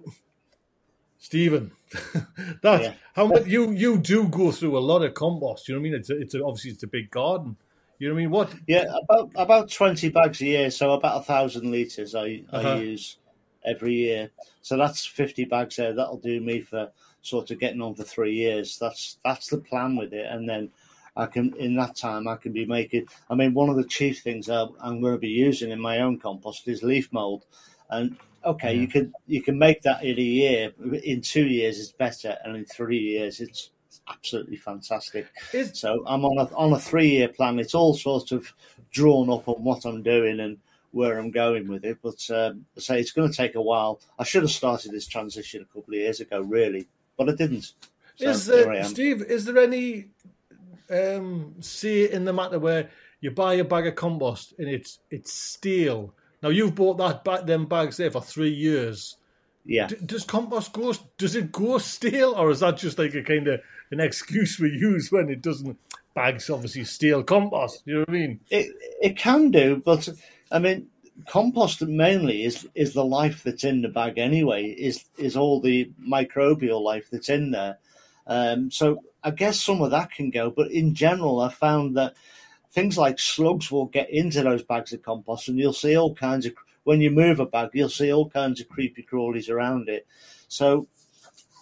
Stephen, 1.19 1.73
that 2.63 2.83
Yeah. 2.83 2.95
how 3.15 3.27
much 3.27 3.47
you 3.47 3.71
you 3.73 3.99
do 3.99 4.29
go 4.29 4.53
through 4.53 4.77
a 4.77 4.81
lot 4.81 5.03
of 5.03 5.15
compost. 5.15 5.69
You 5.69 5.75
know 5.75 5.81
what 5.81 5.89
I 5.89 5.91
mean? 5.91 6.01
It's 6.01 6.11
a, 6.11 6.21
it's 6.21 6.35
a, 6.35 6.45
obviously 6.45 6.73
it's 6.73 6.83
a 6.83 6.89
big 6.89 7.11
garden. 7.11 7.57
You 7.99 8.09
know 8.09 8.15
what 8.15 8.19
I 8.21 8.23
mean? 8.23 8.31
What 8.31 8.55
Yeah, 8.67 8.85
about 9.03 9.31
about 9.35 9.71
twenty 9.71 10.11
bags 10.11 10.41
a 10.43 10.47
year, 10.47 10.71
so 10.71 10.93
about 10.93 11.21
a 11.21 11.25
thousand 11.25 11.71
liters 11.71 12.15
I, 12.15 12.43
Uh-huh. 12.53 12.69
I 12.75 12.77
use 12.79 13.17
every 13.65 13.95
year. 13.95 14.31
So 14.61 14.77
that's 14.77 15.07
fifty 15.07 15.45
bags 15.45 15.77
there. 15.77 15.95
That'll 15.95 16.19
do 16.19 16.41
me 16.41 16.61
for 16.61 16.91
sort 17.25 17.51
of 17.51 17.59
getting 17.59 17.81
on 17.81 17.95
for 17.95 18.05
three 18.05 18.35
years. 18.35 18.79
That's 18.79 19.19
that's 19.25 19.49
the 19.49 19.59
plan 19.59 19.97
with 19.97 20.13
it, 20.13 20.27
and 20.31 20.49
then 20.49 20.71
I 21.17 21.27
can 21.27 21.55
in 21.57 21.75
that 21.77 21.97
time 21.97 22.29
I 22.29 22.37
can 22.37 22.53
be 22.53 22.67
making. 22.67 23.09
I 23.29 23.35
mean, 23.35 23.55
one 23.55 23.69
of 23.69 23.77
the 23.77 23.85
chief 23.85 24.23
things 24.23 24.49
I, 24.49 24.67
I'm 24.81 25.01
going 25.01 25.15
to 25.15 25.19
be 25.19 25.29
using 25.29 25.71
in 25.71 25.81
my 25.81 26.01
own 26.01 26.19
compost 26.19 26.69
is 26.69 26.83
leaf 26.83 27.13
mold, 27.13 27.45
and 27.91 28.17
okay, 28.45 28.75
you 28.75 28.87
can 28.87 29.13
you 29.27 29.43
can 29.43 29.59
make 29.59 29.83
that 29.83 30.05
in 30.05 30.19
a 30.19 30.23
year. 30.23 30.73
In 31.03 31.21
two 31.21 31.47
years, 31.47 31.81
it's 31.81 31.93
better, 31.93 32.37
and 32.45 32.57
in 32.57 32.65
three 32.65 32.99
years, 32.99 33.41
it's 33.41 33.71
absolutely 34.09 34.57
fantastic. 34.57 35.27
is 35.53 35.79
So 35.79 36.05
I'm 36.07 36.25
on 36.25 36.47
a 36.47 36.55
on 36.55 36.73
a 36.73 36.79
three 36.79 37.09
year 37.09 37.29
plan. 37.29 37.59
It's 37.59 37.75
all 37.75 37.95
sort 37.95 38.33
of 38.33 38.53
drawn 38.91 39.31
up 39.31 39.49
on 39.49 39.65
what 39.65 39.85
I'm 39.85 40.03
doing 40.03 40.41
and 40.41 40.59
where 40.95 41.19
I'm 41.19 41.31
going 41.31 41.69
with 41.69 41.85
it. 41.85 41.99
But 42.03 42.29
um, 42.31 42.67
I 42.77 42.81
say 42.81 43.01
it's 43.01 43.13
going 43.13 43.31
to 43.31 43.37
take 43.37 43.57
a 43.57 43.63
while. 43.63 44.01
I 44.19 44.25
should 44.25 44.43
have 44.43 44.51
started 44.51 44.93
this 44.93 45.07
transition 45.07 45.63
a 45.63 45.75
couple 45.75 45.95
of 45.95 46.01
years 46.01 46.21
ago, 46.21 46.41
really, 46.41 46.87
but 47.17 47.29
it 47.29 47.39
didn't. 47.39 47.73
So 48.17 48.31
is 48.31 48.47
here 48.47 48.71
I 48.71 48.79
uh. 48.81 48.85
Steve? 48.85 49.23
Is 49.23 49.45
there 49.45 49.59
any 49.59 50.07
um, 50.91 51.55
say 51.61 52.11
in 52.11 52.25
the 52.25 52.33
matter 52.33 52.59
where 52.59 52.91
you 53.21 53.31
buy 53.31 53.55
a 53.55 53.65
bag 53.65 53.87
of 53.87 53.95
compost 53.95 54.55
and 54.59 54.69
it's 54.69 54.99
it's 55.11 55.33
steel? 55.33 56.15
Now 56.43 56.51
you've 56.51 56.75
bought 56.75 56.99
that 56.99 57.25
back 57.25 57.47
them 57.47 57.67
bags 57.67 57.97
there 57.97 58.11
for 58.11 58.23
three 58.23 58.53
years. 58.53 59.17
Yeah. 59.65 59.87
D- 59.87 59.97
does 60.05 60.25
compost 60.25 60.73
go? 60.73 60.95
Does 61.17 61.35
it 61.35 61.51
go 61.51 61.79
steel, 61.79 62.35
or 62.37 62.51
is 62.51 62.61
that 62.61 62.77
just 62.77 62.99
like 62.99 63.15
a 63.15 63.23
kind 63.23 63.49
of 63.49 63.61
an 63.91 64.01
excuse 64.01 64.59
we 64.59 64.69
use 64.69 65.11
when 65.11 65.31
it 65.31 65.43
doesn't? 65.43 65.79
Bags 66.15 66.49
obviously 66.49 66.85
stale 66.85 67.25
compost. 67.25 67.83
You 67.87 67.95
know 67.95 68.01
what 68.01 68.11
I 68.11 68.13
mean? 68.13 68.41
It 68.51 68.77
it 69.03 69.17
can 69.17 69.51
do, 69.51 69.83
but 69.85 70.09
I 70.53 70.59
mean, 70.61 70.89
compost 71.29 71.83
mainly 71.83 72.45
is 72.45 72.67
is 72.75 72.93
the 72.95 73.05
life 73.05 73.43
that's 73.43 73.65
in 73.65 73.83
the 73.83 73.89
bag 73.89 74.19
anyway. 74.19 74.67
Is 74.67 75.05
is 75.19 75.37
all 75.37 75.61
the 75.61 75.91
microbial 76.01 76.83
life 76.83 77.09
that's 77.11 77.29
in 77.29 77.51
there. 77.51 77.79
Um, 78.27 78.71
so 78.71 79.03
I 79.23 79.31
guess 79.31 79.61
some 79.61 79.83
of 79.83 79.91
that 79.91 80.13
can 80.13 80.31
go, 80.31 80.51
but 80.51 80.71
in 80.71 80.95
general, 80.95 81.41
I 81.41 81.51
found 81.51 81.97
that 81.97 82.15
things 82.73 82.99
like 82.99 83.19
slugs 83.19 83.71
will 83.71 83.87
get 83.87 84.11
into 84.11 84.43
those 84.43 84.63
bags 84.63 84.93
of 84.93 85.03
compost, 85.03 85.49
and 85.49 85.59
you'll 85.59 85.73
see 85.73 85.97
all 85.97 86.15
kinds 86.15 86.47
of 86.47 86.55
when 86.85 87.01
you 87.01 87.11
move 87.11 87.41
a 87.41 87.47
bag, 87.47 87.71
you'll 87.73 87.89
see 87.89 88.13
all 88.13 88.29
kinds 88.29 88.61
of 88.61 88.69
creepy 88.69 89.03
crawlies 89.03 89.51
around 89.51 89.89
it. 89.89 90.07
So 90.49 90.87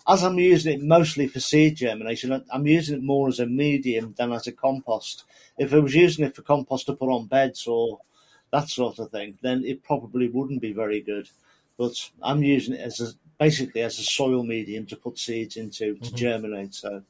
as 0.08 0.22
I'm 0.24 0.38
using 0.38 0.74
it 0.74 0.82
mostly 0.82 1.28
for 1.28 1.40
seed 1.40 1.76
germination, 1.76 2.44
I'm 2.52 2.66
using 2.66 2.96
it 2.96 3.02
more 3.04 3.28
as 3.28 3.38
a 3.38 3.46
medium 3.46 4.14
than 4.18 4.32
as 4.32 4.46
a 4.46 4.52
compost. 4.52 5.24
If 5.58 5.72
I 5.72 5.78
was 5.78 5.94
using 5.94 6.24
it 6.24 6.34
for 6.34 6.42
compost 6.42 6.86
to 6.86 6.94
put 6.94 7.08
on 7.08 7.26
beds 7.26 7.66
or 7.66 8.00
that 8.52 8.68
sort 8.68 8.98
of 8.98 9.10
thing, 9.10 9.38
then 9.42 9.64
it 9.64 9.82
probably 9.82 10.28
wouldn't 10.28 10.60
be 10.60 10.72
very 10.72 11.00
good. 11.00 11.28
But 11.78 12.10
I'm 12.22 12.42
using 12.42 12.74
it 12.74 12.80
as 12.80 13.00
a, 13.00 13.12
basically 13.38 13.80
as 13.80 13.98
a 13.98 14.02
soil 14.02 14.44
medium 14.44 14.86
to 14.86 14.96
put 14.96 15.18
seeds 15.18 15.56
into 15.56 15.96
to 15.96 16.14
germinate. 16.14 16.74
So 16.74 17.02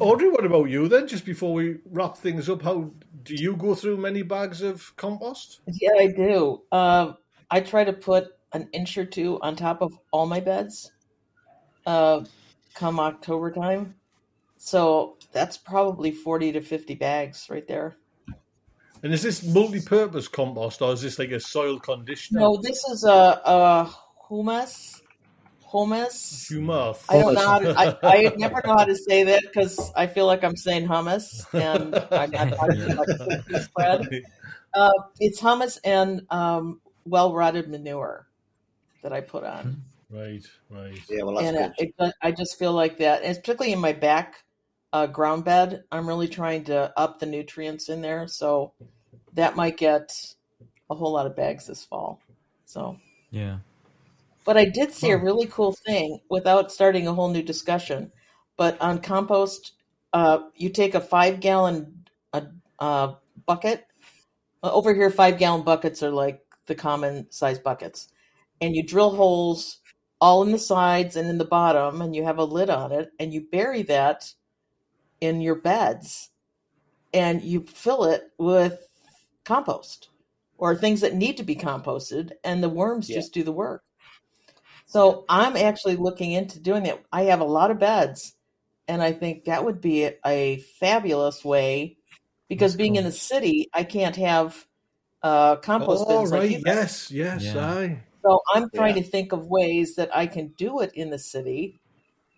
Audrey, 0.00 0.30
what 0.30 0.46
about 0.46 0.70
you 0.70 0.88
then? 0.88 1.06
Just 1.06 1.26
before 1.26 1.52
we 1.52 1.76
wrap 1.90 2.16
things 2.16 2.48
up, 2.48 2.62
how 2.62 2.90
do 3.24 3.34
you 3.34 3.54
go 3.54 3.74
through 3.74 3.98
many 3.98 4.22
bags 4.22 4.62
of 4.62 4.94
compost? 4.96 5.60
Yeah, 5.66 5.92
I 5.98 6.06
do. 6.06 6.62
Um, 6.72 7.18
I 7.50 7.60
try 7.60 7.84
to 7.84 7.92
put 7.92 8.28
an 8.54 8.68
inch 8.72 8.96
or 8.96 9.04
two 9.04 9.38
on 9.42 9.56
top 9.56 9.82
of 9.82 9.98
all 10.10 10.26
my 10.26 10.40
beds 10.40 10.90
uh, 11.86 12.24
come 12.72 12.98
October 12.98 13.50
time. 13.50 13.94
So 14.56 15.18
that's 15.32 15.58
probably 15.58 16.12
40 16.12 16.52
to 16.52 16.60
50 16.62 16.94
bags 16.94 17.48
right 17.50 17.66
there. 17.68 17.96
And 19.04 19.12
is 19.12 19.22
this 19.22 19.44
multi-purpose 19.44 20.28
compost 20.28 20.80
or 20.80 20.94
is 20.94 21.02
this 21.02 21.18
like 21.18 21.30
a 21.30 21.38
soil 21.38 21.78
conditioner? 21.78 22.40
No, 22.40 22.56
this 22.56 22.82
is 22.84 23.04
a, 23.04 23.38
a 23.44 23.94
humus. 24.28 25.02
Humus. 25.70 26.48
Humus. 26.48 27.04
I 27.10 27.18
don't 27.18 27.34
know 27.34 27.46
how 27.46 27.58
to, 27.58 27.74
I, 27.78 27.96
I 28.02 28.34
never 28.38 28.62
know 28.64 28.76
how 28.78 28.86
to 28.86 28.96
say 28.96 29.24
that 29.24 29.42
because 29.42 29.92
I 29.94 30.06
feel 30.06 30.24
like 30.24 30.42
I'm 30.42 30.56
saying 30.56 30.88
hummus 30.88 31.44
and 31.52 31.94
I'm 32.12 32.30
not 32.30 32.56
talking 32.56 32.90
about 32.90 33.06
cookie 33.06 33.58
spread. 33.58 34.22
Uh, 34.72 34.90
it's 35.20 35.38
hummus 35.38 35.78
and 35.84 36.22
um, 36.30 36.80
well 37.04 37.34
rotted 37.34 37.68
manure 37.68 38.26
that 39.02 39.12
I 39.12 39.20
put 39.20 39.44
on. 39.44 39.82
Right, 40.08 40.46
right. 40.70 40.98
yeah, 41.10 41.24
well 41.24 41.34
that's 41.34 41.46
and 41.46 41.74
good. 41.76 41.88
it, 41.88 41.94
it, 41.98 42.14
I 42.22 42.32
just 42.32 42.58
feel 42.58 42.72
like 42.72 42.96
that, 42.98 43.22
and 43.22 43.36
particularly 43.36 43.74
in 43.74 43.80
my 43.80 43.92
back 43.92 44.44
uh, 44.94 45.06
ground 45.08 45.44
bed, 45.44 45.82
I'm 45.92 46.08
really 46.08 46.28
trying 46.28 46.64
to 46.64 46.92
up 46.96 47.18
the 47.18 47.26
nutrients 47.26 47.88
in 47.88 48.00
there. 48.00 48.28
So 48.28 48.72
that 49.34 49.56
might 49.56 49.76
get 49.76 50.34
a 50.90 50.94
whole 50.94 51.12
lot 51.12 51.26
of 51.26 51.36
bags 51.36 51.66
this 51.66 51.84
fall. 51.84 52.20
So, 52.64 52.96
Yeah. 53.30 53.58
but 54.44 54.56
I 54.56 54.66
did 54.66 54.92
see 54.92 55.10
a 55.10 55.16
really 55.18 55.46
cool 55.46 55.72
thing 55.72 56.20
without 56.28 56.70
starting 56.70 57.06
a 57.06 57.14
whole 57.14 57.28
new 57.28 57.42
discussion. 57.42 58.12
But 58.56 58.80
on 58.80 59.00
compost, 59.00 59.72
uh, 60.12 60.44
you 60.54 60.68
take 60.68 60.94
a 60.94 61.00
five 61.00 61.40
gallon 61.40 62.04
uh, 62.32 62.42
uh, 62.78 63.14
bucket. 63.46 63.86
Over 64.62 64.94
here, 64.94 65.10
five 65.10 65.38
gallon 65.38 65.62
buckets 65.62 66.02
are 66.02 66.10
like 66.10 66.40
the 66.66 66.74
common 66.74 67.30
size 67.30 67.58
buckets, 67.58 68.08
and 68.60 68.74
you 68.74 68.82
drill 68.82 69.14
holes 69.14 69.78
all 70.20 70.42
in 70.42 70.52
the 70.52 70.58
sides 70.58 71.16
and 71.16 71.28
in 71.28 71.38
the 71.38 71.44
bottom, 71.44 72.00
and 72.00 72.14
you 72.14 72.24
have 72.24 72.38
a 72.38 72.44
lid 72.44 72.70
on 72.70 72.92
it, 72.92 73.10
and 73.18 73.32
you 73.34 73.42
bury 73.50 73.82
that 73.82 74.32
in 75.20 75.40
your 75.40 75.56
beds, 75.56 76.30
and 77.12 77.42
you 77.42 77.66
fill 77.66 78.04
it 78.04 78.30
with 78.38 78.86
compost 79.44 80.08
or 80.58 80.74
things 80.76 81.00
that 81.02 81.14
need 81.14 81.36
to 81.36 81.42
be 81.42 81.56
composted, 81.56 82.32
and 82.44 82.62
the 82.62 82.68
worms 82.68 83.08
Yeah. 83.08 83.16
just 83.16 83.34
do 83.34 83.42
the 83.42 83.52
work. 83.52 83.82
So 84.86 85.24
I'm 85.28 85.56
actually 85.56 85.96
looking 85.96 86.32
into 86.32 86.60
doing 86.60 86.84
that. 86.84 87.02
I 87.12 87.22
have 87.24 87.40
a 87.40 87.44
lot 87.44 87.70
of 87.70 87.78
beds, 87.78 88.34
and 88.88 89.02
I 89.02 89.12
think 89.12 89.44
that 89.44 89.64
would 89.64 89.80
be 89.80 90.04
a, 90.04 90.14
a 90.24 90.58
fabulous 90.80 91.44
way 91.44 91.98
because 92.48 92.72
That's 92.72 92.78
being 92.78 92.96
in 92.96 93.04
the 93.04 93.12
city, 93.12 93.68
I 93.74 93.84
can't 93.84 94.16
have 94.16 94.66
uh, 95.22 95.56
compost 95.56 96.06
Oh, 96.06 96.08
bins 96.08 96.32
right. 96.32 96.50
like 96.50 96.62
yes, 96.66 97.10
yes, 97.10 97.42
Yeah. 97.42 97.56
aye. 97.56 98.02
So 98.24 98.40
I'm 98.54 98.70
trying 98.74 98.94
Yeah. 98.94 99.02
to 99.02 99.08
think 99.10 99.32
of 99.32 99.46
ways 99.46 99.96
that 99.96 100.14
I 100.16 100.26
can 100.26 100.48
do 100.56 100.80
it 100.80 100.92
in 100.94 101.10
the 101.10 101.18
city 101.18 101.80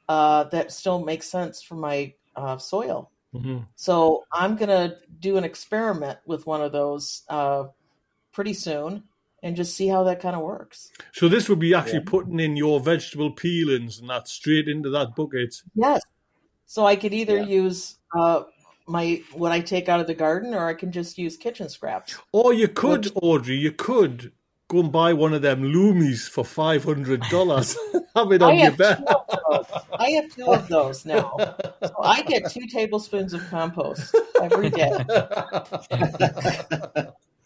uh, 0.09 0.45
that 0.45 0.73
still 0.73 1.05
makes 1.05 1.29
sense 1.31 1.63
for 1.63 1.77
my 1.77 2.15
uh, 2.37 2.59
soil. 2.59 3.11
Hmm 3.33 3.59
So 3.75 4.25
I'm 4.33 4.57
gonna 4.57 4.97
do 5.21 5.37
an 5.37 5.45
experiment 5.45 6.19
with 6.27 6.47
one 6.47 6.61
of 6.63 6.73
those 6.73 7.23
uh, 7.29 7.65
pretty 8.33 8.55
soon 8.55 9.05
and 9.43 9.55
just 9.57 9.77
see 9.77 9.87
how 9.89 10.03
that 10.05 10.21
kind 10.21 10.35
of 10.35 10.43
works. 10.43 10.91
So 11.13 11.29
this 11.29 11.49
would 11.49 11.59
be 11.59 11.75
actually 11.75 11.99
Yeah. 12.01 12.11
putting 12.11 12.41
in 12.41 12.57
your 12.57 12.81
vegetable 12.81 13.31
peelings 13.33 13.99
and 14.01 14.09
that 14.11 14.29
straight 14.29 14.69
into 14.69 14.91
that 14.91 15.15
bucket. 15.15 15.55
Yes. 15.75 16.03
So 16.67 16.85
I 16.87 16.97
could 16.97 17.15
either 17.15 17.37
Yeah. 17.37 17.45
use 17.47 17.99
uh, 18.17 18.45
my 18.89 19.23
what 19.33 19.53
I 19.53 19.61
take 19.61 19.89
out 19.89 20.01
of 20.01 20.07
the 20.07 20.15
garden, 20.15 20.55
or 20.55 20.67
I 20.67 20.75
can 20.75 20.91
just 20.93 21.19
use 21.19 21.37
kitchen 21.37 21.69
scraps. 21.69 22.17
Or 22.33 22.53
you 22.55 22.69
could, 22.69 23.05
Which- 23.07 23.13
Audrey, 23.23 23.57
you 23.57 23.73
could 23.73 24.33
go 24.69 24.81
and 24.81 24.93
buy 24.93 25.13
one 25.13 25.35
of 25.35 25.43
them 25.43 25.63
Lomis 25.63 26.29
for 26.29 26.45
five 26.45 26.85
hundred 26.85 27.23
dollars. 27.31 27.77
Have 28.17 28.33
it 28.33 28.43
I 28.49 28.53
on 28.53 28.59
your 28.59 28.71
have 28.71 28.79
bed. 28.79 28.99
two 28.99 29.05
of 29.07 29.27
those. 29.29 29.67
I 29.99 30.11
have 30.11 30.31
two 30.35 30.53
of 30.53 30.69
those 30.69 31.05
now. 31.05 31.37
So 31.85 31.95
I 32.03 32.23
get 32.23 32.49
two 32.49 32.67
tablespoons 32.67 33.35
of 33.35 33.47
compost 33.51 34.15
every 34.41 34.71
day. 34.71 34.91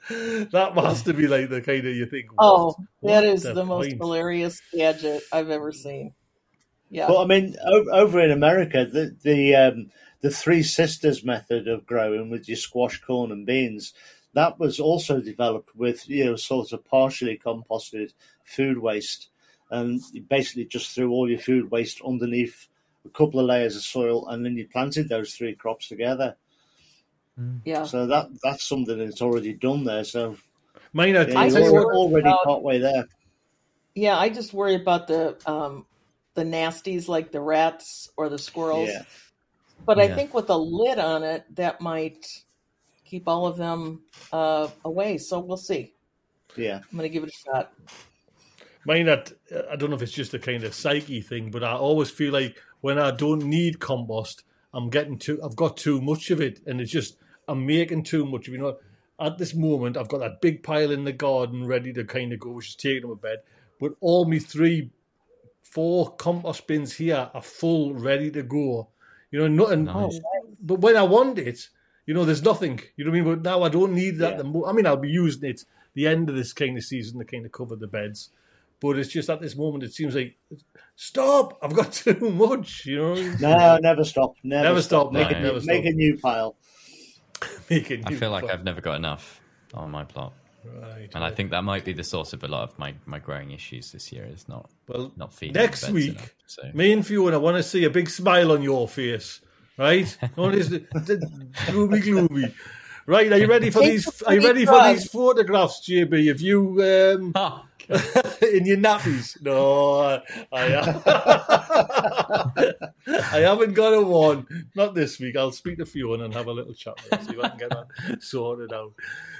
that 0.08 0.72
must 0.74 1.04
to 1.06 1.14
be 1.14 1.26
like 1.26 1.50
the 1.50 1.60
kind 1.60 1.86
of 1.86 1.94
you 1.94 2.06
think. 2.06 2.26
Oh, 2.38 2.76
what 3.00 3.22
that 3.22 3.24
is 3.24 3.42
the 3.42 3.52
the 3.52 3.64
most 3.64 3.90
point? 3.90 3.98
hilarious 3.98 4.62
gadget 4.72 5.22
I've 5.32 5.50
ever 5.50 5.72
seen. 5.72 6.14
Yeah. 6.88 7.08
But 7.08 7.22
I 7.22 7.26
mean, 7.26 7.56
over 7.92 8.20
in 8.20 8.30
America, 8.30 8.86
the 8.86 9.16
the 9.22 9.54
um, 9.56 9.90
the 10.20 10.30
Three 10.30 10.62
Sisters 10.62 11.24
method 11.24 11.68
of 11.68 11.86
growing 11.86 12.30
with 12.30 12.48
your 12.48 12.56
squash, 12.56 13.00
corn, 13.00 13.32
and 13.32 13.46
beans 13.46 13.92
that 14.34 14.58
was 14.58 14.78
also 14.80 15.20
developed 15.20 15.74
with 15.76 16.08
you 16.08 16.24
know 16.24 16.36
sort 16.36 16.72
of 16.72 16.84
partially 16.84 17.38
composted 17.44 18.12
food 18.44 18.78
waste, 18.78 19.28
and 19.70 20.00
you 20.12 20.22
basically 20.22 20.64
just 20.64 20.94
threw 20.94 21.10
all 21.10 21.28
your 21.28 21.38
food 21.38 21.70
waste 21.70 22.00
underneath 22.06 22.68
a 23.04 23.08
couple 23.10 23.40
of 23.40 23.46
layers 23.46 23.76
of 23.76 23.82
soil, 23.82 24.28
and 24.28 24.44
then 24.44 24.56
you 24.56 24.68
planted 24.68 25.08
those 25.08 25.34
three 25.34 25.54
crops 25.54 25.88
together. 25.88 26.36
yeah. 27.64 27.84
So 27.84 28.06
that 28.06 28.28
that's 28.42 28.64
something 28.64 28.98
that's 28.98 29.22
already 29.22 29.54
done 29.54 29.84
there. 29.84 30.04
So 30.04 30.36
Mine, 30.92 31.16
I, 31.16 31.26
yeah, 31.26 31.38
I 31.38 31.46
you're 31.46 31.60
just 31.60 31.72
already, 31.72 31.72
worry 31.72 31.96
already 31.96 32.28
about- 32.28 32.44
partway 32.44 32.78
there. 32.78 33.04
Yeah, 33.94 34.16
I 34.16 34.28
just 34.28 34.52
worry 34.52 34.76
about 34.76 35.08
the 35.08 35.36
um 35.46 35.84
the 36.34 36.44
nasties 36.44 37.08
like 37.08 37.32
the 37.32 37.40
rats 37.40 38.08
or 38.16 38.28
the 38.28 38.38
squirrels. 38.38 38.88
Yeah. 38.88 39.02
But 39.84 39.98
I 39.98 40.08
think 40.14 40.34
with 40.34 40.48
a 40.50 40.56
lid 40.56 40.98
on 40.98 41.22
it, 41.22 41.44
that 41.56 41.80
might 41.80 42.26
keep 43.10 43.26
all 43.26 43.46
of 43.46 43.56
them 43.56 44.02
uh, 44.32 44.68
away. 44.84 45.18
So 45.18 45.40
we'll 45.40 45.56
see. 45.56 45.94
Yeah. 46.56 46.76
I'm 46.76 46.96
going 46.96 47.02
to 47.02 47.12
give 47.12 47.24
it 47.24 47.30
a 47.30 47.50
shot. 47.50 47.72
mine, 48.84 49.06
that 49.06 49.32
I 49.70 49.76
don't 49.76 49.90
know 49.90 49.96
if 49.96 50.02
it's 50.02 50.12
just 50.12 50.34
a 50.34 50.38
kind 50.38 50.64
of 50.64 50.74
psyche 50.74 51.20
thing, 51.20 51.50
but 51.50 51.64
I 51.64 51.72
always 51.72 52.10
feel 52.10 52.32
like 52.32 52.56
when 52.80 52.98
I 52.98 53.10
don't 53.10 53.44
need 53.44 53.80
compost, 53.80 54.44
I'm 54.72 54.90
getting 54.90 55.18
too. 55.18 55.40
I've 55.42 55.56
got 55.56 55.76
too 55.76 56.00
much 56.00 56.30
of 56.30 56.40
it, 56.40 56.60
and 56.66 56.80
it's 56.80 56.92
just 56.92 57.16
I'm 57.48 57.66
making 57.66 58.04
too 58.04 58.24
much. 58.24 58.48
You 58.48 58.58
know, 58.58 58.76
at 59.18 59.38
this 59.38 59.54
moment, 59.54 59.96
I've 59.96 60.08
got 60.08 60.20
that 60.20 60.40
big 60.40 60.62
pile 60.62 60.90
in 60.90 61.04
the 61.04 61.12
garden 61.12 61.66
ready 61.66 61.92
to 61.92 62.04
kind 62.04 62.32
of 62.32 62.38
go, 62.38 62.52
which 62.52 62.68
is 62.68 62.74
taking 62.76 63.02
them 63.02 63.10
a 63.10 63.16
bed. 63.16 63.38
But 63.80 63.92
all 64.00 64.26
me 64.26 64.38
three, 64.38 64.90
four 65.62 66.14
compost 66.14 66.66
bins 66.66 66.94
here 66.94 67.30
are 67.34 67.42
full, 67.42 67.94
ready 67.94 68.30
to 68.30 68.42
go. 68.42 68.88
You 69.30 69.40
know, 69.40 69.48
nothing. 69.48 69.84
Nice. 69.84 70.20
But 70.60 70.80
when 70.80 70.96
I 70.96 71.02
want 71.02 71.38
it, 71.38 71.68
you 72.10 72.14
know, 72.14 72.24
there's 72.24 72.42
nothing. 72.42 72.80
You 72.96 73.04
know 73.04 73.12
what 73.12 73.18
I 73.18 73.22
mean? 73.22 73.34
But 73.36 73.42
now 73.48 73.62
I 73.62 73.68
don't 73.68 73.92
need 73.94 74.18
that. 74.18 74.32
Yeah. 74.32 74.36
The 74.38 74.42
mo- 74.44 74.64
I 74.66 74.72
mean, 74.72 74.84
I'll 74.84 74.96
be 74.96 75.08
using 75.08 75.48
it 75.48 75.64
the 75.94 76.08
end 76.08 76.28
of 76.28 76.34
this 76.34 76.52
kind 76.52 76.76
of 76.76 76.82
season 76.82 77.20
to 77.20 77.24
kind 77.24 77.46
of 77.46 77.52
cover 77.52 77.76
the 77.76 77.86
beds. 77.86 78.30
But 78.80 78.98
it's 78.98 79.10
just 79.10 79.30
at 79.30 79.40
this 79.40 79.54
moment, 79.56 79.84
it 79.84 79.92
seems 79.92 80.16
like, 80.16 80.36
stop! 80.96 81.56
I've 81.62 81.72
got 81.72 81.92
too 82.02 82.30
much. 82.32 82.84
You 82.84 82.96
know, 82.96 83.14
No, 83.38 83.78
never 83.80 84.02
stop. 84.02 84.34
Never, 84.42 84.64
Never 84.64 84.82
stop, 84.82 85.12
Make, 85.12 85.30
no, 85.30 85.36
a, 85.36 85.40
never 85.40 85.60
make 85.60 85.84
stop. 85.84 85.84
a 85.84 85.92
new 85.92 86.18
pile. 86.18 86.56
making. 87.70 88.04
I 88.04 88.10
you 88.10 88.18
feel 88.18 88.32
like 88.32 88.42
fun. 88.42 88.50
I've 88.50 88.64
never 88.64 88.80
got 88.80 88.96
enough 88.96 89.40
on 89.72 89.92
my 89.92 90.02
plot. 90.02 90.32
Right, 90.64 91.08
And 91.14 91.22
I 91.22 91.30
think 91.30 91.52
that 91.52 91.62
might 91.62 91.84
be 91.84 91.92
the 91.92 92.02
source 92.02 92.32
of 92.32 92.42
a 92.42 92.48
lot 92.48 92.64
of 92.68 92.76
my, 92.76 92.92
my 93.06 93.20
growing 93.20 93.52
issues 93.52 93.92
this 93.92 94.10
year 94.10 94.24
is 94.26 94.48
not 94.48 94.68
well, 94.88 95.12
not 95.16 95.32
feeding 95.32 95.54
next 95.54 95.88
week, 95.90 96.16
enough, 96.16 96.34
so 96.46 96.62
me 96.74 96.90
and 96.92 97.06
Fiona 97.06 97.38
want 97.38 97.56
to 97.56 97.62
see 97.62 97.84
a 97.84 97.90
big 97.90 98.10
smile 98.10 98.50
on 98.50 98.62
your 98.62 98.86
face, 98.88 99.40
right? 99.80 100.18
Not 100.36 100.52
this 100.52 100.68
the 100.68 100.80
gloomy, 101.66 102.00
gloomy. 102.00 102.54
Right, 103.06 103.32
are 103.32 103.38
you 103.38 103.46
ready 103.46 103.70
for 103.70 103.80
these? 103.80 104.22
Are 104.22 104.34
you 104.34 104.46
ready 104.46 104.66
for 104.66 104.82
these 104.88 105.08
photographs, 105.10 105.80
JB? 105.88 106.28
Have 106.28 106.40
you 106.40 106.82
um, 106.82 107.32
Ah, 107.34 107.64
in 107.88 108.66
your 108.66 108.76
nappies? 108.76 109.40
No, 109.42 110.20
I, 110.52 110.62
I 113.32 113.38
haven't 113.40 113.72
got 113.74 113.94
a 113.94 114.02
one. 114.02 114.46
Not 114.74 114.94
this 114.94 115.18
week. 115.18 115.36
I'll 115.36 115.50
speak 115.50 115.78
to 115.78 115.86
Fiona 115.86 116.24
and 116.24 116.34
have 116.34 116.46
a 116.46 116.52
little 116.52 116.74
chat 116.74 117.00
with 117.02 117.20
her, 117.20 117.24
see 117.26 117.38
if 117.38 117.44
I 117.44 117.48
can 117.48 117.58
get 117.58 117.70
that 117.70 117.86
sorted 118.22 118.72
out. 118.72 118.92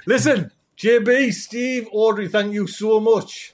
Listen, 0.05 0.51
JB, 0.77 1.31
Steve, 1.33 1.87
Audrey, 1.91 2.27
thank 2.27 2.53
you 2.53 2.67
so 2.67 2.99
much. 2.99 3.53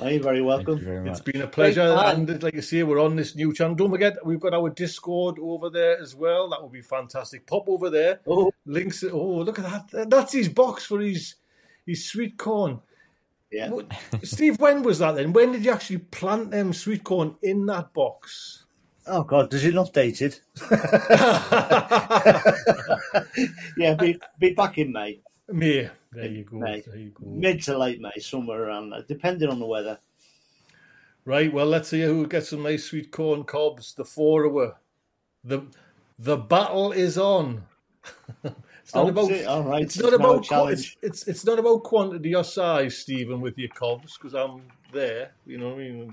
Are 0.00 0.10
you 0.10 0.20
very 0.22 0.42
welcome? 0.42 0.78
you 0.78 0.84
very 0.84 1.08
It's 1.10 1.20
much. 1.20 1.32
been 1.32 1.42
a 1.42 1.46
pleasure. 1.46 1.94
fun. 1.94 2.28
And 2.30 2.42
like 2.42 2.56
I 2.56 2.60
say, 2.60 2.82
we're 2.82 3.00
on 3.00 3.16
this 3.16 3.34
new 3.36 3.52
channel. 3.52 3.74
Don't 3.76 3.90
forget, 3.90 4.16
we've 4.24 4.40
got 4.40 4.54
our 4.54 4.70
Discord 4.70 5.38
over 5.40 5.70
there 5.70 5.98
as 6.00 6.14
well. 6.16 6.48
That 6.50 6.62
would 6.62 6.72
be 6.72 6.82
fantastic. 6.82 7.46
Pop 7.46 7.68
over 7.68 7.88
there. 7.90 8.20
Oh, 8.26 8.50
Links. 8.66 9.04
Oh, 9.04 9.36
look 9.38 9.58
at 9.58 9.90
that. 9.92 10.10
That's 10.10 10.32
his 10.32 10.48
box 10.48 10.84
for 10.84 11.00
his 11.00 11.36
his 11.86 12.04
sweet 12.10 12.36
corn. 12.36 12.80
Yeah. 13.52 13.70
What- 13.70 13.90
Steve, 14.24 14.58
when 14.60 14.82
was 14.82 14.98
that 14.98 15.14
then? 15.14 15.32
When 15.32 15.52
did 15.52 15.64
you 15.64 15.70
actually 15.72 15.98
plant 15.98 16.50
them 16.50 16.72
sweet 16.72 17.04
corn 17.04 17.36
in 17.42 17.64
that 17.66 17.92
box? 17.94 18.64
Oh 19.06 19.22
God, 19.22 19.48
does 19.48 19.64
it 19.64 19.72
not 19.74 19.92
dated? 19.94 20.38
yeah, 23.76 23.94
be 23.94 24.18
be 24.38 24.52
back 24.52 24.76
in 24.78 24.92
May, 24.92 25.20
May. 25.48 25.90
There 26.12 26.26
you 26.26 26.44
go. 26.44 26.56
May. 26.58 26.80
There 26.80 26.96
you 26.96 27.10
go. 27.10 27.26
mid 27.26 27.62
to 27.64 27.78
late 27.78 28.00
May, 28.00 28.18
somewhere 28.20 28.64
around 28.64 28.90
there, 28.90 29.02
depending 29.06 29.48
on 29.48 29.58
the 29.58 29.66
weather. 29.66 29.98
Right. 31.24 31.52
Well, 31.52 31.66
let's 31.66 31.88
see 31.88 32.02
who 32.02 32.26
gets 32.26 32.48
some 32.50 32.62
nice 32.62 32.84
sweet 32.84 33.10
corn 33.10 33.44
cobs. 33.44 33.94
The 33.94 34.04
four 34.04 34.44
of 34.44 34.56
us. 34.56 34.74
The 35.44 35.62
the 36.18 36.36
battle 36.36 36.92
is 36.92 37.18
on. 37.18 37.64
it's 38.44 38.94
not 38.94 39.06
Oh, 39.06 39.08
about. 39.08 39.30
it? 39.30 39.46
All 39.46 39.62
right, 39.62 39.82
It's 39.82 39.96
it's 39.96 40.02
not 40.04 40.14
about. 40.14 40.44
Challenge. 40.44 40.96
it's, 41.02 41.22
it's 41.22 41.28
it's 41.28 41.44
not 41.44 41.58
about 41.58 41.82
quantity 41.84 42.34
or 42.34 42.44
size, 42.44 42.96
Stephen, 42.98 43.40
with 43.40 43.58
your 43.58 43.68
cobs, 43.68 44.16
because 44.16 44.34
I'm 44.34 44.62
there. 44.92 45.32
You 45.46 45.58
know 45.58 45.68
what 45.70 45.74
I 45.74 45.78
mean. 45.78 46.12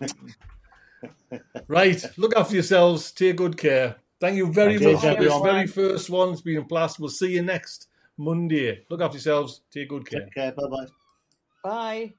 right. 1.67 2.05
Look 2.17 2.35
after 2.35 2.53
yourselves. 2.55 3.11
Take 3.11 3.37
good 3.37 3.57
care. 3.57 3.95
Thank 4.19 4.37
you 4.37 4.51
very 4.51 4.77
Thank 4.79 4.93
much 4.93 5.01
for 5.01 5.07
this 5.07 5.17
everyone. 5.17 5.43
very 5.43 5.67
first 5.67 6.09
one. 6.09 6.29
It's 6.33 6.41
been 6.41 6.57
a 6.57 6.61
blast. 6.61 6.99
We'll 6.99 7.09
see 7.09 7.31
you 7.33 7.41
next 7.41 7.87
Monday. 8.17 8.85
Look 8.89 9.01
after 9.01 9.15
yourselves. 9.17 9.61
Take 9.71 9.89
good 9.89 10.07
care. 10.09 10.21
Take 10.21 10.33
care. 10.33 10.51
Bye 10.51 10.67
bye. 10.69 10.87
Bye. 11.63 12.15